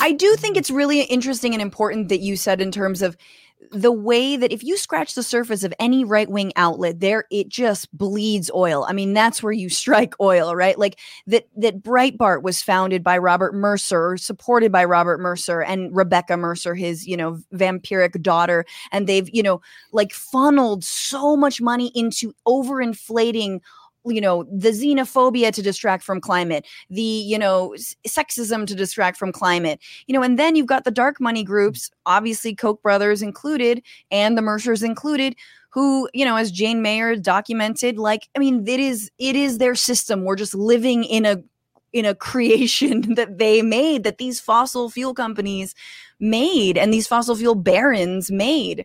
I 0.00 0.12
do 0.12 0.34
think 0.36 0.56
it's 0.56 0.70
really 0.70 1.02
interesting 1.02 1.52
and 1.52 1.62
important 1.62 2.08
that 2.08 2.20
you 2.20 2.36
said 2.36 2.60
in 2.60 2.70
terms 2.72 3.02
of 3.02 3.16
the 3.72 3.92
way 3.92 4.36
that 4.36 4.52
if 4.52 4.62
you 4.62 4.76
scratch 4.76 5.14
the 5.14 5.22
surface 5.22 5.64
of 5.64 5.74
any 5.78 6.04
right 6.04 6.28
wing 6.28 6.52
outlet 6.56 7.00
there 7.00 7.24
it 7.30 7.48
just 7.48 7.94
bleeds 7.96 8.50
oil. 8.54 8.84
I 8.88 8.92
mean 8.92 9.12
that's 9.12 9.42
where 9.42 9.52
you 9.52 9.68
strike 9.82 10.14
oil 10.20 10.54
right? 10.54 10.78
Like 10.78 10.98
that 11.26 11.48
that 11.56 11.82
breitbart 11.82 12.42
was 12.42 12.62
founded 12.62 13.02
by 13.02 13.18
robert 13.18 13.54
mercer 13.54 14.12
or 14.12 14.16
supported 14.16 14.70
by 14.70 14.84
robert 14.84 15.18
mercer 15.18 15.62
and 15.62 15.94
rebecca 15.94 16.36
mercer 16.36 16.74
his 16.74 17.06
you 17.06 17.16
know 17.16 17.40
vampiric 17.54 18.20
daughter. 18.22 18.64
And 18.92 19.06
they've 19.06 19.28
you 19.32 19.42
know 19.42 19.60
like 19.92 20.12
funneled 20.12 20.84
so 20.84 21.36
much 21.36 21.60
money 21.60 21.90
into 21.94 22.34
overinflating 22.46 23.60
you 24.06 24.20
know 24.20 24.44
the 24.44 24.70
xenophobia 24.70 25.52
to 25.52 25.62
distract 25.62 26.02
from 26.02 26.20
climate 26.20 26.66
the 26.90 27.02
you 27.02 27.38
know 27.38 27.74
sexism 28.06 28.66
to 28.66 28.74
distract 28.74 29.16
from 29.16 29.32
climate 29.32 29.80
you 30.06 30.14
know 30.14 30.22
and 30.22 30.38
then 30.38 30.56
you've 30.56 30.66
got 30.66 30.84
the 30.84 30.90
dark 30.90 31.20
money 31.20 31.44
groups 31.44 31.90
obviously 32.06 32.54
koch 32.54 32.80
brothers 32.82 33.22
included 33.22 33.82
and 34.10 34.36
the 34.36 34.42
mercers 34.42 34.82
included 34.82 35.34
who 35.70 36.08
you 36.14 36.24
know 36.24 36.36
as 36.36 36.50
jane 36.50 36.82
mayer 36.82 37.16
documented 37.16 37.98
like 37.98 38.28
i 38.36 38.38
mean 38.38 38.66
it 38.66 38.80
is 38.80 39.10
it 39.18 39.36
is 39.36 39.58
their 39.58 39.74
system 39.74 40.24
we're 40.24 40.36
just 40.36 40.54
living 40.54 41.04
in 41.04 41.24
a 41.24 41.42
in 41.92 42.04
a 42.04 42.14
creation 42.14 43.14
that 43.14 43.38
they 43.38 43.62
made 43.62 44.04
that 44.04 44.18
these 44.18 44.40
fossil 44.40 44.90
fuel 44.90 45.14
companies 45.14 45.74
made 46.20 46.78
and 46.78 46.92
these 46.92 47.06
fossil 47.06 47.34
fuel 47.34 47.54
barons 47.54 48.30
made 48.30 48.84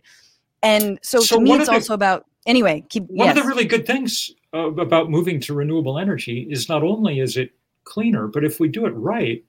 and 0.62 0.98
so, 1.02 1.20
So 1.20 1.36
to 1.36 1.42
me 1.42 1.52
it's 1.52 1.68
also 1.68 1.94
about 1.94 2.26
anyway 2.46 2.84
keep 2.88 3.04
one 3.04 3.28
yes. 3.28 3.36
of 3.36 3.42
the 3.42 3.48
really 3.48 3.64
good 3.64 3.86
things 3.86 4.32
uh, 4.54 4.72
about 4.72 5.10
moving 5.10 5.40
to 5.40 5.54
renewable 5.54 5.98
energy 5.98 6.46
is 6.50 6.68
not 6.68 6.82
only 6.82 7.20
is 7.20 7.36
it 7.36 7.50
cleaner, 7.84 8.26
but 8.28 8.44
if 8.44 8.60
we 8.60 8.68
do 8.68 8.86
it 8.86 8.90
right, 8.90 9.44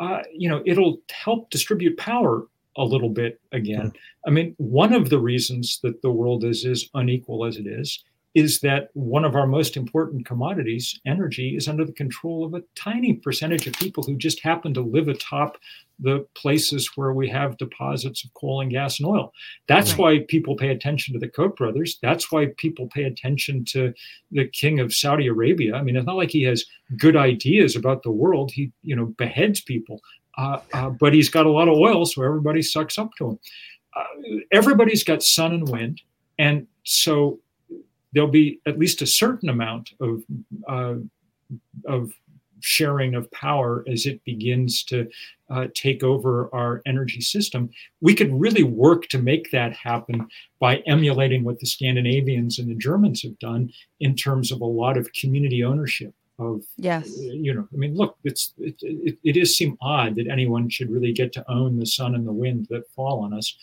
uh, 0.00 0.22
you 0.32 0.48
know, 0.48 0.62
it'll 0.66 0.98
help 1.10 1.50
distribute 1.50 1.96
power 1.96 2.46
a 2.76 2.84
little 2.84 3.10
bit 3.10 3.40
again. 3.52 3.92
I 4.26 4.30
mean, 4.30 4.54
one 4.58 4.92
of 4.92 5.10
the 5.10 5.18
reasons 5.18 5.80
that 5.82 6.00
the 6.00 6.10
world 6.10 6.44
is 6.44 6.64
as 6.64 6.88
unequal 6.94 7.44
as 7.44 7.56
it 7.56 7.66
is 7.66 8.02
is 8.34 8.60
that 8.60 8.88
one 8.94 9.24
of 9.24 9.36
our 9.36 9.46
most 9.46 9.76
important 9.76 10.24
commodities, 10.24 10.98
energy, 11.04 11.54
is 11.56 11.68
under 11.68 11.84
the 11.84 11.92
control 11.92 12.44
of 12.44 12.54
a 12.54 12.62
tiny 12.74 13.12
percentage 13.12 13.66
of 13.66 13.74
people 13.74 14.02
who 14.02 14.16
just 14.16 14.40
happen 14.40 14.72
to 14.72 14.80
live 14.80 15.08
atop 15.08 15.58
the 16.00 16.26
places 16.34 16.90
where 16.96 17.12
we 17.12 17.28
have 17.28 17.58
deposits 17.58 18.24
of 18.24 18.32
coal 18.34 18.60
and 18.62 18.70
gas 18.70 18.98
and 18.98 19.06
oil. 19.08 19.32
That's 19.68 19.90
Right. 19.92 19.98
why 19.98 20.18
people 20.28 20.56
pay 20.56 20.68
attention 20.70 21.12
to 21.12 21.20
the 21.20 21.28
Koch 21.28 21.56
brothers. 21.56 21.98
That's 22.02 22.32
why 22.32 22.46
people 22.56 22.88
pay 22.88 23.04
attention 23.04 23.64
to 23.66 23.92
the 24.30 24.46
king 24.48 24.80
of 24.80 24.94
Saudi 24.94 25.26
Arabia. 25.26 25.74
I 25.74 25.82
mean, 25.82 25.96
it's 25.96 26.06
not 26.06 26.16
like 26.16 26.30
he 26.30 26.42
has 26.44 26.64
good 26.96 27.16
ideas 27.16 27.76
about 27.76 28.02
the 28.02 28.10
world. 28.10 28.50
He, 28.50 28.72
you 28.82 28.96
know, 28.96 29.06
beheads 29.18 29.60
people. 29.60 30.00
uh, 30.38 30.60
uh, 30.72 30.88
but 30.88 31.12
he's 31.12 31.28
got 31.28 31.44
a 31.44 31.50
lot 31.50 31.68
of 31.68 31.74
oil, 31.76 32.06
so 32.06 32.22
everybody 32.22 32.62
sucks 32.62 32.96
up 32.96 33.10
to 33.18 33.28
him. 33.32 33.38
Uh, 33.94 34.38
everybody's 34.50 35.04
got 35.04 35.22
sun 35.22 35.52
and 35.52 35.68
wind, 35.68 36.00
and 36.38 36.66
so 36.84 37.38
there'll 38.12 38.30
be 38.30 38.60
at 38.66 38.78
least 38.78 39.02
a 39.02 39.06
certain 39.06 39.48
amount 39.48 39.90
of 40.00 40.22
uh, 40.68 40.94
of 41.86 42.12
sharing 42.60 43.14
of 43.14 43.30
power 43.32 43.84
as 43.88 44.06
it 44.06 44.24
begins 44.24 44.84
to 44.84 45.08
uh, 45.50 45.66
take 45.74 46.02
over 46.02 46.48
our 46.54 46.80
energy 46.86 47.20
system. 47.20 47.68
We 48.00 48.14
could 48.14 48.32
really 48.32 48.62
work 48.62 49.08
to 49.08 49.18
make 49.18 49.50
that 49.50 49.72
happen 49.74 50.28
by 50.60 50.76
emulating 50.86 51.42
what 51.44 51.58
the 51.58 51.66
Scandinavians 51.66 52.58
and 52.58 52.70
the 52.70 52.76
Germans 52.76 53.22
have 53.22 53.38
done 53.38 53.72
in 54.00 54.14
terms 54.14 54.52
of 54.52 54.60
a 54.60 54.66
lot 54.66 54.96
of 54.96 55.12
community 55.12 55.64
ownership 55.64 56.14
of 56.38 56.62
yes 56.78 57.14
you 57.18 57.52
know 57.52 57.68
i 57.72 57.76
mean 57.76 57.94
look 57.94 58.16
it's 58.24 58.54
it, 58.58 58.74
it, 58.80 59.18
it 59.22 59.32
does 59.34 59.54
seem 59.54 59.76
odd 59.82 60.16
that 60.16 60.26
anyone 60.28 60.68
should 60.68 60.90
really 60.90 61.12
get 61.12 61.30
to 61.30 61.44
own 61.50 61.78
the 61.78 61.84
sun 61.84 62.14
and 62.14 62.26
the 62.26 62.32
wind 62.32 62.66
that 62.70 62.88
fall 62.96 63.20
on 63.20 63.34
us 63.34 63.54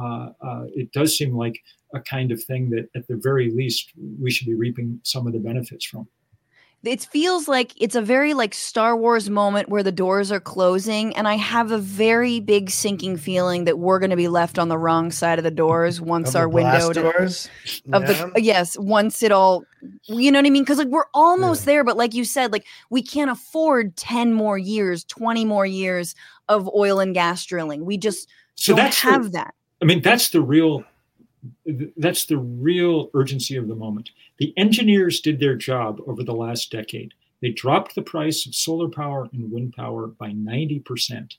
uh, 0.00 0.30
uh, 0.42 0.64
it 0.74 0.90
does 0.92 1.16
seem 1.16 1.36
like 1.36 1.62
a 1.96 2.00
kind 2.00 2.30
of 2.32 2.42
thing 2.42 2.70
that 2.70 2.88
at 2.94 3.06
the 3.08 3.16
very 3.16 3.50
least 3.50 3.90
we 4.20 4.30
should 4.30 4.46
be 4.46 4.54
reaping 4.54 5.00
some 5.02 5.26
of 5.26 5.32
the 5.32 5.38
benefits 5.40 5.84
from. 5.84 6.06
It 6.84 7.02
feels 7.10 7.48
like 7.48 7.72
it's 7.82 7.96
a 7.96 8.02
very 8.02 8.32
like 8.32 8.54
Star 8.54 8.96
Wars 8.96 9.28
moment 9.28 9.68
where 9.68 9.82
the 9.82 9.90
doors 9.90 10.30
are 10.30 10.38
closing, 10.38 11.16
and 11.16 11.26
I 11.26 11.34
have 11.34 11.72
a 11.72 11.78
very 11.78 12.38
big 12.38 12.70
sinking 12.70 13.16
feeling 13.16 13.64
that 13.64 13.80
we're 13.80 13.98
going 13.98 14.10
to 14.10 14.16
be 14.16 14.28
left 14.28 14.56
on 14.56 14.68
the 14.68 14.78
wrong 14.78 15.10
side 15.10 15.38
of 15.38 15.42
the 15.42 15.50
doors 15.50 16.00
once 16.00 16.28
Of 16.28 16.36
our 16.36 16.48
window 16.48 16.92
doors. 16.92 17.48
of 17.92 18.02
Yeah. 18.08 18.30
the 18.34 18.40
yes 18.40 18.78
once 18.78 19.24
it 19.24 19.32
all 19.32 19.64
you 20.04 20.30
know 20.30 20.38
what 20.38 20.46
i 20.46 20.50
mean? 20.50 20.62
Because 20.62 20.78
like 20.78 20.86
we're 20.88 21.06
almost 21.12 21.64
there 21.64 21.82
but 21.82 21.96
like 21.96 22.14
you 22.14 22.24
said 22.24 22.52
like 22.52 22.66
we 22.90 23.02
can't 23.02 23.30
afford 23.30 23.96
10 23.96 24.32
more 24.34 24.58
years 24.58 25.02
20 25.04 25.44
more 25.44 25.66
years 25.66 26.14
of 26.48 26.68
oil 26.72 27.00
and 27.00 27.14
gas 27.14 27.44
drilling. 27.46 27.84
We 27.84 27.96
just 27.98 28.28
so 28.54 28.76
don't 28.76 28.84
that's 28.84 29.02
the- 29.02 29.10
have 29.10 29.32
that. 29.32 29.54
I 29.82 29.86
mean, 29.86 30.02
that's 30.02 30.30
the 30.30 30.40
real 30.40 30.84
that's 31.96 32.26
the 32.26 32.38
real 32.38 33.10
urgency 33.14 33.56
of 33.56 33.68
the 33.68 33.74
moment. 33.74 34.10
The 34.38 34.52
engineers 34.56 35.20
did 35.20 35.40
their 35.40 35.54
job 35.54 36.00
over 36.06 36.22
the 36.22 36.34
last 36.34 36.70
decade. 36.70 37.14
They 37.40 37.50
dropped 37.50 37.94
the 37.94 38.02
price 38.02 38.46
of 38.46 38.54
solar 38.54 38.88
power 38.88 39.28
and 39.32 39.50
wind 39.50 39.74
power 39.74 40.06
by 40.06 40.32
90%. 40.32 41.36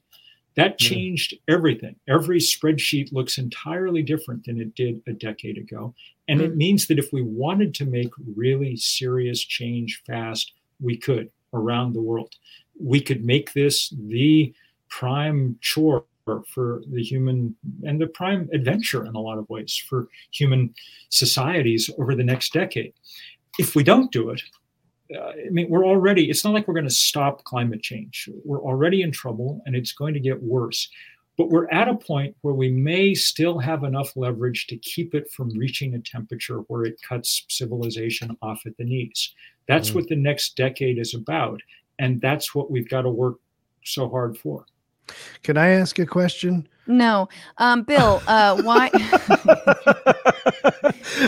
That 0.56 0.82
Yeah. 0.82 0.90
changed 0.90 1.36
everything. 1.48 1.96
Every 2.08 2.40
spreadsheet 2.40 3.14
looks 3.14 3.38
entirely 3.38 4.02
different 4.02 4.46
than 4.46 4.60
it 4.60 4.74
did 4.76 5.02
a 5.06 5.14
decade 5.14 5.58
ago. 5.58 5.94
And 6.28 6.42
it 6.42 6.52
hmm. 6.52 6.58
means 6.58 6.88
that 6.88 7.00
if 7.00 7.14
we 7.14 7.22
wanted 7.22 7.74
to 7.76 7.86
make 7.86 8.12
really 8.36 8.76
serious 8.76 9.42
change 9.44 10.02
fast, 10.06 10.54
we 10.80 10.98
could 10.98 11.30
around 11.54 11.94
the 11.94 12.02
world. 12.02 12.36
We 12.80 13.02
could 13.02 13.24
make 13.24 13.54
this 13.54 13.90
the 13.90 14.54
prime 14.90 15.58
chore 15.62 16.06
for 16.54 16.82
the 16.96 17.04
human 17.04 17.56
and 17.88 18.00
the 18.00 18.08
prime 18.08 18.50
adventure 18.54 19.06
in 19.06 19.16
a 19.16 19.20
lot 19.20 19.38
of 19.38 19.50
ways 19.50 19.74
for 19.90 20.08
human 20.32 20.74
societies 21.10 21.90
over 22.00 22.14
the 22.16 22.24
next 22.24 22.54
decade. 22.54 22.94
If 23.60 23.76
we 23.76 23.84
don't 23.84 24.12
do 24.12 24.30
it, 24.30 24.42
uh, 25.16 25.32
I 25.46 25.50
mean, 25.52 25.68
we're 25.70 25.86
already, 25.86 26.30
it's 26.30 26.44
not 26.44 26.54
like 26.54 26.68
we're 26.68 26.74
going 26.82 26.94
to 26.94 27.04
stop 27.10 27.44
climate 27.44 27.82
change. 27.82 28.30
We're 28.44 28.62
already 28.62 29.02
in 29.02 29.12
trouble 29.12 29.62
and 29.66 29.76
it's 29.76 29.94
going 29.94 30.14
to 30.14 30.20
get 30.20 30.42
worse. 30.42 30.90
But 31.38 31.50
we're 31.50 31.70
at 31.70 31.88
a 31.88 31.96
point 31.96 32.36
where 32.42 32.56
we 32.56 32.70
may 32.70 33.14
still 33.14 33.60
have 33.60 33.84
enough 33.84 34.18
leverage 34.18 34.68
to 34.68 34.78
keep 34.78 35.14
it 35.14 35.32
from 35.32 35.50
reaching 35.58 35.94
a 35.94 36.00
temperature 36.00 36.60
where 36.68 36.84
it 36.84 37.00
cuts 37.08 37.46
civilization 37.48 38.36
off 38.42 38.62
at 38.66 38.76
the 38.78 38.84
knees. 38.84 39.34
That's 39.68 39.92
Mm. 39.92 39.96
what 39.96 40.08
the 40.08 40.16
next 40.16 40.56
decade 40.56 40.98
is 40.98 41.14
about. 41.14 41.62
And 42.00 42.20
that's 42.22 42.54
what 42.56 42.70
we've 42.72 42.90
got 42.90 43.04
to 43.04 43.10
work 43.10 43.38
so 43.86 44.10
hard 44.10 44.38
for. 44.38 44.66
Can 45.44 45.58
I 45.58 45.70
ask 45.70 46.00
a 46.00 46.06
question? 46.06 46.68
no 46.90 47.28
um 47.58 47.84
bill 47.84 48.22
uh 48.28 48.62
why 48.62 48.90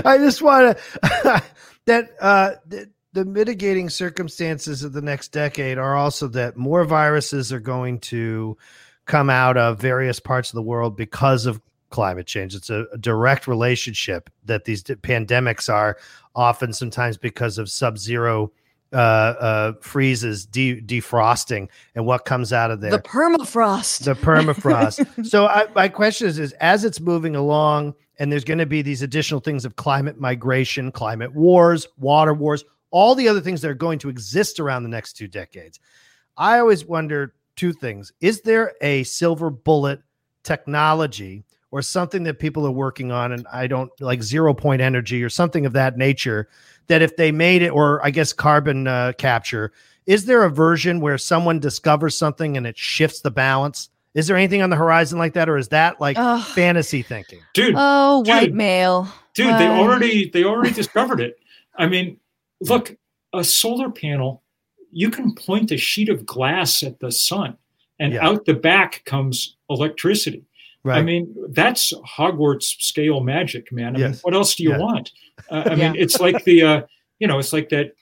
I 0.05 0.17
just 0.17 0.41
want 0.41 0.77
to 0.77 1.43
that 1.85 2.11
uh, 2.21 2.51
the, 2.67 2.89
the 3.13 3.25
mitigating 3.25 3.89
circumstances 3.89 4.83
of 4.83 4.93
the 4.93 5.01
next 5.01 5.29
decade 5.29 5.77
are 5.77 5.95
also 5.95 6.27
that 6.29 6.55
more 6.55 6.85
viruses 6.85 7.51
are 7.51 7.59
going 7.59 7.99
to 7.99 8.57
come 9.05 9.29
out 9.29 9.57
of 9.57 9.79
various 9.79 10.19
parts 10.19 10.49
of 10.49 10.55
the 10.55 10.61
world 10.61 10.95
because 10.95 11.47
of 11.47 11.61
climate 11.89 12.27
change. 12.27 12.53
It's 12.53 12.69
a, 12.69 12.85
a 12.93 12.97
direct 12.99 13.47
relationship 13.47 14.29
that 14.45 14.65
these 14.65 14.83
d- 14.83 14.93
pandemics 14.95 15.73
are 15.73 15.97
often 16.35 16.73
sometimes 16.73 17.17
because 17.17 17.57
of 17.57 17.71
sub-zero 17.71 18.51
uh, 18.91 18.95
uh, 18.95 19.73
freezes, 19.81 20.45
de- 20.45 20.81
defrosting, 20.81 21.69
and 21.95 22.05
what 22.05 22.25
comes 22.25 22.51
out 22.51 22.71
of 22.71 22.81
there 22.81 22.91
the 22.91 22.99
permafrost 22.99 24.03
the 24.03 24.15
permafrost. 24.15 25.25
so 25.29 25.45
I, 25.45 25.67
my 25.75 25.87
question 25.87 26.27
is, 26.27 26.39
is 26.39 26.53
as 26.53 26.83
it's 26.83 26.99
moving 26.99 27.35
along, 27.35 27.93
and 28.17 28.31
there's 28.31 28.43
going 28.43 28.57
to 28.57 28.65
be 28.65 28.81
these 28.81 29.01
additional 29.01 29.39
things 29.39 29.65
of 29.65 29.75
climate 29.75 30.19
migration, 30.19 30.91
climate 30.91 31.33
wars, 31.33 31.87
water 31.97 32.33
wars, 32.33 32.63
all 32.91 33.15
the 33.15 33.27
other 33.27 33.41
things 33.41 33.61
that 33.61 33.69
are 33.69 33.75
going 33.75 33.99
to 33.99 34.09
exist 34.09 34.59
around 34.59 34.83
the 34.83 34.89
next 34.89 35.13
two 35.13 35.27
decades. 35.27 35.79
I 36.37 36.59
always 36.59 36.85
wonder 36.85 37.35
two 37.55 37.73
things: 37.73 38.11
is 38.21 38.41
there 38.41 38.73
a 38.81 39.03
silver 39.03 39.49
bullet 39.49 40.01
technology? 40.43 41.43
Or 41.71 41.83
something 41.83 42.23
that 42.23 42.39
people 42.39 42.65
are 42.65 42.71
working 42.71 43.11
on, 43.11 43.31
and 43.31 43.45
I 43.53 43.67
don't 43.67 43.91
like 44.01 44.23
zero 44.23 44.55
point 44.55 44.81
energy 44.81 45.23
or 45.23 45.29
something 45.29 45.67
of 45.67 45.73
that 45.73 45.97
nature. 45.97 46.49
That 46.87 47.03
if 47.03 47.15
they 47.15 47.31
made 47.31 47.61
it, 47.61 47.69
or 47.69 48.03
I 48.03 48.09
guess 48.09 48.33
carbon 48.33 48.87
uh, 48.87 49.13
capture, 49.19 49.71
is 50.07 50.25
there 50.25 50.43
a 50.43 50.49
version 50.49 50.99
where 50.99 51.19
someone 51.19 51.59
discovers 51.59 52.17
something 52.17 52.57
and 52.57 52.65
it 52.65 52.75
shifts 52.75 53.21
the 53.21 53.29
balance? 53.29 53.89
Is 54.15 54.25
there 54.25 54.35
anything 54.35 54.63
on 54.63 54.71
the 54.71 54.75
horizon 54.75 55.19
like 55.19 55.33
that, 55.33 55.47
or 55.47 55.57
is 55.57 55.67
that 55.67 56.01
like 56.01 56.17
Ugh. 56.17 56.43
fantasy 56.55 57.03
thinking? 57.03 57.41
Dude, 57.53 57.75
oh 57.77 58.23
white 58.25 58.53
male 58.53 59.07
dude 59.35 59.57
they 59.57 59.67
already 59.67 60.29
they 60.29 60.43
already 60.43 60.73
discovered 60.73 61.21
it 61.21 61.39
i 61.77 61.87
mean 61.87 62.17
look 62.61 62.97
a 63.33 63.43
solar 63.43 63.89
panel 63.89 64.41
you 64.91 65.09
can 65.09 65.33
point 65.35 65.71
a 65.71 65.77
sheet 65.77 66.09
of 66.09 66.25
glass 66.25 66.83
at 66.83 66.99
the 66.99 67.11
sun 67.11 67.55
and 67.99 68.13
Yeah. 68.13 68.27
out 68.27 68.45
the 68.45 68.53
back 68.53 69.03
comes 69.05 69.55
electricity 69.69 70.43
Right. 70.83 70.99
i 70.99 71.01
mean 71.01 71.35
that's 71.49 71.91
hogwarts 72.17 72.63
scale 72.81 73.19
magic 73.19 73.71
man 73.71 73.95
i 73.95 73.99
mean 73.99 74.13
what 74.21 74.33
else 74.33 74.55
do 74.55 74.63
you 74.63 74.71
Yeah. 74.71 74.77
want 74.77 75.11
uh, 75.49 75.63
i 75.65 75.73
Yeah. 75.75 75.91
mean 75.91 76.01
it's 76.01 76.19
like 76.19 76.43
the 76.45 76.61
uh 76.63 76.81
you 77.19 77.27
know 77.27 77.37
it's 77.39 77.51
like 77.53 77.69
that 77.69 77.93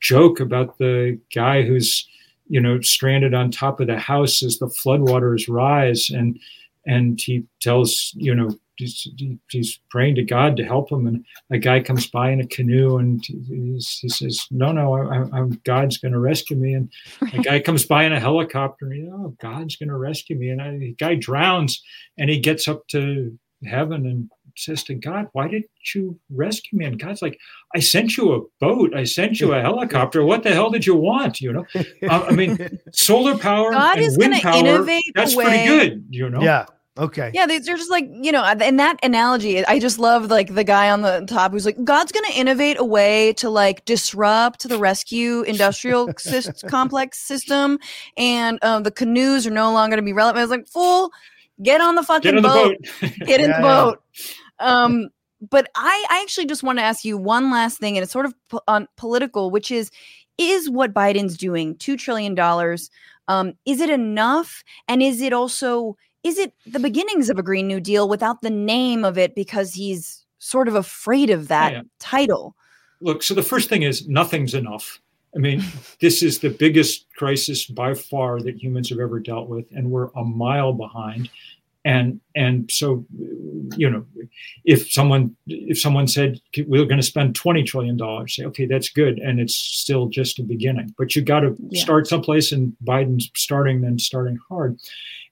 joke 0.00 0.38
about 0.40 0.76
the 0.78 1.18
guy 1.34 1.62
who's 1.62 2.06
you 2.48 2.60
know 2.60 2.80
stranded 2.82 3.32
on 3.34 3.50
top 3.50 3.80
of 3.80 3.86
the 3.86 3.98
house 3.98 4.42
as 4.42 4.58
the 4.58 4.66
floodwaters 4.66 5.46
rise 5.48 6.10
and 6.10 6.38
and 6.84 7.20
he 7.20 7.44
tells 7.60 8.12
you 8.16 8.34
know 8.34 8.50
he's, 8.76 9.08
he's 9.50 9.78
praying 9.90 10.14
to 10.16 10.22
god 10.22 10.56
to 10.56 10.64
help 10.64 10.90
him. 10.90 11.06
And 11.06 11.24
a 11.50 11.58
guy 11.58 11.80
comes 11.80 12.06
by 12.06 12.30
in 12.30 12.40
a 12.40 12.46
canoe 12.46 12.98
and 12.98 13.24
he's, 13.26 13.98
he 14.00 14.08
says 14.08 14.46
no 14.50 14.72
no 14.72 14.94
I, 14.94 15.18
I- 15.18 15.38
i'm 15.38 15.60
god's 15.64 15.98
going 15.98 16.12
to 16.12 16.18
rescue 16.18 16.56
me. 16.56 16.74
And 16.74 16.90
a 17.32 17.38
guy 17.38 17.60
comes 17.60 17.84
by 17.86 18.04
in 18.04 18.12
a 18.12 18.20
helicopter 18.20 18.86
and 18.86 18.94
he, 18.94 19.08
oh 19.12 19.36
god's 19.40 19.76
going 19.76 19.88
to 19.88 19.96
rescue 19.96 20.36
me. 20.36 20.50
And 20.50 20.60
I, 20.62 20.76
the 20.78 20.92
guy 20.98 21.14
drowns 21.14 21.82
and 22.18 22.30
he 22.30 22.38
gets 22.38 22.68
up 22.68 22.86
to 22.88 23.36
heaven 23.64 24.06
and 24.06 24.30
says 24.58 24.82
to 24.84 24.94
god 24.94 25.28
why 25.32 25.48
didn't 25.48 25.66
you 25.94 26.18
rescue 26.30 26.78
me? 26.78 26.84
And 26.86 26.98
god's 26.98 27.20
like 27.22 27.38
i 27.74 27.80
sent 27.80 28.16
you 28.16 28.32
a 28.32 28.40
boat. 28.58 28.94
I 28.94 29.04
sent 29.04 29.38
you 29.40 29.52
a 29.52 29.60
helicopter. 29.60 30.24
What 30.24 30.42
the 30.44 30.52
hell 30.52 30.70
did 30.70 30.86
you 30.86 30.94
want? 30.96 31.40
You 31.40 31.52
know? 31.52 31.64
Uh, 31.74 32.26
i 32.28 32.32
mean 32.32 32.78
solar 32.92 33.36
power 33.36 33.72
God 33.72 33.98
and 33.98 34.06
is 34.06 34.16
wind 34.16 34.32
gonna 34.32 34.42
power 34.42 34.56
innovate 34.58 35.02
a 35.08 35.12
that's 35.14 35.34
way- 35.36 35.44
pretty 35.44 35.66
good 35.66 36.06
you 36.10 36.30
know? 36.30 36.40
Yeah. 36.42 36.66
Okay. 36.98 37.30
Yeah, 37.34 37.44
they, 37.46 37.58
they're 37.58 37.76
just 37.76 37.90
like, 37.90 38.08
you 38.10 38.32
know, 38.32 38.44
in 38.50 38.76
that 38.76 38.98
analogy, 39.02 39.64
I 39.66 39.78
just 39.78 39.98
love 39.98 40.30
like 40.30 40.54
the 40.54 40.64
guy 40.64 40.88
on 40.90 41.02
the 41.02 41.26
top 41.28 41.52
who's 41.52 41.66
like, 41.66 41.82
God's 41.84 42.10
going 42.10 42.24
to 42.30 42.38
innovate 42.38 42.78
a 42.78 42.84
way 42.84 43.34
to 43.34 43.50
like 43.50 43.84
disrupt 43.84 44.66
the 44.66 44.78
rescue 44.78 45.42
industrial 45.42 46.08
sys- 46.08 46.66
complex 46.70 47.18
system. 47.18 47.78
And 48.16 48.58
um, 48.62 48.82
the 48.82 48.90
canoes 48.90 49.46
are 49.46 49.50
no 49.50 49.72
longer 49.72 49.96
going 49.96 50.04
to 50.04 50.08
be 50.08 50.14
relevant. 50.14 50.38
I 50.38 50.44
was 50.44 50.50
like, 50.50 50.68
fool, 50.68 51.10
get 51.62 51.80
on 51.82 51.96
the 51.96 52.02
fucking 52.02 52.30
get 52.32 52.36
on 52.36 52.42
the 52.42 52.48
boat. 52.48 52.76
boat 53.02 53.12
Get 53.26 53.40
in 53.40 53.50
Yeah, 53.50 53.60
the 53.60 53.66
yeah. 53.66 53.84
boat. 53.84 54.02
Um, 54.58 55.08
but 55.50 55.68
I, 55.74 56.06
I 56.08 56.22
actually 56.22 56.46
just 56.46 56.62
want 56.62 56.78
to 56.78 56.84
ask 56.84 57.04
you 57.04 57.18
one 57.18 57.50
last 57.50 57.78
thing, 57.78 57.98
and 57.98 58.02
it's 58.02 58.12
sort 58.12 58.24
of 58.24 58.34
po- 58.48 58.62
on 58.68 58.88
political, 58.96 59.50
which 59.50 59.70
is, 59.70 59.90
is 60.38 60.70
what 60.70 60.94
Biden's 60.94 61.36
doing, 61.36 61.74
$2 61.76 61.98
trillion, 61.98 62.38
um, 63.28 63.52
is 63.66 63.80
it 63.80 63.90
enough? 63.90 64.64
And 64.88 65.02
is 65.02 65.20
it 65.20 65.32
also 65.34 65.96
is 66.26 66.38
it 66.38 66.52
the 66.66 66.80
beginnings 66.80 67.30
of 67.30 67.38
a 67.38 67.42
green 67.42 67.68
new 67.68 67.80
deal 67.80 68.08
without 68.08 68.42
the 68.42 68.50
name 68.50 69.04
of 69.04 69.16
it 69.16 69.34
because 69.36 69.72
he's 69.72 70.26
sort 70.38 70.66
of 70.66 70.74
afraid 70.74 71.30
of 71.30 71.48
that 71.48 71.72
Yeah. 71.72 71.82
title? 72.00 72.56
Look 73.00 73.22
so 73.22 73.32
the 73.34 73.42
first 73.42 73.68
thing 73.68 73.82
is 73.82 74.08
nothing's 74.08 74.54
enough. 74.54 75.00
I 75.34 75.38
mean 75.38 75.62
this 76.00 76.22
is 76.22 76.40
the 76.40 76.50
biggest 76.50 77.06
crisis 77.16 77.66
by 77.66 77.94
far 77.94 78.40
that 78.40 78.60
humans 78.60 78.88
have 78.90 78.98
ever 78.98 79.20
dealt 79.20 79.48
with 79.48 79.66
and 79.70 79.90
we're 79.90 80.08
a 80.16 80.24
mile 80.24 80.72
behind. 80.72 81.30
And 81.84 82.20
and 82.34 82.68
so 82.72 83.06
you 83.76 83.88
know 83.88 84.04
if 84.64 84.90
someone 84.90 85.36
if 85.46 85.78
someone 85.78 86.08
said 86.08 86.40
we're 86.66 86.84
going 86.84 86.96
to 86.96 87.06
spend 87.06 87.36
20 87.36 87.62
trillion 87.62 87.96
dollars 87.96 88.34
say 88.34 88.44
okay 88.46 88.66
that's 88.66 88.88
good 88.88 89.18
and 89.20 89.38
it's 89.38 89.54
still 89.54 90.06
just 90.06 90.40
a 90.40 90.42
beginning. 90.42 90.92
But 90.98 91.14
you 91.14 91.22
got 91.22 91.40
to 91.40 91.54
yeah. 91.68 91.80
start 91.80 92.08
someplace 92.08 92.50
and 92.50 92.76
biden's 92.84 93.30
starting 93.36 93.82
then 93.82 94.00
starting 94.00 94.38
hard. 94.48 94.80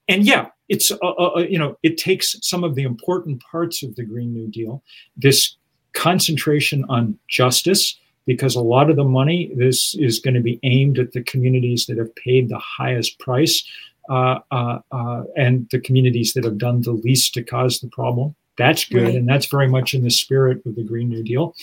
And 0.06 0.24
yeah 0.24 0.50
it's 0.68 0.90
uh, 0.90 0.96
uh, 1.02 1.30
uh, 1.36 1.40
you 1.48 1.58
know 1.58 1.76
it 1.82 1.96
takes 1.98 2.36
some 2.42 2.64
of 2.64 2.74
the 2.74 2.82
important 2.82 3.42
parts 3.42 3.82
of 3.82 3.94
the 3.96 4.04
green 4.04 4.32
new 4.32 4.48
deal 4.48 4.82
this 5.16 5.56
concentration 5.92 6.84
on 6.88 7.18
justice 7.28 7.98
because 8.26 8.54
a 8.54 8.60
lot 8.60 8.90
of 8.90 8.96
the 8.96 9.04
money 9.04 9.52
this 9.56 9.94
is 9.96 10.18
going 10.18 10.34
to 10.34 10.40
be 10.40 10.58
aimed 10.62 10.98
at 10.98 11.12
the 11.12 11.22
communities 11.22 11.86
that 11.86 11.98
have 11.98 12.14
paid 12.16 12.48
the 12.48 12.58
highest 12.58 13.18
price 13.18 13.62
uh, 14.10 14.40
uh, 14.50 14.78
uh, 14.92 15.22
and 15.34 15.66
the 15.70 15.80
communities 15.80 16.34
that 16.34 16.44
have 16.44 16.58
done 16.58 16.82
the 16.82 16.92
least 16.92 17.32
to 17.32 17.42
cause 17.42 17.80
the 17.80 17.88
problem. 17.88 18.34
That's 18.58 18.84
good, 18.84 19.02
right. 19.02 19.14
and 19.14 19.26
that's 19.26 19.46
very 19.46 19.66
much 19.66 19.94
in 19.94 20.02
the 20.02 20.10
spirit 20.10 20.60
of 20.66 20.76
the 20.76 20.84
Green 20.84 21.08
New 21.08 21.22
Deal. 21.22 21.54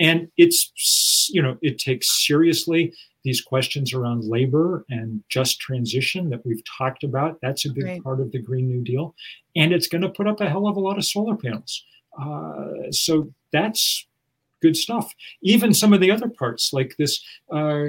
And 0.00 0.28
it's 0.36 1.30
you 1.32 1.40
know 1.40 1.56
it 1.62 1.78
takes 1.78 2.26
seriously 2.26 2.92
these 3.24 3.40
questions 3.40 3.92
around 3.92 4.24
labor 4.24 4.84
and 4.90 5.22
just 5.28 5.60
transition 5.60 6.30
that 6.30 6.44
we've 6.46 6.62
talked 6.64 7.04
about. 7.04 7.40
That's 7.40 7.64
a 7.64 7.72
big 7.72 7.84
right. 7.84 8.02
part 8.02 8.20
of 8.20 8.30
the 8.32 8.38
Green 8.38 8.68
New 8.68 8.82
Deal, 8.82 9.14
and 9.56 9.72
it's 9.72 9.88
going 9.88 10.02
to 10.02 10.08
put 10.08 10.28
up 10.28 10.40
a 10.40 10.48
hell 10.48 10.66
of 10.68 10.76
a 10.76 10.80
lot 10.80 10.98
of 10.98 11.04
solar 11.04 11.36
panels. 11.36 11.84
Uh, 12.20 12.90
so 12.90 13.32
that's 13.52 14.06
good 14.62 14.76
stuff. 14.76 15.12
Even 15.42 15.74
some 15.74 15.92
of 15.92 16.00
the 16.00 16.10
other 16.10 16.28
parts, 16.28 16.72
like 16.72 16.96
this 16.96 17.20
uh, 17.50 17.88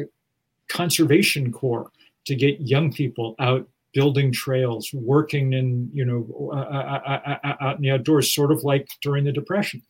conservation 0.67 1.51
corps, 1.51 1.91
to 2.25 2.35
get 2.35 2.59
young 2.61 2.91
people 2.91 3.35
out 3.39 3.67
building 3.93 4.31
trails, 4.31 4.91
working 4.93 5.53
in 5.53 5.89
you 5.93 6.05
know 6.05 6.51
uh, 6.51 6.57
uh, 6.57 7.37
uh, 7.43 7.53
out 7.61 7.77
in 7.77 7.81
the 7.81 7.91
outdoors, 7.91 8.33
sort 8.33 8.51
of 8.51 8.63
like 8.63 8.87
during 9.01 9.23
the 9.23 9.31
Depression. 9.31 9.81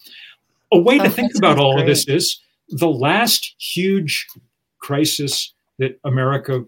A 0.72 0.80
way 0.80 0.98
to 0.98 1.10
think 1.10 1.36
about 1.36 1.60
all 1.60 1.80
of 1.80 1.86
this 1.86 2.08
is 2.08 2.42
the 2.70 2.90
last 2.90 3.56
huge 3.60 4.28
crisis 4.88 5.54
that 5.80 6.00
America 6.04 6.64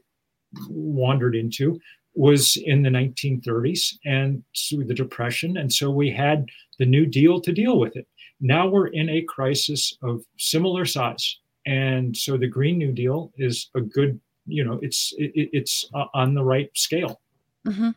wandered 0.70 1.36
into 1.36 1.80
was 2.16 2.58
in 2.66 2.82
the 2.82 2.90
1930s 2.90 3.94
and 4.06 4.44
through 4.70 4.86
the 4.86 4.94
Depression, 4.94 5.58
and 5.58 5.72
so 5.72 5.92
we 5.92 6.10
had 6.10 6.48
the 6.80 6.86
New 6.86 7.06
Deal 7.06 7.40
to 7.42 7.52
deal 7.52 7.80
with 7.80 7.96
it. 7.96 8.08
Now 8.40 8.68
we're 8.68 8.88
in 8.88 9.10
a 9.10 9.22
crisis 9.22 9.96
of 10.02 10.24
similar 10.38 10.86
size, 10.86 11.38
and 11.66 12.16
so 12.16 12.38
the 12.38 12.48
Green 12.48 12.78
New 12.78 12.92
Deal 12.92 13.32
is 13.38 13.70
a 13.76 13.82
good 13.82 14.20
you 14.46 14.64
know 14.64 14.80
it's 14.82 15.14
it, 15.18 15.50
it's 15.54 15.86
on 16.14 16.34
the 16.34 16.44
right 16.44 16.70
scale 16.74 17.20
Mm-hmm. 17.68 17.90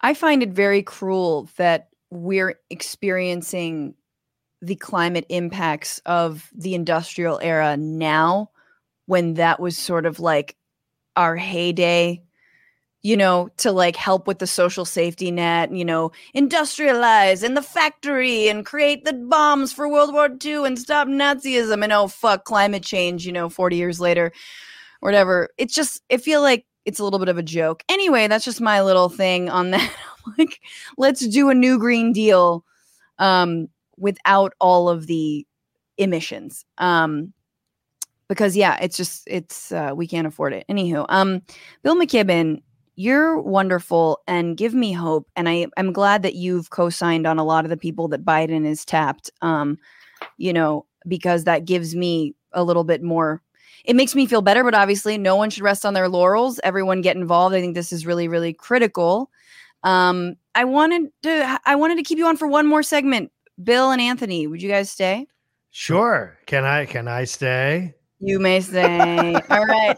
I 0.00 0.14
find 0.14 0.42
it 0.42 0.50
very 0.50 0.82
cruel 0.82 1.48
that 1.56 1.88
we're 2.10 2.58
experiencing 2.70 3.94
the 4.60 4.76
climate 4.76 5.26
impacts 5.28 6.00
of 6.06 6.50
the 6.54 6.74
industrial 6.74 7.38
era 7.42 7.76
now 7.76 8.50
when 9.08 9.34
that 9.34 9.60
was 9.60 9.76
sort 9.76 10.06
of 10.06 10.20
like 10.20 10.56
our 11.16 11.36
heyday 11.36 12.22
you 13.02 13.16
know 13.16 13.48
to 13.56 13.72
like 13.72 13.96
help 13.96 14.26
with 14.26 14.38
the 14.38 14.46
social 14.46 14.84
safety 14.84 15.30
net 15.30 15.72
you 15.72 15.84
know 15.84 16.10
industrialize 16.34 17.42
in 17.42 17.54
the 17.54 17.62
factory 17.62 18.48
and 18.48 18.66
create 18.66 19.04
the 19.04 19.12
bombs 19.12 19.72
for 19.72 19.88
world 19.88 20.12
war 20.12 20.28
ii 20.44 20.66
and 20.66 20.78
stop 20.78 21.08
nazism 21.08 21.82
and 21.82 21.92
oh 21.92 22.08
fuck 22.08 22.44
climate 22.44 22.82
change 22.82 23.26
you 23.26 23.32
know 23.32 23.48
40 23.48 23.76
years 23.76 24.00
later 24.00 24.32
whatever 25.00 25.48
it's 25.58 25.74
just 25.74 26.02
i 26.10 26.16
feel 26.16 26.42
like 26.42 26.64
it's 26.88 26.98
a 26.98 27.04
little 27.04 27.18
bit 27.18 27.28
of 27.28 27.36
a 27.36 27.42
joke. 27.42 27.84
Anyway, 27.90 28.28
that's 28.28 28.46
just 28.46 28.62
my 28.62 28.80
little 28.80 29.10
thing 29.10 29.50
on 29.50 29.70
that. 29.72 29.92
like, 30.38 30.60
let's 30.96 31.26
do 31.28 31.50
a 31.50 31.54
new 31.54 31.78
Green 31.78 32.12
Deal 32.14 32.64
um, 33.18 33.68
without 33.98 34.54
all 34.58 34.88
of 34.88 35.06
the 35.06 35.46
emissions. 35.98 36.64
Um, 36.78 37.34
because 38.28 38.56
yeah, 38.56 38.78
it's 38.80 38.96
just 38.96 39.24
it's 39.26 39.72
uh, 39.72 39.92
we 39.94 40.06
can't 40.06 40.26
afford 40.26 40.52
it. 40.52 40.64
Anywho, 40.68 41.06
um, 41.08 41.42
Bill 41.82 41.96
McKibben, 41.96 42.62
you're 42.96 43.40
wonderful 43.40 44.20
and 44.26 44.56
give 44.56 44.74
me 44.74 44.92
hope. 44.92 45.28
And 45.36 45.48
I 45.48 45.66
I'm 45.76 45.92
glad 45.92 46.22
that 46.22 46.34
you've 46.34 46.70
co-signed 46.70 47.26
on 47.26 47.38
a 47.38 47.44
lot 47.44 47.64
of 47.64 47.70
the 47.70 47.76
people 47.76 48.08
that 48.08 48.24
Biden 48.24 48.66
is 48.66 48.84
tapped. 48.84 49.30
Um, 49.42 49.78
you 50.36 50.52
know, 50.52 50.86
because 51.06 51.44
that 51.44 51.64
gives 51.64 51.94
me 51.94 52.34
a 52.52 52.64
little 52.64 52.84
bit 52.84 53.02
more 53.02 53.42
it 53.84 53.96
makes 53.96 54.14
me 54.14 54.26
feel 54.26 54.42
better, 54.42 54.62
but 54.62 54.74
obviously 54.74 55.16
no 55.16 55.34
one 55.34 55.48
should 55.48 55.62
rest 55.62 55.86
on 55.86 55.94
their 55.94 56.08
laurels. 56.08 56.60
Everyone 56.62 57.00
get 57.00 57.16
involved. 57.16 57.54
I 57.54 57.60
think 57.60 57.74
this 57.74 57.92
is 57.92 58.04
really, 58.04 58.28
really 58.28 58.52
critical. 58.52 59.30
Um, 59.82 60.36
I 60.54 60.64
wanted 60.64 61.10
to 61.22 61.60
I 61.64 61.76
wanted 61.76 61.96
to 61.96 62.02
keep 62.02 62.18
you 62.18 62.26
on 62.26 62.36
for 62.36 62.48
one 62.48 62.66
more 62.66 62.82
segment. 62.82 63.30
Bill 63.62 63.90
and 63.90 64.00
Anthony, 64.00 64.46
would 64.46 64.60
you 64.60 64.68
guys 64.68 64.90
stay? 64.90 65.26
Sure. 65.70 66.36
Can 66.46 66.64
I 66.64 66.84
can 66.84 67.08
I 67.08 67.24
stay? 67.24 67.94
You 68.20 68.40
may 68.40 68.60
say 68.60 69.34
All 69.50 69.64
right. 69.64 69.96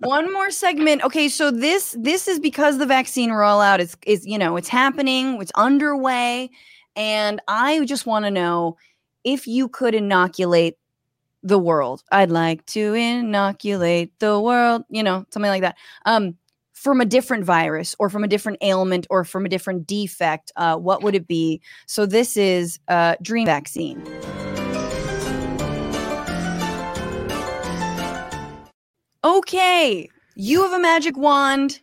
One 0.00 0.32
more 0.32 0.50
segment. 0.50 1.02
Okay, 1.04 1.28
so 1.28 1.50
this 1.50 1.96
this 1.98 2.26
is 2.28 2.40
because 2.40 2.78
the 2.78 2.86
vaccine 2.86 3.30
rollout 3.30 3.78
is 3.78 3.96
is 4.06 4.26
you 4.26 4.38
know, 4.38 4.56
it's 4.56 4.68
happening, 4.68 5.40
it's 5.40 5.52
underway, 5.54 6.50
and 6.96 7.40
I 7.48 7.84
just 7.84 8.06
want 8.06 8.24
to 8.24 8.30
know 8.30 8.76
if 9.22 9.46
you 9.46 9.68
could 9.68 9.94
inoculate 9.94 10.76
the 11.42 11.58
world. 11.58 12.02
I'd 12.10 12.30
like 12.30 12.64
to 12.66 12.94
inoculate 12.94 14.18
the 14.18 14.40
world, 14.40 14.84
you 14.88 15.02
know, 15.02 15.26
something 15.30 15.50
like 15.50 15.62
that. 15.62 15.76
Um, 16.06 16.36
from 16.72 17.00
a 17.00 17.04
different 17.04 17.44
virus 17.44 17.94
or 17.98 18.10
from 18.10 18.24
a 18.24 18.28
different 18.28 18.58
ailment 18.60 19.06
or 19.08 19.24
from 19.24 19.46
a 19.46 19.48
different 19.48 19.86
defect, 19.86 20.52
uh, 20.56 20.76
what 20.76 21.02
would 21.02 21.14
it 21.14 21.26
be? 21.26 21.62
So 21.86 22.04
this 22.04 22.36
is 22.36 22.78
uh, 22.88 23.16
Dream 23.22 23.46
Vaccine. 23.46 24.02
Okay, 29.24 30.08
you 30.34 30.62
have 30.62 30.72
a 30.72 30.78
magic 30.78 31.16
wand. 31.16 31.80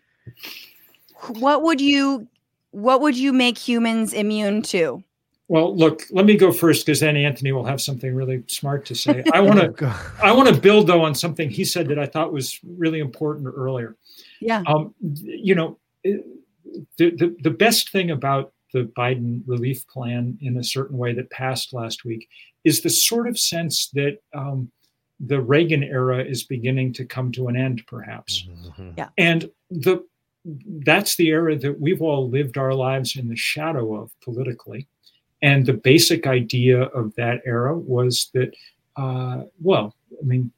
What 1.27 1.63
would 1.63 1.81
you 1.81 2.27
what 2.71 3.01
would 3.01 3.17
you 3.17 3.33
make 3.33 3.57
humans 3.57 4.13
immune 4.13 4.61
to? 4.63 5.03
Well, 5.47 5.75
look, 5.75 6.03
let 6.11 6.25
me 6.25 6.37
go 6.37 6.53
first 6.53 6.85
because 6.85 7.01
then 7.01 7.17
Anthony 7.17 7.51
will 7.51 7.65
have 7.65 7.81
something 7.81 8.15
really 8.15 8.41
smart 8.47 8.85
to 8.85 8.95
say. 8.95 9.21
I 9.33 9.41
want 9.41 9.77
to, 9.77 9.95
I 10.23 10.31
want 10.31 10.47
to 10.47 10.55
build 10.55 10.87
though 10.87 11.03
on 11.03 11.13
something 11.13 11.49
he 11.49 11.65
said 11.65 11.89
that 11.89 11.99
I 11.99 12.05
thought 12.05 12.31
was 12.31 12.57
really 12.77 12.99
important 12.99 13.53
earlier. 13.53 13.97
Yeah. 14.39 14.63
Um, 14.65 14.95
you 15.01 15.55
know, 15.55 15.77
the, 16.03 16.23
the 16.97 17.35
the 17.41 17.49
best 17.49 17.91
thing 17.91 18.11
about 18.11 18.53
the 18.73 18.89
Biden 18.97 19.43
relief 19.45 19.85
plan 19.87 20.37
in 20.41 20.55
a 20.55 20.63
certain 20.63 20.97
way 20.97 21.13
that 21.13 21.29
passed 21.31 21.73
last 21.73 22.05
week 22.05 22.29
is 22.63 22.81
the 22.81 22.89
sort 22.89 23.27
of 23.27 23.37
sense 23.37 23.89
that 23.93 24.19
um, 24.33 24.71
the 25.25 25.41
Reagan 25.41 25.83
era 25.83 26.23
is 26.23 26.43
beginning 26.43 26.93
to 26.93 27.05
come 27.05 27.31
to 27.33 27.47
an 27.47 27.55
end, 27.55 27.83
perhaps. 27.87 28.47
Mm-hmm. 28.49 28.91
Yeah. 28.97 29.09
And 29.17 29.49
the 29.69 30.03
that's 30.83 31.15
the 31.17 31.27
era 31.27 31.55
that 31.55 31.79
we've 31.79 32.01
all 32.01 32.27
lived 32.27 32.57
our 32.57 32.73
lives 32.73 33.15
in 33.15 33.29
the 33.29 33.35
shadow 33.35 33.95
of 33.95 34.11
politically. 34.21 34.87
And 35.43 35.65
the 35.65 35.73
basic 35.73 36.25
idea 36.25 36.81
of 36.81 37.13
that 37.15 37.41
era 37.45 37.77
was 37.77 38.29
that, 38.33 38.55
uh, 38.95 39.43
well, 39.59 39.95
I 40.19 40.25
mean, 40.25 40.51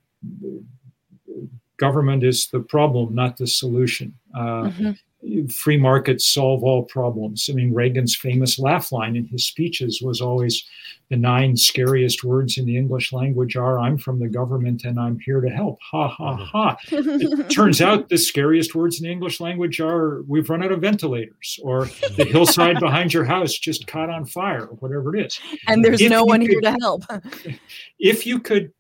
government 1.78 2.24
is 2.24 2.48
the 2.48 2.62
problem, 2.62 3.14
not 3.14 3.38
the 3.38 3.48
solution. 3.48 4.14
Uh, 4.34 4.64
mm-hmm 4.64 4.92
free 5.52 5.78
markets 5.78 6.28
solve 6.28 6.64
all 6.64 6.84
problems. 6.84 7.50
I 7.50 7.54
mean, 7.54 7.74
Reagan's 7.74 8.16
famous 8.16 8.60
laugh 8.60 8.92
line 8.92 9.16
in 9.16 9.26
his 9.28 9.46
speeches 9.46 10.02
was 10.02 10.22
always 10.22 10.64
the 11.10 11.18
nine 11.18 11.56
scariest 11.56 12.24
words 12.24 12.58
in 12.58 12.66
the 12.66 12.78
English 12.78 13.14
language 13.14 13.56
are 13.56 13.80
I'm 13.80 13.98
from 13.98 14.20
the 14.20 14.28
government 14.28 14.84
and 14.84 15.00
I'm 15.00 15.20
here 15.20 15.42
to 15.42 15.50
help. 15.50 15.80
Ha 15.92 16.08
ha 16.08 16.38
mm-hmm. 16.38 16.44
ha. 16.46 16.78
it 16.92 17.50
turns 17.52 17.82
out 17.82 18.10
the 18.10 18.18
scariest 18.18 18.76
words 18.76 19.00
in 19.00 19.06
the 19.06 19.12
English 19.12 19.40
language 19.40 19.80
are 19.80 20.24
we've 20.24 20.50
run 20.50 20.64
out 20.64 20.72
of 20.72 20.82
ventilators 20.82 21.60
or 21.64 21.86
the 22.18 22.26
hillside 22.26 22.80
behind 22.80 23.14
your 23.14 23.26
house 23.26 23.54
just 23.54 23.88
caught 23.88 24.10
on 24.10 24.26
fire 24.26 24.66
or 24.66 24.76
whatever 24.78 25.16
it 25.16 25.26
is. 25.26 25.40
And 25.68 25.84
there's 25.84 26.02
if 26.02 26.10
no 26.10 26.24
one 26.24 26.42
could, 26.42 26.50
here 26.50 26.62
to 26.62 26.78
help. 26.82 27.04
if 28.00 28.26
you 28.26 28.40
could 28.40 28.74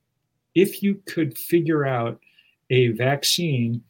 if 0.55 0.83
you 0.83 1.01
could 1.05 1.37
figure 1.37 1.85
out 1.85 2.19
a 2.69 2.89
vaccine 2.89 3.81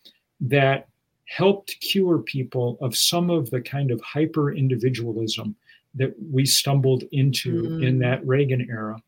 that 0.41 0.87
helped 1.25 1.79
cure 1.79 2.19
people 2.19 2.77
of 2.81 2.95
some 2.95 3.29
of 3.29 3.49
the 3.49 3.61
kind 3.61 3.91
of 3.91 4.01
hyper 4.01 4.53
individualism 4.53 5.55
that 5.95 6.13
we 6.31 6.45
stumbled 6.45 7.03
into 7.11 7.63
mm. 7.63 7.87
in 7.87 7.99
that 7.99 8.25
Reagan 8.25 8.67
era 8.69 9.01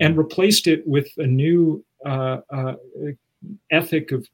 and 0.00 0.16
replaced 0.16 0.66
it 0.66 0.86
with 0.86 1.08
a 1.18 1.26
new 1.26 1.84
uh, 2.06 2.38
uh, 2.50 2.74
ethic 3.70 4.12
of 4.12 4.26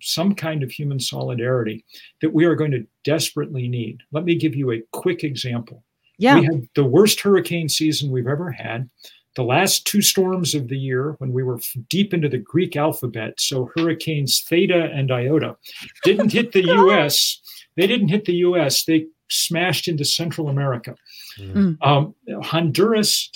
some 0.00 0.34
kind 0.34 0.62
of 0.62 0.70
human 0.70 1.00
solidarity 1.00 1.84
that 2.20 2.32
we 2.32 2.44
are 2.44 2.54
going 2.54 2.70
to 2.70 2.86
desperately 3.04 3.68
need. 3.68 4.00
Let 4.12 4.24
me 4.24 4.36
give 4.36 4.54
you 4.54 4.72
a 4.72 4.82
quick 4.92 5.24
example. 5.24 5.82
Yeah. 6.18 6.38
We 6.38 6.46
had 6.46 6.68
the 6.74 6.84
worst 6.84 7.20
hurricane 7.20 7.68
season 7.68 8.10
we've 8.10 8.26
ever 8.26 8.50
had 8.50 8.88
the 9.36 9.44
last 9.44 9.86
two 9.86 10.02
storms 10.02 10.54
of 10.54 10.68
the 10.68 10.78
year 10.78 11.14
when 11.18 11.32
we 11.32 11.42
were 11.42 11.60
deep 11.88 12.12
into 12.12 12.28
the 12.28 12.38
Greek 12.38 12.74
alphabet. 12.74 13.34
So 13.38 13.70
hurricanes 13.76 14.40
Theta 14.40 14.90
and 14.92 15.12
Iota 15.12 15.56
didn't 16.02 16.32
hit 16.32 16.52
the 16.52 16.64
US. 16.66 17.40
They 17.76 17.86
didn't 17.86 18.08
hit 18.08 18.24
the 18.24 18.36
US. 18.36 18.84
They 18.84 19.06
smashed 19.28 19.88
into 19.88 20.04
Central 20.04 20.48
America. 20.48 20.94
Mm. 21.38 21.76
Um, 21.82 22.14
Honduras 22.42 23.30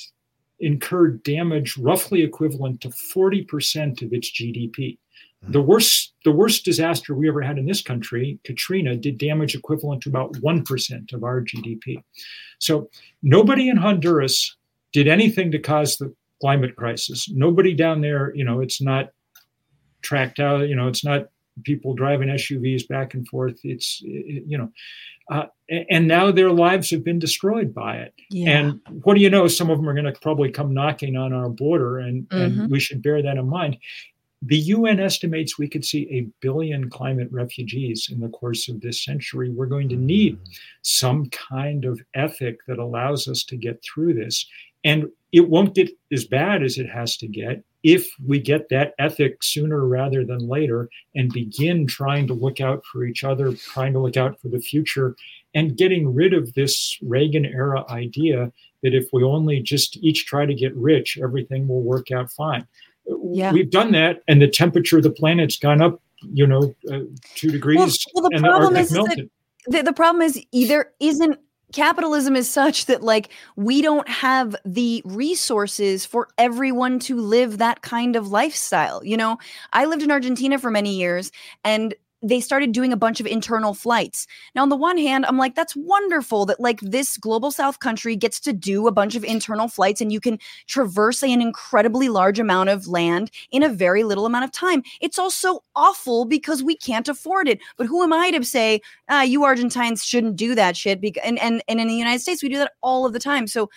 incurred 0.59 1.23
damage 1.23 1.77
roughly 1.77 2.23
equivalent 2.23 2.81
to 2.83 2.89
40% 2.89 4.03
of 4.03 4.13
its 4.13 4.31
GDP. 4.31 4.99
The 5.49 5.63
worst, 5.63 6.13
the 6.25 6.33
worst 6.33 6.67
disaster 6.67 7.15
we 7.15 7.27
ever 7.27 7.41
had 7.41 7.57
in 7.57 7.65
this 7.65 7.81
country, 7.81 8.39
Katrina, 8.45 8.95
did 8.95 9.17
damage 9.17 9.55
equivalent 9.55 10.03
to 10.03 10.11
about 10.11 10.35
1% 10.35 11.13
of 11.15 11.25
our 11.25 11.41
GDP. 11.41 12.03
So 12.59 12.91
nobody 13.23 13.71
in 13.71 13.79
Honduras 13.79 14.55
did 14.93 15.09
anything 15.09 15.51
to 15.53 15.59
cause 15.59 15.97
the 15.97 16.15
climate 16.41 16.77
crisis. 16.77 17.29
Nobody 17.31 17.75
down 17.75 18.01
there, 18.01 18.35
you 18.35 18.45
know, 18.45 18.61
it's 18.61 18.81
not 18.81 19.11
tracked 20.03 20.41
out, 20.41 20.69
you 20.69 20.75
know, 20.75 20.89
it's 20.89 21.05
not 21.05 21.29
people 21.65 21.95
driving 21.95 22.29
SUVs 22.29 22.89
back 22.89 23.15
and 23.15 23.29
forth. 23.29 23.61
It's, 23.65 24.01
you 24.01 24.57
know, 24.57 24.73
uh, 25.31 25.47
and 25.91 26.09
now 26.09 26.33
their 26.33 26.51
lives 26.51 26.91
have 26.91 27.05
been 27.05 27.19
destroyed 27.19 27.73
by 27.75 27.99
it. 27.99 28.15
Yeah. 28.31 28.59
And 28.59 28.81
what 29.05 29.15
do 29.15 29.21
you 29.21 29.31
know? 29.31 29.47
Some 29.47 29.71
of 29.71 29.79
them 29.79 29.89
are 29.89 29.95
going 29.95 30.13
to 30.13 30.21
probably 30.21 30.51
come 30.51 30.75
knocking 30.75 31.17
on 31.17 31.33
our 31.33 31.49
border, 31.49 31.99
and, 31.99 32.29
Mhm. 32.29 32.43
and 32.61 32.71
we 32.71 32.81
should 32.81 33.03
bear 33.03 33.23
that 33.23 33.37
in 33.37 33.49
mind. 33.49 33.77
The 34.43 34.59
UN 34.59 34.99
estimates 35.01 35.59
we 35.59 35.69
could 35.69 35.85
see 35.85 36.09
a 36.11 36.27
billion 36.41 36.89
climate 36.89 37.29
refugees 37.31 38.09
in 38.11 38.21
the 38.21 38.31
course 38.31 38.69
of 38.69 38.81
this 38.81 39.05
century. 39.05 39.51
We're 39.51 39.67
going 39.67 39.91
to 39.91 39.97
need 39.97 40.39
some 40.81 41.29
kind 41.29 41.85
of 41.85 42.01
ethic 42.15 42.65
that 42.67 42.79
allows 42.79 43.29
us 43.29 43.45
to 43.45 43.57
get 43.57 43.85
through 43.85 44.15
this. 44.15 44.47
And 44.85 45.11
it 45.33 45.49
won't 45.49 45.75
get 45.75 45.91
as 46.13 46.25
bad 46.25 46.63
as 46.63 46.79
it 46.79 46.89
has 46.89 47.17
to 47.19 47.29
get 47.29 47.63
if 47.83 48.09
we 48.27 48.39
get 48.39 48.69
that 48.69 48.95
ethic 48.99 49.43
sooner 49.43 49.87
rather 49.87 50.25
than 50.25 50.49
later 50.49 50.89
and 51.15 51.33
begin 51.33 51.87
trying 51.87 52.27
to 52.27 52.35
look 52.35 52.61
out 52.61 52.85
for 52.85 53.05
each 53.05 53.25
other, 53.25 53.55
trying 53.55 53.93
to 53.93 53.99
look 53.99 54.17
out 54.17 54.39
for 54.41 54.49
the 54.49 54.59
future, 54.59 55.17
and 55.55 55.77
getting 55.77 56.13
rid 56.13 56.35
of 56.35 56.53
this 56.55 56.99
Reagan 57.03 57.47
era 57.47 57.85
idea 57.91 58.53
that 58.83 58.95
if 58.95 59.09
we 59.13 59.23
only 59.23 59.61
just 59.61 59.97
each 59.99 60.27
try 60.27 60.47
to 60.47 60.55
get 60.55 60.75
rich, 60.75 61.19
everything 61.23 61.69
will 61.69 61.83
work 61.83 62.11
out 62.11 62.31
fine. 62.31 62.67
Yeah. 63.33 63.53
We've 63.53 63.71
done 63.71 63.93
that, 63.93 64.23
and 64.29 64.41
the 64.43 64.49
temperature 64.49 64.99
of 64.99 65.03
the 65.03 65.11
planet's 65.11 65.57
gone 65.57 65.81
up, 65.81 66.01
you 66.23 66.47
know, 66.47 66.75
uh, 66.93 67.01
two 67.35 67.51
degrees, 67.51 68.07
well, 68.15 68.29
the 68.29 68.37
and 68.37 68.45
the 68.45 68.49
problem 68.49 68.77
Arctic 68.77 68.83
is 68.83 68.91
that- 68.91 69.31
the, 69.67 69.83
the 69.83 69.93
problem 69.93 70.23
is 70.23 70.43
there 70.69 70.93
isn't 71.01 71.39
capitalism 71.73 72.37
is 72.37 72.51
such 72.51 72.87
that 72.87 73.03
like 73.03 73.31
we 73.57 73.83
don't 73.83 74.09
have 74.09 74.57
the 74.65 75.03
resources 75.05 76.05
for 76.07 76.29
everyone 76.39 76.99
to 77.01 77.17
live 77.17 77.59
that 77.59 77.83
kind 77.83 78.17
of 78.17 78.29
lifestyle 78.29 79.05
you 79.05 79.17
know? 79.17 79.39
I 79.73 79.85
lived 79.85 80.03
in 80.03 80.11
argentina 80.11 80.59
for 80.59 80.71
many 80.71 80.95
years 80.95 81.31
and 81.65 81.95
they 82.23 82.41
started 82.41 82.73
doing 82.73 82.93
a 82.93 82.97
bunch 82.97 83.21
of 83.21 83.27
internal 83.27 83.73
flights. 83.73 84.27
Now, 84.55 84.63
on 84.63 84.69
the 84.69 84.77
one 84.77 84.99
hand, 84.99 85.25
I'm 85.27 85.39
like, 85.39 85.55
that's 85.55 85.75
wonderful 85.75 86.45
that 86.47 86.61
like 86.61 86.81
this 86.81 87.17
global 87.17 87.51
south 87.51 87.79
country 87.79 88.15
gets 88.17 88.39
to 88.41 88.53
do 88.53 88.87
a 88.87 88.93
bunch 88.93 89.15
of 89.15 89.25
internal 89.25 89.69
flights 89.69 90.01
and 90.01 90.13
you 90.13 90.21
can 90.21 90.39
traverse 90.67 91.23
an 91.23 91.41
incredibly 91.41 92.09
large 92.09 92.39
amount 92.39 92.69
of 92.69 92.87
land 92.87 93.31
in 93.51 93.63
a 93.63 93.69
very 93.69 94.05
little 94.05 94.27
amount 94.27 94.45
of 94.45 94.53
time. 94.53 94.83
It's 95.01 95.19
also 95.19 95.61
awful 95.75 96.25
because 96.27 96.63
we 96.63 96.77
can't 96.77 97.09
afford 97.09 97.49
it. 97.49 97.61
But 97.77 97.87
who 97.87 98.03
am 98.03 98.13
I 98.13 98.31
to 98.33 98.45
say, 98.45 98.81
ah, 99.09 99.23
you 99.23 99.45
Argentines 99.45 100.05
shouldn't 100.05 100.37
do 100.37 100.55
that 100.55 100.77
shit? 100.77 101.01
Bec- 101.01 101.25
and, 101.25 101.39
and, 101.39 101.63
and 101.69 101.81
in 101.81 101.89
the 101.89 101.95
United 101.95 102.21
States, 102.21 102.43
we 102.43 102.49
do 102.49 102.59
that 102.59 102.73
all 102.83 103.07
of 103.07 103.13
the 103.13 103.21
time. 103.21 103.47
So 103.47 103.71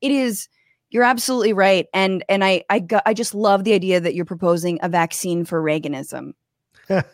it 0.00 0.10
is 0.10 0.48
you're 0.90 1.02
absolutely 1.02 1.52
right 1.52 1.86
and 1.92 2.24
and 2.28 2.44
i 2.44 2.62
i 2.70 2.78
got, 2.78 3.02
i 3.04 3.12
just 3.12 3.34
love 3.34 3.64
the 3.64 3.72
idea 3.72 3.98
that 3.98 4.14
you're 4.14 4.24
proposing 4.24 4.78
a 4.80 4.88
vaccine 4.88 5.44
for 5.44 5.60
reaganism 5.60 6.32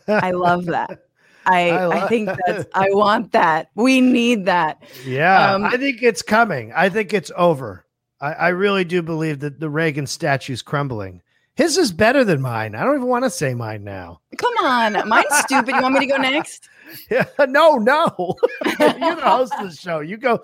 i 0.09 0.31
love 0.31 0.67
that 0.67 1.07
i 1.47 1.71
I 1.71 2.05
i, 2.05 2.09
think 2.09 2.29
that's 2.47 2.67
i 2.75 2.89
want 2.91 3.33
that 3.33 3.71
we 3.75 4.01
need 4.01 4.45
that 4.47 4.83
Yeah, 5.07 5.55
Um, 5.55 5.65
I 5.65 5.77
think 5.77 6.03
it's 6.03 6.23
coming. 6.23 6.73
I 6.75 6.89
think 6.89 7.13
it's 7.15 7.31
over. 7.37 7.87
I, 8.21 8.33
I 8.33 8.49
really 8.49 8.85
do 8.85 9.01
believe 9.03 9.41
that 9.41 9.59
the 9.61 9.71
Reagan 9.71 10.07
statue's 10.07 10.61
crumbling. 10.63 11.23
His 11.55 11.77
is 11.79 11.93
better 11.93 12.25
than 12.25 12.41
mine. 12.41 12.75
I 12.75 12.85
don't 12.85 12.97
even 12.97 13.09
want 13.09 13.25
to 13.25 13.31
say 13.31 13.55
mine 13.55 13.85
now. 13.85 14.21
come 14.37 14.53
on 14.63 15.09
mine's 15.09 15.35
stupid 15.39 15.75
you 15.75 15.83
want 15.83 15.95
me 15.95 16.01
to 16.01 16.07
go 16.07 16.17
next 16.31 16.69
Yeah, 17.11 17.25
no, 17.49 17.77
no. 17.77 18.37
You're 18.81 19.15
the 19.17 19.23
host 19.23 19.53
of 19.59 19.71
the 19.71 19.77
show. 19.77 20.01
You 20.01 20.17
go. 20.17 20.43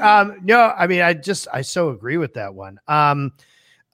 Um, 0.00 0.38
no, 0.42 0.72
I 0.76 0.86
mean, 0.86 1.02
I 1.02 1.12
just 1.12 1.46
I 1.52 1.60
so 1.62 1.90
agree 1.90 2.16
with 2.16 2.32
that 2.34 2.54
one. 2.54 2.78
Um, 2.88 3.32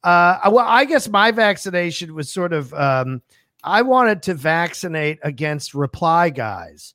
uh, 0.05 0.39
well, 0.51 0.65
I 0.67 0.85
guess 0.85 1.09
my 1.09 1.33
vaccination 1.33 2.15
was 2.15 2.31
sort 2.33 2.53
of 2.53 2.73
um, 2.75 3.21
I 3.65 3.83
wanted 3.83 4.23
to 4.25 4.35
vaccinate 4.35 5.19
against 5.23 5.75
reply 5.75 6.31
guys. 6.31 6.95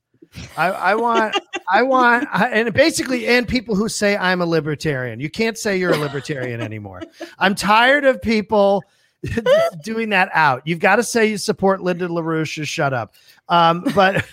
I, 0.57 0.71
I 0.71 0.95
want, 0.95 1.39
I 1.71 1.83
want, 1.83 2.27
I, 2.31 2.49
and 2.49 2.73
basically, 2.73 3.27
and 3.27 3.47
people 3.47 3.75
who 3.75 3.87
say 3.87 4.17
I'm 4.17 4.41
a 4.41 4.45
libertarian. 4.45 5.19
You 5.19 5.29
can't 5.29 5.57
say 5.57 5.77
you're 5.77 5.93
a 5.93 5.97
libertarian 5.97 6.61
anymore. 6.61 7.01
I'm 7.37 7.53
tired 7.53 8.05
of 8.05 8.21
people 8.21 8.83
doing 9.83 10.09
that 10.09 10.29
out. 10.33 10.63
You've 10.65 10.79
got 10.79 10.97
to 10.97 11.03
say 11.03 11.27
you 11.27 11.37
support 11.37 11.81
Lyndon 11.81 12.11
LaRouche. 12.11 12.65
Shut 12.65 12.93
up. 12.93 13.13
Um, 13.49 13.83
but, 13.93 14.25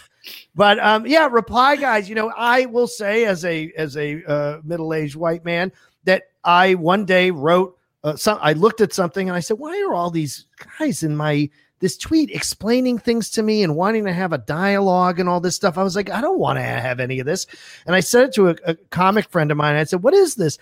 but 0.55 0.79
um, 0.79 1.07
yeah, 1.07 1.29
reply 1.29 1.77
guys. 1.77 2.09
You 2.09 2.15
know, 2.15 2.33
I 2.37 2.67
will 2.67 2.87
say 2.87 3.25
as 3.25 3.45
a 3.45 3.73
as 3.77 3.97
a 3.97 4.25
uh, 4.25 4.61
middle 4.65 4.95
aged 4.95 5.17
white 5.17 5.45
man 5.45 5.73
that 6.05 6.25
I 6.45 6.75
one 6.75 7.05
day 7.05 7.31
wrote 7.31 7.77
uh, 8.05 8.17
some. 8.17 8.39
I 8.41 8.55
looked 8.55 8.81
at 8.81 8.93
something 8.93 9.29
and 9.29 9.37
I 9.37 9.41
said, 9.41 9.59
"Why 9.59 9.81
are 9.83 9.95
all 9.95 10.11
these 10.11 10.47
guys 10.79 11.03
in 11.03 11.17
my 11.17 11.51
this 11.81 11.97
tweet 11.97 12.31
explaining 12.31 12.99
things 12.99 13.31
to 13.31 13.43
me 13.43 13.63
and 13.63 13.77
wanting 13.77 14.05
to 14.05 14.13
have 14.13 14.33
a 14.33 14.39
dialogue 14.39 15.19
and 15.19 15.29
all 15.29 15.41
this 15.41 15.57
stuff?" 15.57 15.77
I 15.77 15.83
was 15.83 15.97
like, 15.97 16.11
"I 16.11 16.21
don't 16.21 16.39
want 16.39 16.59
to 16.59 16.63
have 16.63 17.01
any 17.01 17.21
of 17.21 17.27
this." 17.27 17.47
And 17.87 17.97
I 17.97 18.01
said 18.01 18.29
it 18.29 18.35
to 18.35 18.51
a, 18.51 18.57
a 18.65 18.75
comic 18.91 19.29
friend 19.29 19.51
of 19.51 19.57
mine. 19.57 19.77
I 19.77 19.85
said, 19.85 20.03
"What 20.03 20.15
is 20.15 20.37
this?" 20.37 20.59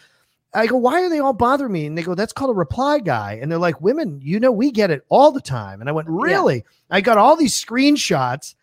I 0.55 0.67
go, 0.67 0.77
why 0.77 1.03
are 1.03 1.11
they 1.11 1.19
all 1.19 1.35
bothering 1.35 1.73
me? 1.73 1.87
And 1.87 1.97
they 1.97 2.03
go, 2.03 2.15
that's 2.15 2.33
called 2.33 2.51
a 2.51 2.55
reply 2.55 3.01
guy. 3.01 3.39
And 3.41 3.53
they're 3.53 3.59
like, 3.59 3.81
women, 3.81 4.21
you 4.23 4.41
know, 4.41 4.51
we 4.51 4.71
get 4.71 4.91
it 4.91 5.05
all 5.11 5.31
the 5.31 5.43
time. 5.43 5.81
And 5.81 5.91
I 5.91 5.93
went, 5.93 6.09
really? 6.09 6.65
I 6.91 7.03
got 7.03 7.19
all 7.19 7.37
these 7.37 7.63
screenshots 7.63 8.55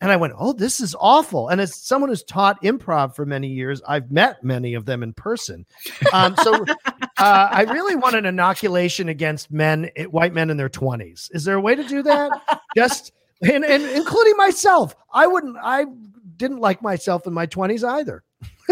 and 0.00 0.10
I 0.10 0.16
went, 0.16 0.34
oh, 0.38 0.52
this 0.52 0.80
is 0.80 0.96
awful. 0.98 1.48
And 1.48 1.60
as 1.60 1.74
someone 1.76 2.08
who's 2.08 2.22
taught 2.22 2.62
improv 2.62 3.14
for 3.14 3.26
many 3.26 3.48
years, 3.48 3.82
I've 3.86 4.10
met 4.10 4.42
many 4.42 4.74
of 4.74 4.86
them 4.86 5.02
in 5.02 5.12
person. 5.12 5.66
Um, 6.12 6.34
so 6.42 6.64
uh, 7.18 7.48
I 7.50 7.62
really 7.64 7.96
want 7.96 8.16
an 8.16 8.24
inoculation 8.24 9.10
against 9.10 9.50
men, 9.50 9.90
eh, 9.96 10.04
white 10.04 10.32
men 10.32 10.48
in 10.48 10.56
their 10.56 10.70
20s. 10.70 11.28
Is 11.32 11.44
there 11.44 11.56
a 11.56 11.60
way 11.60 11.74
to 11.74 11.84
do 11.84 12.02
that? 12.02 12.30
Just, 12.76 13.12
and, 13.42 13.64
and 13.64 13.82
including 13.84 14.36
myself. 14.36 14.96
I 15.12 15.26
wouldn't, 15.26 15.56
I 15.62 15.84
didn't 16.36 16.58
like 16.58 16.80
myself 16.80 17.26
in 17.26 17.34
my 17.34 17.46
20s 17.46 17.86
either. 17.86 18.24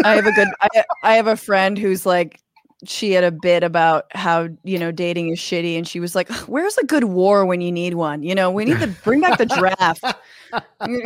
i 0.03 0.15
have 0.15 0.25
a 0.25 0.31
good 0.31 0.47
I, 0.61 0.83
I 1.03 1.15
have 1.15 1.27
a 1.27 1.35
friend 1.35 1.77
who's 1.77 2.05
like 2.05 2.41
she 2.85 3.11
had 3.11 3.23
a 3.23 3.31
bit 3.31 3.63
about 3.63 4.05
how 4.11 4.47
you 4.63 4.79
know 4.79 4.91
dating 4.91 5.29
is 5.29 5.39
shitty 5.39 5.77
and 5.77 5.87
she 5.87 5.99
was 5.99 6.15
like 6.15 6.29
where's 6.47 6.77
a 6.77 6.85
good 6.85 7.03
war 7.03 7.45
when 7.45 7.59
you 7.59 7.71
need 7.71 7.95
one 7.95 8.23
you 8.23 8.33
know 8.33 8.49
we 8.49 8.63
need 8.63 8.79
to 8.79 8.87
bring 9.03 9.19
back 9.19 9.37
the 9.37 9.45
draft 9.45 10.01
bring 10.79 11.01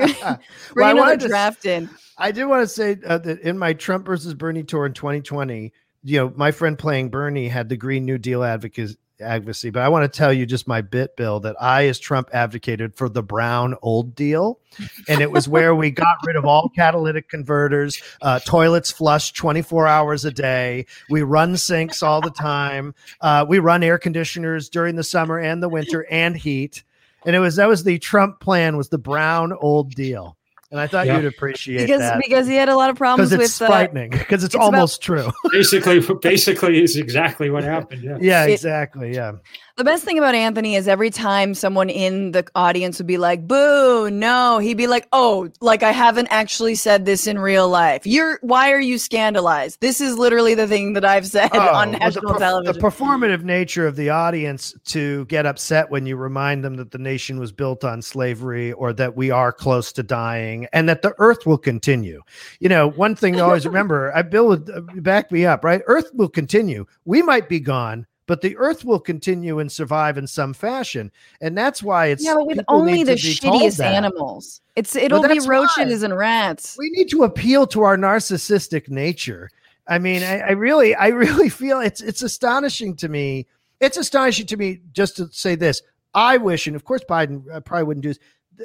Well, 0.76 0.86
I 0.86 0.92
another 0.92 1.28
draft 1.28 1.66
in 1.66 1.90
I 2.18 2.32
did 2.32 2.46
want 2.46 2.62
to 2.62 2.68
say 2.68 2.98
uh, 3.06 3.18
that 3.20 3.42
in 3.42 3.58
my 3.58 3.74
Trump 3.74 4.06
versus 4.06 4.34
Bernie 4.34 4.64
tour 4.64 4.86
in 4.86 4.94
2020, 4.94 5.74
you 6.04 6.18
know, 6.18 6.34
my 6.36 6.52
friend 6.52 6.78
playing 6.78 7.10
Bernie 7.10 7.48
had 7.48 7.70
the 7.70 7.78
Green 7.78 8.06
New 8.06 8.18
Deal 8.18 8.44
advocacy. 8.44 8.98
Advocacy, 9.24 9.70
but 9.70 9.82
I 9.82 9.90
want 9.90 10.12
to 10.12 10.18
tell 10.18 10.32
you 10.32 10.46
just 10.46 10.68
my 10.68 10.82
bit, 10.82 11.16
Bill, 11.16 11.40
that 11.42 11.56
I, 11.62 11.88
as 11.88 12.00
Trump, 12.00 12.30
advocated 12.34 12.96
for 12.96 13.10
the 13.10 13.24
brown 13.24 13.76
old 13.82 14.16
deal, 14.16 14.60
and 15.08 15.22
it 15.22 15.32
was 15.32 15.48
where 15.48 15.74
we 15.74 15.92
got 15.92 16.18
rid 16.26 16.36
of 16.36 16.46
all 16.46 16.70
catalytic 16.70 17.30
converters, 17.30 18.02
uh, 18.22 18.40
toilets 18.40 18.92
flush 18.92 19.34
24 19.34 19.88
hours 19.88 20.26
a 20.26 20.32
day, 20.32 20.86
we 21.10 21.22
run 21.22 21.58
sinks 21.58 22.04
all 22.04 22.22
the 22.22 22.30
time, 22.30 22.94
uh, 23.22 23.46
we 23.48 23.60
run 23.60 23.84
air 23.84 23.98
conditioners 23.98 24.70
during 24.70 24.96
the 24.96 25.04
summer 25.04 25.40
and 25.40 25.64
the 25.64 25.70
winter 25.70 26.06
and 26.12 26.36
heat, 26.38 26.84
and 27.26 27.36
it 27.36 27.40
was 27.40 27.56
that 27.56 27.68
was 27.68 27.84
the 27.84 28.00
Trump 28.00 28.40
plan 28.40 28.78
was 28.78 28.90
the 28.90 28.98
brown 28.98 29.54
old 29.54 29.92
deal, 29.96 30.38
and 30.74 30.82
I 30.82 30.88
thought 30.88 31.06
Yeah. 31.06 31.18
you'd 31.18 31.26
appreciate 31.26 31.86
because 31.86 32.00
that 32.02 32.20
because 32.20 32.48
he 32.48 32.56
had 32.56 32.68
a 32.68 32.76
lot 32.76 32.90
of 32.90 32.98
problems 32.98 33.30
because 33.30 33.46
it's 33.46 33.60
with 33.62 33.70
uh, 33.70 33.72
frightening 33.72 34.10
because 34.12 34.44
it's, 34.44 34.54
it's 34.54 34.56
about- 34.56 34.74
almost 34.74 35.02
true 35.04 35.30
basically, 35.52 36.02
basically 36.22 36.82
is 36.84 36.98
exactly 36.98 37.50
what 37.52 37.64
happened. 37.64 38.04
Yeah. 38.04 38.18
yeah 38.20 38.46
It- 38.46 38.54
exactly 38.54 39.14
yeah 39.14 39.34
The 39.76 39.84
best 39.84 40.04
thing 40.04 40.20
about 40.20 40.36
Anthony 40.36 40.76
is 40.76 40.88
every 40.88 41.10
time 41.10 41.56
someone 41.56 41.90
in 41.90 42.32
the 42.32 42.46
audience 42.54 43.00
would 43.00 43.08
be 43.08 43.18
like, 43.18 43.48
boo, 43.48 44.12
no, 44.12 44.60
he'd 44.60 44.78
be 44.78 44.86
like, 44.86 45.08
oh, 45.12 45.50
like 45.62 45.82
I 45.82 45.92
haven't 45.92 46.28
actually 46.28 46.76
said 46.76 47.06
this 47.06 47.26
in 47.26 47.40
real 47.40 47.68
life. 47.68 48.06
You're, 48.06 48.38
why 48.44 48.72
are 48.72 48.80
you 48.80 49.00
scandalized? 49.00 49.82
This 49.82 50.00
is 50.00 50.16
literally 50.16 50.54
the 50.54 50.68
thing 50.68 50.94
that 50.94 51.04
I've 51.04 51.26
said 51.26 51.52
on 51.56 51.60
Oh, 51.60 51.72
well, 51.72 52.00
national 52.00 52.34
the, 52.34 52.40
television. 52.40 52.74
the 52.74 52.80
performative 52.88 53.44
nature 53.44 53.88
of 53.88 53.96
the 53.96 54.12
audience 54.12 54.76
to 54.86 55.26
get 55.26 55.48
upset 55.48 55.90
when 55.90 56.06
you 56.06 56.18
remind 56.18 56.64
them 56.64 56.76
that 56.76 56.92
the 56.92 57.00
nation 57.00 57.40
was 57.40 57.52
built 57.52 57.84
on 57.84 58.04
slavery 58.04 58.74
or 58.74 58.94
that 58.94 59.16
we 59.16 59.32
are 59.32 59.52
close 59.52 59.92
to 59.94 60.04
dying 60.04 60.68
and 60.72 60.88
that 60.88 61.02
the 61.02 61.16
earth 61.18 61.48
will 61.48 61.58
continue 61.58 62.22
you 62.60 62.70
know 62.70 62.90
one 62.92 63.16
thing 63.16 63.34
to 63.34 63.40
always 63.40 63.66
remember 63.74 64.16
i 64.16 64.22
bill 64.22 64.48
would 64.48 64.70
uh, 64.70 64.82
back 65.02 65.32
me 65.32 65.46
up 65.46 65.64
right 65.64 65.82
earth 65.88 66.10
will 66.14 66.30
continue 66.30 66.86
we 67.06 67.22
might 67.22 67.50
be 67.50 67.60
gone 67.60 68.06
but 68.26 68.42
the 68.42 68.56
earth 68.58 68.86
will 68.86 69.00
continue 69.00 69.60
and 69.60 69.72
survive 69.72 70.18
in 70.18 70.28
some 70.28 70.54
fashion. 70.54 71.12
And 71.42 71.58
that's 71.58 71.84
why 71.84 72.08
it's 72.08 72.24
yeah, 72.24 72.36
but 72.36 72.48
with 72.48 72.62
only 72.68 73.04
the 73.04 73.16
to 73.16 73.22
be 73.22 73.36
told 73.36 73.62
shittiest 73.62 73.84
animals. 73.84 74.62
It's 74.76 74.96
it'll 74.96 75.28
be 75.28 75.40
roaches 75.40 76.04
and 76.04 76.16
rats. 76.16 76.76
We 76.78 76.90
need 76.92 77.10
to 77.10 77.24
appeal 77.24 77.68
to 77.68 77.84
our 77.84 77.98
narcissistic 77.98 78.90
nature. 78.90 79.50
I 79.88 80.00
mean, 80.00 80.24
I, 80.24 80.40
I 80.40 80.52
really, 80.52 80.96
I 80.96 81.08
really 81.08 81.50
feel 81.62 81.80
it's 81.80 82.02
it's 82.02 82.22
astonishing 82.22 82.96
to 82.98 83.10
me. 83.10 83.48
It's 83.80 83.98
astonishing 83.98 84.46
to 84.48 84.58
me 84.58 84.80
just 84.94 85.18
to 85.18 85.28
say 85.32 85.56
this. 85.56 85.82
I 86.14 86.38
wish, 86.38 86.68
and 86.68 86.76
of 86.76 86.86
course, 86.86 87.04
Biden 87.10 87.44
uh, 87.52 87.60
probably 87.60 87.86
wouldn't 87.86 88.04
do 88.04 88.10
this. 88.10 88.20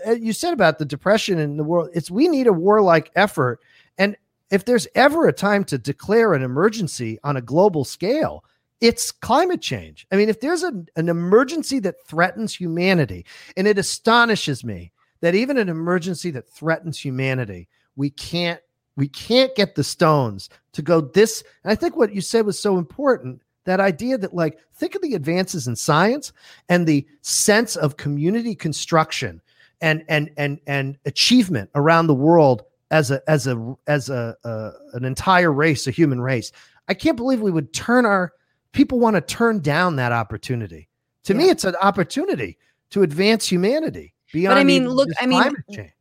Uh, 0.07 0.13
You 0.13 0.33
said 0.33 0.53
about 0.53 0.79
the 0.79 0.85
depression 0.85 1.39
in 1.39 1.57
the 1.57 1.65
world. 1.65 1.91
It's 1.95 2.11
we 2.11 2.29
need 2.29 2.47
a 2.47 2.53
warlike 2.53 3.11
effort, 3.17 3.61
and 3.97 4.17
if 4.51 4.65
there's 4.65 4.87
ever 4.95 5.27
a 5.27 5.33
time 5.33 5.65
to 5.65 5.79
declare 5.79 6.35
an 6.35 6.43
emergency 6.43 7.19
on 7.25 7.37
a 7.37 7.43
global 7.43 7.85
scale, 7.85 8.45
it's 8.81 9.11
climate 9.11 9.61
change. 9.61 10.07
I 10.13 10.17
mean, 10.17 10.29
if 10.29 10.41
there's 10.41 10.63
a, 10.63 10.73
an 10.97 11.09
emergency 11.09 11.79
that 11.81 12.07
threatens 12.07 12.55
humanity, 12.55 13.27
and 13.57 13.67
it 13.67 13.79
astonishes 13.79 14.65
me 14.65 14.93
that 15.21 15.35
even 15.35 15.59
an 15.59 15.69
emergency 15.69 16.31
that 16.33 16.49
threatens 16.49 16.99
humanity, 16.99 17.69
we 17.97 18.11
can't 18.11 18.61
we 18.97 19.09
can't 19.09 19.55
get 19.55 19.77
the 19.77 19.85
stones 19.85 20.51
to 20.73 20.83
go 20.83 21.01
this. 21.01 21.45
And 21.63 21.71
I 21.71 21.77
think 21.77 21.97
what 21.97 22.13
you 22.13 22.21
said 22.21 22.47
was 22.47 22.61
so 22.61 22.79
important. 22.79 23.43
That 23.65 23.81
idea 23.81 24.17
that, 24.19 24.35
like, 24.35 24.59
think 24.75 24.95
of 24.95 25.03
the 25.03 25.15
advances 25.15 25.69
in 25.69 25.77
science 25.77 26.33
and 26.69 26.87
the 26.87 27.07
sense 27.21 27.77
of 27.77 27.97
community 27.97 28.55
construction 28.55 29.43
and 29.81 30.05
and 30.09 30.31
and 30.37 30.59
and 30.67 30.99
achievement 31.05 31.71
around 31.75 32.07
the 32.07 32.15
world 32.15 32.63
as 32.91 33.11
a 33.11 33.23
as 33.29 33.47
a 33.47 33.77
as 33.87 34.09
a, 34.09 34.37
a 34.45 34.71
an 34.95 35.05
entire 35.05 35.53
race, 35.53 35.87
a 35.87 35.91
human 35.91 36.21
race. 36.21 36.51
I 36.89 36.95
can't 36.95 37.17
believe 37.17 37.41
we 37.41 37.51
would 37.51 37.73
turn 37.73 38.07
our 38.07 38.33
people 38.73 38.99
want 38.99 39.17
to 39.17 39.21
turn 39.21 39.61
down 39.61 39.97
that 39.97 40.13
opportunity. 40.13 40.89
To 41.25 41.35
me, 41.35 41.51
it's 41.51 41.65
an 41.65 41.75
opportunity 41.83 42.57
to 42.91 43.03
advance 43.03 43.47
humanity 43.47 44.15
beyond. 44.33 44.55
But 44.55 44.61
I 44.61 44.65
mean, 44.65 44.89
look, 44.89 45.09
I 45.21 45.27
mean, 45.27 45.43
climate 45.43 45.61
change. 45.71 45.93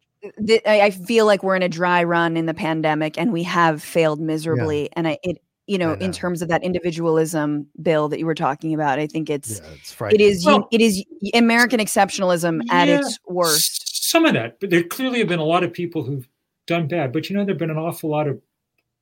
th- 0.45 0.61
I 0.65 0.81
I 0.81 0.91
feel 0.91 1.26
like 1.26 1.44
we're 1.44 1.56
in 1.57 1.64
a 1.64 1.69
dry 1.69 2.03
run 2.03 2.38
in 2.38 2.45
the 2.45 2.53
pandemic, 2.53 3.18
and 3.18 3.34
we 3.34 3.44
have 3.44 3.84
failed 3.84 4.22
miserably. 4.22 4.89
And 4.94 5.07
I, 5.07 5.18
it, 5.23 5.41
you 5.65 5.77
know, 5.77 5.91
I 5.91 5.95
know. 5.95 6.06
in 6.06 6.11
terms 6.14 6.41
of 6.41 6.48
that 6.48 6.64
individualism 6.64 7.68
bill 7.81 8.07
that 8.07 8.19
you 8.19 8.26
were 8.26 8.35
talking 8.35 8.73
about, 8.73 8.99
I 8.99 9.07
think 9.07 9.30
it's 9.30 9.60
Yeah, 9.60 9.68
it's 9.76 9.91
it 9.91 9.95
frightening. 9.95 10.27
is 10.27 10.48
un- 10.48 10.53
Well- 10.61 10.68
it 10.72 10.80
is 10.80 11.03
American 11.34 11.80
exceptionalism 11.81 12.61
at 12.69 12.88
its 12.88 13.19
worst. 13.27 14.06
Some 14.10 14.26
of 14.26 14.34
that, 14.35 14.61
but 14.61 14.69
there 14.69 14.84
clearly 14.84 15.19
have 15.19 15.27
been 15.27 15.39
a 15.39 15.44
lot 15.45 15.64
of 15.64 15.73
people 15.73 16.03
who've 16.03 16.27
done 16.68 16.88
bad. 16.88 17.11
But 17.11 17.30
you 17.30 17.35
know, 17.35 17.44
there've 17.44 17.57
been 17.57 17.69
an 17.69 17.77
awful 17.77 18.10
lot 18.10 18.27
of 18.30 18.39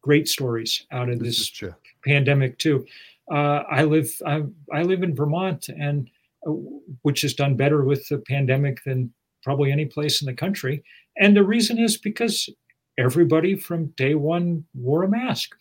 great 0.02 0.28
stories 0.28 0.86
out 0.92 1.10
of 1.10 1.20
This 1.20 1.52
this 1.52 1.72
pandemic 2.04 2.58
too. 2.58 2.86
Uh, 3.32 3.64
I 3.70 3.84
live 3.84 4.10
I, 4.26 4.44
I 4.72 4.84
live 4.84 5.04
in 5.04 5.16
Vermont, 5.16 5.68
and 5.70 6.10
uh, 6.48 6.52
which 7.02 7.22
has 7.22 7.34
done 7.34 7.56
better 7.56 7.84
with 7.84 8.08
the 8.10 8.20
pandemic 8.20 8.84
than 8.86 9.14
probably 9.44 9.72
any 9.72 9.86
place 9.86 10.22
in 10.22 10.26
the 10.26 10.34
country. 10.34 10.84
And 11.18 11.36
the 11.36 11.44
reason 11.44 11.78
is 11.80 11.98
because 11.98 12.50
everybody 12.98 13.56
from 13.56 13.88
day 13.98 14.16
one 14.16 14.66
wore 14.74 15.04
a 15.04 15.10
mask, 15.10 15.56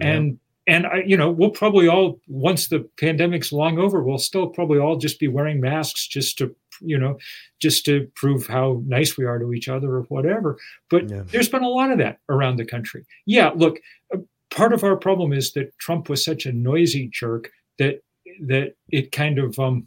and 0.00 0.38
and 0.66 0.86
I, 0.86 1.02
you 1.06 1.16
know, 1.16 1.30
we'll 1.30 1.50
probably 1.50 1.88
all 1.88 2.20
once 2.28 2.68
the 2.68 2.88
pandemic's 2.98 3.52
long 3.52 3.78
over, 3.78 4.02
we'll 4.02 4.18
still 4.18 4.48
probably 4.48 4.78
all 4.78 4.96
just 4.96 5.18
be 5.18 5.28
wearing 5.28 5.60
masks 5.60 6.06
just 6.06 6.38
to 6.38 6.54
you 6.80 6.98
know 6.98 7.18
just 7.60 7.84
to 7.86 8.08
prove 8.14 8.46
how 8.46 8.82
nice 8.86 9.16
we 9.18 9.24
are 9.26 9.38
to 9.38 9.52
each 9.52 9.68
other 9.68 9.94
or 9.96 10.02
whatever. 10.04 10.56
But 10.88 11.10
Yeah. 11.10 11.22
there's 11.26 11.48
been 11.48 11.62
a 11.62 11.68
lot 11.68 11.90
of 11.90 11.98
that 11.98 12.18
around 12.28 12.56
the 12.56 12.64
country. 12.64 13.04
Yeah, 13.26 13.50
look, 13.54 13.78
uh, 14.14 14.18
part 14.50 14.72
of 14.72 14.84
our 14.84 14.96
problem 14.96 15.32
is 15.32 15.52
that 15.52 15.76
Trump 15.78 16.08
was 16.08 16.24
such 16.24 16.46
a 16.46 16.52
noisy 16.52 17.08
jerk 17.12 17.50
that 17.78 18.00
that 18.42 18.74
it 18.90 19.12
kind 19.12 19.38
of 19.38 19.58
um 19.58 19.86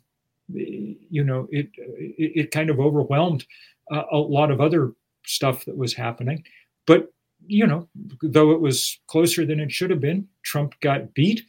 you 0.50 1.24
know 1.24 1.48
it 1.52 1.70
it, 1.78 2.32
it 2.36 2.52
kind 2.52 2.70
of 2.70 2.80
overwhelmed 2.80 3.46
uh, 3.92 4.04
a 4.12 4.18
lot 4.18 4.52
of 4.52 4.62
other 4.62 4.94
stuff 5.26 5.66
that 5.66 5.78
was 5.78 5.94
happening. 5.94 6.44
But 6.86 7.12
you 7.46 7.68
know 7.68 7.88
though 8.22 8.52
it 8.52 8.62
was 8.62 9.00
closer 9.08 9.46
than 9.46 9.60
it 9.60 9.70
should 9.72 9.90
have 9.90 10.00
been 10.00 10.26
trump 10.44 10.80
got 10.80 11.14
beat 11.14 11.44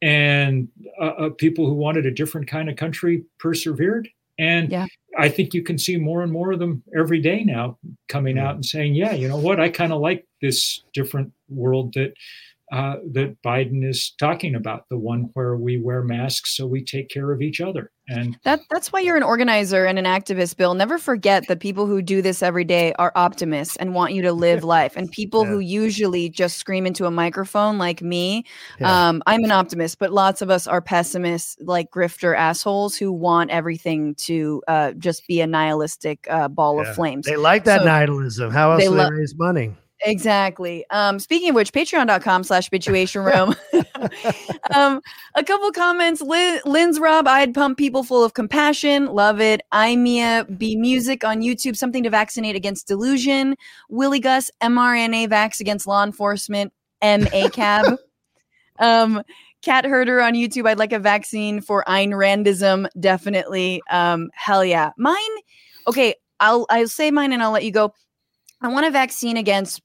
and 0.00 0.68
uh, 0.98 1.04
uh, 1.04 1.30
people 1.30 1.66
who 1.66 1.74
wanted 1.74 2.06
a 2.06 2.10
different 2.10 2.46
kind 2.48 2.68
of 2.70 2.76
country 2.76 3.24
persevered. 3.38 4.08
And 4.38 4.70
Yeah. 4.70 4.86
i 5.18 5.28
think 5.28 5.54
you 5.54 5.62
can 5.62 5.78
see 5.78 5.96
more 5.96 6.22
and 6.22 6.32
more 6.32 6.52
of 6.52 6.58
them 6.58 6.82
every 6.98 7.20
day 7.20 7.44
now 7.44 7.78
coming 8.08 8.38
out 8.38 8.54
and 8.54 8.64
saying 8.64 8.94
yeah 8.94 9.12
you 9.12 9.28
know 9.28 9.36
what? 9.36 9.60
I 9.60 9.68
kind 9.68 9.92
of 9.92 10.00
like 10.00 10.26
this 10.40 10.82
different 10.94 11.30
world 11.48 11.92
that 11.94 12.14
uh, 12.72 12.96
that 13.12 13.36
Biden 13.44 13.86
is 13.88 14.14
talking 14.18 14.54
about, 14.54 14.84
the 14.90 14.98
one 14.98 15.30
where 15.34 15.56
we 15.56 15.78
wear 15.80 16.02
masks 16.02 16.56
so 16.56 16.66
we 16.66 16.82
take 16.84 17.08
care 17.10 17.30
of 17.32 17.42
each 17.42 17.60
other. 17.60 17.90
And 18.08 18.36
That 18.44 18.60
that's 18.70 18.92
why 18.92 19.00
you're 19.00 19.16
an 19.16 19.22
organizer 19.22 19.86
and 19.86 19.98
an 19.98 20.04
activist, 20.04 20.56
Bill. 20.58 20.74
Never 20.74 20.98
forget 20.98 21.46
that 21.48 21.60
people 21.60 21.86
who 21.86 22.02
do 22.02 22.20
this 22.20 22.42
every 22.42 22.64
day 22.64 22.92
are 22.98 23.12
optimists 23.14 23.76
and 23.76 23.94
want 23.94 24.12
you 24.12 24.20
to 24.22 24.32
live 24.32 24.62
life. 24.62 24.94
And 24.96 25.10
people 25.10 25.42
Yeah. 25.44 25.50
who 25.50 25.58
usually 25.60 26.28
just 26.28 26.58
scream 26.58 26.86
into 26.86 27.06
a 27.06 27.10
microphone 27.10 27.78
like 27.78 28.02
me, 28.02 28.44
Yeah. 28.78 29.08
um, 29.08 29.22
I'm 29.26 29.42
an 29.44 29.50
optimist, 29.52 29.98
but 29.98 30.12
lots 30.12 30.42
of 30.42 30.50
us 30.50 30.66
are 30.66 30.82
pessimists, 30.82 31.56
like 31.62 31.90
grifter 31.90 32.36
assholes 32.36 32.96
who 32.96 33.10
want 33.10 33.50
everything 33.50 34.14
to 34.16 34.62
uh, 34.68 34.92
just 34.92 35.26
be 35.26 35.40
a 35.40 35.46
nihilistic 35.46 36.26
uh, 36.28 36.48
ball 36.48 36.82
Yeah. 36.82 36.90
of 36.90 36.94
flames. 36.94 37.24
They 37.26 37.36
like 37.36 37.64
that 37.64 37.80
So- 37.80 37.86
nihilism. 37.86 38.50
How 38.52 38.72
else 38.72 38.82
They 38.82 38.88
do 38.88 38.94
lo- 38.96 39.04
they 39.10 39.16
raise 39.16 39.34
money? 39.38 39.72
Exactly. 40.04 40.84
Um, 40.90 41.18
speaking 41.18 41.50
of 41.50 41.54
which, 41.54 41.72
patreon.com 41.72 42.44
slash 42.44 42.68
bitchuation 42.68 43.24
room. 43.24 43.54
um, 44.74 45.00
a 45.34 45.42
couple 45.42 45.70
comments. 45.72 46.20
Lin, 46.20 46.60
Lynn's 46.64 47.00
Rob, 47.00 47.26
I'd 47.26 47.54
pump 47.54 47.78
people 47.78 48.02
full 48.02 48.22
of 48.22 48.34
compassion. 48.34 49.06
Love 49.06 49.40
it. 49.40 49.62
Imia 49.72 50.58
B 50.58 50.76
Music 50.76 51.24
on 51.24 51.40
YouTube, 51.40 51.76
something 51.76 52.02
to 52.02 52.10
vaccinate 52.10 52.56
against 52.56 52.86
delusion. 52.86 53.56
Willie 53.88 54.20
Gus, 54.20 54.50
mRNA 54.62 55.28
vax 55.28 55.60
against 55.60 55.86
law 55.86 56.04
enforcement. 56.04 56.72
MA 57.02 57.48
cab. 57.52 57.96
um, 58.78 59.22
Cat 59.62 59.86
Herder 59.86 60.20
on 60.20 60.34
YouTube. 60.34 60.68
I'd 60.68 60.78
like 60.78 60.92
a 60.92 60.98
vaccine 60.98 61.62
for 61.62 61.84
Ayn 61.88 62.10
Randism. 62.10 62.86
Definitely. 63.00 63.82
Um, 63.90 64.30
hell 64.34 64.64
yeah. 64.64 64.90
Mine. 64.98 65.16
Okay, 65.86 66.14
I'll 66.40 66.66
I'll 66.68 66.88
say 66.88 67.10
mine 67.10 67.32
and 67.32 67.42
I'll 67.42 67.50
let 67.50 67.64
you 67.64 67.70
go. 67.70 67.94
I 68.60 68.68
want 68.68 68.86
a 68.86 68.90
vaccine 68.90 69.36
against 69.36 69.80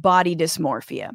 body 0.00 0.36
dysmorphia. 0.36 1.12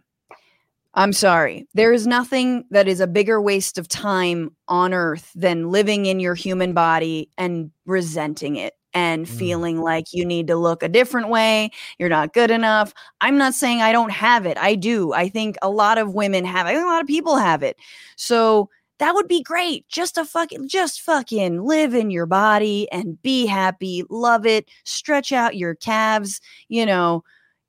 I'm 0.96 1.14
sorry. 1.14 1.68
There 1.76 1.94
is 1.94 2.08
nothing 2.08 2.66
that 2.72 2.88
is 2.88 3.00
a 3.00 3.08
bigger 3.08 3.40
waste 3.42 3.78
of 3.78 3.88
time 3.88 4.56
on 4.68 4.94
earth 4.94 5.32
than 5.36 5.70
living 5.70 6.08
in 6.08 6.20
your 6.20 6.34
human 6.36 6.74
body 6.74 7.30
and 7.38 7.72
resenting 7.86 8.56
it 8.56 8.74
and 8.96 9.28
Mm. 9.28 9.30
feeling 9.30 9.82
like 9.82 10.06
you 10.12 10.26
need 10.26 10.48
to 10.48 10.56
look 10.56 10.82
a 10.82 10.90
different 10.90 11.30
way. 11.30 11.70
You're 12.00 12.10
not 12.10 12.34
good 12.34 12.50
enough. 12.50 12.92
I'm 13.22 13.38
not 13.38 13.54
saying 13.54 13.82
I 13.84 13.92
don't 13.92 14.12
have 14.12 14.48
it. 14.48 14.58
I 14.58 14.74
do. 14.74 15.14
I 15.14 15.30
think 15.30 15.58
a 15.62 15.70
lot 15.70 16.00
of 16.00 16.16
women 16.16 16.44
have 16.44 16.66
it. 16.66 16.72
I 16.72 16.74
think 16.74 16.86
a 16.88 16.90
lot 16.90 17.02
of 17.02 17.08
people 17.08 17.38
have 17.38 17.62
it. 17.62 17.78
So 18.16 18.70
that 18.98 19.14
would 19.14 19.28
be 19.28 19.44
great. 19.44 19.88
Just 19.90 20.18
a 20.18 20.26
fucking 20.26 20.68
just 20.68 21.02
fucking 21.02 21.64
live 21.64 21.94
in 21.94 22.10
your 22.10 22.26
body 22.26 22.92
and 22.92 23.22
be 23.22 23.46
happy, 23.46 24.04
love 24.10 24.46
it, 24.48 24.68
stretch 24.86 25.32
out 25.32 25.56
your 25.56 25.76
calves, 25.76 26.42
you 26.68 26.86
know, 26.86 27.24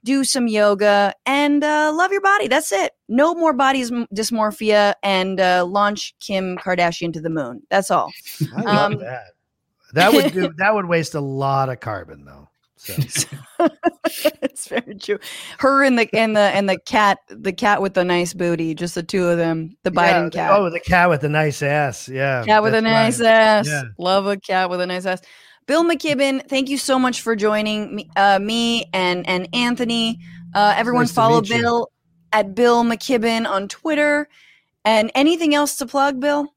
do 0.04 0.24
some 0.24 0.48
yoga 0.48 1.14
and 1.26 1.62
uh, 1.62 1.92
love 1.94 2.10
your 2.12 2.20
body. 2.22 2.48
That's 2.48 2.72
it. 2.72 2.92
No 3.08 3.34
more 3.34 3.52
body 3.52 3.82
dysmorphia 4.14 4.94
and 5.02 5.38
uh, 5.40 5.64
launch 5.66 6.14
Kim 6.20 6.56
Kardashian 6.56 7.12
to 7.12 7.20
the 7.20 7.30
moon. 7.30 7.62
That's 7.70 7.90
all. 7.90 8.10
I 8.56 8.62
love 8.62 8.92
Um, 8.92 8.98
that. 9.00 9.24
That 9.92 10.12
would 10.12 10.32
do, 10.32 10.52
that 10.58 10.74
would 10.74 10.86
waste 10.86 11.14
a 11.14 11.20
lot 11.20 11.68
of 11.68 11.80
carbon 11.80 12.24
though. 12.24 12.48
So 12.76 12.94
it's 14.42 14.68
very 14.68 14.94
true. 14.94 15.18
Her 15.58 15.84
and 15.84 15.98
the 15.98 16.08
and 16.16 16.34
the 16.34 16.40
and 16.40 16.66
the 16.68 16.78
cat, 16.78 17.18
the 17.28 17.52
cat 17.52 17.82
with 17.82 17.92
the 17.94 18.04
nice 18.04 18.32
booty, 18.32 18.74
just 18.74 18.94
the 18.94 19.02
two 19.02 19.26
of 19.28 19.36
them. 19.36 19.76
The 19.82 19.92
Yeah, 19.94 20.00
Biden 20.00 20.24
the- 20.30 20.36
cat. 20.38 20.50
Oh, 20.52 20.70
the 20.70 20.80
cat 20.80 21.10
with 21.10 21.20
the 21.20 21.28
nice 21.28 21.60
ass. 21.62 22.08
Yeah. 22.08 22.42
cat 22.44 22.62
with 22.62 22.74
a 22.74 22.80
nice 22.80 23.20
right. 23.20 23.28
ass. 23.28 23.66
Yeah. 23.68 23.82
Love 23.98 24.26
a 24.26 24.38
cat 24.38 24.70
with 24.70 24.80
a 24.80 24.86
nice 24.86 25.04
ass. 25.04 25.20
Bill 25.66 25.84
McKibben, 25.84 26.48
thank 26.48 26.68
you 26.68 26.78
so 26.78 26.98
much 26.98 27.20
for 27.20 27.36
joining 27.36 27.94
me, 27.96 28.10
uh, 28.16 28.38
me 28.38 28.86
and 28.92 29.28
and 29.28 29.48
Anthony. 29.54 30.18
Uh, 30.54 30.74
everyone 30.76 31.04
Nice 31.04 31.12
follow 31.12 31.40
meet 31.40 31.50
you. 31.50 31.60
Bill 31.60 31.92
at 32.32 32.54
Bill 32.54 32.84
McKibben 32.84 33.48
on 33.48 33.68
Twitter. 33.68 34.28
And 34.84 35.12
anything 35.14 35.54
else 35.54 35.76
to 35.76 35.86
plug, 35.86 36.20
Bill? 36.20 36.54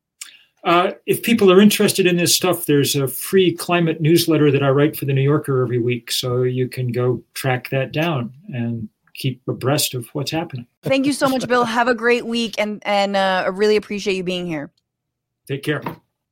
uh, 0.63 0.91
if 1.05 1.21
people 1.23 1.51
are 1.51 1.59
interested 1.59 2.05
in 2.05 2.15
this 2.15 2.33
stuff, 2.33 2.65
there's 2.65 2.95
a 2.95 3.07
free 3.07 3.53
climate 3.53 3.99
newsletter 3.99 4.49
that 4.51 4.63
I 4.63 4.69
write 4.69 4.95
for 4.95 5.05
the 5.05 5.13
New 5.13 5.21
Yorker 5.21 5.61
every 5.61 5.79
week. 5.79 6.11
So 6.11 6.43
you 6.43 6.69
can 6.69 6.91
go 6.91 7.21
track 7.33 7.69
that 7.71 7.91
down 7.91 8.33
and 8.47 8.87
keep 9.13 9.41
abreast 9.47 9.93
of 9.93 10.07
what's 10.13 10.31
happening. 10.31 10.65
Thank 10.81 11.05
you 11.05 11.13
so 11.13 11.27
much, 11.27 11.47
Bill. 11.47 11.65
Have 11.65 11.87
a 11.87 11.95
great 11.95 12.25
week, 12.25 12.55
and 12.57 12.81
and 12.85 13.15
uh, 13.15 13.43
I 13.45 13.49
really 13.49 13.75
appreciate 13.75 14.15
you 14.15 14.23
being 14.23 14.47
here. 14.47 14.71
Take 15.47 15.63
care. 15.63 15.83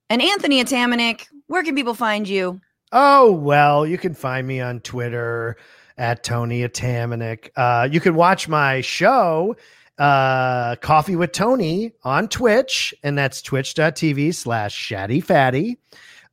And 0.10 0.22
Anthony 0.22 0.64
Atamanuik, 0.64 1.28
where 1.52 1.64
can 1.64 1.76
people 1.76 1.94
find 1.94 2.30
you? 2.30 2.62
Oh, 2.94 3.34
well, 3.34 3.86
you 3.86 3.98
can 3.98 4.14
find 4.14 4.48
me 4.48 4.62
on 4.62 4.80
Twitter 4.80 5.58
at 5.98 6.24
Tony 6.24 6.62
Atamanuik. 6.62 7.50
Uh, 7.58 7.90
you 7.92 8.00
can 8.00 8.16
watch 8.16 8.48
my 8.48 8.80
show 8.80 9.58
uh, 9.98 10.78
Coffee 10.78 11.18
with 11.18 11.34
Tony 11.34 11.92
on 12.06 12.30
Twitch, 12.30 12.94
and 13.04 13.18
that's 13.18 13.42
twitch.tv 13.42 14.34
slash 14.34 14.88
chatty 14.88 15.20
fatty. 15.20 15.78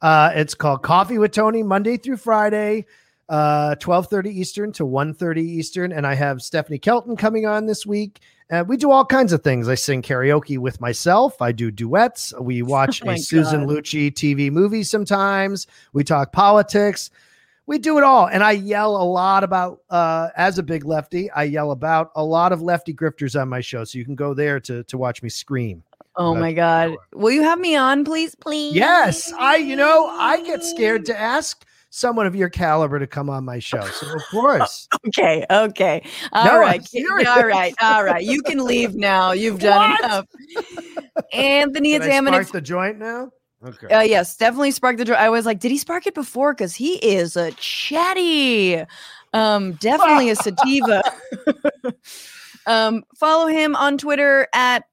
Uh, 0.00 0.30
it's 0.36 0.54
called 0.54 0.84
Coffee 0.84 1.18
with 1.18 1.32
Tony 1.32 1.64
Monday 1.64 1.96
through 1.96 2.18
Friday, 2.18 2.86
uh, 3.28 3.74
12:30 3.76 4.26
Eastern 4.28 4.72
to 4.72 4.84
1:30 4.84 5.38
Eastern. 5.38 5.92
And 5.92 6.06
I 6.06 6.14
have 6.14 6.42
Stephanie 6.42 6.78
Kelton 6.78 7.16
coming 7.16 7.46
on 7.46 7.66
this 7.66 7.86
week. 7.86 8.20
Uh, 8.50 8.64
we 8.66 8.76
do 8.78 8.90
all 8.90 9.04
kinds 9.04 9.32
of 9.32 9.42
things. 9.42 9.68
I 9.68 9.74
sing 9.74 10.00
karaoke 10.00 10.58
with 10.58 10.80
myself. 10.80 11.40
I 11.42 11.52
do 11.52 11.70
duets. 11.70 12.32
We 12.40 12.62
watch 12.62 13.02
Oh 13.04 13.10
a 13.10 13.18
Susan 13.18 13.66
God. 13.66 13.76
Lucci 13.76 14.10
TV 14.10 14.50
movie 14.50 14.82
sometimes. 14.82 15.66
We 15.92 16.04
talk 16.04 16.32
politics. 16.32 17.10
We 17.66 17.76
do 17.76 17.98
it 17.98 18.04
all. 18.04 18.26
And 18.26 18.42
I 18.42 18.52
yell 18.52 18.96
a 18.96 19.04
lot 19.04 19.44
about, 19.44 19.82
uh, 19.90 20.30
as 20.36 20.58
a 20.58 20.62
big 20.62 20.86
lefty, 20.86 21.30
I 21.32 21.42
yell 21.42 21.70
about 21.72 22.10
a 22.16 22.24
lot 22.24 22.50
of 22.50 22.62
lefty 22.62 22.94
grifters 22.94 23.38
on 23.38 23.50
my 23.50 23.60
show. 23.60 23.84
So 23.84 23.98
you 23.98 24.06
can 24.06 24.14
go 24.14 24.32
there 24.32 24.58
to, 24.60 24.84
to 24.84 24.96
watch 24.96 25.22
me 25.22 25.28
scream. 25.28 25.82
Oh 26.16 26.34
my 26.34 26.54
God. 26.54 26.96
Will 27.12 27.30
you 27.30 27.42
have 27.42 27.60
me 27.60 27.76
on, 27.76 28.06
please? 28.06 28.34
Please. 28.34 28.74
Yes, 28.74 29.30
I, 29.38 29.56
you 29.56 29.76
know, 29.76 30.06
I 30.06 30.42
get 30.42 30.64
scared 30.64 31.04
to 31.06 31.18
ask 31.18 31.64
someone 31.90 32.26
of 32.26 32.36
your 32.36 32.48
caliber 32.48 32.98
to 32.98 33.06
come 33.06 33.30
on 33.30 33.44
my 33.44 33.58
show. 33.58 33.80
So 33.80 34.14
of 34.14 34.22
course, 34.30 34.88
Okay. 35.06 35.44
Okay. 35.50 36.02
All 36.32 36.44
no, 36.44 36.58
right. 36.58 36.86
All 37.26 37.46
right. 37.46 37.74
All 37.82 38.04
right. 38.04 38.22
You 38.22 38.42
can 38.42 38.64
leave 38.64 38.94
now. 38.94 39.32
You've 39.32 39.58
done 39.58 39.90
What? 39.90 40.04
enough. 40.04 40.26
Anthony, 41.32 41.92
Can 41.92 42.02
it's 42.02 42.10
I 42.10 42.16
Ammon. 42.16 42.34
spark 42.34 42.52
the 42.52 42.60
joint 42.60 42.98
now. 42.98 43.30
Okay. 43.66 43.88
Uh, 43.88 44.02
yes, 44.02 44.36
definitely 44.36 44.70
sparked 44.70 44.98
the 44.98 45.04
joint. 45.04 45.18
I 45.18 45.30
was 45.30 45.44
like, 45.44 45.58
did 45.58 45.72
he 45.72 45.78
spark 45.78 46.06
it 46.06 46.14
before? 46.14 46.54
Because 46.54 46.76
he 46.76 46.94
is 46.96 47.36
a 47.36 47.50
chatty. 47.52 48.84
Um, 49.32 49.72
definitely 49.74 50.30
a 50.30 50.36
sativa. 50.36 51.02
um, 52.66 53.04
follow 53.16 53.46
him 53.48 53.74
on 53.74 53.98
Twitter 53.98 54.46
at 54.54 54.84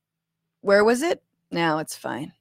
where 0.61 0.83
was 0.83 1.03
it? 1.03 1.21
Now 1.51 1.77
it's 1.77 1.95
fine. 1.95 2.33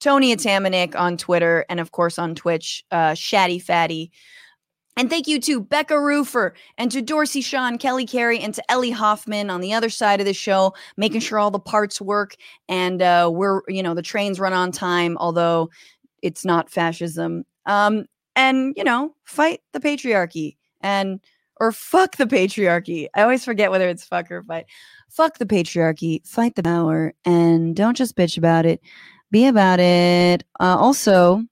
Tony 0.00 0.34
Atamanuik 0.34 0.94
on 0.94 1.16
Twitter 1.16 1.64
and 1.68 1.80
of 1.80 1.92
course 1.92 2.18
on 2.18 2.34
Twitch, 2.34 2.84
uh, 2.90 3.14
Chatty 3.14 3.58
Fatty. 3.58 4.10
And 4.96 5.08
thank 5.08 5.28
you 5.28 5.38
to 5.42 5.60
Becca 5.60 5.94
Rufer 5.94 6.54
and 6.76 6.90
to 6.90 7.00
Dorsey 7.00 7.40
Shaw, 7.40 7.76
Kelly 7.76 8.04
Carey, 8.04 8.40
and 8.40 8.52
to 8.54 8.70
Ellie 8.70 8.90
Hoffman 8.90 9.48
on 9.48 9.60
the 9.60 9.72
other 9.72 9.90
side 9.90 10.18
of 10.18 10.26
the 10.26 10.34
show, 10.34 10.74
making 10.96 11.20
sure 11.20 11.38
all 11.38 11.52
the 11.52 11.60
parts 11.60 12.00
work 12.00 12.34
and 12.68 13.00
uh, 13.00 13.30
we're, 13.32 13.62
you 13.68 13.80
know, 13.80 13.94
the 13.94 14.02
trains 14.02 14.40
run 14.40 14.52
on 14.52 14.72
time, 14.72 15.16
although 15.20 15.70
it's 16.20 16.44
not 16.44 16.68
fascism. 16.68 17.44
Um, 17.66 18.06
and, 18.34 18.74
you 18.76 18.82
know, 18.82 19.14
fight 19.24 19.60
the 19.72 19.78
patriarchy 19.78 20.56
and, 20.80 21.20
or 21.60 21.70
fuck 21.70 22.16
the 22.16 22.26
patriarchy. 22.26 23.06
I 23.14 23.22
always 23.22 23.44
forget 23.44 23.70
whether 23.70 23.88
it's 23.88 24.04
fuck 24.04 24.30
or 24.32 24.42
fight. 24.42 24.66
Fuck 25.10 25.38
the 25.38 25.46
patriarchy, 25.46 26.26
fight 26.26 26.56
the 26.56 26.62
power, 26.62 27.14
and 27.24 27.76
don't 27.76 27.96
just 27.96 28.16
bitch 28.16 28.36
about 28.36 28.66
it. 28.66 28.80
Be 29.30 29.46
about 29.46 29.80
it. 29.80 30.44
Uh, 30.58 30.76
also, 30.78 31.42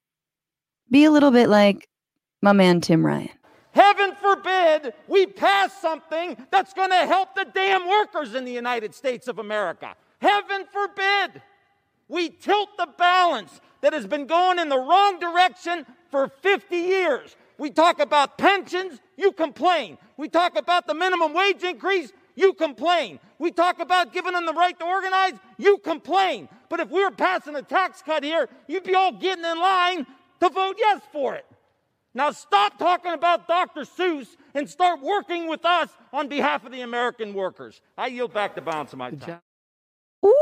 be 0.90 1.04
a 1.04 1.10
little 1.10 1.30
bit 1.30 1.48
like 1.48 1.88
my 2.40 2.52
man 2.52 2.80
Tim 2.80 3.04
Ryan. 3.04 3.28
Heaven 3.72 4.14
forbid 4.14 4.94
we 5.06 5.26
pass 5.26 5.78
something 5.82 6.36
that's 6.50 6.72
going 6.72 6.90
to 6.90 7.06
help 7.06 7.34
the 7.34 7.46
damn 7.54 7.86
workers 7.86 8.34
in 8.34 8.46
the 8.46 8.52
United 8.52 8.94
States 8.94 9.28
of 9.28 9.38
America. 9.38 9.94
Heaven 10.18 10.64
forbid 10.72 11.42
we 12.08 12.30
tilt 12.30 12.70
the 12.78 12.88
balance 12.96 13.60
that 13.82 13.92
has 13.92 14.06
been 14.06 14.26
going 14.26 14.58
in 14.58 14.70
the 14.70 14.78
wrong 14.78 15.18
direction 15.18 15.84
for 16.10 16.28
50 16.28 16.74
years. 16.74 17.36
We 17.58 17.70
talk 17.70 18.00
about 18.00 18.38
pensions, 18.38 19.00
you 19.16 19.32
complain. 19.32 19.98
We 20.16 20.28
talk 20.28 20.56
about 20.56 20.86
the 20.86 20.94
minimum 20.94 21.34
wage 21.34 21.62
increase, 21.62 22.12
you 22.36 22.54
complain. 22.54 23.20
We 23.40 23.52
talk 23.52 23.80
about 23.80 24.12
giving 24.14 24.34
them 24.34 24.46
the 24.46 24.54
right 24.54 24.78
to 24.80 24.86
organize, 24.86 25.34
you 25.58 25.78
complain. 25.78 26.48
But 26.70 26.80
if 26.80 26.90
we 26.90 27.04
were 27.04 27.12
passing 27.12 27.56
a 27.56 27.62
tax 27.62 28.02
cut 28.02 28.24
here, 28.24 28.48
you'd 28.68 28.84
be 28.84 28.94
all 28.94 29.12
getting 29.12 29.44
in 29.44 29.60
line 29.60 30.06
to 30.40 30.50
vote 30.50 30.76
yes 30.78 31.02
for 31.12 31.36
it. 31.36 31.46
Now 32.14 32.30
stop 32.32 32.78
talking 32.78 33.12
about 33.12 33.48
Dr. 33.48 33.82
Seuss 33.82 34.28
and 34.54 34.68
start 34.70 35.02
working 35.02 35.48
with 35.48 35.64
us 35.66 35.90
on 36.12 36.28
behalf 36.28 36.66
of 36.66 36.72
the 36.72 36.82
American 36.82 37.34
workers. 37.34 37.82
I 37.98 38.08
yield 38.08 38.34
back 38.34 38.54
the 38.54 38.62
balance 38.62 38.92
of 38.92 39.00
my 39.00 39.12
time. 39.12 39.40
Ooh, 40.24 40.32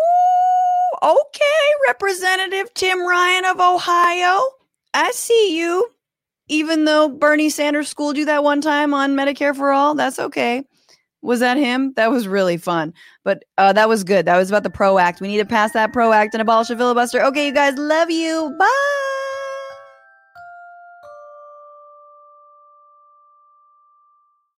okay, 1.03 1.67
Representative 1.89 2.75
Tim 2.75 3.07
Ryan 3.07 3.47
of 3.47 3.61
Ohio. 3.61 4.43
I 4.95 5.13
see 5.13 5.59
you. 5.59 5.91
Even 6.49 6.85
though 6.87 7.09
Bernie 7.09 7.51
Sanders 7.51 7.89
schooled 7.89 8.17
you 8.19 8.27
that 8.27 8.45
one 8.45 8.61
time 8.61 8.95
on 8.95 9.17
Medicare 9.17 9.57
for 9.57 9.73
All, 9.73 9.95
that's 9.95 10.19
okay. 10.19 10.65
Was 11.25 11.41
that 11.41 11.57
him? 11.57 11.93
That 11.97 12.11
was 12.11 12.29
really 12.29 12.57
fun. 12.57 12.93
But 13.25 13.45
uh, 13.59 13.73
that 13.73 13.89
was 13.89 14.05
good. 14.05 14.27
That 14.27 14.37
was 14.37 14.51
about 14.51 14.63
the 14.63 14.71
PRO 14.71 14.99
Act. 14.99 15.21
We 15.21 15.29
need 15.29 15.39
to 15.39 15.47
pass 15.47 15.73
that 15.73 15.93
PRO 15.93 16.13
Act 16.13 16.35
and 16.35 16.43
abolish 16.43 16.69
the 16.69 16.77
filibuster. 16.77 17.25
Okay, 17.25 17.47
you 17.47 17.53
guys, 17.53 17.77
love 17.79 18.11
you. 18.11 18.55
Bye. 18.59 19.14